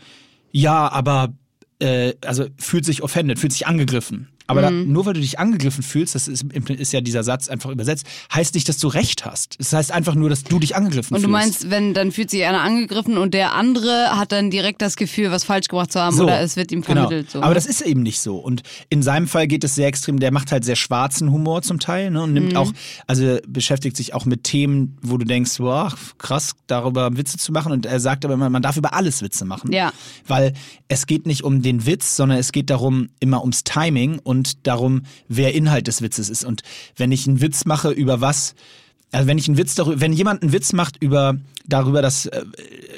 ja, 0.52 0.92
aber 0.92 1.34
äh, 1.80 2.14
also 2.26 2.48
fühlt 2.58 2.86
sich 2.86 3.04
offended, 3.04 3.40
fühlt 3.40 3.54
sich 3.54 3.68
angegriffen. 3.68 4.30
Aber 4.48 4.62
da, 4.62 4.70
Mhm. 4.70 4.92
nur 4.92 5.06
weil 5.06 5.14
du 5.14 5.22
dich 5.22 5.40
angegriffen 5.40 5.84
fühlst, 5.84 6.14
das 6.16 6.28
ist, 6.28 6.44
ist 6.70 6.94
ja 6.94 7.02
dieser 7.02 7.24
Satz 7.24 7.48
einfach 7.50 7.72
übersetzt, 7.72 8.06
heißt 8.34 8.54
nicht, 8.56 8.70
dass 8.70 8.78
du 8.78 8.88
recht 8.88 9.26
hast. 9.26 9.56
Es 9.60 9.74
heißt 9.74 9.92
einfach 9.92 10.14
nur, 10.16 10.30
dass 10.30 10.44
du 10.44 10.60
dich 10.60 10.76
angegriffen 10.76 11.16
Und 11.16 11.22
fühlst. 11.22 11.26
du 11.26 11.32
meinst, 11.32 11.70
wenn 11.72 11.94
dann 11.94 12.12
fühlt 12.12 12.30
sich 12.30 12.44
einer 12.46 12.62
angegriffen 12.62 13.18
und 13.18 13.34
der 13.34 13.54
andere 13.56 14.18
hat 14.18 14.32
dann 14.32 14.52
direkt 14.52 14.82
das 14.82 14.96
Gefühl, 14.98 15.32
was 15.32 15.44
falsch 15.44 15.68
gemacht 15.68 15.92
zu 15.92 16.00
haben 16.00 16.20
oder 16.20 16.40
es 16.42 16.56
wird 16.56 16.72
ihm 16.72 16.84
vermittelt. 16.84 17.28
Genau. 17.32 17.40
So. 17.42 17.44
Aber 17.44 17.54
das 17.56 17.66
ist 17.66 17.82
eben 17.82 18.04
nicht 18.04 18.20
so. 18.20 18.38
Und 18.38 18.62
in 18.90 19.02
seinem 19.02 19.28
Fall 19.28 19.48
geht 19.48 19.64
es 19.64 19.74
sehr 19.76 19.88
extrem, 19.88 20.20
der 20.20 20.32
macht 20.32 20.52
halt 20.52 20.64
sehr 20.64 20.76
schwarzen 20.76 21.32
Humor 21.32 21.62
zum 21.64 21.80
Teil 21.80 22.12
ne, 22.12 22.22
und 22.24 22.34
nimmt 22.34 22.52
Mhm. 22.52 22.58
auch, 22.58 22.72
also 23.08 23.38
beschäftigt 23.48 23.98
sich 23.98 24.14
auch 24.14 24.26
mit 24.26 24.44
Themen, 24.44 24.98
wo 25.02 25.18
du 25.18 25.26
denkst, 25.26 25.60
wow, 25.60 25.92
krass, 26.20 26.54
darüber 26.68 27.18
Witze 27.18 27.38
zu 27.38 27.52
machen. 27.52 27.72
Und 27.72 27.86
er 27.86 28.00
sagt 28.00 28.26
aber 28.26 28.36
immer, 28.36 28.50
man 28.50 28.62
darf 28.62 28.78
über 28.78 28.94
alles 28.94 29.22
Witze 29.24 29.46
machen. 29.46 29.72
Ja. 29.72 29.92
Weil 30.28 30.54
es 30.88 31.08
geht 31.08 31.26
nicht 31.26 31.44
um 31.44 31.62
den 31.62 31.86
Witz, 31.86 32.16
sondern 32.16 32.38
es 32.38 32.52
geht 32.52 32.70
darum, 32.70 33.10
immer 33.20 33.42
ums 33.42 33.64
Timing 33.64 34.20
und 34.20 34.35
und 34.36 34.68
darum, 34.68 35.04
wer 35.28 35.54
Inhalt 35.54 35.88
des 35.88 36.02
Witzes 36.02 36.30
ist. 36.30 36.44
Und 36.44 36.62
wenn 36.98 37.12
ich 37.12 37.28
einen 37.28 37.42
Witz 37.42 37.66
mache 37.66 37.92
über 37.92 38.22
was, 38.22 38.56
also 39.12 39.28
wenn 39.28 39.38
ich 39.38 39.48
einen 39.48 39.58
Witz 39.58 39.76
darüber, 39.76 40.02
wenn 40.02 40.14
jemand 40.14 40.42
einen 40.42 40.52
Witz 40.52 40.74
macht 40.74 41.02
über 41.02 41.38
darüber, 41.68 42.02
dass 42.02 42.26
äh, 42.26 42.44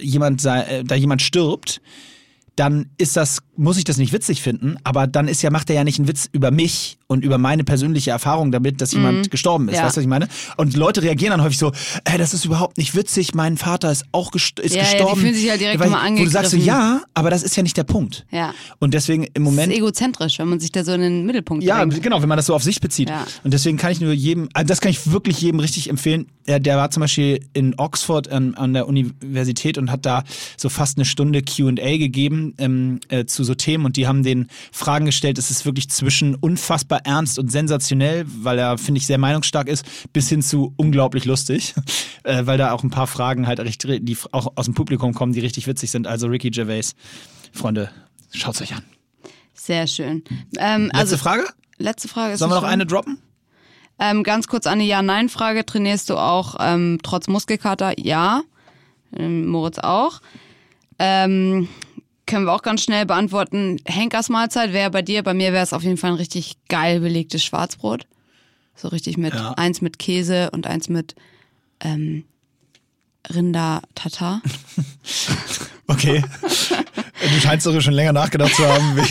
jemand 0.01 0.41
sei, 0.41 0.61
äh, 0.61 0.83
da 0.83 0.95
jemand 0.95 1.21
stirbt, 1.21 1.81
dann 2.57 2.87
ist 2.97 3.15
das, 3.15 3.39
muss 3.55 3.77
ich 3.77 3.83
das 3.85 3.97
nicht 3.97 4.11
witzig 4.13 4.41
finden, 4.41 4.75
aber 4.83 5.07
dann 5.07 5.27
ist 5.27 5.41
ja, 5.41 5.49
macht 5.49 5.69
er 5.69 5.75
ja 5.77 5.83
nicht 5.83 5.99
einen 5.99 6.07
Witz 6.07 6.27
über 6.33 6.51
mich 6.51 6.97
und 7.07 7.23
über 7.23 7.37
meine 7.37 7.63
persönliche 7.63 8.11
Erfahrung 8.11 8.51
damit, 8.51 8.81
dass 8.81 8.91
jemand 8.91 9.31
gestorben 9.31 9.69
ist. 9.69 9.73
Mhm. 9.73 9.77
Ja. 9.77 9.85
Weißt 9.85 9.95
du, 9.95 9.99
was 9.99 10.03
ich 10.03 10.09
meine? 10.09 10.27
Und 10.57 10.75
Leute 10.75 11.01
reagieren 11.03 11.31
dann 11.31 11.43
häufig 11.43 11.57
so, 11.57 11.71
ey, 12.03 12.17
das 12.17 12.33
ist 12.33 12.43
überhaupt 12.45 12.77
nicht 12.77 12.95
witzig, 12.95 13.33
mein 13.33 13.55
Vater 13.57 13.91
ist 13.91 14.05
auch 14.11 14.31
gest 14.31 14.59
ist 14.59 14.75
Ja, 14.75 14.81
ja, 14.83 14.89
die 14.89 14.95
gestorben. 14.97 15.21
fühlen 15.21 15.35
sich 15.35 15.49
halt 15.49 15.61
direkt 15.61 15.79
Weil- 15.79 15.87
immer 15.87 16.01
Wo 16.19 16.23
du 16.25 16.29
sagst 16.29 16.51
so, 16.51 16.57
angegriffen. 16.57 16.65
ja, 16.65 17.01
aber 17.13 17.29
das 17.29 17.43
ist 17.43 17.55
ja 17.55 17.63
nicht 17.63 17.77
der 17.77 17.83
Punkt. 17.85 18.25
Ja. 18.31 18.53
Und 18.79 18.93
deswegen 18.93 19.23
im 19.23 19.31
Das 19.35 19.43
Moment. 19.43 19.71
ist 19.71 19.77
egozentrisch, 19.77 20.39
wenn 20.39 20.47
man 20.49 20.59
sich 20.59 20.71
da 20.71 20.83
so 20.83 20.91
in 20.93 21.01
den 21.01 21.25
Mittelpunkt 21.25 21.63
Ja, 21.63 21.77
drängt. 21.85 22.01
genau, 22.03 22.21
wenn 22.21 22.29
man 22.29 22.37
das 22.37 22.47
so 22.47 22.55
auf 22.55 22.63
sich 22.63 22.81
bezieht. 22.81 23.09
Ja. 23.09 23.25
Und 23.43 23.53
deswegen 23.53 23.77
kann 23.77 23.91
ich 23.91 24.01
nur 24.01 24.13
jedem, 24.13 24.49
also 24.53 24.67
das 24.67 24.81
kann 24.81 24.89
ich 24.91 25.11
wirklich 25.11 25.39
jedem 25.41 25.59
richtig 25.59 25.89
empfehlen. 25.89 26.27
Der, 26.47 26.59
der 26.59 26.77
war 26.77 26.89
zum 26.91 27.01
Beispiel 27.01 27.39
in 27.53 27.75
Oxford 27.77 28.29
an, 28.31 28.55
an 28.55 28.73
der 28.73 28.87
Universität 28.87 29.77
und 29.77 29.91
hat 29.91 30.05
da 30.05 30.23
so 30.57 30.69
fast 30.69 30.97
eine 30.97 31.05
Stunde 31.05 31.41
Q&A 31.41 31.97
gegeben 31.97 32.46
ähm, 32.57 32.99
äh, 33.09 33.25
zu 33.25 33.43
so 33.43 33.55
Themen 33.55 33.85
und 33.85 33.97
die 33.97 34.07
haben 34.07 34.23
den 34.23 34.47
Fragen 34.71 35.05
gestellt. 35.05 35.37
Es 35.37 35.51
ist 35.51 35.65
wirklich 35.65 35.89
zwischen 35.89 36.35
unfassbar 36.35 37.01
ernst 37.05 37.39
und 37.39 37.51
sensationell, 37.51 38.25
weil 38.27 38.59
er, 38.59 38.77
finde 38.77 38.99
ich, 38.99 39.05
sehr 39.05 39.17
meinungsstark 39.17 39.67
ist, 39.67 39.85
bis 40.13 40.29
hin 40.29 40.41
zu 40.41 40.73
unglaublich 40.77 41.25
lustig, 41.25 41.73
äh, 42.23 42.45
weil 42.45 42.57
da 42.57 42.71
auch 42.71 42.83
ein 42.83 42.89
paar 42.89 43.07
Fragen 43.07 43.47
halt 43.47 43.59
richtig, 43.59 44.05
die 44.05 44.17
auch 44.31 44.53
aus 44.55 44.65
dem 44.65 44.73
Publikum 44.73 45.13
kommen, 45.13 45.33
die 45.33 45.39
richtig 45.39 45.67
witzig 45.67 45.91
sind. 45.91 46.07
Also 46.07 46.27
Ricky 46.27 46.49
Gervais, 46.49 46.93
Freunde, 47.51 47.89
schaut's 48.33 48.61
euch 48.61 48.73
an. 48.73 48.83
Sehr 49.53 49.87
schön. 49.87 50.23
Ähm, 50.57 50.85
Letzte 50.85 50.97
also, 50.97 51.17
Frage? 51.17 51.45
letzte 51.77 52.07
Frage 52.07 52.33
ist 52.33 52.39
Sollen 52.39 52.51
wir 52.51 52.55
noch 52.55 52.61
schon? 52.61 52.69
eine 52.69 52.85
droppen? 52.85 53.17
Ähm, 53.99 54.23
ganz 54.23 54.47
kurz 54.47 54.67
eine 54.67 54.83
Ja-Nein-Frage. 54.83 55.65
Trainierst 55.65 56.09
du 56.09 56.17
auch 56.17 56.55
ähm, 56.59 56.99
trotz 57.01 57.27
Muskelkater? 57.27 57.99
Ja. 57.99 58.43
Ähm, 59.15 59.47
Moritz 59.47 59.79
auch. 59.79 60.21
Ähm, 60.99 61.67
können 62.27 62.45
wir 62.45 62.53
auch 62.53 62.61
ganz 62.61 62.83
schnell 62.83 63.05
beantworten. 63.07 63.77
Henkers 63.85 64.29
Mahlzeit 64.29 64.71
wäre 64.73 64.91
bei 64.91 65.01
dir, 65.01 65.23
bei 65.23 65.33
mir 65.33 65.51
wäre 65.53 65.63
es 65.63 65.73
auf 65.73 65.81
jeden 65.83 65.97
Fall 65.97 66.11
ein 66.11 66.17
richtig 66.17 66.57
geil 66.69 66.99
belegtes 66.99 67.43
Schwarzbrot. 67.43 68.05
So 68.75 68.89
richtig 68.89 69.17
mit 69.17 69.33
Ja. 69.33 69.53
eins 69.53 69.81
mit 69.81 69.97
Käse 69.97 70.51
und 70.51 70.67
eins 70.67 70.87
mit 70.89 71.15
ähm, 71.79 72.23
Rinder-Tatar. 73.33 74.41
Okay. 75.89 76.21
du 76.41 77.39
scheinst 77.39 77.65
doch 77.65 77.79
schon 77.79 77.93
länger 77.93 78.11
nachgedacht 78.11 78.53
zu 78.55 78.67
haben. 78.67 78.99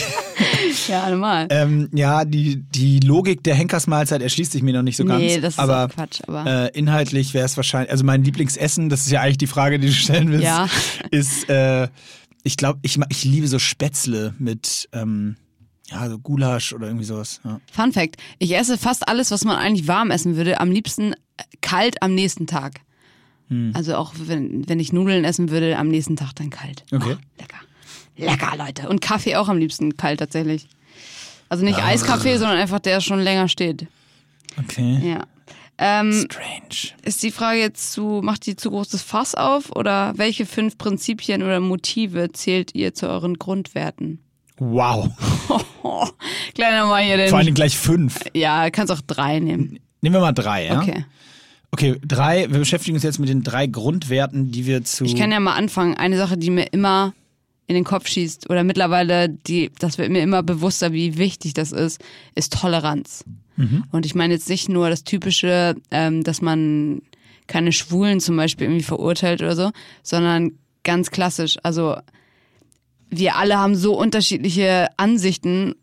Ja, 0.87 1.09
normal. 1.09 1.47
ähm, 1.49 1.89
ja, 1.91 2.23
die, 2.23 2.57
die 2.63 2.99
Logik 2.99 3.43
der 3.43 3.55
Henkersmahlzeit 3.55 4.21
erschließt 4.21 4.51
sich 4.51 4.61
mir 4.61 4.73
noch 4.73 4.83
nicht 4.83 4.95
so 4.95 5.03
ganz. 5.03 5.19
Nee, 5.19 5.39
das 5.41 5.55
ist 5.55 5.59
aber 5.59 5.87
Quatsch, 5.89 6.21
aber- 6.27 6.45
Äh, 6.71 6.77
inhaltlich 6.77 7.33
wäre 7.33 7.45
es 7.45 7.57
wahrscheinlich, 7.57 7.89
also 7.91 8.05
mein 8.05 8.23
Lieblingsessen, 8.23 8.87
das 8.87 9.01
ist 9.01 9.11
ja 9.11 9.21
eigentlich 9.21 9.39
die 9.39 9.47
Frage, 9.47 9.79
die 9.79 9.87
du 9.87 9.93
stellen 9.93 10.31
willst, 10.31 10.45
Ja. 10.45 10.69
ist, 11.09 11.49
äh, 11.49 11.87
ich 12.43 12.57
glaube, 12.57 12.79
ich, 12.81 12.99
ich 13.09 13.23
liebe 13.23 13.47
so 13.47 13.59
Spätzle 13.59 14.33
mit, 14.39 14.89
ähm, 14.93 15.35
ja, 15.89 16.09
so 16.09 16.19
Gulasch 16.19 16.73
oder 16.73 16.87
irgendwie 16.87 17.05
sowas. 17.05 17.41
Ja. 17.43 17.59
Fun 17.71 17.93
Fact: 17.93 18.17
Ich 18.39 18.55
esse 18.55 18.77
fast 18.77 19.07
alles, 19.07 19.31
was 19.31 19.43
man 19.45 19.57
eigentlich 19.57 19.87
warm 19.87 20.11
essen 20.11 20.35
würde, 20.35 20.59
am 20.59 20.71
liebsten 20.71 21.13
äh, 21.13 21.43
kalt 21.61 22.01
am 22.01 22.13
nächsten 22.13 22.47
Tag. 22.47 22.81
Hm. 23.49 23.71
Also 23.73 23.95
auch 23.95 24.13
wenn, 24.17 24.67
wenn 24.67 24.79
ich 24.79 24.91
Nudeln 24.91 25.23
essen 25.23 25.49
würde, 25.49 25.77
am 25.77 25.87
nächsten 25.87 26.15
Tag 26.15 26.33
dann 26.33 26.49
kalt. 26.49 26.83
Okay. 26.91 27.15
Oh, 27.17 27.41
lecker. 27.41 27.57
Lecker, 28.17 28.57
Leute. 28.57 28.89
Und 28.89 28.99
Kaffee 28.99 29.35
auch 29.35 29.47
am 29.47 29.57
liebsten 29.57 29.95
kalt 29.95 30.19
tatsächlich. 30.19 30.67
Also 31.49 31.63
nicht 31.63 31.81
Eiskaffee, 31.81 32.37
sondern 32.37 32.57
einfach 32.57 32.79
der 32.79 32.99
schon 32.99 33.19
länger 33.19 33.47
steht. 33.47 33.87
Okay. 34.57 35.11
Ja. 35.11 35.27
Ähm, 35.79 36.11
Strange. 36.11 36.95
ist 37.03 37.21
die 37.21 37.31
Frage 37.31 37.59
jetzt 37.59 37.93
zu, 37.93 38.21
macht 38.23 38.45
die 38.45 38.55
zu 38.55 38.71
großes 38.71 39.01
Fass 39.01 39.35
auf 39.35 39.75
oder 39.75 40.13
welche 40.17 40.45
fünf 40.45 40.77
Prinzipien 40.77 41.43
oder 41.43 41.59
Motive 41.59 42.31
zählt 42.31 42.73
ihr 42.73 42.93
zu 42.93 43.07
euren 43.07 43.35
Grundwerten? 43.35 44.19
Wow. 44.57 45.09
Kleiner 46.55 46.87
mal 46.87 47.03
hier 47.03 47.17
den. 47.17 47.29
Vor 47.29 47.37
allem 47.37 47.53
gleich 47.53 47.77
fünf. 47.77 48.19
ja, 48.33 48.69
kannst 48.71 48.91
auch 48.91 49.01
drei 49.05 49.39
nehmen. 49.39 49.79
Nehmen 50.01 50.15
wir 50.15 50.19
mal 50.21 50.31
drei, 50.31 50.65
ja? 50.65 50.81
Okay. 50.81 51.05
Okay, 51.71 51.97
drei. 52.05 52.49
Wir 52.49 52.59
beschäftigen 52.59 52.95
uns 52.95 53.03
jetzt 53.03 53.19
mit 53.19 53.29
den 53.29 53.43
drei 53.43 53.67
Grundwerten, 53.67 54.51
die 54.51 54.65
wir 54.65 54.83
zu. 54.83 55.03
Ich 55.03 55.15
kann 55.15 55.31
ja 55.31 55.39
mal 55.39 55.55
anfangen. 55.55 55.95
Eine 55.95 56.17
Sache, 56.17 56.37
die 56.37 56.49
mir 56.49 56.67
immer 56.71 57.13
in 57.67 57.75
den 57.75 57.83
Kopf 57.83 58.07
schießt 58.07 58.49
oder 58.49 58.63
mittlerweile, 58.63 59.29
die, 59.29 59.71
das 59.79 59.97
wird 59.97 60.09
mir 60.09 60.21
immer 60.21 60.41
bewusster, 60.41 60.93
wie 60.93 61.17
wichtig 61.17 61.53
das 61.53 61.71
ist, 61.71 62.01
ist 62.33 62.53
Toleranz. 62.53 63.25
Und 63.91 64.05
ich 64.05 64.15
meine 64.15 64.33
jetzt 64.33 64.49
nicht 64.49 64.69
nur 64.69 64.89
das 64.89 65.03
Typische, 65.03 65.75
ähm, 65.91 66.23
dass 66.23 66.41
man 66.41 67.01
keine 67.47 67.71
Schwulen 67.71 68.19
zum 68.19 68.37
Beispiel 68.37 68.67
irgendwie 68.67 68.83
verurteilt 68.83 69.41
oder 69.41 69.55
so, 69.55 69.71
sondern 70.03 70.51
ganz 70.83 71.11
klassisch. 71.11 71.57
Also 71.63 71.97
wir 73.09 73.35
alle 73.35 73.57
haben 73.57 73.75
so 73.75 73.97
unterschiedliche 73.97 74.87
Ansichten 74.97 75.75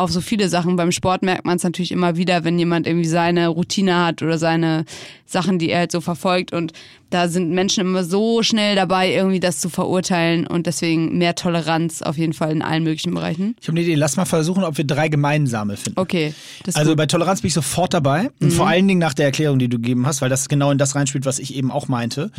auf 0.00 0.10
so 0.10 0.20
viele 0.20 0.48
Sachen. 0.48 0.76
Beim 0.76 0.92
Sport 0.92 1.22
merkt 1.22 1.44
man 1.44 1.56
es 1.56 1.62
natürlich 1.62 1.92
immer 1.92 2.16
wieder, 2.16 2.44
wenn 2.44 2.58
jemand 2.58 2.86
irgendwie 2.86 3.08
seine 3.08 3.48
Routine 3.48 4.04
hat 4.06 4.22
oder 4.22 4.38
seine 4.38 4.84
Sachen, 5.26 5.58
die 5.58 5.70
er 5.70 5.80
halt 5.80 5.92
so 5.92 6.00
verfolgt. 6.00 6.52
Und 6.52 6.72
da 7.10 7.28
sind 7.28 7.50
Menschen 7.50 7.82
immer 7.82 8.02
so 8.02 8.42
schnell 8.42 8.76
dabei, 8.76 9.12
irgendwie 9.12 9.40
das 9.40 9.60
zu 9.60 9.68
verurteilen. 9.68 10.46
Und 10.46 10.66
deswegen 10.66 11.18
mehr 11.18 11.34
Toleranz 11.34 12.02
auf 12.02 12.16
jeden 12.16 12.32
Fall 12.32 12.50
in 12.52 12.62
allen 12.62 12.82
möglichen 12.82 13.14
Bereichen. 13.14 13.56
Ich 13.60 13.68
habe 13.68 13.76
eine 13.76 13.86
Idee. 13.86 13.94
Lass 13.94 14.16
mal 14.16 14.24
versuchen, 14.24 14.64
ob 14.64 14.78
wir 14.78 14.86
drei 14.86 15.08
gemeinsame 15.08 15.76
finden. 15.76 16.00
Okay. 16.00 16.34
Also 16.74 16.90
gut. 16.90 16.96
bei 16.96 17.06
Toleranz 17.06 17.42
bin 17.42 17.48
ich 17.48 17.54
sofort 17.54 17.92
dabei. 17.92 18.30
Und 18.40 18.52
vor 18.52 18.66
allen 18.66 18.88
Dingen 18.88 19.00
nach 19.00 19.14
der 19.14 19.26
Erklärung, 19.26 19.58
die 19.58 19.68
du 19.68 19.76
gegeben 19.76 20.06
hast, 20.06 20.22
weil 20.22 20.30
das 20.30 20.48
genau 20.48 20.70
in 20.70 20.78
das 20.78 20.94
reinspielt, 20.94 21.26
was 21.26 21.38
ich 21.38 21.54
eben 21.54 21.70
auch 21.70 21.88
meinte. 21.88 22.30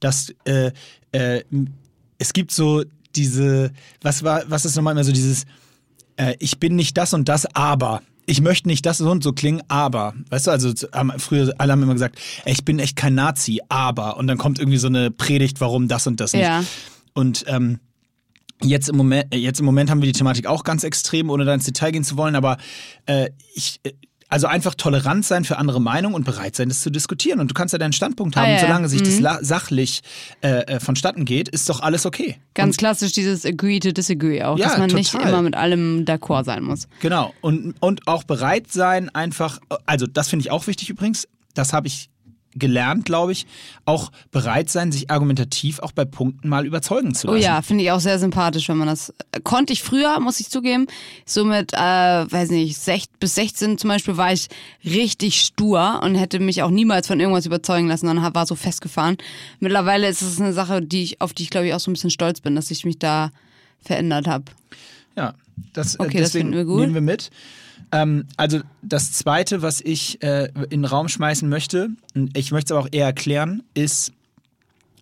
Dass 0.00 0.34
äh, 0.44 0.72
äh, 1.12 1.42
es 2.18 2.32
gibt 2.32 2.52
so 2.52 2.82
diese, 3.14 3.72
was 4.02 4.22
war, 4.22 4.44
was 4.46 4.64
ist 4.64 4.76
nochmal 4.76 4.92
immer 4.92 5.04
so 5.04 5.12
dieses, 5.12 5.46
äh, 6.20 6.36
ich 6.38 6.60
bin 6.60 6.76
nicht 6.76 6.96
das 6.96 7.14
und 7.14 7.28
das, 7.28 7.46
aber. 7.54 8.02
Ich 8.26 8.40
möchte 8.40 8.68
nicht 8.68 8.86
das 8.86 8.98
so 8.98 9.10
und 9.10 9.24
so 9.24 9.32
klingen, 9.32 9.62
aber. 9.68 10.14
Weißt 10.28 10.46
du, 10.46 10.50
also 10.50 10.72
haben 10.92 11.12
früher 11.18 11.52
alle 11.58 11.72
haben 11.72 11.82
immer 11.82 11.94
gesagt, 11.94 12.20
ey, 12.44 12.52
ich 12.52 12.64
bin 12.64 12.78
echt 12.78 12.94
kein 12.94 13.14
Nazi, 13.14 13.60
aber. 13.68 14.18
Und 14.18 14.26
dann 14.26 14.38
kommt 14.38 14.58
irgendwie 14.58 14.78
so 14.78 14.86
eine 14.86 15.10
Predigt, 15.10 15.60
warum 15.60 15.88
das 15.88 16.06
und 16.06 16.20
das 16.20 16.32
nicht. 16.32 16.42
Ja. 16.42 16.62
Und 17.14 17.44
ähm, 17.48 17.80
Jetzt 18.62 18.90
im, 18.90 18.96
Moment, 18.98 19.34
äh, 19.34 19.38
jetzt 19.38 19.58
im 19.60 19.64
Moment 19.64 19.88
haben 19.88 20.02
wir 20.02 20.06
die 20.06 20.18
Thematik 20.18 20.46
auch 20.46 20.64
ganz 20.64 20.84
extrem, 20.84 21.30
ohne 21.30 21.46
da 21.46 21.54
ins 21.54 21.64
Detail 21.64 21.92
gehen 21.92 22.04
zu 22.04 22.18
wollen, 22.18 22.36
aber 22.36 22.58
äh, 23.06 23.30
ich, 23.54 23.80
äh, 23.84 23.92
also 24.30 24.46
einfach 24.46 24.74
tolerant 24.76 25.24
sein 25.26 25.44
für 25.44 25.58
andere 25.58 25.80
Meinungen 25.80 26.14
und 26.14 26.24
bereit 26.24 26.56
sein, 26.56 26.68
das 26.68 26.80
zu 26.80 26.90
diskutieren. 26.90 27.40
Und 27.40 27.50
du 27.50 27.54
kannst 27.54 27.72
ja 27.72 27.78
deinen 27.78 27.92
Standpunkt 27.92 28.36
haben, 28.36 28.46
Ah, 28.46 28.52
ja, 28.54 28.60
solange 28.60 28.88
sich 28.88 29.02
das 29.02 29.20
la- 29.20 29.40
sachlich 29.42 30.02
äh, 30.40 30.60
äh, 30.60 30.80
vonstatten 30.80 31.24
geht, 31.24 31.48
ist 31.48 31.68
doch 31.68 31.80
alles 31.80 32.06
okay. 32.06 32.36
Ganz 32.54 32.76
klassisch 32.76 33.12
dieses 33.12 33.44
Agree 33.44 33.80
to 33.80 33.90
Disagree 33.92 34.42
auch, 34.42 34.56
Ja, 34.58 34.68
dass 34.68 34.78
man 34.78 34.90
nicht 34.90 35.12
total. 35.12 35.28
immer 35.28 35.42
mit 35.42 35.54
allem 35.56 36.04
d'accord 36.06 36.44
sein 36.44 36.62
muss. 36.62 36.86
Genau. 37.00 37.34
Und, 37.40 37.74
und 37.80 38.06
auch 38.06 38.22
bereit 38.24 38.70
sein, 38.72 39.08
einfach, 39.14 39.58
also 39.84 40.06
das 40.06 40.28
finde 40.28 40.44
ich 40.44 40.50
auch 40.50 40.66
wichtig 40.66 40.88
übrigens, 40.90 41.26
das 41.54 41.72
habe 41.72 41.88
ich 41.88 42.08
gelernt, 42.56 43.04
glaube 43.04 43.32
ich, 43.32 43.46
auch 43.84 44.10
bereit 44.32 44.70
sein, 44.70 44.90
sich 44.90 45.10
argumentativ 45.10 45.78
auch 45.78 45.92
bei 45.92 46.04
Punkten 46.04 46.48
mal 46.48 46.66
überzeugen 46.66 47.14
zu 47.14 47.28
Oh 47.28 47.32
lassen. 47.32 47.42
ja, 47.44 47.62
finde 47.62 47.84
ich 47.84 47.90
auch 47.92 48.00
sehr 48.00 48.18
sympathisch, 48.18 48.68
wenn 48.68 48.76
man 48.78 48.88
das. 48.88 49.10
äh, 49.32 49.40
Konnte 49.42 49.72
ich 49.72 49.82
früher, 49.82 50.18
muss 50.20 50.40
ich 50.40 50.48
zugeben. 50.50 50.86
So 51.24 51.44
mit, 51.44 51.72
äh, 51.72 51.76
weiß 51.78 52.50
nicht, 52.50 52.76
sech, 52.76 53.04
bis 53.20 53.36
16 53.36 53.78
zum 53.78 53.88
Beispiel 53.88 54.16
war 54.16 54.32
ich 54.32 54.48
richtig 54.84 55.40
stur 55.40 56.00
und 56.02 56.16
hätte 56.16 56.40
mich 56.40 56.62
auch 56.62 56.70
niemals 56.70 57.06
von 57.06 57.20
irgendwas 57.20 57.46
überzeugen 57.46 57.86
lassen 57.86 58.08
und 58.08 58.20
war 58.34 58.46
so 58.46 58.56
festgefahren. 58.56 59.16
Mittlerweile 59.60 60.08
ist 60.08 60.22
es 60.22 60.40
eine 60.40 60.52
Sache, 60.52 60.82
die 60.82 61.02
ich, 61.04 61.20
auf 61.20 61.32
die 61.32 61.44
ich 61.44 61.50
glaube 61.50 61.68
ich 61.68 61.74
auch 61.74 61.80
so 61.80 61.90
ein 61.90 61.94
bisschen 61.94 62.10
stolz 62.10 62.40
bin, 62.40 62.56
dass 62.56 62.70
ich 62.70 62.84
mich 62.84 62.98
da 62.98 63.30
verändert 63.82 64.26
habe. 64.26 64.44
Ja, 65.16 65.34
das, 65.72 65.94
äh, 65.94 65.98
Okay, 66.00 66.18
das 66.20 66.32
deswegen 66.32 66.48
finden 66.52 66.56
wir 66.58 66.64
gut. 66.64 66.80
nehmen 66.80 66.94
wir 66.94 67.00
mit. 67.00 67.30
Ähm, 67.92 68.26
also 68.36 68.60
das 68.82 69.12
Zweite, 69.12 69.62
was 69.62 69.80
ich 69.80 70.22
äh, 70.22 70.50
in 70.64 70.82
den 70.82 70.84
Raum 70.84 71.08
schmeißen 71.08 71.48
möchte, 71.48 71.88
ich 72.34 72.52
möchte 72.52 72.72
es 72.72 72.76
aber 72.76 72.86
auch 72.86 72.92
eher 72.92 73.06
erklären, 73.06 73.62
ist, 73.74 74.12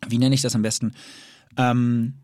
wie 0.09 0.19
nenne 0.19 0.35
ich 0.35 0.43
das 0.43 0.55
am 0.55 0.63
besten? 0.63 0.95
Ähm, 1.57 2.15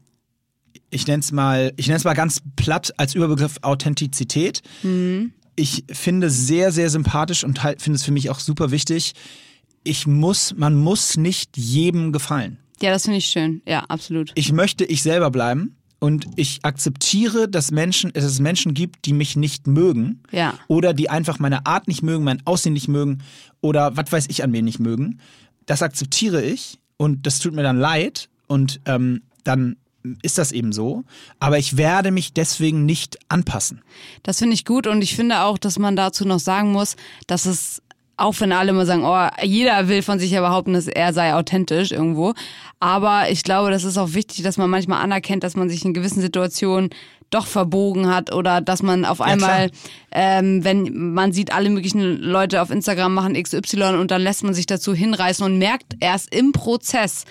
ich 0.91 1.07
nenne 1.07 1.21
es 1.21 1.33
mal, 1.33 1.73
ich 1.77 1.87
nenne 1.87 1.97
es 1.97 2.05
mal 2.05 2.15
ganz 2.15 2.41
platt 2.57 2.95
als 2.97 3.15
Überbegriff 3.15 3.59
Authentizität. 3.63 4.63
Ich 5.57 5.85
finde 5.91 6.31
sehr, 6.31 6.73
sehr 6.73 6.89
sympathisch 6.89 7.45
und 7.45 7.63
halt, 7.63 7.83
finde 7.83 7.97
es 7.97 8.05
für 8.05 8.13
mich 8.13 8.31
auch 8.31 8.39
super 8.39 8.71
wichtig. 8.71 9.15
Ich 9.83 10.07
muss, 10.07 10.55
man 10.57 10.75
muss 10.75 11.17
nicht 11.17 11.57
jedem 11.57 12.13
gefallen 12.13 12.59
Ja, 12.81 12.91
das 12.91 13.05
finde 13.05 13.19
ich 13.19 13.27
schön. 13.27 13.61
Ja, 13.67 13.81
absolut. 13.89 14.33
ich 14.35 14.53
möchte 14.53 14.85
ich 14.85 15.03
selber 15.03 15.31
bleiben 15.31 15.77
und 16.05 16.27
ich 16.37 16.61
akzeptiere, 16.65 17.49
dass 17.49 17.71
Menschen, 17.71 18.13
dass 18.13 18.25
es 18.25 18.39
Menschen 18.39 18.75
gibt, 18.75 19.07
die 19.07 19.15
mich 19.15 19.37
nicht 19.37 19.67
mögen 19.67 20.21
Ja. 20.31 20.53
oder 20.69 20.93
die 20.93 21.09
einfach 21.09 21.39
meine 21.39 21.65
Art 21.65 21.89
nicht 21.89 22.03
mögen, 22.03 22.25
mein 22.25 22.47
Aussehen 22.47 22.75
nicht 22.75 22.89
mögen 22.89 23.23
oder 23.63 23.97
was 23.97 24.13
weiß 24.13 24.27
ich 24.29 24.43
an 24.45 24.51
mir 24.51 24.63
nicht 24.63 24.79
mögen. 24.81 25.19
Das 25.67 25.81
akzeptiere 25.83 26.43
ich 26.43 26.79
und 26.99 27.27
das 27.27 27.39
tut 27.39 27.55
mir 27.55 27.63
dann 27.63 27.79
leid 27.79 28.29
und 28.49 28.81
ähm, 28.85 29.23
dann 29.45 29.77
ist 30.21 30.37
das 30.37 30.53
eben 30.53 30.73
so. 30.73 31.05
Aber 31.41 31.59
ich 31.59 31.79
werde 31.79 32.11
mich 32.11 32.35
deswegen 32.35 32.85
nicht 32.85 33.17
anpassen. 33.31 33.81
Das 34.23 34.41
finde 34.41 34.53
ich 34.53 34.67
gut 34.67 34.87
und 34.87 35.01
ich 35.01 35.17
finde 35.17 35.41
auch, 35.41 35.57
dass 35.57 35.79
man 35.79 35.97
dazu 35.97 36.27
noch 36.27 36.41
sagen 36.41 36.71
muss, 36.73 36.97
dass 37.27 37.47
es 37.47 37.81
auch 38.17 38.35
wenn 38.41 38.53
alle 38.53 38.71
immer 38.71 38.87
sagen, 38.87 39.05
oh, 39.05 39.29
jeder 39.43 39.89
will 39.89 40.03
von 40.03 40.19
sich 40.19 40.31
ja 40.31 40.41
behaupten, 40.41 40.75
dass 40.75 40.87
er 40.87 41.13
sei 41.13 41.35
authentisch 41.35 41.93
irgendwo. 41.93 42.35
Aber 42.81 43.31
ich 43.31 43.43
glaube, 43.43 43.71
das 43.71 43.85
ist 43.85 43.99
auch 43.99 44.15
wichtig, 44.15 44.45
dass 44.45 44.57
man 44.57 44.71
manchmal 44.71 45.03
anerkennt, 45.03 45.43
dass 45.43 45.57
man 45.57 45.69
sich 45.69 45.85
in 45.85 45.95
gewissen 45.95 46.21
Situationen 46.21 46.91
doch 47.31 47.47
verbogen 47.47 48.09
hat 48.09 48.33
oder 48.33 48.61
dass 48.61 48.83
man 48.83 49.05
auf 49.05 49.21
einmal, 49.21 49.71
ähm, 50.13 50.63
wenn 50.63 51.13
man 51.15 51.33
sieht, 51.33 51.53
alle 51.53 51.71
möglichen 51.71 52.19
Leute 52.19 52.63
auf 52.63 52.71
Instagram 52.71 53.13
machen 53.13 53.35
XY 53.35 53.97
und 53.99 54.11
dann 54.11 54.23
lässt 54.23 54.45
man 54.45 54.55
sich 54.55 54.67
dazu 54.67 54.95
hinreißen 54.95 55.45
und 55.45 55.59
merkt 55.59 55.97
erst 55.99 56.33
im 56.33 56.53
Prozess, 56.53 57.25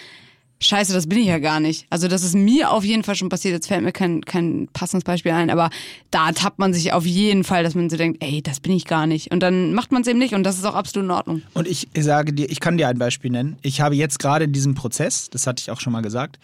Scheiße, 0.64 0.93
das 0.93 1.07
bin 1.07 1.20
ich 1.20 1.28
ja 1.28 1.39
gar 1.39 1.59
nicht. 1.59 1.86
Also 1.89 2.07
das 2.07 2.24
ist 2.24 2.36
mir 2.36 2.72
auf 2.72 2.84
jeden 2.84 3.03
Fall 3.03 3.16
schon 3.16 3.30
passiert. 3.30 3.53
Jetzt 3.53 3.68
fällt 3.68 3.84
mir 3.84 3.91
kein, 3.91 4.22
kein 4.22 4.68
passendes 4.74 5.03
Beispiel 5.03 5.32
ein, 5.32 5.49
aber 5.49 5.70
da 6.11 6.32
tappt 6.32 6.59
man 6.59 6.74
sich 6.74 6.93
auf 6.93 7.05
jeden 7.05 7.43
Fall, 7.43 7.64
dass 7.64 7.76
man 7.76 7.89
so 7.89 7.97
denkt, 7.97 8.24
ey, 8.24 8.41
das 8.41 8.59
bin 8.59 8.72
ich 8.72 8.86
gar 8.86 9.05
nicht. 9.07 9.32
Und 9.32 9.41
dann 9.41 9.74
macht 9.74 9.91
man 9.91 10.01
es 10.01 10.07
eben 10.07 10.20
nicht 10.20 10.34
und 10.34 10.43
das 10.43 10.57
ist 10.57 10.66
auch 10.66 10.76
absolut 10.76 11.05
in 11.05 11.11
Ordnung. 11.11 11.41
Und 11.53 11.68
ich 11.68 11.89
sage 11.97 12.34
dir, 12.34 12.49
ich 12.49 12.59
kann 12.59 12.78
dir 12.78 12.88
ein 12.88 12.97
Beispiel 12.97 13.32
nennen. 13.32 13.57
Ich 13.61 13.82
habe 13.82 13.95
jetzt 13.95 14.20
gerade 14.20 14.45
in 14.45 14.53
diesem 14.53 14.76
Prozess, 14.76 15.30
das 15.30 15.47
hatte 15.47 15.61
ich 15.61 15.72
auch 15.72 15.80
schon 15.80 15.93
mal 15.93 16.01
gesagt, 16.01 16.39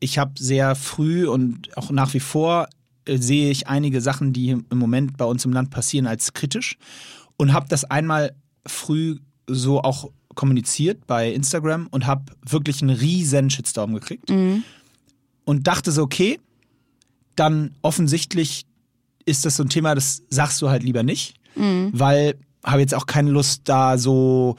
ich 0.00 0.18
habe 0.18 0.32
sehr 0.38 0.74
früh 0.74 1.26
und 1.26 1.76
auch 1.76 1.90
nach 1.90 2.12
wie 2.14 2.20
vor 2.20 2.68
äh, 3.06 3.18
sehe 3.18 3.50
ich 3.50 3.68
einige 3.68 4.00
Sachen, 4.00 4.32
die 4.32 4.50
im 4.50 4.78
Moment 4.78 5.16
bei 5.16 5.24
uns 5.24 5.44
im 5.44 5.52
Land 5.52 5.70
passieren, 5.70 6.06
als 6.06 6.32
kritisch 6.32 6.76
und 7.36 7.52
habe 7.52 7.66
das 7.68 7.84
einmal 7.84 8.34
früh 8.66 9.18
so 9.46 9.82
auch 9.82 10.10
kommuniziert 10.34 11.06
bei 11.06 11.32
Instagram 11.32 11.86
und 11.90 12.06
habe 12.06 12.32
wirklich 12.48 12.82
einen 12.82 12.96
riesen 12.96 13.50
Shitstorm 13.50 13.94
gekriegt 13.94 14.30
und 15.44 15.66
dachte 15.66 15.92
so, 15.92 16.02
okay, 16.02 16.38
dann 17.36 17.74
offensichtlich 17.82 18.66
ist 19.26 19.44
das 19.44 19.56
so 19.56 19.62
ein 19.64 19.68
Thema, 19.68 19.94
das 19.94 20.22
sagst 20.30 20.60
du 20.62 20.68
halt 20.68 20.82
lieber 20.82 21.02
nicht, 21.02 21.34
weil 21.92 22.34
habe 22.64 22.80
jetzt 22.80 22.94
auch 22.94 23.06
keine 23.06 23.30
Lust, 23.30 23.62
da 23.64 23.98
so 23.98 24.56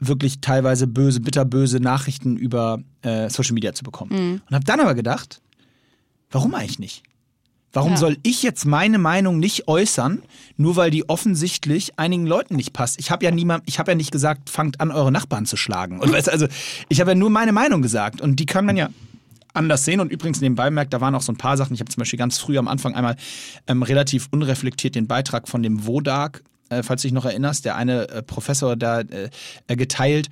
wirklich 0.00 0.40
teilweise 0.40 0.86
böse, 0.86 1.20
bitterböse 1.20 1.80
Nachrichten 1.80 2.36
über 2.36 2.78
äh, 3.02 3.28
Social 3.30 3.54
Media 3.54 3.72
zu 3.74 3.82
bekommen. 3.82 4.12
Und 4.48 4.54
habe 4.54 4.64
dann 4.64 4.78
aber 4.80 4.94
gedacht, 4.94 5.40
warum 6.30 6.54
eigentlich 6.54 6.78
nicht? 6.78 7.02
Warum 7.72 7.92
Ja. 7.92 7.96
soll 7.98 8.16
ich 8.22 8.42
jetzt 8.42 8.64
meine 8.64 8.98
Meinung 8.98 9.38
nicht 9.38 9.68
äußern, 9.68 10.22
nur 10.56 10.76
weil 10.76 10.90
die 10.90 11.08
offensichtlich 11.08 11.98
einigen 11.98 12.26
Leuten 12.26 12.56
nicht 12.56 12.72
passt? 12.72 12.98
Ich 12.98 13.10
habe 13.10 13.24
ja 13.24 13.30
niemand, 13.30 13.64
ich 13.66 13.78
habe 13.78 13.90
ja 13.90 13.94
nicht 13.94 14.10
gesagt, 14.10 14.48
fangt 14.50 14.80
an, 14.80 14.90
eure 14.90 15.12
Nachbarn 15.12 15.44
zu 15.46 15.56
schlagen. 15.56 16.00
Und 16.00 16.10
weißt, 16.12 16.30
also 16.30 16.46
ich 16.88 17.00
habe 17.00 17.10
ja 17.10 17.14
nur 17.14 17.30
meine 17.30 17.52
Meinung 17.52 17.82
gesagt 17.82 18.20
und 18.20 18.36
die 18.40 18.46
kann 18.46 18.64
man 18.64 18.76
ja 18.76 18.88
anders 19.52 19.84
sehen. 19.84 20.00
Und 20.00 20.10
übrigens 20.12 20.40
nebenbei 20.40 20.70
merkt, 20.70 20.92
da 20.94 21.00
waren 21.00 21.14
auch 21.14 21.22
so 21.22 21.32
ein 21.32 21.36
paar 21.36 21.56
Sachen. 21.56 21.74
Ich 21.74 21.80
habe 21.80 21.90
zum 21.90 22.00
Beispiel 22.00 22.18
ganz 22.18 22.38
früh 22.38 22.56
am 22.58 22.68
Anfang 22.68 22.94
einmal 22.94 23.16
ähm, 23.66 23.82
relativ 23.82 24.28
unreflektiert 24.30 24.94
den 24.94 25.06
Beitrag 25.06 25.48
von 25.48 25.62
dem 25.62 25.86
Wodag, 25.86 26.40
äh, 26.70 26.82
falls 26.82 27.02
du 27.02 27.08
dich 27.08 27.12
noch 27.12 27.24
erinnerst, 27.26 27.64
der 27.64 27.76
eine 27.76 28.08
äh, 28.08 28.22
Professor 28.22 28.76
da 28.76 29.00
äh, 29.00 29.30
äh, 29.66 29.76
geteilt. 29.76 30.28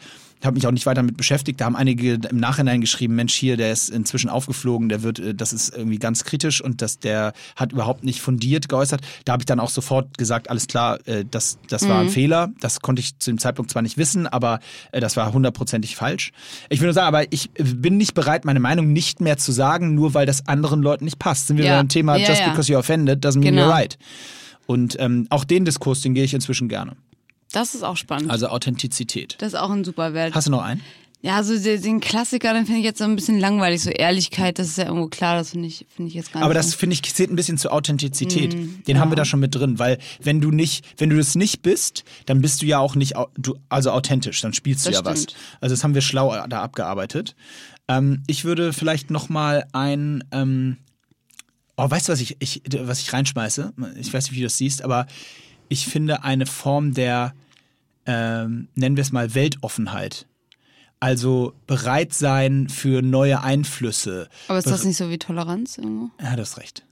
Habe 0.47 0.55
mich 0.55 0.67
auch 0.67 0.71
nicht 0.73 0.87
weiter 0.87 0.97
damit 1.03 1.17
beschäftigt. 1.17 1.61
Da 1.61 1.67
haben 1.67 1.77
einige 1.77 2.15
im 2.15 2.39
Nachhinein 2.39 2.81
geschrieben, 2.81 3.15
Mensch, 3.17 3.35
hier, 3.35 3.57
der 3.57 3.73
ist 3.73 3.89
inzwischen 3.91 4.31
aufgeflogen, 4.31 4.89
der 4.89 5.03
wird, 5.03 5.19
äh, 5.19 5.35
das 5.35 5.53
ist 5.53 5.77
irgendwie 5.77 5.99
ganz 5.99 6.25
kritisch 6.25 6.61
und 6.63 6.81
dass 6.83 6.99
der 6.99 7.33
hat 7.57 7.73
überhaupt 7.73 8.05
nicht 8.05 8.21
fundiert 8.21 8.69
geäußert. 8.69 9.01
Da 9.25 9.33
habe 9.33 9.43
ich 9.43 9.47
dann 9.47 9.61
auch 9.61 9.71
sofort 9.71 10.17
gesagt, 10.19 10.49
alles 10.49 10.67
klar, 10.67 10.99
äh, 11.07 11.25
das, 11.31 11.59
das 11.69 11.89
war 11.89 12.01
ein 12.01 12.09
Fehler. 12.09 12.51
Das 12.61 12.81
konnte 12.81 13.01
ich 13.01 13.19
zu 13.19 13.31
dem 13.31 13.39
Zeitpunkt 13.39 13.71
zwar 13.71 13.83
nicht 13.83 13.99
wissen, 13.99 14.27
aber 14.27 14.61
äh, 14.93 15.01
das 15.01 15.17
war 15.17 15.33
hundertprozentig 15.33 15.97
falsch. 15.97 16.33
Ich 16.71 16.81
will 16.81 16.87
nur 16.87 16.95
sagen, 16.95 17.09
aber 17.09 17.33
ich 17.33 17.51
bin 17.53 17.97
nicht 17.97 18.15
bereit, 18.15 18.45
meine 18.45 18.61
Meinung 18.61 18.93
nicht 18.93 19.21
mehr 19.21 19.37
zu 19.37 19.53
sagen, 19.53 19.95
nur 19.95 20.15
weil 20.15 20.27
das 20.27 20.47
anderen 20.49 20.81
Leuten 20.83 21.05
nicht 21.05 21.19
passt. 21.19 21.49
Sind 21.49 21.57
wir 21.59 21.65
Ja. 21.67 21.77
beim 21.77 21.89
Thema 21.89 22.17
Ja, 22.17 22.29
just 22.29 22.41
ja. 22.43 22.49
because 22.51 22.73
you're 22.73 22.79
offended 22.79 23.25
doesn't 23.25 23.41
mean 23.41 23.55
Genau. 23.55 23.67
you're 23.67 23.71
right. 23.73 23.99
Und 24.67 24.97
ähm, 24.99 25.27
auch 25.31 25.45
den 25.45 25.65
Diskurs, 25.65 26.01
den 26.01 26.15
gehe 26.15 26.25
ich 26.25 26.35
inzwischen 26.35 26.69
gerne. 26.69 26.97
Das 27.53 27.75
ist 27.75 27.83
auch 27.83 27.97
spannend. 27.97 28.31
Also 28.31 28.49
Authentizität. 28.49 29.37
das 29.39 29.49
ist 29.55 29.59
auch 29.59 29.71
ein 29.71 29.85
super 29.85 30.13
Wert. 30.15 30.35
Hast 30.35 30.47
du 30.47 30.51
noch 30.51 30.63
einen? 30.63 30.83
Ja, 31.23 31.43
so 31.43 31.59
den, 31.59 31.81
den 31.83 32.01
Klassiker, 32.01 32.53
den 32.53 32.67
finde 32.67 32.81
ich 32.81 32.85
jetzt 32.85 32.99
so 32.99 33.05
ein 33.05 33.17
bisschen 33.17 33.41
langweilig. 33.41 33.83
So 33.83 33.91
Ehrlichkeit, 33.91 34.59
das 34.59 34.69
ist 34.69 34.79
ja 34.79 34.85
irgendwo 34.85 35.09
klar, 35.09 35.37
das 35.37 35.51
finde 35.51 35.67
ich, 35.67 35.87
finde 35.95 36.09
ich 36.11 36.15
jetzt 36.15 36.33
gar 36.33 36.43
Aber 36.43 36.53
nicht. 36.55 36.59
das 36.59 36.73
so. 36.73 36.77
finde 36.79 36.95
ich 36.95 37.03
zählt 37.03 37.31
ein 37.31 37.37
bisschen 37.37 37.59
zur 37.59 37.73
Authentizität. 37.73 38.55
Mhm. 38.55 38.83
Den 38.87 39.01
haben 39.01 39.11
wir 39.11 39.17
da 39.17 39.25
schon 39.25 39.41
mit 39.41 39.55
drin, 39.55 39.79
weil 39.79 39.99
wenn 40.23 40.41
du 40.41 40.51
nicht, 40.51 40.85
wenn 40.99 41.11
du 41.11 41.17
das 41.17 41.35
nicht 41.35 41.63
bist, 41.63 42.05
dann 42.27 42.43
bist 42.43 42.63
du 42.63 42.67
ja 42.67 42.79
auch 42.79 42.95
nicht, 42.95 43.15
du, 43.39 43.57
also 43.71 43.91
authentisch, 43.91 44.41
dann 44.43 44.53
spielst 44.53 44.87
du 44.87 44.91
Das 44.91 45.01
ja 45.01 45.05
was. 45.05 45.23
stimmt. 45.23 45.37
Also 45.61 45.73
das 45.75 45.83
haben 45.83 45.95
wir 45.95 46.03
schlau 46.03 46.33
da 46.49 46.63
abgearbeitet. 46.63 47.35
Ähm, 47.89 48.23
ich 48.27 48.45
würde 48.45 48.73
vielleicht 48.73 49.11
noch 49.11 49.29
mal 49.29 49.67
ein, 49.73 50.23
ähm, 50.33 50.77
oh, 51.77 51.91
weißt 51.91 52.09
du 52.09 52.13
was 52.13 52.21
ich, 52.21 52.37
ich, 52.41 52.63
was 52.81 53.01
ich 53.01 53.13
reinschmeiße? 53.13 53.73
Ich 53.99 54.13
weiß 54.13 54.25
nicht, 54.27 54.33
wie 54.37 54.41
du 54.41 54.47
das 54.47 54.59
siehst, 54.59 54.83
aber 54.83 55.07
ich 55.69 55.87
finde 55.87 56.25
eine 56.25 56.47
Form 56.47 56.95
der, 56.95 57.35
ähm, 58.07 58.69
nennen 58.75 58.97
wir 58.97 59.03
es 59.03 59.13
mal 59.13 59.35
Weltoffenheit. 59.35 60.27
Also 60.99 61.53
bereit 61.67 62.15
sein 62.15 62.69
für 62.69 63.03
neue 63.03 63.43
Einflüsse. 63.43 64.29
Aber 64.49 64.59
ist 64.59 64.71
das 64.71 64.85
nicht 64.85 64.97
so 64.97 65.11
wie 65.11 65.19
Toleranz 65.19 65.77
irgendwo? 65.77 66.11
Ja, 66.23 66.35
du 66.37 66.43
hast 66.43 66.57
recht. 66.57 66.85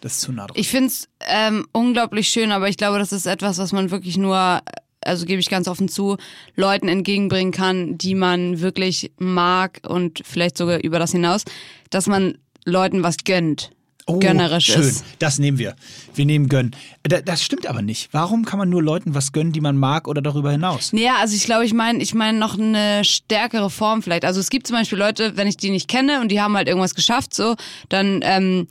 Das 0.00 0.12
ist 0.12 0.20
zu 0.20 0.32
nah 0.32 0.46
dran. 0.46 0.56
Ich 0.56 0.68
finde 0.68 0.88
es 0.88 1.08
ähm, 1.26 1.66
unglaublich 1.72 2.28
schön, 2.28 2.52
aber 2.52 2.68
ich 2.68 2.76
glaube, 2.76 2.98
das 2.98 3.12
ist 3.12 3.26
etwas, 3.26 3.58
was 3.58 3.72
man 3.72 3.90
wirklich 3.90 4.16
nur, 4.16 4.60
also 5.00 5.26
gebe 5.26 5.40
ich 5.40 5.50
ganz 5.50 5.66
offen 5.66 5.88
zu, 5.88 6.16
Leuten 6.54 6.88
entgegenbringen 6.88 7.52
kann, 7.52 7.98
die 7.98 8.14
man 8.14 8.60
wirklich 8.60 9.10
mag 9.18 9.80
und 9.86 10.22
vielleicht 10.24 10.56
sogar 10.56 10.78
über 10.84 11.00
das 11.00 11.12
hinaus, 11.12 11.44
dass 11.90 12.06
man 12.06 12.38
Leuten 12.64 13.02
was 13.02 13.18
gönnt. 13.24 13.70
Gönnerisch 14.18 14.70
Oh, 14.70 14.72
schön. 14.74 14.82
ist. 14.82 15.04
Das 15.18 15.38
nehmen 15.38 15.58
wir. 15.58 15.74
Wir 16.14 16.24
nehmen 16.24 16.48
gönnen. 16.48 16.74
Da- 17.02 17.20
Das 17.20 17.42
stimmt 17.42 17.66
aber 17.66 17.82
nicht. 17.82 18.08
Warum 18.12 18.44
kann 18.44 18.58
man 18.58 18.68
nur 18.70 18.82
Leuten 18.82 19.14
was 19.14 19.32
gönnen, 19.32 19.52
die 19.52 19.60
man 19.60 19.76
mag 19.76 20.08
oder 20.08 20.22
darüber 20.22 20.50
hinaus? 20.50 20.90
Ja, 20.92 21.16
also 21.20 21.34
ich 21.36 21.44
glaube, 21.44 21.64
ich 21.64 21.74
meine, 21.74 22.02
ich 22.02 22.14
meine 22.14 22.38
noch 22.38 22.58
eine 22.58 23.04
stärkere 23.04 23.70
Form 23.70 24.02
vielleicht. 24.02 24.24
Also 24.24 24.40
es 24.40 24.50
gibt 24.50 24.66
zum 24.66 24.76
Beispiel 24.76 24.98
Leute, 24.98 25.36
wenn 25.36 25.46
ich 25.46 25.56
die 25.56 25.70
nicht 25.70 25.88
kenne 25.88 26.20
und 26.20 26.28
die 26.30 26.40
haben 26.40 26.56
halt 26.56 26.68
irgendwas 26.68 26.94
geschafft, 26.94 27.34
so, 27.34 27.54
dann 27.88 28.20
ähm, 28.22 28.66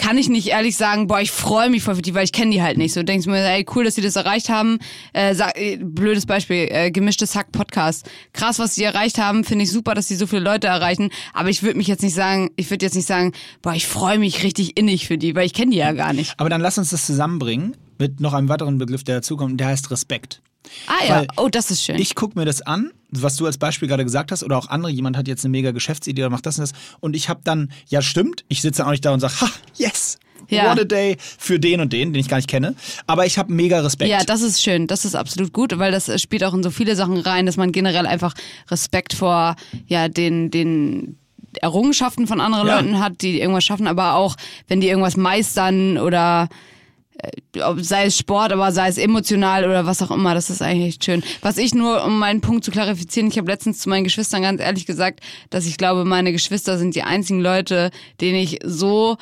kann 0.00 0.16
ich 0.16 0.30
nicht 0.30 0.48
ehrlich 0.48 0.78
sagen, 0.78 1.08
boah, 1.08 1.20
ich 1.20 1.30
freue 1.30 1.68
mich 1.68 1.82
voll 1.82 1.94
für 1.94 2.02
die, 2.02 2.14
weil 2.14 2.24
ich 2.24 2.32
kenne 2.32 2.52
die 2.52 2.62
halt 2.62 2.78
nicht. 2.78 2.94
So 2.94 3.02
denkst 3.02 3.26
du 3.26 3.30
mir, 3.30 3.44
ey, 3.44 3.66
cool, 3.74 3.84
dass 3.84 3.96
sie 3.96 4.00
das 4.00 4.16
erreicht 4.16 4.48
haben. 4.48 4.78
Äh, 5.12 5.34
sag, 5.34 5.58
äh, 5.58 5.76
blödes 5.76 6.24
Beispiel, 6.24 6.68
äh, 6.70 6.90
gemischtes 6.90 7.36
Hack 7.36 7.52
Podcast. 7.52 8.08
Krass, 8.32 8.58
was 8.58 8.74
sie 8.74 8.82
erreicht 8.82 9.18
haben, 9.18 9.44
finde 9.44 9.64
ich 9.64 9.70
super, 9.70 9.94
dass 9.94 10.08
sie 10.08 10.16
so 10.16 10.26
viele 10.26 10.40
Leute 10.40 10.68
erreichen. 10.68 11.10
Aber 11.34 11.50
ich 11.50 11.62
würde 11.62 11.76
mich 11.76 11.86
jetzt 11.86 12.02
nicht 12.02 12.14
sagen, 12.14 12.50
ich 12.56 12.70
würde 12.70 12.86
jetzt 12.86 12.94
nicht 12.94 13.06
sagen, 13.06 13.32
boah, 13.60 13.74
ich 13.74 13.86
freue 13.86 14.18
mich 14.18 14.42
richtig 14.42 14.78
innig 14.78 15.06
für 15.06 15.18
die, 15.18 15.34
weil 15.34 15.44
ich 15.44 15.52
kenne 15.52 15.72
die 15.72 15.76
ja 15.76 15.92
gar 15.92 16.14
nicht. 16.14 16.32
Aber 16.38 16.48
dann 16.48 16.62
lass 16.62 16.78
uns 16.78 16.88
das 16.88 17.04
zusammenbringen 17.04 17.76
mit 17.98 18.20
noch 18.20 18.32
einem 18.32 18.48
weiteren 18.48 18.78
Begriff, 18.78 19.04
der 19.04 19.16
dazukommt, 19.16 19.60
der 19.60 19.66
heißt 19.66 19.90
Respekt. 19.90 20.40
Ah 20.86 21.04
ja, 21.06 21.14
Weil 21.20 21.26
oh, 21.36 21.48
das 21.48 21.70
ist 21.70 21.82
schön. 21.84 21.96
Ich 21.98 22.14
gucke 22.14 22.38
mir 22.38 22.44
das 22.44 22.62
an, 22.62 22.90
was 23.10 23.36
du 23.36 23.46
als 23.46 23.58
Beispiel 23.58 23.88
gerade 23.88 24.04
gesagt 24.04 24.30
hast, 24.30 24.44
oder 24.44 24.56
auch 24.58 24.68
andere, 24.68 24.90
jemand 24.92 25.16
hat 25.16 25.26
jetzt 25.28 25.44
eine 25.44 25.50
mega 25.52 25.70
Geschäftsidee 25.72 26.22
oder 26.22 26.30
macht 26.30 26.46
das 26.46 26.58
und 26.58 26.62
das. 26.62 26.72
Und 27.00 27.16
ich 27.16 27.28
habe 27.28 27.40
dann, 27.44 27.72
ja 27.88 28.02
stimmt, 28.02 28.44
ich 28.48 28.60
sitze 28.62 28.78
dann 28.78 28.86
auch 28.88 28.90
nicht 28.92 29.04
da 29.04 29.12
und 29.12 29.20
sage, 29.20 29.40
ha, 29.40 29.50
yes, 29.76 30.18
Ja. 30.48 30.70
what 30.70 30.80
a 30.80 30.84
day 30.84 31.16
für 31.38 31.58
den 31.58 31.80
und 31.80 31.92
den, 31.92 32.12
den 32.12 32.20
ich 32.20 32.28
gar 32.28 32.36
nicht 32.36 32.48
kenne. 32.48 32.74
Aber 33.06 33.26
ich 33.26 33.38
habe 33.38 33.52
mega 33.52 33.80
Respekt. 33.80 34.10
Ja, 34.10 34.22
das 34.24 34.42
ist 34.42 34.62
schön. 34.62 34.86
Das 34.86 35.04
ist 35.04 35.14
absolut 35.16 35.52
gut, 35.52 35.76
weil 35.78 35.92
das 35.92 36.20
spielt 36.20 36.44
auch 36.44 36.54
in 36.54 36.62
so 36.62 36.70
viele 36.70 36.94
Sachen 36.96 37.18
rein, 37.18 37.46
dass 37.46 37.56
man 37.56 37.72
generell 37.72 38.06
einfach 38.06 38.34
Respekt 38.70 39.12
vor 39.14 39.56
ja 39.86 40.08
den 40.08 40.50
den 40.50 41.16
Errungenschaften 41.60 42.26
von 42.28 42.40
anderen 42.40 42.66
Ja. 42.68 42.76
Leuten 42.80 43.00
hat, 43.00 43.22
die 43.22 43.40
irgendwas 43.40 43.64
schaffen, 43.64 43.88
aber 43.88 44.14
auch 44.14 44.36
wenn 44.68 44.80
die 44.80 44.88
irgendwas 44.88 45.16
meistern 45.16 45.98
oder 45.98 46.48
sei 47.78 48.04
es 48.06 48.16
Sport, 48.18 48.52
aber 48.52 48.72
sei 48.72 48.88
es 48.88 48.98
emotional 48.98 49.64
oder 49.64 49.86
was 49.86 50.00
auch 50.02 50.10
immer, 50.10 50.34
das 50.34 50.50
ist 50.50 50.62
eigentlich 50.62 50.88
echt 50.88 51.04
schön. 51.04 51.22
Was 51.42 51.58
ich 51.58 51.74
nur, 51.74 52.04
um 52.04 52.18
meinen 52.18 52.40
Punkt 52.40 52.64
zu 52.64 52.70
klarifizieren, 52.70 53.30
ich 53.30 53.38
habe 53.38 53.50
letztens 53.50 53.78
zu 53.80 53.88
meinen 53.88 54.04
Geschwistern 54.04 54.42
ganz 54.42 54.60
ehrlich 54.60 54.86
gesagt, 54.86 55.20
dass 55.50 55.66
ich 55.66 55.76
glaube, 55.76 56.04
meine 56.04 56.32
Geschwister 56.32 56.78
sind 56.78 56.94
die 56.94 57.02
einzigen 57.02 57.40
Leute, 57.40 57.90
denen 58.20 58.36
ich 58.36 58.58
so 58.64 59.16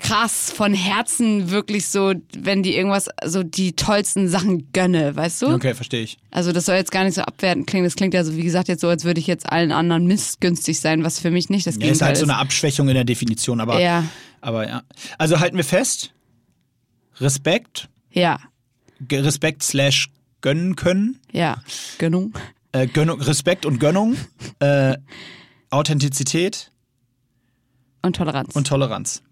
krass 0.00 0.52
von 0.54 0.74
Herzen 0.74 1.50
wirklich 1.50 1.88
so, 1.88 2.12
wenn 2.36 2.62
die 2.62 2.76
irgendwas, 2.76 3.08
so 3.24 3.42
die 3.42 3.72
tollsten 3.72 4.28
Sachen 4.28 4.68
gönne, 4.72 5.16
weißt 5.16 5.42
du? 5.42 5.48
Okay, 5.54 5.74
verstehe 5.74 6.02
ich. 6.02 6.18
Also 6.30 6.52
das 6.52 6.66
soll 6.66 6.76
jetzt 6.76 6.92
gar 6.92 7.02
nicht 7.02 7.14
so 7.14 7.22
abwertend 7.22 7.66
klingen. 7.66 7.84
Das 7.84 7.96
klingt 7.96 8.14
ja 8.14 8.22
so, 8.22 8.36
wie 8.36 8.44
gesagt, 8.44 8.68
jetzt 8.68 8.80
so, 8.80 8.88
als 8.88 9.04
würde 9.04 9.18
ich 9.18 9.26
jetzt 9.26 9.50
allen 9.50 9.72
anderen 9.72 10.06
missgünstig 10.06 10.78
sein, 10.78 11.02
was 11.02 11.18
für 11.18 11.32
mich 11.32 11.50
nicht 11.50 11.66
das 11.66 11.74
Ja, 11.74 11.80
Gegenteil 11.80 11.92
ist 11.96 12.02
halt 12.02 12.16
so 12.18 12.22
ist. 12.26 12.30
eine 12.30 12.38
Abschwächung 12.38 12.86
in 12.88 12.94
der 12.94 13.02
Definition, 13.04 13.60
aber, 13.60 13.80
Ja. 13.80 14.04
aber 14.40 14.68
ja. 14.68 14.82
Also 15.18 15.40
halten 15.40 15.56
wir 15.56 15.64
fest, 15.64 16.12
Respekt, 17.20 17.88
Ja, 18.12 18.38
Respekt 19.10 19.62
slash 19.62 20.08
gönnen 20.40 20.76
können, 20.76 21.18
ja, 21.32 21.62
Gönnung. 21.98 22.32
äh, 22.72 22.86
Gönnung, 22.86 23.20
Respekt 23.20 23.66
und 23.66 23.78
Gönnung, 23.80 24.16
äh, 24.60 24.96
Authentizität 25.70 26.70
Und 28.02 28.16
Toleranz. 28.16 28.54
und 28.56 28.66
Toleranz. 28.66 29.22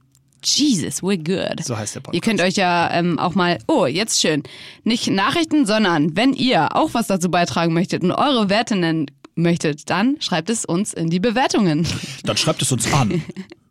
Jesus, 0.44 1.02
we're 1.02 1.16
good. 1.16 1.64
So 1.64 1.76
heißt 1.76 1.94
der 1.96 2.00
Ihr 2.00 2.04
Podcast. 2.04 2.22
könnt 2.22 2.40
euch 2.40 2.54
ja 2.54 2.90
ähm, 2.92 3.18
auch 3.18 3.34
mal, 3.34 3.58
oh, 3.66 3.86
jetzt 3.86 4.20
schön, 4.20 4.42
nicht 4.84 5.08
Nachrichten, 5.08 5.66
sondern 5.66 6.14
wenn 6.16 6.34
ihr 6.34 6.76
auch 6.76 6.94
was 6.94 7.06
dazu 7.08 7.30
beitragen 7.30 7.72
möchtet 7.72 8.02
und 8.04 8.12
eure 8.12 8.48
Werte 8.48 8.76
nennen 8.76 9.06
möchtet, 9.34 9.88
dann 9.90 10.20
schreibt 10.20 10.50
es 10.50 10.64
uns 10.64 10.92
in 10.92 11.10
die 11.10 11.20
Bewertungen. 11.20 11.86
Dann 12.24 12.36
schreibt 12.36 12.62
es 12.62 12.70
uns 12.70 12.92
an. 12.92 13.22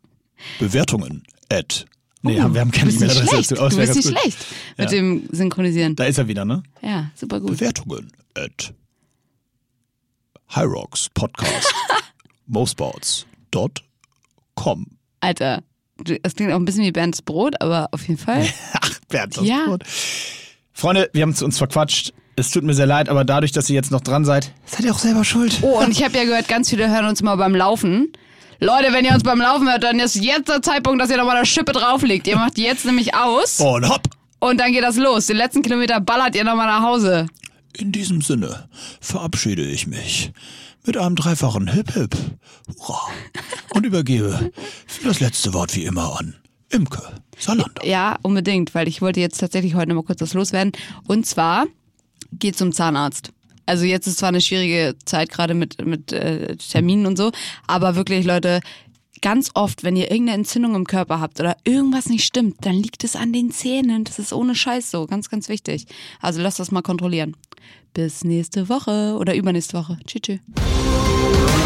Bewertungen 0.58 1.22
at. 1.50 1.86
Nee, 2.26 2.40
haben, 2.40 2.54
wir 2.54 2.60
haben 2.60 2.70
keine 2.70 2.92
Du 2.92 2.98
bist 2.98 3.00
nicht 3.00 3.10
E-Mail-Adresse 3.16 3.34
schlecht. 3.34 3.50
dazu. 3.52 3.62
Oh, 3.62 3.64
das 3.66 3.74
Du 3.74 3.80
bist 3.80 3.94
nicht 3.96 4.08
gut. 4.08 4.18
schlecht 4.20 4.38
mit 4.78 4.90
Ja. 4.90 4.96
dem 4.96 5.28
Synchronisieren. 5.32 5.96
Da 5.96 6.04
ist 6.04 6.18
er 6.18 6.28
wieder, 6.28 6.44
ne? 6.44 6.62
Ja, 6.82 7.10
super 7.14 7.40
gut. 7.40 7.50
Bewertungen 7.50 8.12
at 8.34 8.72
Hyrox 10.48 11.08
Podcast 11.14 11.74
mosports.com. 12.46 14.86
Alter, 15.20 15.62
das 16.22 16.34
klingt 16.34 16.52
auch 16.52 16.56
ein 16.56 16.64
bisschen 16.64 16.84
wie 16.84 16.92
Bernds 16.92 17.22
Brot, 17.22 17.60
aber 17.60 17.88
auf 17.92 18.06
jeden 18.06 18.18
Fall. 18.18 18.46
Ach, 18.74 18.90
Bernd, 19.08 19.36
das 19.36 19.44
Ja. 19.46 19.66
gut. 19.66 19.82
Freunde, 20.72 21.10
wir 21.12 21.22
haben 21.22 21.30
es 21.30 21.42
uns 21.42 21.58
verquatscht. 21.58 22.12
Es 22.38 22.50
tut 22.50 22.64
mir 22.64 22.74
sehr 22.74 22.84
leid, 22.86 23.08
aber 23.08 23.24
dadurch, 23.24 23.50
dass 23.52 23.70
ihr 23.70 23.74
jetzt 23.74 23.90
noch 23.90 24.02
dran 24.02 24.26
seid, 24.26 24.52
seid 24.66 24.84
ihr 24.84 24.92
auch 24.92 24.98
selber 24.98 25.24
schuld. 25.24 25.60
Oh, 25.62 25.78
und 25.82 25.90
ich 25.90 26.04
habe 26.04 26.14
ja 26.18 26.24
gehört, 26.24 26.48
ganz 26.48 26.68
viele 26.68 26.90
hören 26.90 27.06
uns 27.06 27.22
immer 27.22 27.34
beim 27.38 27.54
Laufen. 27.54 28.12
Leute, 28.60 28.92
wenn 28.92 29.04
ihr 29.04 29.12
uns 29.12 29.22
beim 29.22 29.40
Laufen 29.40 29.68
hört, 29.68 29.82
dann 29.82 29.98
ist 30.00 30.14
jetzt 30.16 30.48
der 30.48 30.62
Zeitpunkt, 30.62 31.00
dass 31.00 31.10
ihr 31.10 31.16
nochmal 31.18 31.36
eine 31.36 31.46
Schippe 31.46 31.72
drauflegt. 31.72 32.26
Ihr 32.26 32.36
macht 32.36 32.58
jetzt 32.58 32.84
nämlich 32.84 33.14
aus 33.14 33.60
Und 33.60 33.88
hopp! 33.88 34.08
und 34.38 34.58
dann 34.58 34.72
geht 34.72 34.82
das 34.82 34.96
los. 34.96 35.26
Den 35.26 35.36
letzten 35.36 35.62
Kilometer 35.62 36.00
ballert 36.00 36.34
ihr 36.34 36.44
nochmal 36.44 36.66
nach 36.66 36.82
Hause. 36.82 37.26
In 37.76 37.92
diesem 37.92 38.22
Sinne 38.22 38.68
verabschiede 39.00 39.62
ich 39.62 39.86
mich 39.86 40.32
mit 40.86 40.96
einem 40.96 41.16
dreifachen 41.16 41.68
Hip 41.68 41.92
Hip. 41.92 42.16
Hurra! 42.78 43.08
Und 43.74 43.84
übergebe 43.84 44.50
für 44.86 45.08
das 45.08 45.20
letzte 45.20 45.52
Wort 45.52 45.74
wie 45.76 45.84
immer 45.84 46.18
an 46.18 46.36
Imke 46.70 47.02
Salander. 47.38 47.84
Ja, 47.84 48.16
unbedingt, 48.22 48.74
weil 48.74 48.88
ich 48.88 49.02
wollte 49.02 49.20
jetzt 49.20 49.38
tatsächlich 49.38 49.74
heute 49.74 49.90
noch 49.90 49.96
mal 49.96 50.04
kurz 50.04 50.20
das 50.20 50.32
loswerden. 50.32 50.72
Und 51.06 51.26
zwar 51.26 51.66
geht 52.32 52.56
zum 52.56 52.72
Zahnarzt. 52.72 53.32
Also 53.66 53.84
jetzt 53.84 54.06
ist 54.06 54.18
zwar 54.18 54.28
eine 54.28 54.40
schwierige 54.40 54.94
Zeit 55.04 55.30
gerade 55.30 55.54
mit, 55.54 55.84
mit 55.84 56.12
äh, 56.12 56.56
Terminen 56.56 57.06
und 57.06 57.16
so, 57.16 57.32
aber 57.66 57.96
wirklich, 57.96 58.24
Leute, 58.24 58.60
ganz 59.20 59.50
oft, 59.54 59.82
wenn 59.82 59.96
ihr 59.96 60.10
irgendeine 60.10 60.38
Entzündung 60.38 60.74
im 60.74 60.86
Körper 60.86 61.20
habt 61.20 61.40
oder 61.40 61.56
irgendwas 61.64 62.06
nicht 62.06 62.24
stimmt, 62.24 62.64
dann 62.64 62.74
liegt 62.74 63.04
es 63.04 63.16
an 63.16 63.32
den 63.32 63.50
Zähnen. 63.50 64.04
Das 64.04 64.18
ist 64.18 64.32
ohne 64.32 64.54
Scheiß 64.54 64.90
so, 64.90 65.06
ganz, 65.06 65.28
ganz 65.28 65.48
wichtig. 65.48 65.86
Also 66.20 66.40
lasst 66.40 66.60
das 66.60 66.70
mal 66.70 66.82
kontrollieren. 66.82 67.36
Bis 67.92 68.24
nächste 68.24 68.68
Woche 68.68 69.16
oder 69.18 69.34
übernächste 69.34 69.78
Woche. 69.78 69.98
Tschüss. 70.06 70.22
tschüss. 70.22 71.65